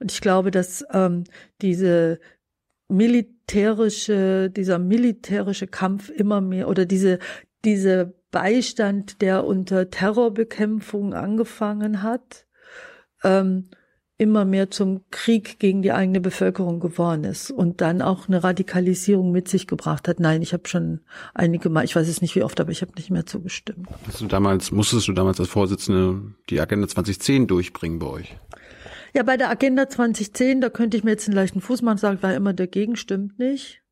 Und 0.00 0.10
ich 0.10 0.20
glaube, 0.20 0.50
dass 0.50 0.84
ähm, 0.92 1.24
diese 1.62 2.18
militärische, 2.88 4.50
dieser 4.50 4.78
militärische 4.78 5.66
Kampf 5.66 6.10
immer 6.10 6.40
mehr 6.40 6.68
oder 6.68 6.84
diese, 6.86 7.18
diese 7.64 8.14
Beistand, 8.30 9.20
der 9.22 9.44
unter 9.44 9.90
Terrorbekämpfung 9.90 11.14
angefangen 11.14 12.02
hat, 12.02 12.46
ähm, 13.22 13.70
immer 14.16 14.44
mehr 14.44 14.70
zum 14.70 15.02
Krieg 15.10 15.58
gegen 15.58 15.82
die 15.82 15.92
eigene 15.92 16.20
Bevölkerung 16.20 16.78
geworden 16.78 17.24
ist 17.24 17.50
und 17.50 17.80
dann 17.80 18.00
auch 18.00 18.28
eine 18.28 18.44
Radikalisierung 18.44 19.32
mit 19.32 19.48
sich 19.48 19.66
gebracht 19.66 20.06
hat. 20.06 20.20
Nein, 20.20 20.40
ich 20.40 20.52
habe 20.52 20.68
schon 20.68 21.00
einige 21.34 21.68
Mal, 21.68 21.84
ich 21.84 21.96
weiß 21.96 22.08
es 22.08 22.22
nicht 22.22 22.36
wie 22.36 22.44
oft, 22.44 22.60
aber 22.60 22.70
ich 22.70 22.82
habe 22.82 22.92
nicht 22.96 23.10
mehr 23.10 23.26
zugestimmt. 23.26 23.88
Hast 24.06 24.20
du 24.20 24.26
damals, 24.26 24.70
musstest 24.70 25.08
du 25.08 25.12
damals 25.12 25.40
als 25.40 25.48
Vorsitzende 25.48 26.22
die 26.48 26.60
Agenda 26.60 26.86
2010 26.86 27.48
durchbringen 27.48 27.98
bei 27.98 28.06
euch? 28.06 28.36
Ja, 29.14 29.22
bei 29.22 29.36
der 29.36 29.48
Agenda 29.48 29.88
2010, 29.88 30.60
da 30.60 30.70
könnte 30.70 30.96
ich 30.96 31.04
mir 31.04 31.12
jetzt 31.12 31.28
einen 31.28 31.36
leichten 31.36 31.60
Fuß 31.60 31.82
machen, 31.82 31.98
sagen, 31.98 32.22
war 32.22 32.34
immer 32.34 32.52
dagegen, 32.52 32.96
stimmt 32.96 33.38
nicht. 33.38 33.82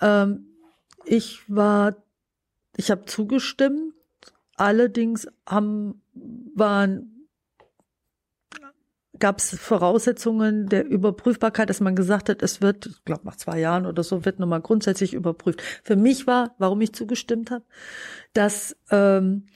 Ähm, 0.00 0.48
ich 1.04 1.42
war, 1.46 1.96
ich 2.76 2.90
habe 2.90 3.04
zugestimmt, 3.04 3.94
allerdings 4.56 5.28
haben, 5.46 6.02
waren 6.12 7.28
gab 9.20 9.38
es 9.38 9.56
Voraussetzungen 9.56 10.68
der 10.68 10.84
Überprüfbarkeit, 10.84 11.70
dass 11.70 11.80
man 11.80 11.94
gesagt 11.94 12.28
hat, 12.28 12.42
es 12.42 12.60
wird, 12.60 12.86
ich 12.86 13.04
glaube 13.04 13.24
nach 13.24 13.36
zwei 13.36 13.60
Jahren 13.60 13.86
oder 13.86 14.02
so, 14.02 14.24
wird 14.24 14.40
nochmal 14.40 14.60
grundsätzlich 14.60 15.14
überprüft. 15.14 15.62
Für 15.84 15.94
mich 15.94 16.26
war, 16.26 16.56
warum 16.58 16.80
ich 16.80 16.92
zugestimmt 16.92 17.52
habe, 17.52 17.64
dass 18.32 18.76
ähm, 18.90 19.46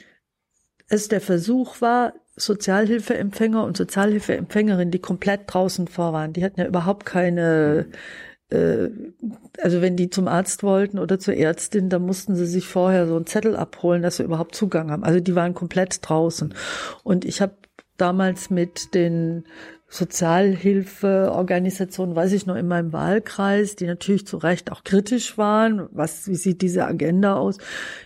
es 0.88 1.08
der 1.08 1.20
Versuch 1.20 1.80
war, 1.80 2.14
Sozialhilfeempfänger 2.36 3.64
und 3.64 3.76
Sozialhilfeempfängerinnen, 3.76 4.90
die 4.90 5.00
komplett 5.00 5.42
draußen 5.46 5.88
vor 5.88 6.12
waren, 6.12 6.32
die 6.32 6.44
hatten 6.44 6.60
ja 6.60 6.66
überhaupt 6.66 7.04
keine 7.04 7.86
äh, 8.50 8.88
also 9.62 9.82
wenn 9.82 9.96
die 9.96 10.10
zum 10.10 10.28
Arzt 10.28 10.62
wollten 10.62 10.98
oder 10.98 11.18
zur 11.18 11.34
Ärztin, 11.34 11.88
dann 11.88 12.02
mussten 12.02 12.34
sie 12.34 12.46
sich 12.46 12.66
vorher 12.66 13.06
so 13.06 13.16
einen 13.16 13.26
Zettel 13.26 13.56
abholen, 13.56 14.02
dass 14.02 14.16
sie 14.16 14.22
überhaupt 14.22 14.54
Zugang 14.54 14.90
haben. 14.90 15.04
Also 15.04 15.20
die 15.20 15.34
waren 15.34 15.54
komplett 15.54 15.98
draußen. 16.08 16.54
Und 17.02 17.24
ich 17.24 17.40
habe 17.40 17.54
damals 17.96 18.48
mit 18.48 18.94
den 18.94 19.44
Sozialhilfeorganisationen, 19.90 22.14
weiß 22.14 22.32
ich 22.32 22.44
noch, 22.44 22.56
in 22.56 22.68
meinem 22.68 22.92
Wahlkreis, 22.92 23.74
die 23.74 23.86
natürlich 23.86 24.26
zu 24.26 24.36
Recht 24.36 24.70
auch 24.70 24.84
kritisch 24.84 25.38
waren. 25.38 25.88
Was, 25.92 26.28
wie 26.28 26.34
sieht 26.34 26.60
diese 26.60 26.86
Agenda 26.86 27.36
aus? 27.36 27.56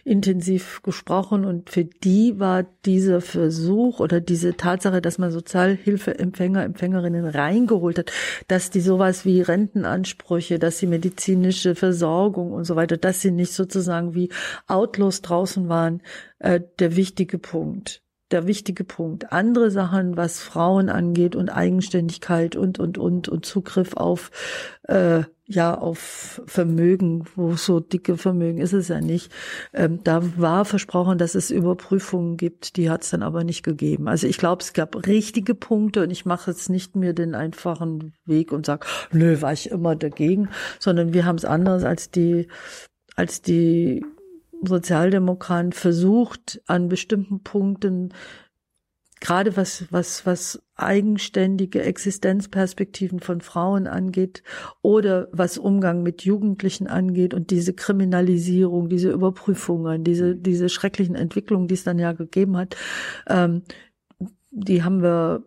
Intensiv 0.04 0.80
gesprochen. 0.82 1.44
Und 1.44 1.70
für 1.70 1.84
die 1.84 2.38
war 2.38 2.62
dieser 2.84 3.20
Versuch 3.20 3.98
oder 3.98 4.20
diese 4.20 4.56
Tatsache, 4.56 5.02
dass 5.02 5.18
man 5.18 5.32
Sozialhilfeempfänger, 5.32 6.62
Empfängerinnen 6.62 7.26
reingeholt 7.26 7.98
hat, 7.98 8.12
dass 8.46 8.70
die 8.70 8.80
sowas 8.80 9.24
wie 9.24 9.40
Rentenansprüche, 9.40 10.60
dass 10.60 10.78
sie 10.78 10.86
medizinische 10.86 11.74
Versorgung 11.74 12.52
und 12.52 12.62
so 12.64 12.76
weiter, 12.76 12.96
dass 12.96 13.20
sie 13.20 13.32
nicht 13.32 13.54
sozusagen 13.54 14.14
wie 14.14 14.28
Outlaws 14.68 15.20
draußen 15.22 15.68
waren, 15.68 16.00
äh, 16.38 16.60
der 16.78 16.94
wichtige 16.94 17.38
Punkt 17.38 18.01
der 18.32 18.46
wichtige 18.46 18.84
Punkt. 18.84 19.32
Andere 19.32 19.70
Sachen, 19.70 20.16
was 20.16 20.40
Frauen 20.40 20.88
angeht 20.88 21.36
und 21.36 21.50
Eigenständigkeit 21.50 22.56
und 22.56 22.78
und 22.78 22.98
und 22.98 23.28
und 23.28 23.46
Zugriff 23.46 23.94
auf 23.94 24.30
äh, 24.84 25.22
ja 25.46 25.76
auf 25.76 26.40
Vermögen, 26.46 27.24
wo 27.36 27.54
so 27.54 27.80
dicke 27.80 28.16
Vermögen 28.16 28.58
ist 28.58 28.72
es 28.72 28.88
ja 28.88 29.00
nicht. 29.00 29.30
Ähm, 29.72 30.00
da 30.04 30.22
war 30.38 30.64
versprochen, 30.64 31.18
dass 31.18 31.34
es 31.34 31.50
Überprüfungen 31.50 32.36
gibt, 32.36 32.76
die 32.76 32.90
hat 32.90 33.02
es 33.02 33.10
dann 33.10 33.22
aber 33.22 33.44
nicht 33.44 33.62
gegeben. 33.62 34.08
Also 34.08 34.26
ich 34.26 34.38
glaube, 34.38 34.62
es 34.62 34.72
gab 34.72 35.06
richtige 35.06 35.54
Punkte 35.54 36.02
und 36.02 36.10
ich 36.10 36.24
mache 36.24 36.50
jetzt 36.50 36.70
nicht 36.70 36.96
mir 36.96 37.12
den 37.12 37.34
einfachen 37.34 38.14
Weg 38.24 38.52
und 38.52 38.66
sage, 38.66 38.86
nö, 39.12 39.40
war 39.42 39.52
ich 39.52 39.70
immer 39.70 39.94
dagegen, 39.96 40.48
sondern 40.78 41.12
wir 41.12 41.24
haben 41.24 41.36
es 41.36 41.44
anders 41.44 41.84
als 41.84 42.10
die 42.10 42.48
als 43.14 43.42
die 43.42 44.04
Sozialdemokraten 44.62 45.72
versucht, 45.72 46.60
an 46.66 46.88
bestimmten 46.88 47.42
Punkten 47.42 48.12
gerade 49.22 49.56
was, 49.56 49.86
was, 49.90 50.26
was 50.26 50.62
eigenständige 50.74 51.82
Existenzperspektiven 51.82 53.20
von 53.20 53.40
Frauen 53.40 53.86
angeht 53.86 54.42
oder 54.82 55.28
was 55.30 55.58
Umgang 55.58 56.02
mit 56.02 56.24
Jugendlichen 56.24 56.88
angeht 56.88 57.32
und 57.32 57.50
diese 57.50 57.72
Kriminalisierung, 57.72 58.88
diese 58.88 59.12
Überprüfungen, 59.12 60.02
diese, 60.02 60.34
diese 60.34 60.68
schrecklichen 60.68 61.14
Entwicklungen, 61.14 61.68
die 61.68 61.74
es 61.74 61.84
dann 61.84 62.00
ja 62.00 62.12
gegeben 62.12 62.56
hat, 62.56 62.76
ähm, 63.28 63.62
die 64.50 64.82
haben 64.82 65.02
wir 65.02 65.44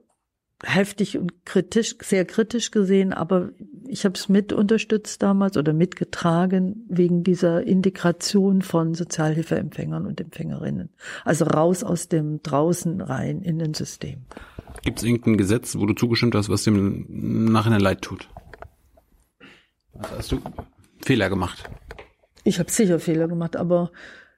heftig 0.64 1.18
und 1.18 1.46
kritisch, 1.46 1.96
sehr 2.02 2.26
kritisch 2.26 2.72
gesehen, 2.72 3.14
aber 3.14 3.50
ich 3.88 4.06
habe 4.06 4.16
es 4.16 4.30
mit 4.30 4.54
unterstützt 4.54 5.22
damals 5.22 5.58
oder 5.58 5.74
mitgetragen 5.74 6.86
wegen 6.90 7.24
dieser 7.24 7.64
Integration 7.64 8.62
von 8.62 8.94
Sozialhilfeempfängern 8.94 10.06
und 10.06 10.20
Empfängerinnen. 10.22 10.90
Also 11.24 11.46
raus 11.46 11.84
aus 11.84 12.08
dem 12.08 12.42
draußen 12.42 13.02
rein 13.02 13.42
in 13.42 13.60
den 13.60 13.74
System. 13.74 14.26
Gibt 14.84 15.00
es 15.00 15.04
irgendein 15.04 15.38
Gesetz, 15.38 15.78
wo 15.78 15.86
du 15.86 15.94
zugestimmt 15.94 16.36
hast, 16.36 16.50
was 16.50 16.64
dem 16.64 17.06
nachher 17.52 17.80
leid 17.80 18.02
tut? 18.02 18.30
Also 19.94 20.16
hast 20.18 20.32
du 20.32 20.42
Fehler 21.04 21.30
gemacht? 21.30 21.70
Ich 22.44 22.60
habe 22.60 22.72
sicher 22.72 23.00
Fehler 23.00 23.28
gemacht, 23.28 23.56
aber 23.56 23.92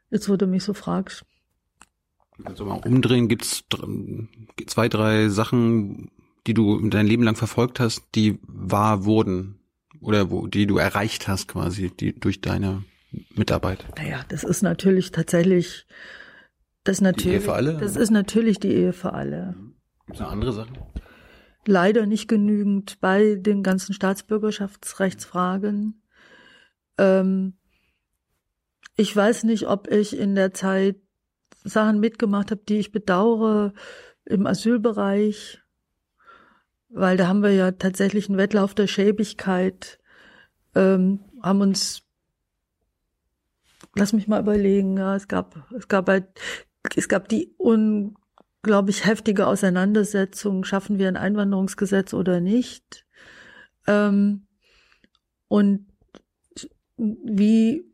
jetzt, 0.10 0.30
wo 0.30 0.36
du 0.36 0.48
mich 0.48 0.64
so 0.64 0.74
fragst, 0.74 1.26
also 2.44 2.66
mal 2.66 2.82
umdrehen, 2.86 3.28
gibt's 3.28 3.64
zwei, 4.68 4.90
drei 4.90 5.30
Sachen, 5.30 6.12
die 6.46 6.54
du 6.54 6.88
dein 6.90 7.08
Leben 7.08 7.24
lang 7.24 7.36
verfolgt 7.36 7.80
hast, 7.80 8.04
die 8.16 8.40
wahr 8.48 9.06
wurden 9.06 9.60
oder 10.02 10.30
wo, 10.30 10.48
die 10.48 10.68
du 10.68 10.78
erreicht 10.78 11.28
hast 11.28 11.48
quasi, 11.48 11.90
die 11.90 12.18
durch 12.18 12.42
deine 12.42 12.84
Mitarbeit? 13.36 13.86
Naja, 13.98 14.24
das 14.30 14.44
ist 14.44 14.62
natürlich 14.62 15.12
tatsächlich, 15.12 15.86
das 16.84 17.02
natürlich, 17.02 17.24
die 17.24 17.36
Ehe 17.36 17.42
für 17.42 17.54
alle? 17.54 17.78
das 17.78 17.96
ist 17.96 18.12
natürlich 18.12 18.60
die 18.60 18.72
Ehe 18.72 18.94
für 18.94 19.14
alle. 19.14 19.56
Gibt's 20.06 20.22
noch 20.22 20.32
andere 20.32 20.54
Sachen? 20.54 20.78
Leider 21.66 22.06
nicht 22.06 22.30
genügend 22.30 23.00
bei 23.02 23.36
den 23.36 23.62
ganzen 23.62 23.94
Staatsbürgerschaftsrechtsfragen. 23.94 26.02
Ähm, 26.98 27.58
ich 28.96 29.14
weiß 29.14 29.44
nicht, 29.44 29.68
ob 29.68 29.92
ich 29.92 30.18
in 30.18 30.36
der 30.36 30.54
Zeit 30.54 30.96
Sachen 31.68 32.00
mitgemacht 32.00 32.52
habe, 32.52 32.62
die 32.68 32.78
ich 32.78 32.92
bedauere 32.92 33.74
im 34.26 34.46
Asylbereich, 34.46 35.62
weil 36.90 37.18
da 37.18 37.28
haben 37.28 37.44
wir 37.44 37.52
ja 37.52 37.72
tatsächlich 37.72 38.30
einen 38.30 38.38
Wettlauf 38.38 38.74
der 38.74 38.88
Schäbigkeit, 38.88 40.00
ähm, 40.76 41.20
haben 41.42 41.62
uns, 41.62 42.04
lass 43.96 44.14
mich 44.14 44.28
mal 44.28 44.42
überlegen, 44.42 44.98
ja, 44.98 45.16
es 45.16 45.28
gab, 45.28 45.72
es 45.78 45.88
gab 45.88 46.08
halt, 46.08 46.28
es 46.96 47.10
gab 47.10 47.28
die 47.30 47.54
unglaublich 47.58 49.06
heftige 49.06 49.48
Auseinandersetzung, 49.48 50.64
schaffen 50.64 50.98
wir 51.00 51.08
ein 51.08 51.18
Einwanderungsgesetz 51.18 52.14
oder 52.14 52.40
nicht? 52.40 53.06
Ähm, 53.88 54.48
und 55.48 55.88
wie 56.98 57.86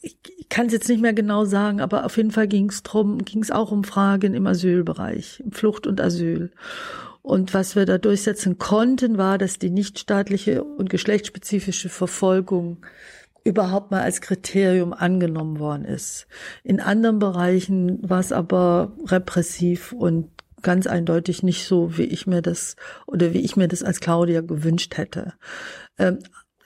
ich, 0.00 0.16
ich 0.38 0.48
kann 0.48 0.66
es 0.66 0.72
jetzt 0.72 0.88
nicht 0.88 1.02
mehr 1.02 1.12
genau 1.12 1.44
sagen, 1.44 1.80
aber 1.80 2.04
auf 2.04 2.16
jeden 2.16 2.30
Fall 2.30 2.48
ging 2.48 2.70
es 2.70 2.82
drum, 2.82 3.24
ging 3.24 3.42
es 3.42 3.50
auch 3.50 3.70
um 3.70 3.84
Fragen 3.84 4.34
im 4.34 4.46
Asylbereich, 4.46 5.42
Flucht 5.50 5.86
und 5.86 6.00
Asyl. 6.00 6.50
Und 7.22 7.52
was 7.52 7.76
wir 7.76 7.84
da 7.84 7.98
durchsetzen 7.98 8.58
konnten, 8.58 9.18
war, 9.18 9.36
dass 9.36 9.58
die 9.58 9.70
nichtstaatliche 9.70 10.64
und 10.64 10.88
geschlechtsspezifische 10.88 11.90
Verfolgung 11.90 12.78
überhaupt 13.44 13.90
mal 13.90 14.02
als 14.02 14.20
Kriterium 14.20 14.92
angenommen 14.92 15.58
worden 15.58 15.84
ist. 15.84 16.26
In 16.62 16.80
anderen 16.80 17.18
Bereichen 17.18 17.98
war 18.08 18.20
es 18.20 18.32
aber 18.32 18.92
repressiv 19.06 19.92
und 19.92 20.30
ganz 20.62 20.86
eindeutig 20.86 21.42
nicht 21.42 21.66
so, 21.66 21.96
wie 21.96 22.04
ich 22.04 22.26
mir 22.26 22.42
das 22.42 22.76
oder 23.06 23.32
wie 23.32 23.40
ich 23.40 23.56
mir 23.56 23.68
das 23.68 23.82
als 23.82 24.00
Claudia 24.00 24.42
gewünscht 24.42 24.96
hätte. 24.96 25.34
Ähm, 25.98 26.18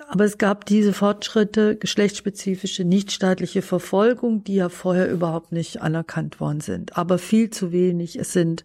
aber 0.08 0.24
es 0.24 0.38
gab 0.38 0.64
diese 0.66 0.92
Fortschritte, 0.92 1.76
geschlechtsspezifische, 1.76 2.84
nichtstaatliche 2.84 3.62
Verfolgung, 3.62 4.44
die 4.44 4.56
ja 4.56 4.68
vorher 4.68 5.10
überhaupt 5.10 5.52
nicht 5.52 5.80
anerkannt 5.80 6.40
worden 6.40 6.60
sind. 6.60 6.96
Aber 6.96 7.18
viel 7.18 7.50
zu 7.50 7.72
wenig. 7.72 8.16
Es 8.16 8.32
sind, 8.32 8.64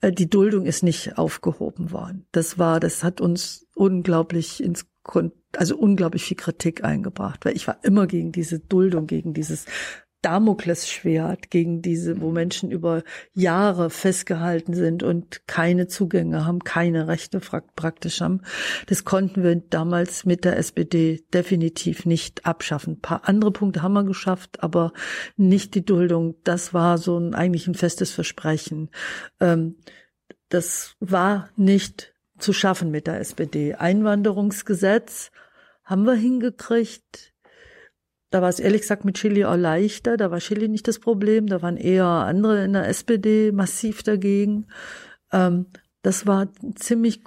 äh, 0.00 0.12
die 0.12 0.28
Duldung 0.28 0.66
ist 0.66 0.82
nicht 0.82 1.18
aufgehoben 1.18 1.90
worden. 1.92 2.26
Das 2.32 2.58
war, 2.58 2.80
das 2.80 3.02
hat 3.02 3.20
uns 3.20 3.66
unglaublich 3.74 4.62
ins 4.62 4.86
also 5.56 5.76
unglaublich 5.76 6.24
viel 6.24 6.36
Kritik 6.36 6.82
eingebracht, 6.82 7.44
weil 7.44 7.54
ich 7.54 7.66
war 7.66 7.78
immer 7.82 8.06
gegen 8.06 8.32
diese 8.32 8.58
Duldung, 8.58 9.06
gegen 9.06 9.34
dieses 9.34 9.66
Damoklesschwert 10.24 11.50
gegen 11.50 11.82
diese, 11.82 12.22
wo 12.22 12.30
Menschen 12.30 12.70
über 12.70 13.02
Jahre 13.34 13.90
festgehalten 13.90 14.72
sind 14.72 15.02
und 15.02 15.46
keine 15.46 15.86
Zugänge 15.86 16.46
haben, 16.46 16.60
keine 16.60 17.08
Rechte 17.08 17.40
praktisch 17.40 18.22
haben. 18.22 18.40
Das 18.86 19.04
konnten 19.04 19.42
wir 19.42 19.56
damals 19.56 20.24
mit 20.24 20.46
der 20.46 20.56
SPD 20.56 21.22
definitiv 21.34 22.06
nicht 22.06 22.46
abschaffen. 22.46 22.94
Ein 22.94 23.00
paar 23.00 23.28
andere 23.28 23.50
Punkte 23.50 23.82
haben 23.82 23.92
wir 23.92 24.04
geschafft, 24.04 24.62
aber 24.62 24.94
nicht 25.36 25.74
die 25.74 25.84
Duldung. 25.84 26.36
Das 26.42 26.72
war 26.72 26.96
so 26.96 27.18
ein 27.18 27.34
eigentlich 27.34 27.66
ein 27.66 27.74
festes 27.74 28.10
Versprechen. 28.10 28.88
Ähm, 29.40 29.76
das 30.48 30.96
war 31.00 31.50
nicht 31.56 32.14
zu 32.38 32.54
schaffen 32.54 32.90
mit 32.90 33.06
der 33.06 33.20
SPD. 33.20 33.74
Einwanderungsgesetz 33.74 35.30
haben 35.84 36.06
wir 36.06 36.14
hingekriegt. 36.14 37.33
Da 38.34 38.42
war 38.42 38.48
es 38.48 38.58
ehrlich 38.58 38.80
gesagt 38.80 39.04
mit 39.04 39.16
Chili 39.16 39.44
auch 39.44 39.54
leichter. 39.54 40.16
Da 40.16 40.32
war 40.32 40.40
Chili 40.40 40.66
nicht 40.66 40.88
das 40.88 40.98
Problem. 40.98 41.46
Da 41.46 41.62
waren 41.62 41.76
eher 41.76 42.04
andere 42.04 42.64
in 42.64 42.72
der 42.72 42.88
SPD 42.88 43.52
massiv 43.52 44.02
dagegen. 44.02 44.66
Ähm, 45.30 45.66
das 46.02 46.26
war 46.26 46.48
ziemlich 46.74 47.20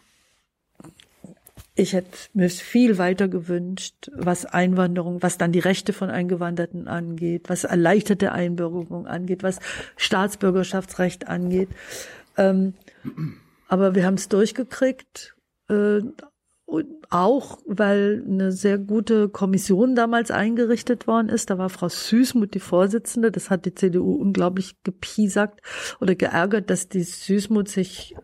ich 1.75 1.93
hätte 1.93 2.09
mir 2.33 2.49
viel 2.49 2.97
weiter 2.97 3.29
gewünscht, 3.29 4.11
was 4.11 4.45
Einwanderung, 4.45 5.23
was 5.23 5.37
dann 5.37 5.53
die 5.53 5.59
Rechte 5.59 5.93
von 5.93 6.09
Eingewanderten 6.09 6.89
angeht, 6.89 7.49
was 7.49 7.63
erleichterte 7.63 8.33
Einbürgerung 8.33 9.07
angeht, 9.07 9.43
was 9.43 9.59
Staatsbürgerschaftsrecht 9.95 11.29
angeht. 11.29 11.69
Ähm, 12.35 12.73
aber 13.69 13.95
wir 13.95 14.05
haben 14.05 14.15
es 14.15 14.27
durchgekriegt. 14.27 15.35
Äh, 15.69 16.01
auch 17.09 17.59
weil 17.65 18.23
eine 18.27 18.51
sehr 18.51 18.77
gute 18.77 19.29
Kommission 19.29 19.95
damals 19.95 20.31
eingerichtet 20.31 21.07
worden 21.07 21.29
ist. 21.29 21.49
Da 21.49 21.57
war 21.57 21.69
Frau 21.69 21.87
Süßmuth 21.87 22.53
die 22.53 22.59
Vorsitzende. 22.59 23.31
Das 23.31 23.49
hat 23.49 23.65
die 23.65 23.73
CDU 23.73 24.13
unglaublich 24.13 24.75
gepiesackt 24.83 25.61
oder 26.01 26.15
geärgert, 26.15 26.69
dass 26.69 26.89
die 26.89 27.03
Süßmuth 27.03 27.69
sich 27.69 28.15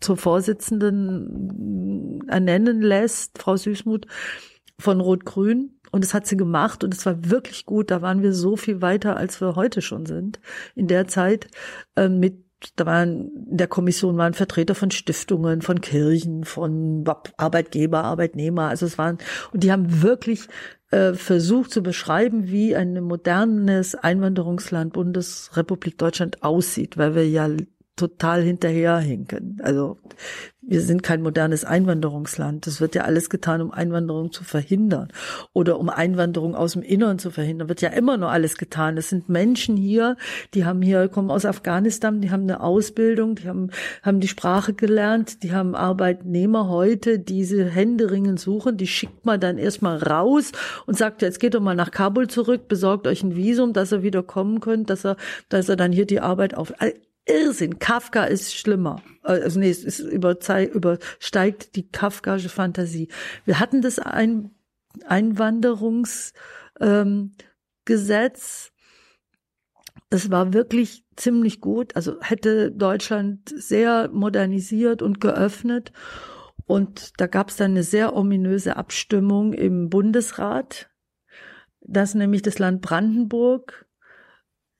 zur 0.00 0.16
Vorsitzenden 0.16 2.26
ernennen 2.28 2.80
lässt, 2.80 3.38
Frau 3.38 3.56
Süßmuth 3.56 4.06
von 4.78 5.00
Rot-Grün. 5.00 5.78
Und 5.92 6.04
das 6.04 6.14
hat 6.14 6.26
sie 6.26 6.38
gemacht 6.38 6.84
und 6.84 6.94
es 6.94 7.04
war 7.04 7.30
wirklich 7.30 7.66
gut. 7.66 7.90
Da 7.90 8.00
waren 8.00 8.22
wir 8.22 8.32
so 8.32 8.56
viel 8.56 8.80
weiter, 8.80 9.18
als 9.18 9.42
wir 9.42 9.56
heute 9.56 9.82
schon 9.82 10.06
sind. 10.06 10.40
In 10.74 10.88
der 10.88 11.06
Zeit 11.06 11.48
äh, 11.96 12.08
mit 12.08 12.41
da 12.76 12.86
waren 12.86 13.30
in 13.50 13.56
der 13.56 13.68
Kommission 13.68 14.16
waren 14.16 14.34
Vertreter 14.34 14.74
von 14.74 14.90
Stiftungen, 14.90 15.62
von 15.62 15.80
Kirchen, 15.80 16.44
von 16.44 17.04
Arbeitgeber, 17.36 18.04
Arbeitnehmer. 18.04 18.68
Also 18.68 18.86
es 18.86 18.98
waren 18.98 19.18
und 19.52 19.62
die 19.62 19.72
haben 19.72 20.02
wirklich 20.02 20.48
äh, 20.90 21.14
versucht 21.14 21.70
zu 21.70 21.82
beschreiben, 21.82 22.48
wie 22.48 22.76
ein 22.76 23.02
modernes 23.02 23.94
Einwanderungsland 23.94 24.92
Bundesrepublik 24.92 25.96
Deutschland 25.98 26.42
aussieht, 26.42 26.98
weil 26.98 27.14
wir 27.14 27.28
ja 27.28 27.48
total 27.96 28.42
hinterherhinken. 28.42 29.60
Also 29.62 29.98
wir 30.64 30.80
sind 30.80 31.02
kein 31.02 31.22
modernes 31.22 31.64
Einwanderungsland. 31.64 32.66
Das 32.66 32.80
wird 32.80 32.94
ja 32.94 33.02
alles 33.02 33.28
getan, 33.28 33.60
um 33.60 33.70
Einwanderung 33.70 34.32
zu 34.32 34.44
verhindern 34.44 35.08
oder 35.52 35.78
um 35.78 35.90
Einwanderung 35.90 36.54
aus 36.54 36.72
dem 36.72 36.82
Innern 36.82 37.18
zu 37.18 37.30
verhindern. 37.30 37.68
Wird 37.68 37.82
ja 37.82 37.90
immer 37.90 38.16
noch 38.16 38.30
alles 38.30 38.56
getan. 38.56 38.96
Es 38.96 39.10
sind 39.10 39.28
Menschen 39.28 39.76
hier, 39.76 40.16
die 40.54 40.64
haben 40.64 40.80
hier 40.80 41.08
kommen 41.08 41.30
aus 41.30 41.44
Afghanistan, 41.44 42.20
die 42.20 42.30
haben 42.30 42.44
eine 42.44 42.60
Ausbildung, 42.60 43.34
die 43.34 43.48
haben 43.48 43.70
haben 44.02 44.20
die 44.20 44.28
Sprache 44.28 44.72
gelernt, 44.72 45.42
die 45.42 45.52
haben 45.52 45.74
Arbeitnehmer 45.74 46.68
heute, 46.68 47.18
diese 47.18 47.64
Händeringen 47.68 48.36
suchen, 48.36 48.76
die 48.76 48.86
schickt 48.86 49.26
man 49.26 49.40
dann 49.40 49.58
erstmal 49.58 49.98
raus 49.98 50.52
und 50.86 50.96
sagt, 50.96 51.22
jetzt 51.22 51.40
geht 51.40 51.54
doch 51.54 51.60
mal 51.60 51.74
nach 51.74 51.90
Kabul 51.90 52.28
zurück, 52.28 52.68
besorgt 52.68 53.06
euch 53.06 53.22
ein 53.22 53.36
Visum, 53.36 53.72
dass 53.72 53.92
ihr 53.92 54.02
wieder 54.02 54.22
kommen 54.22 54.60
könnt, 54.60 54.88
dass 54.88 55.04
er 55.04 55.16
dass 55.48 55.68
er 55.68 55.76
dann 55.76 55.92
hier 55.92 56.06
die 56.06 56.20
Arbeit 56.20 56.54
auf 56.54 56.72
Irrsinn. 57.26 57.78
Kafka 57.78 58.24
ist 58.24 58.54
schlimmer. 58.54 59.02
Also 59.22 59.60
nee, 59.60 59.70
es 59.70 59.84
ist 59.84 60.00
übersteigt 60.00 61.76
die 61.76 61.88
kafkaische 61.88 62.48
Fantasie. 62.48 63.08
Wir 63.44 63.60
hatten 63.60 63.82
das 63.82 63.98
Ein 63.98 64.50
Einwanderungsgesetz. 65.06 66.34
Ähm, 66.80 67.32
es 70.10 70.30
war 70.30 70.52
wirklich 70.52 71.04
ziemlich 71.16 71.60
gut. 71.60 71.96
Also 71.96 72.20
hätte 72.20 72.70
Deutschland 72.70 73.48
sehr 73.48 74.10
modernisiert 74.12 75.00
und 75.00 75.20
geöffnet. 75.20 75.92
Und 76.66 77.20
da 77.20 77.26
gab 77.26 77.50
es 77.50 77.56
dann 77.56 77.72
eine 77.72 77.82
sehr 77.82 78.14
ominöse 78.16 78.76
Abstimmung 78.76 79.52
im 79.52 79.88
Bundesrat, 79.90 80.90
dass 81.80 82.14
nämlich 82.14 82.42
das 82.42 82.58
Land 82.58 82.82
Brandenburg 82.82 83.86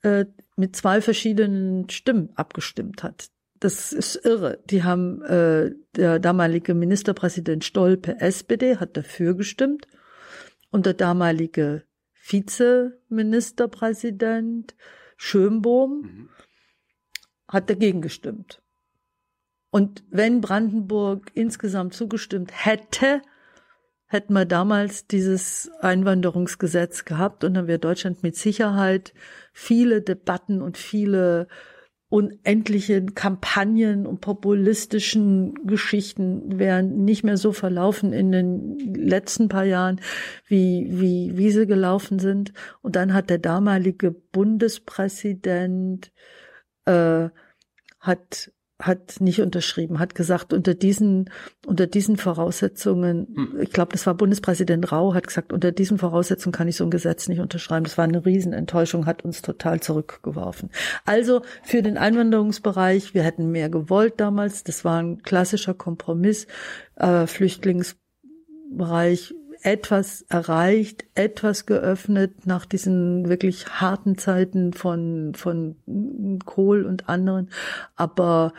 äh, 0.03 0.27
mit 0.57 0.77
zwei 0.77 1.01
verschiedenen 1.01 1.89
Stimmen 1.89 2.31
abgestimmt 2.35 3.03
hat. 3.03 3.31
Das 3.61 3.93
ist 3.93 4.16
irre. 4.24 4.59
Die 4.65 4.83
haben 4.83 5.23
äh, 5.23 5.70
der 5.97 6.19
damalige 6.19 6.74
Ministerpräsident 6.74 7.65
Stoll 7.65 7.97
per 7.97 8.20
SPD 8.20 8.79
hat 8.79 8.97
dafür 8.97 9.35
gestimmt 9.35 9.87
und 10.70 10.87
der 10.87 10.95
damalige 10.95 11.85
Vizeministerpräsident 12.27 14.74
Schönbohm 15.16 16.03
mhm. 16.03 16.29
hat 17.49 17.70
dagegen 17.70 18.01
gestimmt. 18.01 18.61
Und 19.70 20.05
wenn 20.11 20.41
Brandenburg 20.41 21.31
insgesamt 21.35 21.95
zugestimmt 21.95 22.51
hätte, 22.53 23.23
hätten 24.07 24.35
wir 24.35 24.45
damals 24.45 25.07
dieses 25.07 25.70
Einwanderungsgesetz 25.81 27.05
gehabt 27.05 27.45
und 27.45 27.55
dann 27.55 27.66
wäre 27.66 27.79
Deutschland 27.79 28.23
mit 28.23 28.37
Sicherheit 28.37 29.15
viele 29.53 30.03
Debatten 30.03 30.62
und 30.62 30.77
viele 30.77 31.49
unendliche 32.12 33.07
Kampagnen 33.07 34.07
und 34.07 34.20
populistischen 34.20 35.55
Geschichten 35.66 36.59
wären 36.59 37.07
nicht 37.07 37.24
mehr 37.24 37.39
so 37.39 37.53
verlaufen 37.53 38.12
in 38.12 38.33
den 38.33 38.95
letzten 38.95 39.49
paar 39.49 39.65
Jahren, 39.65 39.99
wie, 40.47 40.89
wie, 40.91 41.39
wie 41.39 41.51
sie 41.51 41.66
gelaufen 41.66 42.19
sind. 42.19 42.53
Und 42.83 42.97
dann 42.97 43.15
hat 43.15 43.31
der 43.31 43.39
damalige 43.39 44.11
Bundespräsident 44.11 46.12
äh, 46.85 47.31
hat 47.99 48.53
hat 48.83 49.21
nicht 49.21 49.41
unterschrieben, 49.41 49.99
hat 49.99 50.15
gesagt, 50.15 50.53
unter 50.53 50.75
diesen, 50.75 51.31
unter 51.67 51.87
diesen 51.87 52.17
Voraussetzungen, 52.17 53.29
hm. 53.35 53.61
ich 53.61 53.71
glaube, 53.71 53.93
das 53.93 54.07
war 54.07 54.15
Bundespräsident 54.15 54.93
Rau, 54.93 55.15
hat 55.15 55.27
gesagt, 55.27 55.53
unter 55.53 55.73
diesen 55.73 55.99
Voraussetzungen 55.99 56.53
kann 56.53 56.69
ich 56.69 56.77
so 56.77 56.85
ein 56.85 56.91
Gesetz 56.91 57.29
nicht 57.29 57.41
unterschreiben. 57.41 57.85
Das 57.85 57.97
war 57.97 58.05
eine 58.05 58.25
Riesenenttäuschung, 58.25 59.07
hat 59.07 59.25
uns 59.25 59.43
total 59.43 59.81
zurückgeworfen. 59.81 60.71
Also 61.05 61.43
für 61.63 61.83
den 61.83 61.97
Einwanderungsbereich, 61.97 63.15
wir 63.15 63.23
hätten 63.23 63.51
mehr 63.51 63.71
gewollt 63.71 64.15
damals, 64.19 64.65
das 64.65 64.85
war 64.85 65.03
ein 65.03 65.23
klassischer 65.23 65.75
Kompromiss, 65.75 66.47
äh, 66.97 67.27
Flüchtlingsbereich 67.27 69.35
etwas 69.63 70.23
erreicht, 70.29 71.05
etwas 71.15 71.67
geöffnet 71.67 72.47
nach 72.47 72.67
diesen 72.67 73.29
wirklich 73.29 73.67
harten 73.69 74.19
Zeiten 74.19 74.73
von, 74.73 75.33
von 75.35 75.77
Kohl 76.45 76.85
und 76.85 77.09
anderen, 77.09 77.51
aber 77.97 78.53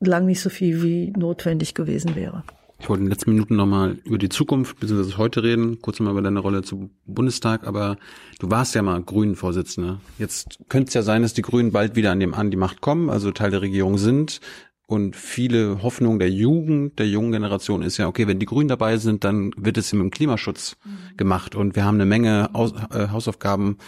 lang 0.00 0.26
nicht 0.26 0.40
so 0.40 0.50
viel 0.50 0.82
wie 0.82 1.12
notwendig 1.16 1.74
gewesen 1.74 2.14
wäre. 2.16 2.44
Ich 2.78 2.90
wollte 2.90 3.00
in 3.00 3.06
den 3.06 3.12
letzten 3.12 3.30
Minuten 3.30 3.56
nochmal 3.56 3.96
über 4.04 4.18
die 4.18 4.28
Zukunft 4.28 4.78
bzw. 4.80 5.16
heute 5.16 5.42
reden, 5.42 5.80
kurz 5.80 5.98
nochmal 5.98 6.12
über 6.12 6.22
deine 6.22 6.40
Rolle 6.40 6.62
zum 6.62 6.90
Bundestag, 7.06 7.66
aber 7.66 7.96
du 8.38 8.50
warst 8.50 8.74
ja 8.74 8.82
mal 8.82 9.02
Grünen-Vorsitzender. 9.02 9.98
Jetzt 10.18 10.58
könnte 10.68 10.88
es 10.88 10.94
ja 10.94 11.02
sein, 11.02 11.22
dass 11.22 11.32
die 11.32 11.42
Grünen 11.42 11.72
bald 11.72 11.96
wieder 11.96 12.12
an, 12.12 12.20
dem, 12.20 12.34
an 12.34 12.50
die 12.50 12.58
Macht 12.58 12.82
kommen, 12.82 13.08
also 13.08 13.30
Teil 13.30 13.50
der 13.50 13.62
Regierung 13.62 13.96
sind. 13.96 14.40
Und 14.86 15.16
viele 15.16 15.82
Hoffnung 15.82 16.20
der 16.20 16.30
Jugend, 16.30 16.98
der 17.00 17.08
jungen 17.08 17.32
Generation 17.32 17.82
ist 17.82 17.96
ja, 17.96 18.06
okay, 18.06 18.28
wenn 18.28 18.38
die 18.38 18.46
Grünen 18.46 18.68
dabei 18.68 18.98
sind, 18.98 19.24
dann 19.24 19.50
wird 19.56 19.78
es 19.78 19.92
mit 19.92 20.02
dem 20.02 20.10
Klimaschutz 20.10 20.76
mhm. 20.84 21.16
gemacht. 21.16 21.56
Und 21.56 21.74
wir 21.74 21.84
haben 21.84 21.96
eine 21.96 22.06
Menge 22.06 22.50
Aus, 22.54 22.72
äh, 22.92 23.08
Hausaufgaben 23.08 23.78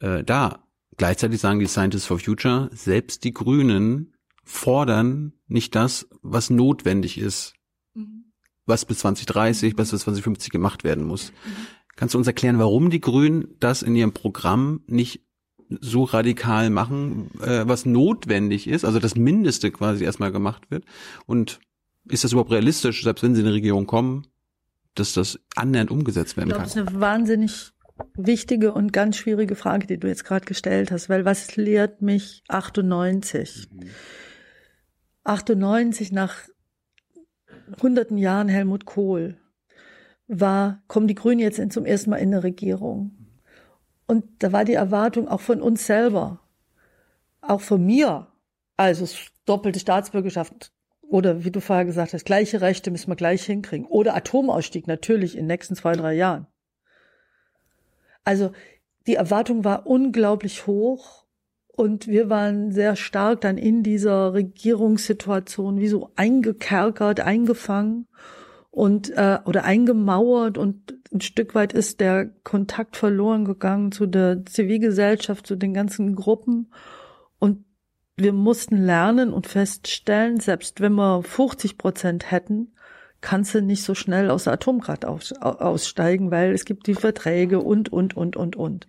äh, 0.00 0.24
da. 0.24 0.64
Gleichzeitig 0.96 1.40
sagen 1.40 1.60
die 1.60 1.66
Scientists 1.66 2.06
for 2.06 2.18
Future, 2.18 2.68
selbst 2.72 3.22
die 3.22 3.32
Grünen 3.32 4.12
fordern 4.42 5.32
nicht 5.46 5.76
das, 5.76 6.08
was 6.20 6.50
notwendig 6.50 7.16
ist, 7.16 7.54
mhm. 7.94 8.32
was 8.66 8.84
bis 8.84 8.98
2030, 8.98 9.72
mhm. 9.72 9.76
bis 9.76 9.90
2050 9.90 10.50
gemacht 10.50 10.82
werden 10.82 11.04
muss. 11.04 11.30
Mhm. 11.30 11.66
Kannst 11.94 12.14
du 12.14 12.18
uns 12.18 12.26
erklären, 12.26 12.58
warum 12.58 12.90
die 12.90 13.00
Grünen 13.00 13.54
das 13.60 13.82
in 13.82 13.94
ihrem 13.94 14.12
Programm 14.12 14.82
nicht 14.88 15.22
so 15.80 16.04
radikal 16.04 16.70
machen, 16.70 17.30
äh, 17.40 17.62
was 17.66 17.86
notwendig 17.86 18.66
ist, 18.66 18.84
also 18.84 18.98
das 18.98 19.16
Mindeste 19.16 19.70
quasi 19.70 20.04
erstmal 20.04 20.32
gemacht 20.32 20.70
wird. 20.70 20.84
Und 21.26 21.60
ist 22.08 22.24
das 22.24 22.32
überhaupt 22.32 22.50
realistisch, 22.50 23.04
selbst 23.04 23.22
wenn 23.22 23.34
sie 23.34 23.42
in 23.42 23.46
die 23.46 23.52
Regierung 23.52 23.86
kommen, 23.86 24.26
dass 24.94 25.12
das 25.12 25.38
annähernd 25.54 25.90
umgesetzt 25.90 26.36
werden 26.36 26.48
ich 26.48 26.54
glaub, 26.54 26.66
kann? 26.66 26.74
Das 26.74 26.76
ist 26.76 26.88
eine 26.88 27.00
wahnsinnig 27.00 27.70
wichtige 28.14 28.72
und 28.72 28.92
ganz 28.92 29.16
schwierige 29.16 29.54
Frage, 29.54 29.86
die 29.86 29.98
du 29.98 30.08
jetzt 30.08 30.24
gerade 30.24 30.46
gestellt 30.46 30.90
hast, 30.90 31.08
weil 31.08 31.24
was 31.24 31.56
lehrt 31.56 32.02
mich 32.02 32.42
98? 32.48 33.68
Mhm. 33.70 33.90
98 35.24 36.12
nach 36.12 36.34
hunderten 37.82 38.16
Jahren 38.16 38.48
Helmut 38.48 38.84
Kohl 38.84 39.36
war, 40.26 40.82
kommen 40.86 41.08
die 41.08 41.14
Grünen 41.14 41.40
jetzt 41.40 41.60
zum 41.72 41.84
ersten 41.84 42.10
Mal 42.10 42.16
in 42.16 42.32
eine 42.32 42.42
Regierung. 42.42 43.19
Und 44.10 44.24
da 44.40 44.50
war 44.50 44.64
die 44.64 44.74
Erwartung 44.74 45.28
auch 45.28 45.40
von 45.40 45.62
uns 45.62 45.86
selber, 45.86 46.40
auch 47.42 47.60
von 47.60 47.86
mir, 47.86 48.26
also 48.76 49.06
doppelte 49.46 49.78
Staatsbürgerschaft 49.78 50.72
oder 51.00 51.44
wie 51.44 51.52
du 51.52 51.60
vorher 51.60 51.84
gesagt 51.84 52.12
hast, 52.12 52.24
gleiche 52.24 52.60
Rechte 52.60 52.90
müssen 52.90 53.08
wir 53.08 53.14
gleich 53.14 53.44
hinkriegen. 53.44 53.86
Oder 53.86 54.16
Atomausstieg 54.16 54.88
natürlich 54.88 55.36
in 55.36 55.42
den 55.42 55.46
nächsten 55.46 55.76
zwei, 55.76 55.92
drei 55.92 56.14
Jahren. 56.14 56.48
Also 58.24 58.50
die 59.06 59.14
Erwartung 59.14 59.62
war 59.62 59.86
unglaublich 59.86 60.66
hoch 60.66 61.24
Und 61.80 62.08
wir 62.08 62.28
waren 62.28 62.72
sehr 62.72 62.94
stark 62.96 63.40
dann 63.40 63.56
in 63.56 63.82
dieser 63.82 64.34
Regierungssituation 64.34 65.78
wie 65.78 65.88
so 65.88 66.10
eingekerkert, 66.16 67.20
eingefangen 67.20 68.08
und 68.70 69.10
äh, 69.10 69.38
oder 69.44 69.64
eingemauert 69.64 70.58
und 70.58 70.94
ein 71.12 71.20
Stück 71.20 71.54
weit 71.54 71.72
ist 71.72 72.00
der 72.00 72.26
Kontakt 72.44 72.96
verloren 72.96 73.44
gegangen 73.44 73.90
zu 73.90 74.06
der 74.06 74.44
Zivilgesellschaft, 74.46 75.46
zu 75.46 75.56
den 75.56 75.74
ganzen 75.74 76.14
Gruppen 76.14 76.72
und 77.38 77.64
wir 78.16 78.32
mussten 78.32 78.76
lernen 78.76 79.32
und 79.32 79.46
feststellen, 79.46 80.40
selbst 80.40 80.80
wenn 80.80 80.92
wir 80.92 81.22
50 81.22 81.78
Prozent 81.78 82.30
hätten, 82.30 82.74
kannst 83.20 83.54
du 83.54 83.62
nicht 83.62 83.82
so 83.82 83.94
schnell 83.94 84.30
aus 84.30 84.44
der 84.44 84.54
Atomkraft 84.54 85.04
aus, 85.04 85.32
aussteigen, 85.32 86.30
weil 86.30 86.52
es 86.52 86.64
gibt 86.64 86.86
die 86.86 86.94
Verträge 86.94 87.60
und, 87.60 87.92
und, 87.92 88.16
und, 88.16 88.36
und, 88.36 88.56
und. 88.56 88.88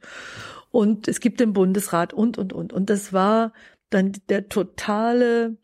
Und 0.71 1.07
es 1.07 1.19
gibt 1.19 1.39
den 1.39 1.53
Bundesrat 1.53 2.13
und, 2.13 2.37
und, 2.37 2.53
und. 2.53 2.71
Und 2.71 2.89
das 2.89 3.11
war 3.11 3.51
dann 3.89 4.13
der 4.29 4.47
totale, 4.47 5.57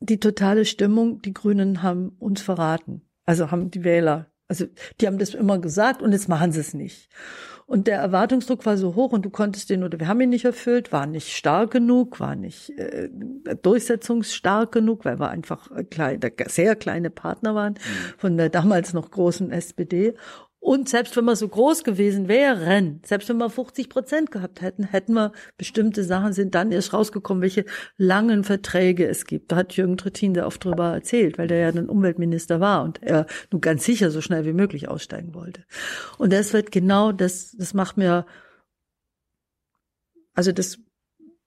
die 0.00 0.20
totale 0.20 0.64
Stimmung. 0.64 1.22
Die 1.22 1.34
Grünen 1.34 1.82
haben 1.82 2.10
uns 2.18 2.42
verraten. 2.42 3.02
Also 3.24 3.50
haben 3.50 3.70
die 3.70 3.84
Wähler. 3.84 4.26
Also 4.48 4.66
die 5.00 5.06
haben 5.06 5.18
das 5.18 5.34
immer 5.34 5.58
gesagt 5.58 6.00
und 6.00 6.12
jetzt 6.12 6.28
machen 6.28 6.52
sie 6.52 6.60
es 6.60 6.72
nicht. 6.72 7.10
Und 7.66 7.86
der 7.86 7.98
Erwartungsdruck 7.98 8.64
war 8.64 8.78
so 8.78 8.94
hoch 8.94 9.12
und 9.12 9.26
du 9.26 9.30
konntest 9.30 9.68
den 9.68 9.84
oder 9.84 10.00
wir 10.00 10.08
haben 10.08 10.22
ihn 10.22 10.30
nicht 10.30 10.46
erfüllt, 10.46 10.90
war 10.90 11.04
nicht 11.04 11.36
stark 11.36 11.70
genug, 11.70 12.18
war 12.18 12.34
nicht 12.34 12.70
äh, 12.78 13.10
durchsetzungsstark 13.62 14.72
genug, 14.72 15.04
weil 15.04 15.20
wir 15.20 15.28
einfach 15.28 15.70
klein, 15.90 16.18
sehr 16.46 16.76
kleine 16.76 17.10
Partner 17.10 17.54
waren 17.54 17.74
mhm. 17.74 18.14
von 18.16 18.36
der 18.38 18.48
damals 18.48 18.94
noch 18.94 19.10
großen 19.10 19.50
SPD. 19.50 20.14
Und 20.68 20.86
selbst 20.86 21.16
wenn 21.16 21.24
wir 21.24 21.34
so 21.34 21.48
groß 21.48 21.82
gewesen 21.82 22.28
wären, 22.28 23.00
selbst 23.02 23.30
wenn 23.30 23.38
wir 23.38 23.48
50 23.48 23.88
Prozent 23.88 24.30
gehabt 24.30 24.60
hätten, 24.60 24.84
hätten 24.84 25.14
wir 25.14 25.32
bestimmte 25.56 26.04
Sachen 26.04 26.34
sind 26.34 26.54
dann 26.54 26.72
erst 26.72 26.92
rausgekommen, 26.92 27.40
welche 27.40 27.64
langen 27.96 28.44
Verträge 28.44 29.08
es 29.08 29.24
gibt. 29.24 29.50
Da 29.50 29.56
hat 29.56 29.72
Jürgen 29.78 29.96
Trittin 29.96 30.34
sehr 30.34 30.46
oft 30.46 30.62
drüber 30.62 30.92
erzählt, 30.92 31.38
weil 31.38 31.48
der 31.48 31.56
ja 31.56 31.72
dann 31.72 31.88
Umweltminister 31.88 32.60
war 32.60 32.84
und 32.84 33.02
er 33.02 33.24
nur 33.50 33.62
ganz 33.62 33.82
sicher 33.86 34.10
so 34.10 34.20
schnell 34.20 34.44
wie 34.44 34.52
möglich 34.52 34.90
aussteigen 34.90 35.32
wollte. 35.32 35.64
Und 36.18 36.34
das 36.34 36.52
wird 36.52 36.70
genau 36.70 37.12
das, 37.12 37.56
das 37.56 37.72
macht 37.72 37.96
mir, 37.96 38.26
also 40.34 40.52
das 40.52 40.80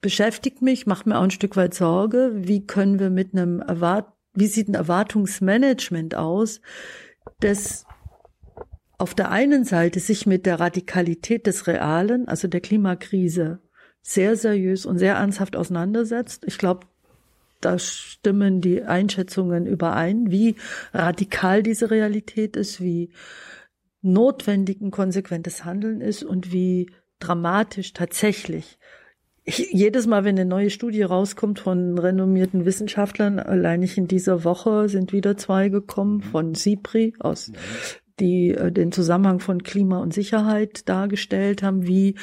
beschäftigt 0.02 0.64
mich, 0.64 0.88
macht 0.88 1.06
mir 1.06 1.20
auch 1.20 1.24
ein 1.24 1.30
Stück 1.30 1.56
weit 1.58 1.76
Sorge. 1.76 2.32
Wie 2.34 2.66
können 2.66 2.98
wir 2.98 3.12
mit 3.12 3.36
einem 3.36 3.60
Erwart, 3.60 4.12
wie 4.34 4.48
sieht 4.48 4.68
ein 4.68 4.74
Erwartungsmanagement 4.74 6.16
aus, 6.16 6.60
das 7.40 7.86
auf 9.02 9.16
der 9.16 9.32
einen 9.32 9.64
Seite 9.64 10.00
sich 10.00 10.28
mit 10.28 10.46
der 10.46 10.60
Radikalität 10.60 11.48
des 11.48 11.66
Realen, 11.66 12.28
also 12.28 12.48
der 12.48 12.62
Klimakrise, 12.62 13.60
sehr 14.04 14.36
seriös 14.36 14.86
und 14.86 15.00
sehr 15.00 15.16
ernsthaft 15.16 15.56
auseinandersetzt. 15.56 16.44
Ich 16.46 16.60
glaube, 16.60 16.86
da 17.62 17.80
stimmen 17.80 18.62
die 18.62 18.84
Einschätzungen 18.84 19.66
überein, 19.66 20.30
wie 20.30 20.56
radikal 20.94 21.64
diese 21.64 21.90
Realität 21.90 22.56
ist, 22.56 22.80
wie 22.80 23.12
notwendig 24.04 24.82
ein 24.82 24.92
konsequentes 24.92 25.66
Handeln 25.66 26.00
ist 26.00 26.24
und 26.24 26.52
wie 26.52 26.92
dramatisch 27.18 27.94
tatsächlich 27.94 28.78
ich, 29.44 29.72
jedes 29.72 30.06
Mal, 30.06 30.24
wenn 30.24 30.38
eine 30.38 30.48
neue 30.48 30.70
Studie 30.70 31.02
rauskommt 31.02 31.60
von 31.60 31.98
renommierten 31.98 32.66
Wissenschaftlern, 32.66 33.40
allein 33.40 33.80
nicht 33.80 33.98
in 33.98 34.08
dieser 34.08 34.44
Woche 34.44 34.88
sind 34.88 35.14
wieder 35.14 35.36
zwei 35.36 35.70
gekommen 35.70 36.22
von 36.22 36.54
SIPRI 36.54 37.16
aus 37.20 37.52
die 38.22 38.52
äh, 38.52 38.72
den 38.72 38.92
Zusammenhang 38.94 39.40
von 39.40 39.64
Klima 39.64 39.98
und 40.00 40.14
Sicherheit 40.14 40.88
dargestellt 40.88 41.64
haben, 41.64 41.86
wie 41.86 42.16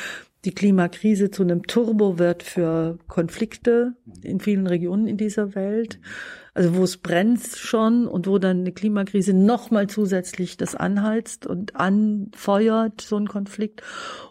die 0.45 0.55
Klimakrise 0.55 1.31
zu 1.31 1.43
einem 1.43 1.65
Turbo 1.65 2.19
wird 2.19 2.43
für 2.43 2.99
Konflikte 3.09 3.95
in 4.23 4.41
vielen 4.41 4.66
Regionen 4.66 5.07
in 5.09 5.16
dieser 5.16 5.55
Welt. 5.55 5.99
Also 6.55 6.77
wo 6.77 6.85
es 6.85 6.97
brennt 6.97 7.45
schon 7.45 8.07
und 8.07 8.27
wo 8.27 8.39
dann 8.39 8.61
eine 8.61 8.73
Klimakrise 8.73 9.33
nochmal 9.33 9.89
zusätzlich 9.89 10.57
das 10.57 10.75
anheizt 10.75 11.47
und 11.47 11.77
anfeuert, 11.77 13.01
so 13.01 13.16
ein 13.16 13.29
Konflikt. 13.29 13.83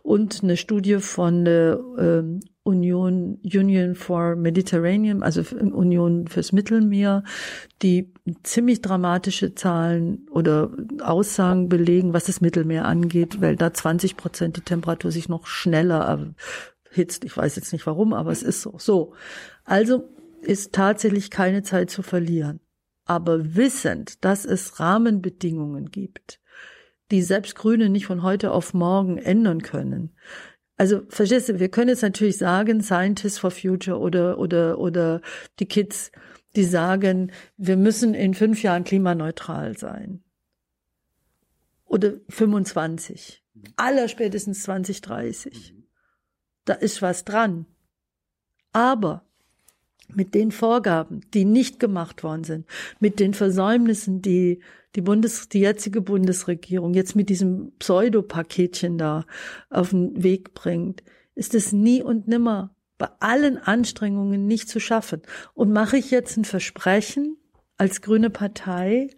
Und 0.03 0.44
eine 0.44 0.57
Studie 0.57 0.98
von 0.98 1.45
der 1.45 1.80
ähm, 1.98 2.39
Union, 2.68 3.39
Union 3.44 3.95
for 3.95 4.35
Mediterranean, 4.35 5.23
also 5.23 5.41
Union 5.56 6.27
fürs 6.27 6.52
Mittelmeer, 6.52 7.23
die 7.81 8.14
ziemlich 8.44 8.81
dramatische 8.81 9.56
Zahlen 9.56 10.27
oder 10.30 10.72
Aussagen 11.02 11.69
belegen, 11.69 12.14
was 12.14 12.26
das 12.26 12.41
Mittelmeer 12.41 12.85
angeht, 12.85 13.39
weil 13.39 13.56
da 13.56 13.73
20 13.73 14.18
Prozent 14.18 14.57
die 14.57 14.61
Temperatur 14.61 15.11
sich 15.11 15.30
noch 15.30 15.48
schneller 15.48 16.35
erhitzt. 16.91 17.23
Ich 17.23 17.38
weiß 17.38 17.56
jetzt 17.56 17.72
nicht 17.72 17.88
warum, 17.88 18.14
aber 18.14 18.31
es 18.31 18.44
ist 18.44 18.61
so. 18.61 18.76
So. 18.77 19.14
Also 19.64 20.10
ist 20.41 20.73
tatsächlich 20.73 21.31
keine 21.31 21.64
Zeit 21.64 21.89
zu 21.89 22.03
verlieren. 22.03 22.60
Aber 23.06 23.56
wissend, 23.56 24.26
dass 24.26 24.44
es 24.44 24.81
Rahmenbedingungen 24.81 25.91
gibt, 25.91 26.41
die 27.11 27.22
selbst 27.22 27.56
Grüne 27.56 27.88
nicht 27.88 28.06
von 28.06 28.23
heute 28.23 28.52
auf 28.52 28.73
morgen 28.73 29.18
ändern 29.18 29.61
können, 29.61 30.14
also 30.77 31.01
verstehst 31.09 31.49
du, 31.49 31.59
wir 31.59 31.69
können 31.69 31.89
jetzt 31.89 32.03
natürlich 32.03 32.37
sagen, 32.37 32.81
Scientists 32.81 33.39
for 33.39 33.51
Future 33.51 33.97
oder 33.99 34.37
oder 34.37 34.77
oder 34.77 35.21
die 35.59 35.65
Kids, 35.65 36.11
die 36.55 36.63
sagen, 36.63 37.31
wir 37.57 37.77
müssen 37.77 38.13
in 38.13 38.33
fünf 38.33 38.61
Jahren 38.63 38.83
klimaneutral 38.83 39.77
sein. 39.77 40.23
Oder 41.85 42.13
25. 42.29 43.43
Aller 43.75 44.07
spätestens 44.07 44.63
2030. 44.63 45.73
Da 46.65 46.73
ist 46.73 47.01
was 47.01 47.25
dran. 47.25 47.65
Aber 48.71 49.26
mit 50.13 50.34
den 50.34 50.51
Vorgaben, 50.51 51.21
die 51.34 51.45
nicht 51.45 51.79
gemacht 51.79 52.23
worden 52.23 52.43
sind, 52.43 52.65
mit 52.99 53.19
den 53.19 53.34
Versäumnissen, 53.34 54.21
die 54.21 54.59
die 54.95 55.01
Bundes, 55.01 55.49
die 55.49 55.59
jetzige 55.59 56.01
Bundesregierung 56.01 56.93
jetzt 56.93 57.15
mit 57.15 57.29
diesem 57.29 57.71
Pseudopaketchen 57.77 58.97
da 58.97 59.25
auf 59.69 59.91
den 59.91 60.23
Weg 60.23 60.53
bringt, 60.53 61.03
ist 61.35 61.53
es 61.53 61.71
nie 61.71 62.01
und 62.01 62.27
nimmer 62.27 62.73
bei 62.97 63.09
allen 63.19 63.57
Anstrengungen 63.57 64.47
nicht 64.47 64.69
zu 64.69 64.79
schaffen. 64.79 65.21
Und 65.53 65.71
mache 65.71 65.97
ich 65.97 66.09
jetzt 66.09 66.35
ein 66.38 66.45
Versprechen 66.45 67.38
als 67.77 68.01
grüne 68.01 68.31
Partei, 68.31 69.09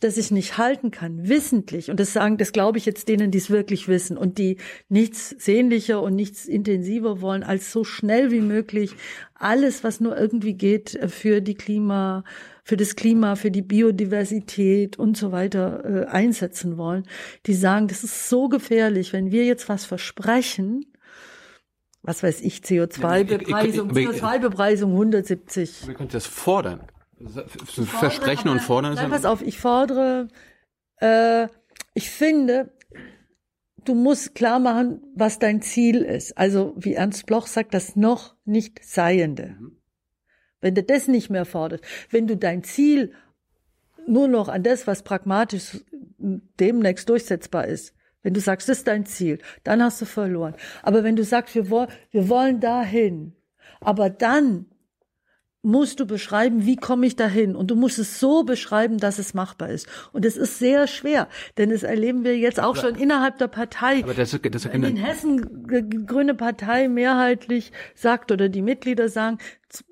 das 0.00 0.16
ich 0.16 0.30
nicht 0.30 0.56
halten 0.58 0.90
kann, 0.90 1.28
wissentlich, 1.28 1.90
und 1.90 2.00
das 2.00 2.12
sagen, 2.12 2.38
das 2.38 2.52
glaube 2.52 2.78
ich 2.78 2.86
jetzt 2.86 3.08
denen, 3.08 3.30
die 3.30 3.38
es 3.38 3.50
wirklich 3.50 3.86
wissen 3.86 4.16
und 4.16 4.38
die 4.38 4.56
nichts 4.88 5.30
sehnlicher 5.38 6.02
und 6.02 6.14
nichts 6.16 6.46
intensiver 6.46 7.20
wollen, 7.20 7.42
als 7.42 7.70
so 7.70 7.84
schnell 7.84 8.30
wie 8.30 8.40
möglich 8.40 8.94
alles, 9.34 9.84
was 9.84 10.00
nur 10.00 10.16
irgendwie 10.16 10.54
geht, 10.54 10.98
für 11.08 11.40
die 11.40 11.54
Klima, 11.54 12.24
für 12.64 12.76
das 12.76 12.96
Klima, 12.96 13.36
für 13.36 13.50
die 13.50 13.62
Biodiversität 13.62 14.98
und 14.98 15.16
so 15.16 15.32
weiter 15.32 15.84
äh, 15.84 16.06
einsetzen 16.06 16.78
wollen, 16.78 17.06
die 17.46 17.54
sagen, 17.54 17.88
das 17.88 18.02
ist 18.02 18.28
so 18.28 18.48
gefährlich, 18.48 19.12
wenn 19.12 19.30
wir 19.30 19.44
jetzt 19.44 19.68
was 19.68 19.84
versprechen, 19.84 20.86
was 22.02 22.22
weiß 22.22 22.40
ich, 22.40 22.60
CO2-Bepreisung, 22.60 23.92
CO2-Bepreisung 23.92 24.92
170. 24.92 25.86
Wir 25.86 25.94
können 25.94 26.08
das 26.08 26.26
fordern. 26.26 26.80
Versprechen 27.26 28.48
und 28.48 28.60
fordern. 28.60 28.94
Nein, 28.94 29.10
pass 29.10 29.24
auf, 29.24 29.42
ich 29.42 29.58
fordere, 29.58 30.28
äh, 31.00 31.48
ich 31.94 32.10
finde, 32.10 32.72
du 33.84 33.94
musst 33.94 34.34
klar 34.34 34.58
machen, 34.58 35.02
was 35.14 35.38
dein 35.38 35.62
Ziel 35.62 36.02
ist. 36.02 36.36
Also, 36.38 36.74
wie 36.76 36.94
Ernst 36.94 37.26
Bloch 37.26 37.46
sagt, 37.46 37.74
das 37.74 37.96
noch 37.96 38.36
nicht 38.44 38.84
Seiende. 38.84 39.56
Mhm. 39.58 39.76
Wenn 40.60 40.74
du 40.74 40.82
das 40.82 41.08
nicht 41.08 41.30
mehr 41.30 41.46
forderst, 41.46 41.84
wenn 42.10 42.26
du 42.26 42.36
dein 42.36 42.62
Ziel 42.62 43.12
nur 44.06 44.28
noch 44.28 44.48
an 44.48 44.62
das, 44.62 44.86
was 44.86 45.02
pragmatisch 45.02 45.78
demnächst 46.18 47.08
durchsetzbar 47.08 47.66
ist, 47.66 47.94
wenn 48.22 48.34
du 48.34 48.40
sagst, 48.40 48.68
das 48.68 48.78
ist 48.78 48.86
dein 48.86 49.06
Ziel, 49.06 49.38
dann 49.64 49.82
hast 49.82 50.00
du 50.02 50.04
verloren. 50.04 50.54
Aber 50.82 51.04
wenn 51.04 51.16
du 51.16 51.24
sagst, 51.24 51.54
wir, 51.54 51.70
wollen, 51.70 51.88
wir 52.10 52.28
wollen 52.28 52.60
dahin, 52.60 53.34
aber 53.80 54.10
dann 54.10 54.66
musst 55.62 56.00
du 56.00 56.06
beschreiben, 56.06 56.64
wie 56.64 56.76
komme 56.76 57.06
ich 57.06 57.16
dahin? 57.16 57.54
Und 57.54 57.70
du 57.70 57.76
musst 57.76 57.98
es 57.98 58.18
so 58.18 58.44
beschreiben, 58.44 58.98
dass 58.98 59.18
es 59.18 59.34
machbar 59.34 59.70
ist. 59.70 59.86
Und 60.12 60.24
es 60.24 60.36
ist 60.36 60.58
sehr 60.58 60.86
schwer, 60.86 61.28
denn 61.58 61.70
das 61.70 61.82
erleben 61.82 62.24
wir 62.24 62.36
jetzt 62.38 62.60
auch 62.60 62.76
aber, 62.76 62.80
schon 62.80 62.94
innerhalb 62.94 63.38
der 63.38 63.48
Partei. 63.48 64.02
Aber 64.02 64.14
das, 64.14 64.38
das 64.40 64.64
in 64.64 64.96
Hessen 64.96 65.66
die 65.70 66.06
Grüne 66.06 66.34
Partei 66.34 66.88
mehrheitlich 66.88 67.72
sagt 67.94 68.32
oder 68.32 68.48
die 68.48 68.62
Mitglieder 68.62 69.08
sagen, 69.08 69.38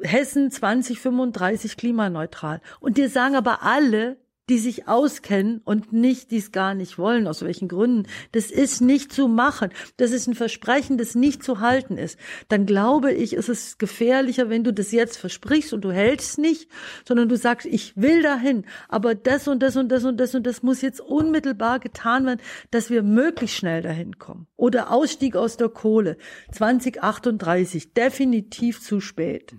Hessen 0.02 0.50
2035 0.50 1.76
klimaneutral. 1.76 2.60
Und 2.80 2.96
dir 2.96 3.10
sagen 3.10 3.36
aber 3.36 3.62
alle, 3.62 4.16
die 4.48 4.58
sich 4.58 4.88
auskennen 4.88 5.60
und 5.64 5.92
nicht, 5.92 6.30
die 6.30 6.38
es 6.38 6.52
gar 6.52 6.74
nicht 6.74 6.98
wollen, 6.98 7.26
aus 7.26 7.42
welchen 7.42 7.68
Gründen. 7.68 8.08
Das 8.32 8.50
ist 8.50 8.80
nicht 8.80 9.12
zu 9.12 9.28
machen. 9.28 9.70
Das 9.96 10.10
ist 10.10 10.26
ein 10.26 10.34
Versprechen, 10.34 10.98
das 10.98 11.14
nicht 11.14 11.42
zu 11.42 11.60
halten 11.60 11.98
ist. 11.98 12.18
Dann 12.48 12.66
glaube 12.66 13.12
ich, 13.12 13.34
ist 13.34 13.48
es 13.48 13.78
gefährlicher, 13.78 14.48
wenn 14.48 14.64
du 14.64 14.72
das 14.72 14.92
jetzt 14.92 15.18
versprichst 15.18 15.72
und 15.72 15.82
du 15.82 15.92
hältst 15.92 16.38
nicht, 16.38 16.68
sondern 17.06 17.28
du 17.28 17.36
sagst, 17.36 17.66
ich 17.66 17.96
will 17.96 18.22
dahin, 18.22 18.64
aber 18.88 19.14
das 19.14 19.48
und 19.48 19.62
das 19.62 19.76
und 19.76 19.90
das 19.90 20.04
und 20.04 20.18
das 20.18 20.34
und 20.34 20.46
das 20.46 20.62
muss 20.62 20.82
jetzt 20.82 21.00
unmittelbar 21.00 21.78
getan 21.80 22.26
werden, 22.26 22.40
dass 22.70 22.90
wir 22.90 23.02
möglichst 23.02 23.56
schnell 23.56 23.82
dahin 23.82 24.18
kommen. 24.18 24.46
Oder 24.56 24.90
Ausstieg 24.90 25.36
aus 25.36 25.56
der 25.56 25.68
Kohle. 25.68 26.16
2038, 26.52 27.92
definitiv 27.92 28.80
zu 28.80 29.00
spät. 29.00 29.54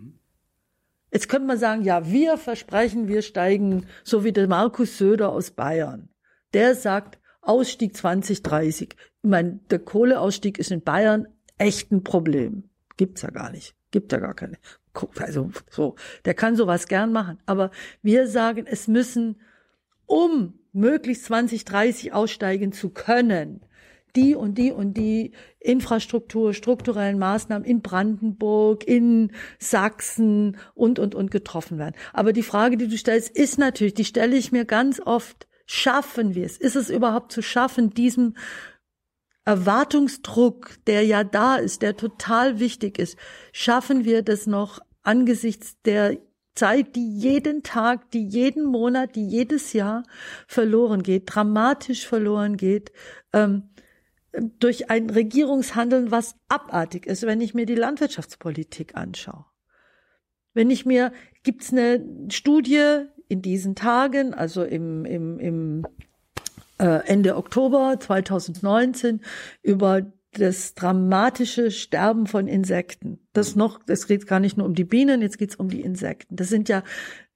Jetzt 1.11 1.29
könnte 1.29 1.47
man 1.47 1.57
sagen, 1.57 1.83
ja, 1.83 2.09
wir 2.09 2.37
versprechen, 2.37 3.07
wir 3.07 3.21
steigen, 3.21 3.85
so 4.03 4.23
wie 4.23 4.31
der 4.31 4.47
Markus 4.47 4.97
Söder 4.97 5.29
aus 5.31 5.51
Bayern. 5.51 6.09
Der 6.53 6.75
sagt, 6.75 7.19
Ausstieg 7.41 7.95
2030. 7.95 8.95
Ich 9.21 9.29
meine, 9.29 9.59
der 9.69 9.79
Kohleausstieg 9.79 10.59
ist 10.59 10.71
in 10.71 10.81
Bayern 10.81 11.27
echt 11.57 11.91
ein 11.91 12.03
Problem. 12.03 12.69
Gibt's 12.97 13.21
ja 13.21 13.29
gar 13.31 13.51
nicht. 13.51 13.75
Gibt 13.91 14.11
ja 14.11 14.19
gar 14.19 14.33
keine. 14.33 14.57
Also, 15.17 15.51
so. 15.69 15.95
Der 16.25 16.33
kann 16.33 16.55
sowas 16.55 16.87
gern 16.87 17.11
machen. 17.11 17.39
Aber 17.45 17.71
wir 18.01 18.27
sagen, 18.27 18.65
es 18.67 18.87
müssen, 18.87 19.39
um 20.05 20.59
möglichst 20.73 21.25
2030 21.25 22.13
aussteigen 22.13 22.71
zu 22.71 22.89
können, 22.89 23.61
die 24.15 24.35
und 24.35 24.57
die 24.57 24.71
und 24.71 24.95
die 24.95 25.33
Infrastruktur, 25.59 26.53
strukturellen 26.53 27.19
Maßnahmen 27.19 27.67
in 27.67 27.81
Brandenburg, 27.81 28.87
in 28.87 29.31
Sachsen 29.59 30.57
und, 30.73 30.99
und, 30.99 31.15
und 31.15 31.31
getroffen 31.31 31.77
werden. 31.77 31.95
Aber 32.13 32.33
die 32.33 32.43
Frage, 32.43 32.77
die 32.77 32.87
du 32.87 32.97
stellst, 32.97 33.35
ist 33.35 33.57
natürlich, 33.57 33.93
die 33.93 34.05
stelle 34.05 34.35
ich 34.35 34.51
mir 34.51 34.65
ganz 34.65 35.01
oft, 35.03 35.47
schaffen 35.65 36.35
wir 36.35 36.45
es? 36.45 36.57
Ist 36.57 36.75
es 36.75 36.89
überhaupt 36.89 37.31
zu 37.31 37.41
schaffen, 37.41 37.91
diesem 37.91 38.35
Erwartungsdruck, 39.45 40.77
der 40.85 41.03
ja 41.05 41.23
da 41.23 41.55
ist, 41.55 41.81
der 41.81 41.97
total 41.97 42.59
wichtig 42.59 42.99
ist, 42.99 43.17
schaffen 43.51 44.05
wir 44.05 44.21
das 44.21 44.47
noch 44.47 44.79
angesichts 45.03 45.81
der 45.83 46.17
Zeit, 46.55 46.95
die 46.95 47.17
jeden 47.17 47.63
Tag, 47.63 48.11
die 48.11 48.25
jeden 48.25 48.65
Monat, 48.65 49.15
die 49.15 49.25
jedes 49.25 49.73
Jahr 49.73 50.03
verloren 50.45 51.03
geht, 51.03 51.23
dramatisch 51.33 52.05
verloren 52.05 52.57
geht, 52.57 52.91
ähm, 53.33 53.69
durch 54.31 54.89
ein 54.89 55.09
Regierungshandeln, 55.09 56.11
was 56.11 56.35
abartig 56.47 57.05
ist, 57.05 57.23
wenn 57.23 57.41
ich 57.41 57.53
mir 57.53 57.65
die 57.65 57.75
Landwirtschaftspolitik 57.75 58.95
anschaue. 58.95 59.45
Wenn 60.53 60.69
ich 60.69 60.85
mir, 60.85 61.11
gibt's 61.43 61.71
eine 61.71 62.05
Studie 62.29 63.05
in 63.27 63.41
diesen 63.41 63.75
Tagen, 63.75 64.33
also 64.33 64.63
im, 64.63 65.05
im, 65.05 65.39
im 65.39 65.87
äh, 66.79 67.07
Ende 67.07 67.37
Oktober 67.37 67.97
2019 67.99 69.21
über 69.61 70.11
das 70.33 70.75
dramatische 70.75 71.71
Sterben 71.71 72.27
von 72.27 72.47
Insekten. 72.47 73.19
Das 73.33 73.55
noch, 73.55 73.79
es 73.87 74.07
geht 74.07 74.27
gar 74.27 74.39
nicht 74.39 74.57
nur 74.57 74.67
um 74.67 74.75
die 74.75 74.83
Bienen, 74.83 75.21
jetzt 75.21 75.37
geht's 75.37 75.55
um 75.55 75.69
die 75.69 75.81
Insekten. 75.81 76.35
Das 76.35 76.49
sind 76.49 76.69
ja 76.69 76.83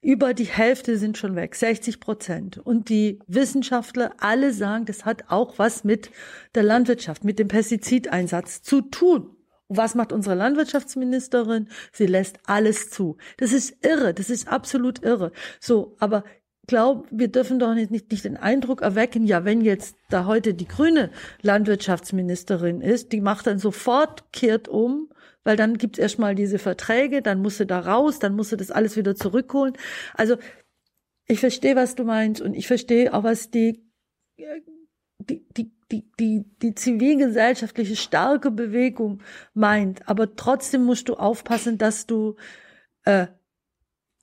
über 0.04 0.34
die 0.34 0.46
Hälfte 0.46 0.98
sind 0.98 1.18
schon 1.18 1.36
weg, 1.36 1.56
60 1.56 2.00
Prozent. 2.00 2.58
Und 2.58 2.90
die 2.90 3.20
Wissenschaftler 3.28 4.14
alle 4.20 4.54
sagen, 4.54 4.86
das 4.86 5.06
hat 5.06 5.30
auch 5.30 5.58
was 5.58 5.84
mit 5.84 6.12
der 6.56 6.64
Landwirtschaft, 6.64 7.24
mit 7.24 7.40
dem 7.40 7.48
Pestizideinsatz 7.48 8.62
zu 8.62 8.82
tun. 8.82 9.36
Und 9.68 9.78
was 9.78 9.96
macht 9.96 10.12
unsere 10.12 10.36
Landwirtschaftsministerin? 10.36 11.70
Sie 11.94 12.06
lässt 12.06 12.40
alles 12.46 12.90
zu. 12.90 13.18
Das 13.38 13.54
ist 13.54 13.78
irre, 13.86 14.14
das 14.14 14.30
ist 14.30 14.50
absolut 14.50 15.02
irre. 15.04 15.32
So, 15.62 15.96
aber 16.00 16.26
glaub, 16.68 17.08
wir 17.10 17.30
dürfen 17.30 17.58
doch 17.58 17.74
nicht, 17.74 17.90
nicht, 17.90 18.12
nicht 18.12 18.26
den 18.26 18.36
Eindruck 18.36 18.82
erwecken, 18.82 19.26
ja, 19.26 19.46
wenn 19.46 19.62
jetzt 19.62 19.96
da 20.10 20.26
heute 20.26 20.54
die 20.54 20.68
grüne 20.68 21.12
Landwirtschaftsministerin 21.42 22.82
ist, 22.82 23.14
die 23.14 23.22
macht 23.22 23.48
dann 23.48 23.58
sofort, 23.58 24.32
kehrt 24.34 24.68
um 24.68 25.10
weil 25.44 25.57
dann 25.57 25.78
gibt's 25.78 25.99
erstmal 25.99 26.36
diese 26.36 26.60
Verträge, 26.60 27.22
dann 27.22 27.41
musst 27.41 27.60
du 27.60 27.65
da 27.65 27.80
raus, 27.80 28.20
dann 28.20 28.36
musst 28.36 28.52
du 28.52 28.56
das 28.56 28.72
alles 28.72 28.98
wieder 28.98 29.15
zurückholen. 29.15 29.76
Also 30.14 30.38
ich 31.26 31.40
verstehe, 31.40 31.76
was 31.76 31.95
du 31.95 32.03
meinst 32.03 32.41
und 32.41 32.53
ich 32.53 32.68
verstehe 32.68 33.14
auch, 33.14 33.24
was 33.24 33.49
die, 33.49 33.84
die, 35.20 35.45
die, 35.57 35.72
die, 35.91 36.11
die, 36.20 36.45
die 36.61 36.76
zivilgesellschaftliche 36.76 37.95
starke 37.95 38.52
Bewegung 38.52 39.22
meint. 39.53 40.07
Aber 40.07 40.36
trotzdem 40.36 40.84
musst 40.84 41.10
du 41.10 41.15
aufpassen, 41.15 41.78
dass 41.78 42.06
du 42.06 42.36
äh, 43.06 43.28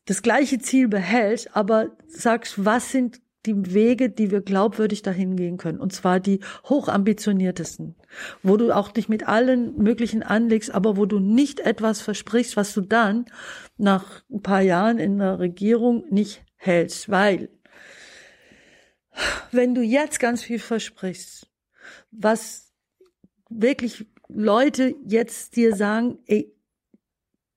das 0.06 0.22
gleiche 0.22 0.59
Ziel 0.59 0.88
behältst, 0.88 1.55
aber 1.55 1.97
sagst, 2.09 2.64
was 2.64 2.90
sind 2.90 3.20
die 3.46 3.74
Wege, 3.74 4.10
die 4.10 4.30
wir 4.30 4.40
glaubwürdig 4.42 5.02
dahin 5.02 5.36
gehen 5.36 5.56
können. 5.56 5.80
Und 5.80 5.92
zwar 5.92 6.20
die 6.20 6.40
hochambitioniertesten, 6.68 7.96
wo 8.42 8.56
du 8.56 8.72
auch 8.72 8.88
dich 8.90 9.08
mit 9.08 9.26
allen 9.26 9.76
möglichen 9.76 10.22
anlegst, 10.22 10.70
aber 10.70 10.96
wo 10.96 11.06
du 11.06 11.18
nicht 11.18 11.60
etwas 11.60 12.00
versprichst, 12.00 12.56
was 12.56 12.74
du 12.74 12.82
dann 12.82 13.26
nach 13.76 14.22
ein 14.30 14.42
paar 14.42 14.60
Jahren 14.60 14.98
in 14.98 15.18
der 15.18 15.38
Regierung 15.38 16.04
nicht 16.10 16.44
hältst. 16.56 17.08
Weil, 17.08 17.48
wenn 19.52 19.74
du 19.74 19.82
jetzt 19.82 20.20
ganz 20.20 20.42
viel 20.42 20.58
versprichst, 20.58 21.48
was 22.10 22.72
wirklich 23.48 24.06
Leute 24.28 24.94
jetzt 25.04 25.56
dir 25.56 25.74
sagen, 25.74 26.18
ey, 26.26 26.54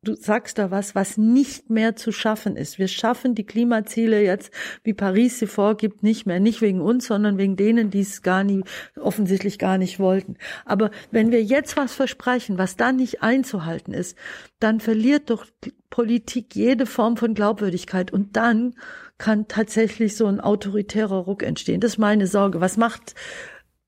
du 0.04 0.16
sagst 0.16 0.58
da 0.58 0.72
was, 0.72 0.96
was 0.96 1.18
nicht 1.18 1.70
mehr 1.70 1.96
zu 1.96 2.12
schaffen 2.12 2.56
ist. 2.56 2.78
Wir 2.78 2.88
schaffen 2.88 3.36
die 3.36 3.46
Klimaziele 3.46 4.22
jetzt, 4.22 4.52
wie 4.84 4.94
Paris 4.94 5.40
sie 5.40 5.48
vorgibt, 5.48 6.04
nicht 6.04 6.26
mehr. 6.26 6.40
Nicht 6.40 6.62
wegen 6.62 6.82
uns, 6.82 7.08
sondern 7.08 7.38
wegen 7.38 7.56
denen, 7.56 7.90
die 7.90 8.02
es 8.02 8.22
gar 8.22 8.44
nie, 8.44 8.64
offensichtlich 9.00 9.60
gar 9.60 9.78
nicht 9.78 10.00
wollten. 10.00 10.36
Aber 10.66 10.92
wenn 11.12 11.32
wir 11.32 11.44
jetzt 11.44 11.78
was 11.78 11.94
versprechen, 11.94 12.58
was 12.58 12.76
dann 12.76 12.98
nicht 12.98 13.24
einzuhalten 13.24 13.94
ist, 13.94 14.18
dann 14.60 14.80
verliert 14.80 15.30
doch 15.30 15.46
Politik 15.90 16.56
jede 16.56 16.86
Form 16.86 17.18
von 17.18 17.34
Glaubwürdigkeit 17.34 18.12
und 18.12 18.36
dann 18.36 18.76
kann 19.18 19.48
tatsächlich 19.48 20.16
so 20.18 20.26
ein 20.26 20.40
autoritärer 20.40 21.18
Ruck 21.18 21.44
entstehen. 21.44 21.80
Das 21.80 21.94
ist 21.94 21.98
meine 21.98 22.28
Sorge. 22.28 22.62
Was 22.62 22.78
macht, 22.78 23.16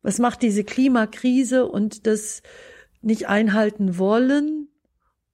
was 0.02 0.20
macht 0.20 0.42
diese 0.42 0.64
Klimakrise 0.64 1.66
und 1.66 2.08
das 2.08 2.42
nicht 3.02 3.28
einhalten 3.28 3.98
wollen 3.98 4.68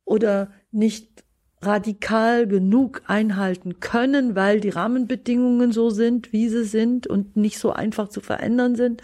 oder 0.05 0.51
nicht 0.72 1.23
radikal 1.64 2.48
genug 2.48 3.03
einhalten 3.06 3.80
können, 3.80 4.35
weil 4.35 4.60
die 4.60 4.69
Rahmenbedingungen 4.69 5.72
so 5.72 5.91
sind, 5.91 6.34
wie 6.34 6.49
sie 6.49 6.64
sind 6.64 7.06
und 7.06 7.38
nicht 7.38 7.60
so 7.60 7.72
einfach 7.72 8.07
zu 8.10 8.19
verändern 8.19 8.76
sind. 8.76 9.02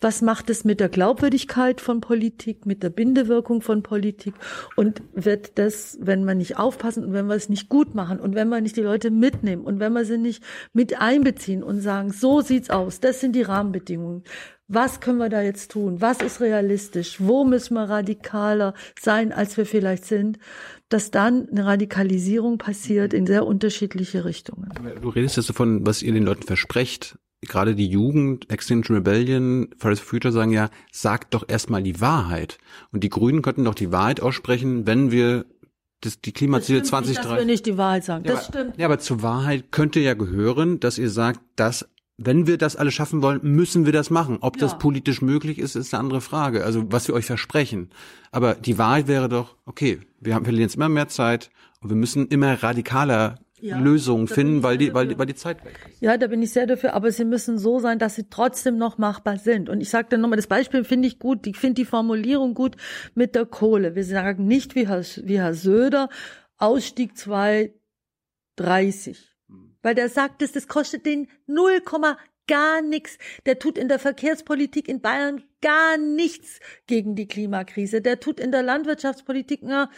Was 0.00 0.22
macht 0.22 0.48
es 0.48 0.64
mit 0.64 0.78
der 0.78 0.88
Glaubwürdigkeit 0.88 1.80
von 1.80 2.00
Politik, 2.00 2.64
mit 2.64 2.82
der 2.84 2.90
Bindewirkung 2.90 3.60
von 3.60 3.82
Politik? 3.82 4.34
Und 4.76 5.02
wird 5.14 5.58
das, 5.58 5.98
wenn 6.00 6.24
wir 6.24 6.36
nicht 6.36 6.58
aufpassen 6.58 7.04
und 7.04 7.12
wenn 7.12 7.26
wir 7.26 7.34
es 7.34 7.48
nicht 7.48 7.68
gut 7.68 7.94
machen 7.94 8.20
und 8.20 8.36
wenn 8.36 8.48
wir 8.48 8.60
nicht 8.60 8.76
die 8.76 8.82
Leute 8.82 9.10
mitnehmen 9.10 9.64
und 9.64 9.80
wenn 9.80 9.92
wir 9.92 10.04
sie 10.04 10.18
nicht 10.18 10.44
mit 10.72 11.00
einbeziehen 11.00 11.64
und 11.64 11.80
sagen, 11.80 12.12
so 12.12 12.40
sieht's 12.40 12.70
aus, 12.70 13.00
das 13.00 13.20
sind 13.20 13.34
die 13.34 13.42
Rahmenbedingungen, 13.42 14.22
was 14.68 14.98
können 14.98 15.18
wir 15.18 15.28
da 15.28 15.42
jetzt 15.42 15.70
tun? 15.70 16.00
Was 16.00 16.20
ist 16.20 16.40
realistisch? 16.40 17.20
Wo 17.20 17.44
müssen 17.44 17.74
wir 17.74 17.88
radikaler 17.88 18.74
sein, 18.98 19.32
als 19.32 19.56
wir 19.56 19.64
vielleicht 19.64 20.04
sind? 20.04 20.40
Dass 20.88 21.10
dann 21.10 21.48
eine 21.50 21.66
Radikalisierung 21.66 22.58
passiert 22.58 23.12
in 23.12 23.26
sehr 23.26 23.46
unterschiedliche 23.46 24.24
Richtungen. 24.24 24.70
Du 25.02 25.08
redest 25.08 25.36
jetzt 25.36 25.48
davon, 25.48 25.84
was 25.86 26.02
ihr 26.02 26.12
den 26.12 26.24
Leuten 26.24 26.44
versprecht. 26.44 27.18
Gerade 27.42 27.74
die 27.74 27.88
Jugend, 27.88 28.50
Extinction 28.50 28.96
Rebellion, 28.96 29.68
Fridays 29.78 30.00
for 30.00 30.08
Future 30.08 30.32
sagen 30.32 30.52
ja, 30.52 30.70
sagt 30.90 31.34
doch 31.34 31.44
erstmal 31.48 31.82
die 31.82 32.00
Wahrheit. 32.00 32.58
Und 32.92 33.04
die 33.04 33.08
Grünen 33.08 33.42
könnten 33.42 33.64
doch 33.64 33.74
die 33.74 33.92
Wahrheit 33.92 34.20
aussprechen, 34.20 34.86
wenn 34.86 35.10
wir 35.10 35.44
das, 36.00 36.20
die 36.20 36.32
Klimaziele 36.32 36.82
2030. 36.82 37.16
Nicht, 37.16 37.30
dass 37.30 37.38
wir 37.38 37.46
nicht 37.46 37.66
die 37.66 37.78
Wahrheit 37.78 38.04
sagen. 38.04 38.24
Ja, 38.24 38.32
das 38.32 38.48
aber, 38.48 38.58
stimmt. 38.58 38.78
Ja, 38.78 38.86
aber 38.86 38.98
zur 38.98 39.22
Wahrheit 39.22 39.72
könnte 39.72 40.00
ja 40.00 40.14
gehören, 40.14 40.80
dass 40.80 40.98
ihr 40.98 41.10
sagt, 41.10 41.40
dass 41.56 41.88
wenn 42.18 42.46
wir 42.46 42.56
das 42.56 42.76
alle 42.76 42.90
schaffen 42.90 43.22
wollen, 43.22 43.40
müssen 43.42 43.84
wir 43.84 43.92
das 43.92 44.10
machen. 44.10 44.38
Ob 44.40 44.56
ja. 44.56 44.60
das 44.60 44.78
politisch 44.78 45.20
möglich 45.20 45.58
ist, 45.58 45.76
ist 45.76 45.92
eine 45.92 46.00
andere 46.00 46.20
Frage. 46.20 46.64
Also 46.64 46.90
was 46.90 47.08
wir 47.08 47.14
euch 47.14 47.26
versprechen. 47.26 47.90
Aber 48.32 48.54
die 48.54 48.78
Wahrheit 48.78 49.06
wäre 49.06 49.28
doch, 49.28 49.56
okay, 49.66 50.00
wir 50.20 50.34
haben 50.34 50.44
verlieren 50.44 50.68
jetzt 50.68 50.76
immer 50.76 50.88
mehr 50.88 51.08
Zeit 51.08 51.50
und 51.80 51.90
wir 51.90 51.96
müssen 51.96 52.26
immer 52.28 52.62
radikaler 52.62 53.38
ja, 53.60 53.78
Lösungen 53.78 54.28
finden, 54.28 54.62
weil 54.62 54.78
die, 54.78 54.94
weil, 54.94 55.18
weil 55.18 55.26
die 55.26 55.34
Zeit 55.34 55.64
weg 55.64 55.78
ist. 55.90 56.00
Ja, 56.00 56.16
da 56.16 56.26
bin 56.26 56.42
ich 56.42 56.52
sehr 56.52 56.66
dafür, 56.66 56.94
aber 56.94 57.10
sie 57.10 57.24
müssen 57.24 57.58
so 57.58 57.80
sein, 57.80 57.98
dass 57.98 58.14
sie 58.14 58.28
trotzdem 58.28 58.76
noch 58.76 58.98
machbar 58.98 59.38
sind. 59.38 59.68
Und 59.68 59.80
ich 59.80 59.90
sage 59.90 60.08
dann 60.10 60.20
nochmal, 60.20 60.36
das 60.36 60.46
Beispiel 60.46 60.84
finde 60.84 61.08
ich 61.08 61.18
gut, 61.18 61.46
ich 61.46 61.56
finde 61.56 61.74
die 61.74 61.84
Formulierung 61.84 62.54
gut 62.54 62.76
mit 63.14 63.34
der 63.34 63.46
Kohle. 63.46 63.94
Wir 63.94 64.04
sagen 64.04 64.46
nicht 64.46 64.74
wie 64.74 64.88
Herr, 64.88 65.02
wie 65.02 65.38
Herr 65.38 65.54
Söder, 65.54 66.08
Ausstieg 66.58 67.16
230 67.16 69.35
weil 69.86 69.94
der 69.94 70.08
sagt 70.08 70.42
es, 70.42 70.50
das 70.50 70.66
kostet 70.66 71.06
den 71.06 71.28
0, 71.46 71.80
gar 72.48 72.82
nichts. 72.82 73.18
Der 73.46 73.60
tut 73.60 73.78
in 73.78 73.86
der 73.86 74.00
Verkehrspolitik 74.00 74.88
in 74.88 75.00
Bayern 75.00 75.44
gar 75.62 75.96
nichts 75.96 76.58
gegen 76.88 77.14
die 77.14 77.28
Klimakrise. 77.28 78.00
Der 78.00 78.18
tut 78.18 78.40
in 78.40 78.50
der 78.50 78.64
Landwirtschaftspolitik 78.64 79.60
na, 79.62 79.88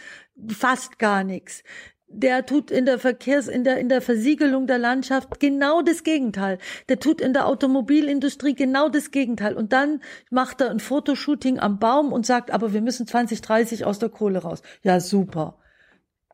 fast 0.47 0.99
gar 0.99 1.23
nichts. 1.23 1.63
der 2.07 2.45
tut 2.45 2.69
in 2.69 2.85
der 2.85 2.99
Verkehrs, 2.99 3.47
in 3.47 3.63
der, 3.63 3.79
in 3.79 3.89
der 3.89 4.01
Versiegelung 4.01 4.67
der 4.67 4.77
Landschaft 4.77 5.39
genau 5.39 5.81
das 5.81 6.03
Gegenteil. 6.03 6.59
Der 6.87 6.99
tut 6.99 7.19
in 7.19 7.33
der 7.33 7.47
Automobilindustrie 7.47 8.53
genau 8.53 8.89
das 8.89 9.09
Gegenteil. 9.09 9.55
Und 9.55 9.73
dann 9.73 10.01
macht 10.29 10.61
er 10.61 10.69
ein 10.69 10.79
Fotoshooting 10.79 11.57
am 11.59 11.79
Baum 11.79 12.13
und 12.13 12.27
sagt, 12.27 12.51
aber 12.51 12.73
wir 12.73 12.81
müssen 12.81 13.07
2030 13.07 13.85
aus 13.85 13.97
der 13.97 14.09
Kohle 14.09 14.37
raus. 14.37 14.61
Ja, 14.83 14.99
super. 14.99 15.57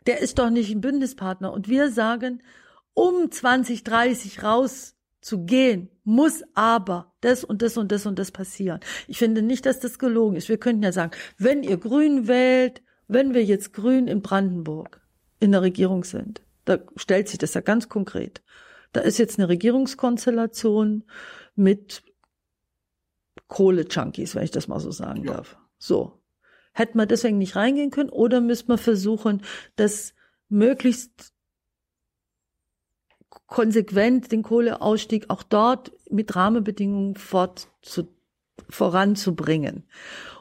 Der 0.08 0.20
ist 0.20 0.40
doch 0.40 0.50
nicht 0.50 0.72
ein 0.72 0.82
Bündnispartner. 0.82 1.54
Und 1.54 1.70
wir 1.70 1.90
sagen, 1.90 2.42
um 2.96 3.30
2030 3.30 4.42
rauszugehen, 4.42 5.90
muss 6.04 6.44
aber 6.56 7.14
das 7.22 7.44
und 7.44 7.62
das 7.62 7.78
und 7.78 7.92
das 7.92 8.08
und 8.08 8.18
das 8.18 8.32
passieren. 8.32 8.80
Ich 9.08 9.20
finde 9.20 9.44
nicht, 9.44 9.68
dass 9.68 9.80
das 9.80 10.00
gelogen 10.00 10.36
ist. 10.36 10.50
Wir 10.50 10.58
könnten 10.58 10.82
ja 10.82 10.92
sagen, 10.92 11.12
wenn 11.38 11.62
ihr 11.62 11.78
Grün 11.78 12.28
wählt, 12.28 12.82
wenn 13.08 13.36
wir 13.36 13.44
jetzt 13.44 13.74
Grün 13.74 14.08
in 14.08 14.24
Brandenburg 14.24 15.02
in 15.40 15.52
der 15.52 15.62
Regierung 15.62 16.04
sind, 16.04 16.42
da 16.64 16.80
stellt 16.96 17.28
sich 17.28 17.38
das 17.38 17.54
ja 17.54 17.62
ganz 17.62 17.90
konkret. 17.90 18.42
Da 18.94 19.02
ist 19.02 19.20
jetzt 19.20 19.38
eine 19.38 19.50
Regierungskonstellation 19.50 21.04
mit 21.56 22.02
Kohle-Junkies, 23.48 24.36
wenn 24.36 24.44
ich 24.44 24.52
das 24.52 24.68
mal 24.68 24.80
so 24.80 24.92
sagen 24.92 25.26
ja. 25.26 25.34
darf. 25.34 25.58
So. 25.78 26.22
Hätten 26.74 26.98
wir 26.98 27.06
deswegen 27.06 27.38
nicht 27.38 27.56
reingehen 27.56 27.92
können 27.92 28.10
oder 28.10 28.42
müsste 28.42 28.70
man 28.70 28.78
versuchen, 28.78 29.44
das 29.76 30.14
möglichst 30.50 31.35
konsequent 33.48 34.32
den 34.32 34.44
Kohleausstieg 34.44 35.30
auch 35.30 35.44
dort 35.44 35.92
mit 36.10 36.36
Rahmenbedingungen 36.36 37.16
fort 37.16 37.70
zu, 37.82 38.08
voranzubringen. 38.70 39.84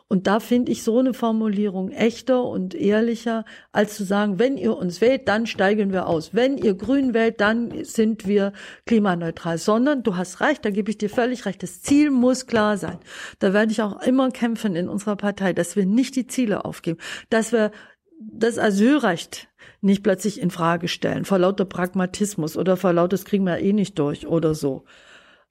Und 0.06 0.26
da 0.26 0.38
finde 0.38 0.70
ich 0.70 0.82
so 0.82 0.98
eine 0.98 1.14
Formulierung 1.14 1.90
echter 1.90 2.44
und 2.44 2.74
ehrlicher, 2.74 3.44
als 3.72 3.96
zu 3.96 4.04
sagen, 4.04 4.38
wenn 4.38 4.58
ihr 4.58 4.76
uns 4.76 5.00
wählt, 5.00 5.28
dann 5.28 5.46
steigen 5.46 5.92
wir 5.92 6.06
aus. 6.06 6.34
Wenn 6.34 6.58
ihr 6.58 6.74
grün 6.74 7.14
wählt, 7.14 7.40
dann 7.40 7.84
sind 7.84 8.26
wir 8.26 8.52
klimaneutral. 8.84 9.56
Sondern, 9.56 10.02
du 10.02 10.16
hast 10.16 10.40
recht, 10.40 10.64
da 10.64 10.70
gebe 10.70 10.90
ich 10.90 10.98
dir 10.98 11.08
völlig 11.08 11.46
recht, 11.46 11.62
das 11.62 11.80
Ziel 11.80 12.10
muss 12.10 12.46
klar 12.46 12.76
sein. 12.76 12.98
Da 13.38 13.54
werde 13.54 13.72
ich 13.72 13.80
auch 13.80 14.02
immer 14.02 14.30
kämpfen 14.30 14.76
in 14.76 14.88
unserer 14.88 15.16
Partei, 15.16 15.52
dass 15.54 15.74
wir 15.74 15.86
nicht 15.86 16.16
die 16.16 16.26
Ziele 16.26 16.64
aufgeben, 16.66 17.00
dass 17.30 17.50
wir 17.50 17.72
das 18.20 18.58
Asylrecht 18.58 19.48
nicht 19.84 20.02
plötzlich 20.02 20.40
in 20.40 20.50
Frage 20.50 20.88
stellen, 20.88 21.24
vor 21.24 21.38
lauter 21.38 21.64
Pragmatismus 21.64 22.56
oder 22.56 22.76
vor 22.76 22.92
lauter, 22.92 23.10
das 23.10 23.24
kriegen 23.24 23.44
wir 23.44 23.58
eh 23.58 23.72
nicht 23.72 23.98
durch 23.98 24.26
oder 24.26 24.54
so. 24.54 24.84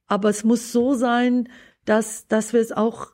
Aber 0.07 0.29
es 0.29 0.43
muss 0.43 0.71
so 0.71 0.93
sein, 0.93 1.49
dass, 1.85 2.27
dass 2.27 2.53
wir 2.53 2.59
es 2.59 2.71
auch 2.71 3.13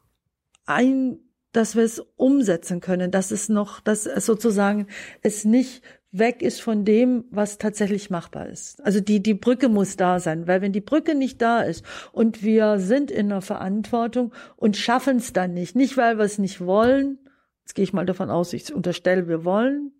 ein, 0.66 1.20
dass 1.52 1.76
wir 1.76 1.84
es 1.84 2.00
umsetzen 2.16 2.80
können, 2.80 3.12
dass 3.12 3.32
es 3.32 3.50
noch, 3.50 3.80
dass 3.80 4.06
es 4.06 4.26
sozusagen 4.26 4.88
es 5.22 5.46
nicht 5.46 5.84
weg 6.12 6.42
ist 6.42 6.62
von 6.62 6.86
dem, 6.86 7.26
was 7.30 7.58
tatsächlich 7.58 8.10
machbar 8.10 8.48
ist. 8.48 8.84
Also 8.84 9.00
die, 9.00 9.22
die 9.22 9.36
Brücke 9.36 9.70
muss 9.70 9.96
da 9.96 10.20
sein, 10.20 10.48
weil 10.48 10.62
wenn 10.62 10.74
die 10.74 10.82
Brücke 10.82 11.16
nicht 11.16 11.42
da 11.42 11.62
ist 11.62 11.86
und 12.12 12.44
wir 12.44 12.80
sind 12.80 13.12
in 13.12 13.30
der 13.30 13.42
Verantwortung 13.42 14.34
und 14.56 14.78
schaffen 14.78 15.18
es 15.18 15.34
dann 15.34 15.54
nicht, 15.54 15.76
nicht 15.76 15.98
weil 15.98 16.18
wir 16.18 16.26
es 16.26 16.40
nicht 16.40 16.62
wollen, 16.62 17.20
jetzt 17.66 17.76
gehe 17.76 17.84
ich 17.84 17.94
mal 17.94 18.06
davon 18.06 18.32
aus, 18.32 18.54
ich 18.54 18.74
unterstelle, 18.74 19.28
wir 19.28 19.46
wollen 19.46 19.92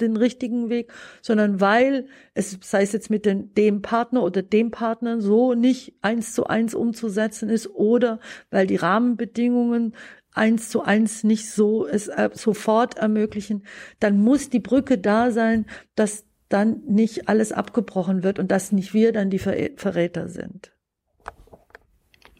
den 0.00 0.16
richtigen 0.16 0.68
Weg, 0.68 0.92
sondern 1.22 1.60
weil 1.60 2.06
es, 2.34 2.58
sei 2.62 2.82
es 2.82 2.92
jetzt 2.92 3.10
mit 3.10 3.26
den, 3.26 3.54
dem 3.54 3.82
Partner 3.82 4.22
oder 4.22 4.42
dem 4.42 4.70
Partner 4.70 5.20
so 5.20 5.54
nicht 5.54 5.94
eins 6.02 6.34
zu 6.34 6.46
eins 6.46 6.74
umzusetzen 6.74 7.48
ist 7.48 7.68
oder 7.68 8.20
weil 8.50 8.66
die 8.66 8.76
Rahmenbedingungen 8.76 9.94
eins 10.32 10.68
zu 10.68 10.82
eins 10.82 11.24
nicht 11.24 11.50
so 11.50 11.86
es 11.86 12.08
äh, 12.08 12.30
sofort 12.32 12.98
ermöglichen, 12.98 13.64
dann 13.98 14.20
muss 14.20 14.48
die 14.48 14.60
Brücke 14.60 14.98
da 14.98 15.30
sein, 15.30 15.66
dass 15.94 16.24
dann 16.48 16.82
nicht 16.86 17.28
alles 17.28 17.52
abgebrochen 17.52 18.22
wird 18.22 18.38
und 18.38 18.50
dass 18.50 18.72
nicht 18.72 18.92
wir 18.92 19.12
dann 19.12 19.30
die 19.30 19.38
Verräter 19.38 20.28
sind. 20.28 20.72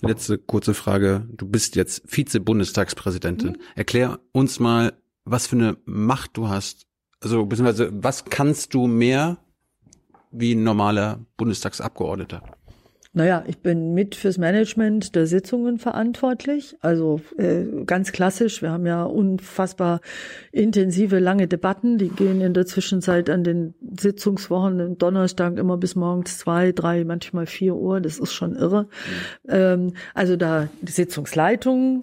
Letzte 0.03 0.39
kurze 0.39 0.74
Frage. 0.74 1.27
Du 1.31 1.47
bist 1.47 1.77
jetzt 1.77 2.03
Vize-Bundestagspräsidentin. 2.07 3.51
Mhm. 3.51 3.57
Erklär 3.74 4.19
uns 4.32 4.59
mal, 4.59 4.95
was 5.24 5.47
für 5.47 5.57
eine 5.57 5.77
Macht 5.85 6.37
du 6.37 6.49
hast. 6.49 6.87
Also, 7.21 7.45
beziehungsweise, 7.45 7.91
was 7.93 8.25
kannst 8.25 8.75
du 8.75 8.87
mehr 8.87 9.39
wie 10.31 10.55
ein 10.55 10.65
normaler 10.65 11.21
Bundestagsabgeordneter? 11.37 12.43
Naja, 13.13 13.43
ich 13.49 13.59
bin 13.59 13.93
mit 13.93 14.15
fürs 14.15 14.39
Management 14.39 15.17
der 15.17 15.27
Sitzungen 15.27 15.79
verantwortlich. 15.79 16.77
Also 16.81 17.21
äh, 17.39 17.65
ganz 17.85 18.13
klassisch. 18.13 18.63
Wir 18.63 18.71
haben 18.71 18.87
ja 18.87 19.03
unfassbar 19.03 20.01
intensive, 20.53 21.19
lange 21.19 21.49
Debatten. 21.49 21.99
Die 21.99 22.09
gehen 22.09 22.41
in 22.41 22.55
der 22.55 22.67
Zwischenzeit 22.67 23.29
an 23.29 23.43
den 23.43 23.75
Sitzungswochen 23.99 24.81
am 24.81 24.97
Donnerstag 24.97 25.59
immer 25.59 25.77
bis 25.77 25.97
morgens 25.97 26.39
zwei, 26.39 26.71
drei, 26.71 27.03
manchmal 27.03 27.47
vier 27.47 27.75
Uhr. 27.75 28.01
Das 28.01 28.21
ist 28.21 28.33
schon 28.33 28.55
irre. 28.55 28.85
Mhm. 28.85 28.89
Ähm, 29.49 29.93
also 30.15 30.37
da 30.37 30.69
die 30.81 30.93
Sitzungsleitung. 30.93 32.03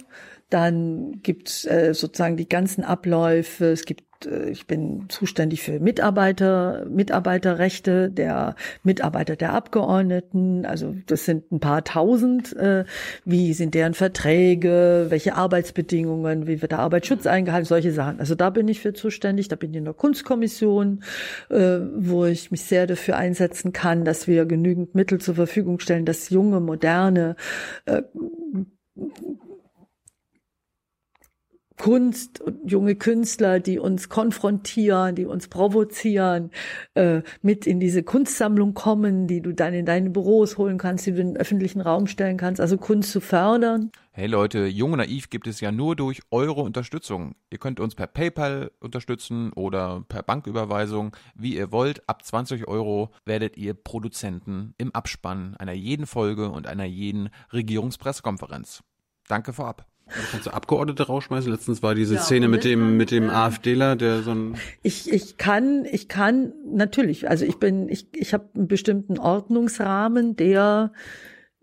Dann 0.49 1.21
gibt 1.23 1.65
äh, 1.65 1.93
sozusagen 1.93 2.35
die 2.35 2.49
ganzen 2.49 2.83
Abläufe. 2.83 3.67
Es 3.67 3.85
gibt 3.85 4.06
ich 4.25 4.67
bin 4.67 5.05
zuständig 5.09 5.61
für 5.61 5.79
Mitarbeiter, 5.79 6.85
Mitarbeiterrechte 6.89 8.09
der 8.09 8.55
Mitarbeiter 8.83 9.35
der 9.35 9.53
Abgeordneten. 9.53 10.65
Also 10.65 10.95
das 11.05 11.25
sind 11.25 11.51
ein 11.51 11.59
paar 11.59 11.83
tausend. 11.83 12.55
Äh, 12.55 12.85
wie 13.25 13.53
sind 13.53 13.75
deren 13.75 13.93
Verträge? 13.93 15.07
Welche 15.09 15.35
Arbeitsbedingungen? 15.35 16.47
Wie 16.47 16.61
wird 16.61 16.71
der 16.71 16.79
Arbeitsschutz 16.79 17.27
eingehalten? 17.27 17.67
Solche 17.67 17.91
Sachen. 17.91 18.19
Also 18.19 18.35
da 18.35 18.49
bin 18.49 18.67
ich 18.67 18.79
für 18.79 18.93
zuständig. 18.93 19.47
Da 19.47 19.55
bin 19.55 19.71
ich 19.71 19.77
in 19.77 19.85
der 19.85 19.93
Kunstkommission, 19.93 21.03
äh, 21.49 21.79
wo 21.95 22.25
ich 22.25 22.51
mich 22.51 22.63
sehr 22.63 22.87
dafür 22.87 23.17
einsetzen 23.17 23.73
kann, 23.73 24.05
dass 24.05 24.27
wir 24.27 24.45
genügend 24.45 24.95
Mittel 24.95 25.19
zur 25.19 25.35
Verfügung 25.35 25.79
stellen, 25.79 26.05
dass 26.05 26.29
junge, 26.29 26.59
moderne 26.59 27.35
Kunst 31.77 32.41
und 32.41 32.69
junge 32.69 32.95
Künstler, 32.95 33.59
die 33.59 33.79
uns 33.79 34.09
konfrontieren, 34.09 35.15
die 35.15 35.25
uns 35.25 35.47
provozieren, 35.47 36.51
äh, 36.95 37.21
mit 37.41 37.67
in 37.67 37.79
diese 37.79 38.03
Kunstsammlung 38.03 38.73
kommen, 38.73 39.27
die 39.27 39.41
du 39.41 39.53
dann 39.53 39.73
in 39.73 39.85
deine 39.85 40.09
Büros 40.09 40.57
holen 40.57 40.77
kannst, 40.77 41.05
die 41.05 41.11
du 41.13 41.21
in 41.21 41.33
den 41.33 41.37
öffentlichen 41.37 41.81
Raum 41.81 42.07
stellen 42.07 42.37
kannst, 42.37 42.59
also 42.59 42.77
Kunst 42.77 43.11
zu 43.11 43.21
fördern. 43.21 43.91
Hey 44.11 44.25
Leute, 44.25 44.65
Jung 44.65 44.93
und 44.93 44.97
Naiv 44.97 45.29
gibt 45.29 45.45
es 45.45 45.61
ja 45.61 45.71
nur 45.71 45.95
durch 45.95 46.21
eure 46.31 46.61
Unterstützung. 46.61 47.35
Ihr 47.51 47.59
könnt 47.59 47.79
uns 47.79 47.93
per 47.93 48.07
PayPal 48.07 48.71
unterstützen 48.79 49.53
oder 49.53 50.03
per 50.09 50.23
Banküberweisung, 50.23 51.15
wie 51.35 51.55
ihr 51.55 51.71
wollt. 51.71 52.09
Ab 52.09 52.25
20 52.25 52.67
Euro 52.67 53.11
werdet 53.25 53.57
ihr 53.57 53.75
Produzenten 53.75 54.73
im 54.79 54.93
Abspann 54.95 55.55
einer 55.57 55.73
jeden 55.73 56.07
Folge 56.07 56.49
und 56.49 56.65
einer 56.65 56.85
jeden 56.85 57.29
Regierungspressekonferenz. 57.53 58.81
Danke 59.27 59.53
vorab. 59.53 59.85
Also 60.09 60.27
kannst 60.31 60.47
du 60.47 60.51
Abgeordnete 60.51 61.03
rausschmeißen? 61.03 61.51
Letztens 61.51 61.83
war 61.83 61.95
diese 61.95 62.15
ja, 62.15 62.21
Szene 62.21 62.47
mit 62.47 62.63
dem 62.63 62.97
mit 62.97 63.11
dem 63.11 63.29
AfDler, 63.29 63.95
der 63.95 64.21
so 64.21 64.31
ein 64.31 64.55
Ich 64.83 65.11
ich 65.11 65.37
kann 65.37 65.85
ich 65.85 66.07
kann 66.07 66.53
natürlich, 66.65 67.29
also 67.29 67.45
ich 67.45 67.57
bin 67.57 67.89
ich 67.89 68.07
ich 68.13 68.33
habe 68.33 68.49
einen 68.55 68.67
bestimmten 68.67 69.19
Ordnungsrahmen, 69.19 70.35
der 70.35 70.91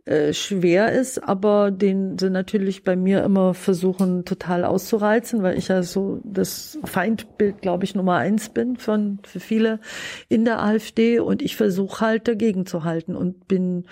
äh, 0.07 0.35
schwer 0.35 0.93
ist, 0.93 1.23
aber 1.27 1.71
den 1.71 2.19
sie 2.19 2.29
natürlich 2.29 2.85
bei 2.85 2.95
mir 2.95 3.25
immer 3.25 3.55
versuchen 3.55 4.27
total 4.27 4.65
auszureizen, 4.65 5.43
weil 5.43 5.57
ich 5.57 5.69
ja 5.69 5.83
so 5.83 6.21
das 6.25 6.79
Feindbild, 6.85 7.62
glaube 7.62 7.85
ich, 7.85 7.95
Nummer 7.95 8.16
eins 8.16 8.51
bin 8.51 8.77
von 8.77 9.21
für 9.23 9.41
viele 9.41 9.81
in 10.29 10.45
der 10.45 10.62
AfD 10.62 11.21
und 11.21 11.41
ich 11.41 11.57
versuche 11.57 12.05
halt 12.05 12.29
dagegen 12.29 12.66
zu 12.66 12.85
halten 12.85 13.16
und 13.16 13.49
bin 13.49 13.87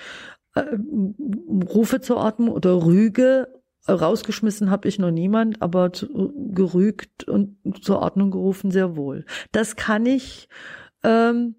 äh, 0.55 0.65
Rufe 1.73 2.03
zur 2.03 2.19
Ordnung 2.19 2.51
oder 2.51 2.85
Rüge 2.85 3.49
Rausgeschmissen 3.89 4.71
habe 4.71 4.89
ich 4.89 4.99
noch 4.99 5.11
niemand, 5.11 5.61
aber 5.61 5.93
zu, 5.93 6.33
gerügt 6.53 7.25
und 7.25 7.57
zur 7.83 8.01
Ordnung 8.01 8.31
gerufen 8.31 8.71
sehr 8.71 8.97
wohl. 8.97 9.25
Das 9.51 9.77
kann 9.77 10.07
ich 10.07 10.49
ähm, 11.03 11.57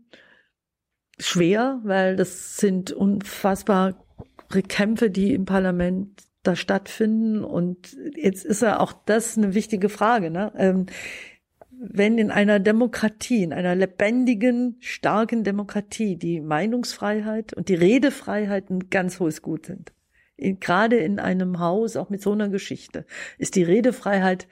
schwer, 1.19 1.81
weil 1.83 2.15
das 2.15 2.57
sind 2.57 2.91
unfassbare 2.91 3.95
Kämpfe, 4.67 5.09
die 5.09 5.33
im 5.33 5.45
Parlament 5.45 6.23
da 6.43 6.55
stattfinden. 6.55 7.43
Und 7.43 7.97
jetzt 8.15 8.45
ist 8.45 8.61
ja 8.61 8.79
auch 8.79 8.93
das 8.93 9.37
eine 9.37 9.53
wichtige 9.53 9.89
Frage. 9.89 10.29
Ne? 10.29 10.53
Ähm, 10.57 10.85
wenn 11.85 12.17
in 12.17 12.31
einer 12.31 12.59
Demokratie, 12.59 13.43
in 13.43 13.51
einer 13.51 13.75
lebendigen, 13.75 14.77
starken 14.79 15.43
Demokratie 15.43 16.15
die 16.15 16.39
Meinungsfreiheit 16.39 17.53
und 17.53 17.67
die 17.67 17.75
Redefreiheit 17.75 18.69
ein 18.69 18.89
ganz 18.89 19.19
hohes 19.19 19.41
Gut 19.41 19.65
sind, 19.65 19.91
in, 20.43 20.59
gerade 20.59 20.97
in 20.97 21.19
einem 21.19 21.59
Haus, 21.59 21.95
auch 21.95 22.09
mit 22.09 22.21
so 22.21 22.31
einer 22.31 22.49
Geschichte, 22.49 23.05
ist 23.37 23.55
die 23.55 23.63
Redefreiheit 23.63 24.47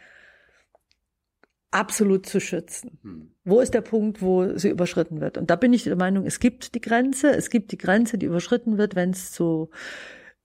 absolut 1.72 2.26
zu 2.26 2.40
schützen. 2.40 3.00
Hm. 3.04 3.32
Wo 3.44 3.60
ist 3.60 3.74
der 3.74 3.82
Punkt, 3.82 4.22
wo 4.22 4.58
sie 4.58 4.70
überschritten 4.70 5.22
wird? 5.22 5.38
Und 5.38 5.50
da 5.50 5.56
bin 5.56 5.74
ich 5.74 5.86
der 5.86 5.96
Meinung, 5.96 6.26
es 6.26 6.40
gibt 6.40 6.76
die 6.76 6.82
Grenze, 6.82 7.32
es 7.32 7.50
gibt 7.50 7.72
die 7.72 7.78
Grenze, 7.78 8.18
die 8.18 8.26
überschritten 8.28 8.78
wird, 8.78 8.96
wenn 8.96 9.12
es 9.12 9.32
zu 9.32 9.70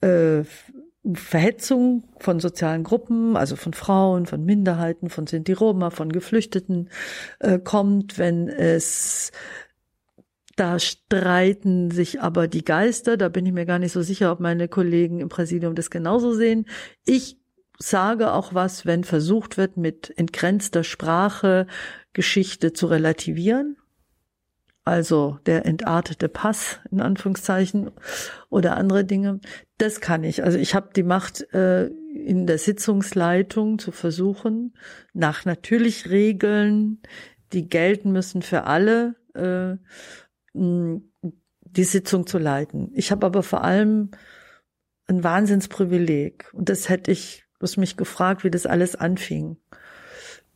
äh, 0.01 0.45
Verhetzung 1.15 2.05
von 2.19 2.41
sozialen 2.41 2.83
Gruppen, 2.83 3.37
also 3.37 3.55
von 3.55 3.75
Frauen, 3.75 4.27
von 4.27 4.45
Minderheiten, 4.45 5.09
von 5.09 5.27
Sinti 5.27 5.53
Roma, 5.53 5.91
von 5.91 6.11
Geflüchteten 6.11 6.91
äh, 7.39 7.59
kommt, 7.59 8.19
wenn 8.19 8.49
es 8.49 9.31
da 10.57 10.79
streiten 10.79 11.91
sich 11.91 12.21
aber 12.21 12.49
die 12.49 12.65
Geister. 12.65 13.17
Da 13.17 13.29
bin 13.29 13.47
ich 13.47 13.53
mir 13.53 13.67
gar 13.67 13.79
nicht 13.79 13.93
so 13.93 14.03
sicher, 14.03 14.33
ob 14.33 14.41
meine 14.41 14.69
Kollegen 14.69 15.21
im 15.21 15.29
Präsidium 15.29 15.75
das 15.75 15.91
genauso 15.91 16.33
sehen. 16.33 16.67
Ich 17.05 17.39
sage 17.79 18.33
auch 18.33 18.55
was, 18.55 18.87
wenn 18.87 19.05
versucht 19.05 19.59
wird, 19.59 19.77
mit 19.77 20.13
entgrenzter 20.17 20.83
Sprache 20.83 21.67
Geschichte 22.15 22.73
zu 22.73 22.87
relativieren. 22.87 23.77
Also 24.87 25.39
der 25.47 25.67
entartete 25.67 26.29
Pass 26.29 26.79
in 26.91 27.01
Anführungszeichen 27.01 27.91
oder 28.49 28.77
andere 28.77 29.05
Dinge. 29.05 29.41
Das 29.79 30.01
kann 30.01 30.25
ich. 30.25 30.45
Also 30.45 30.59
ich 30.59 30.75
habe 30.75 30.91
die 30.95 31.03
Macht 31.03 31.53
äh, 31.53 31.87
in 31.87 32.47
der 32.47 32.59
Sitzungsleitung 32.59 33.79
zu 33.79 33.91
versuchen, 33.91 34.75
nach 35.13 35.45
natürlich 35.45 36.09
Regeln, 36.09 37.03
die 37.53 37.69
gelten 37.69 38.13
müssen 38.13 38.43
für 38.43 38.65
alle, 38.65 39.17
äh, 39.35 39.77
die 40.57 41.85
Sitzung 41.85 42.27
zu 42.27 42.39
leiten. 42.39 42.91
Ich 42.95 43.11
habe 43.11 43.27
aber 43.27 43.43
vor 43.43 43.63
allem 43.65 44.11
ein 45.07 45.23
Wahnsinnsprivileg. 45.23 46.51
Und 46.53 46.69
das 46.69 46.89
hätte 46.89 47.11
ich, 47.11 47.45
du 47.61 47.81
mich 47.81 47.97
gefragt, 47.97 48.45
wie 48.45 48.51
das 48.51 48.67
alles 48.67 48.97
anfing. 48.97 49.57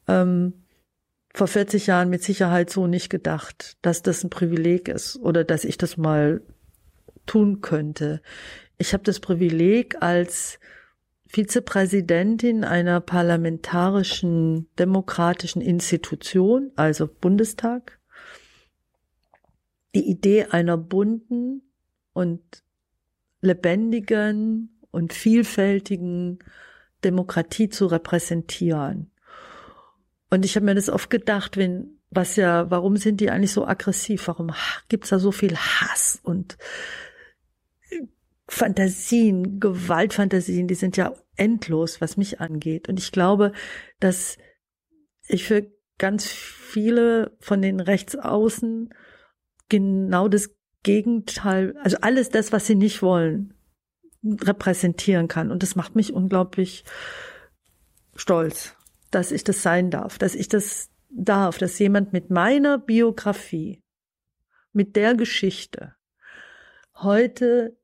Ähm, 0.09 0.65
vor 1.33 1.47
40 1.47 1.87
Jahren 1.87 2.11
mit 2.11 2.23
Sicherheit 2.23 2.71
so 2.71 2.87
nicht 2.87 3.09
gedacht, 3.09 3.77
dass 3.83 4.03
das 4.03 4.25
ein 4.25 4.31
Privileg 4.31 4.89
ist 4.89 5.17
oder 5.17 5.45
dass 5.45 5.65
ich 5.65 5.79
das 5.79 5.97
mal 5.97 6.43
tun 7.27 7.61
könnte. 7.61 8.21
Ich 8.79 8.93
habe 8.93 9.05
das 9.05 9.21
Privileg 9.21 10.03
als 10.03 10.59
Vizepräsidentin 11.29 12.65
einer 12.65 13.01
parlamentarischen 13.01 14.69
demokratischen 14.81 15.63
Institution, 15.63 16.73
also 16.75 17.07
Bundestag, 17.07 18.00
die 19.95 20.09
Idee 20.09 20.47
einer 20.47 20.77
bunten 20.77 21.63
und 22.13 22.41
lebendigen 23.41 24.79
und 24.91 25.13
vielfältigen 25.13 26.39
Demokratie 27.05 27.69
zu 27.69 27.87
repräsentieren. 27.87 29.11
Und 30.31 30.45
ich 30.45 30.55
habe 30.57 30.67
mir 30.67 30.75
das 30.75 30.89
oft 30.89 31.11
gedacht, 31.11 31.57
wenn, 31.57 31.99
was 32.11 32.37
ja, 32.37 32.71
warum 32.71 32.97
sind 32.97 33.21
die 33.21 33.31
eigentlich 33.31 33.53
so 33.53 33.67
aggressiv? 33.67 34.29
Warum 34.29 34.53
gibt's 34.89 35.09
da 35.09 35.19
so 35.19 35.33
viel 35.33 35.57
Hass 35.57 36.21
und 36.23 36.57
Fantasien, 38.47 39.61
Gewaltfantasien, 39.61 40.67
die 40.67 40.75
sind 40.75 40.97
ja 40.97 41.15
endlos, 41.37 42.01
was 42.01 42.17
mich 42.17 42.41
angeht. 42.41 42.89
Und 42.89 42.99
ich 42.99 43.13
glaube, 43.13 43.53
dass 44.01 44.39
ich 45.29 45.45
für 45.45 45.71
ganz 45.99 46.27
viele 46.27 47.37
von 47.39 47.63
den 47.63 47.79
Rechtsaußen 47.79 48.93
genau 49.71 50.29
das 50.29 50.51
Gegenteil, 50.83 51.75
also 51.83 51.97
alles 52.03 52.29
das, 52.29 52.53
was 52.53 52.67
sie 52.67 52.75
nicht 52.75 53.01
wollen, 53.01 53.55
repräsentieren 54.23 55.29
kann. 55.29 55.51
Und 55.51 55.63
das 55.63 55.77
macht 55.77 55.97
mich 55.97 56.13
unglaublich 56.13 56.85
stolz, 58.15 58.77
dass 59.11 59.33
ich 59.33 59.45
das 59.45 59.63
sein 59.63 59.91
darf, 59.91 60.19
dass 60.19 60.35
ich 60.35 60.49
das 60.49 60.91
darf, 61.09 61.57
dass 61.57 61.79
jemand 61.79 62.13
mit 62.13 62.31
meiner 62.31 62.79
Biografie, 62.79 63.83
mit 64.73 64.95
der 64.95 65.15
Geschichte 65.15 65.95
heute 66.95 67.77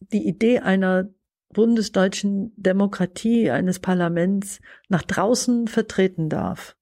die 0.00 0.26
Idee 0.26 0.60
einer 0.60 1.08
bundesdeutschen 1.52 2.52
Demokratie, 2.56 3.50
eines 3.50 3.78
Parlaments 3.78 4.60
nach 4.88 5.02
draußen 5.02 5.68
vertreten 5.68 6.28
darf. 6.28 6.76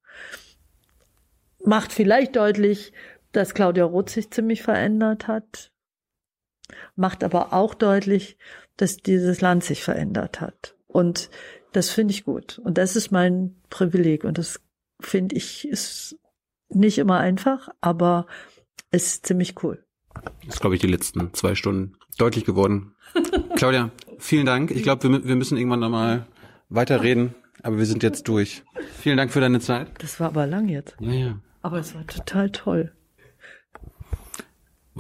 Macht 1.64 1.92
vielleicht 1.92 2.36
deutlich, 2.36 2.92
dass 3.32 3.54
Claudia 3.54 3.84
Roth 3.84 4.10
sich 4.10 4.30
ziemlich 4.30 4.62
verändert 4.62 5.28
hat, 5.28 5.72
macht 6.96 7.24
aber 7.24 7.52
auch 7.52 7.74
deutlich, 7.74 8.36
dass 8.76 8.96
dieses 8.96 9.40
Land 9.40 9.64
sich 9.64 9.82
verändert 9.82 10.40
hat. 10.40 10.76
Und 10.86 11.30
das 11.72 11.90
finde 11.90 12.12
ich 12.12 12.24
gut. 12.24 12.58
Und 12.58 12.78
das 12.78 12.96
ist 12.96 13.10
mein 13.10 13.56
Privileg. 13.68 14.24
Und 14.24 14.38
das 14.38 14.60
finde 15.00 15.36
ich 15.36 15.68
ist 15.68 16.18
nicht 16.68 16.98
immer 16.98 17.18
einfach, 17.18 17.68
aber 17.80 18.26
ist 18.90 19.26
ziemlich 19.26 19.62
cool. 19.62 19.84
Das 20.44 20.56
ist, 20.56 20.60
glaube 20.60 20.74
ich, 20.74 20.80
die 20.80 20.86
letzten 20.86 21.32
zwei 21.34 21.54
Stunden 21.54 21.96
deutlich 22.18 22.44
geworden. 22.44 22.94
Claudia, 23.56 23.90
vielen 24.18 24.46
Dank. 24.46 24.70
Ich 24.70 24.82
glaube, 24.82 25.08
wir, 25.08 25.24
wir 25.24 25.36
müssen 25.36 25.56
irgendwann 25.56 25.80
nochmal 25.80 26.26
weiterreden, 26.68 27.34
aber 27.62 27.78
wir 27.78 27.86
sind 27.86 28.02
jetzt 28.02 28.28
durch. 28.28 28.62
Vielen 28.98 29.16
Dank 29.16 29.32
für 29.32 29.40
deine 29.40 29.60
Zeit. 29.60 29.90
Das 29.98 30.20
war 30.20 30.28
aber 30.28 30.46
lang 30.46 30.68
jetzt. 30.68 30.96
Ja, 31.00 31.12
ja. 31.12 31.40
Aber 31.62 31.78
es 31.78 31.94
war 31.94 32.06
total 32.06 32.50
toll. 32.50 32.92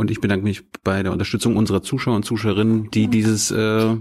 Und 0.00 0.10
ich 0.10 0.22
bedanke 0.22 0.44
mich 0.44 0.62
bei 0.82 1.02
der 1.02 1.12
Unterstützung 1.12 1.58
unserer 1.58 1.82
Zuschauer 1.82 2.16
und 2.16 2.24
Zuschauerinnen, 2.24 2.90
die 2.90 3.08
dieses 3.08 3.50
äh, 3.50 3.96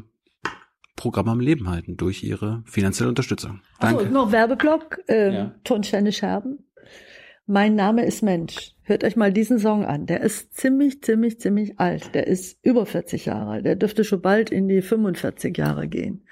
Programm 0.95 1.27
am 1.27 1.41
Leben 1.41 1.69
halten 1.69 1.97
durch 1.97 2.23
ihre 2.23 2.63
finanzielle 2.65 3.09
Unterstützung. 3.09 3.59
Danke. 3.81 4.03
Also, 4.03 4.13
noch 4.13 4.31
Werbeblock, 4.31 5.01
äh, 5.09 5.33
Ja. 5.33 5.55
Tonsteine 5.65 6.13
Scherben. 6.13 6.59
Mein 7.47 7.75
Name 7.75 8.05
ist 8.05 8.23
Mensch. 8.23 8.75
Hört 8.83 9.03
euch 9.03 9.17
mal 9.17 9.33
diesen 9.33 9.59
Song 9.59 9.83
an. 9.83 10.05
Der 10.05 10.21
ist 10.21 10.53
ziemlich, 10.53 11.03
ziemlich, 11.03 11.41
ziemlich 11.41 11.81
alt. 11.81 12.15
Der 12.15 12.27
ist 12.27 12.57
über 12.63 12.85
40 12.85 13.25
Jahre 13.25 13.51
alt. 13.51 13.65
Der 13.65 13.75
dürfte 13.75 14.05
schon 14.05 14.21
bald 14.21 14.51
in 14.51 14.69
die 14.69 14.81
45 14.81 15.57
Jahre 15.57 15.89
gehen. 15.89 16.23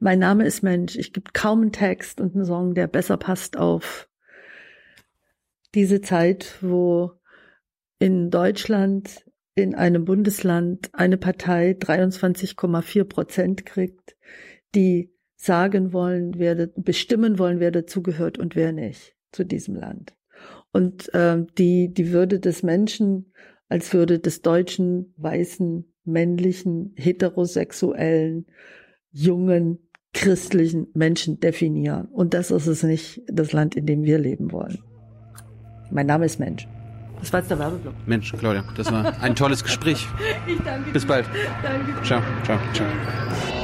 Mein 0.00 0.20
Name 0.20 0.46
ist 0.46 0.62
Mensch. 0.62 0.96
Ich 0.96 1.12
gibt 1.12 1.34
kaum 1.34 1.60
einen 1.60 1.72
Text 1.72 2.18
und 2.18 2.34
einen 2.34 2.46
Song, 2.46 2.72
der 2.72 2.86
besser 2.86 3.18
passt 3.18 3.58
auf 3.58 4.08
diese 5.74 6.00
Zeit, 6.00 6.56
wo 6.62 7.12
in 8.02 8.30
Deutschland, 8.30 9.24
in 9.54 9.76
einem 9.76 10.04
Bundesland, 10.04 10.90
eine 10.92 11.18
Partei 11.18 11.76
23,4 11.78 13.04
Prozent 13.04 13.64
kriegt, 13.64 14.16
die 14.74 15.14
sagen 15.36 15.92
wollen, 15.92 16.32
wer, 16.36 16.66
bestimmen 16.74 17.38
wollen, 17.38 17.60
wer 17.60 17.70
dazugehört 17.70 18.38
und 18.38 18.56
wer 18.56 18.72
nicht 18.72 19.14
zu 19.30 19.44
diesem 19.44 19.76
Land. 19.76 20.16
Und 20.72 21.12
ähm, 21.14 21.46
die, 21.58 21.94
die 21.94 22.10
Würde 22.10 22.40
des 22.40 22.64
Menschen 22.64 23.32
als 23.68 23.94
Würde 23.94 24.18
des 24.18 24.42
deutschen, 24.42 25.14
weißen, 25.18 25.84
männlichen, 26.04 26.94
heterosexuellen, 26.96 28.46
jungen, 29.12 29.78
christlichen 30.12 30.88
Menschen 30.92 31.38
definieren. 31.38 32.06
Und 32.06 32.34
das 32.34 32.50
ist 32.50 32.66
es 32.66 32.82
nicht, 32.82 33.22
das 33.28 33.52
Land, 33.52 33.76
in 33.76 33.86
dem 33.86 34.02
wir 34.02 34.18
leben 34.18 34.50
wollen. 34.50 34.80
Mein 35.92 36.06
Name 36.06 36.24
ist 36.24 36.40
Mensch. 36.40 36.66
Das 37.22 37.32
war 37.32 37.38
jetzt 37.40 37.50
der 37.50 37.58
Werbeblock. 37.60 37.94
Mensch, 38.04 38.32
Claudia, 38.36 38.64
das 38.76 38.90
war 38.90 39.14
ein 39.22 39.36
tolles 39.36 39.62
Gespräch. 39.62 40.08
Ich 40.46 40.58
danke 40.64 40.90
Bis 40.90 41.06
bald. 41.06 41.24
Danke. 41.62 42.02
Ciao, 42.02 42.20
ciao, 42.44 42.58
ciao. 42.74 43.61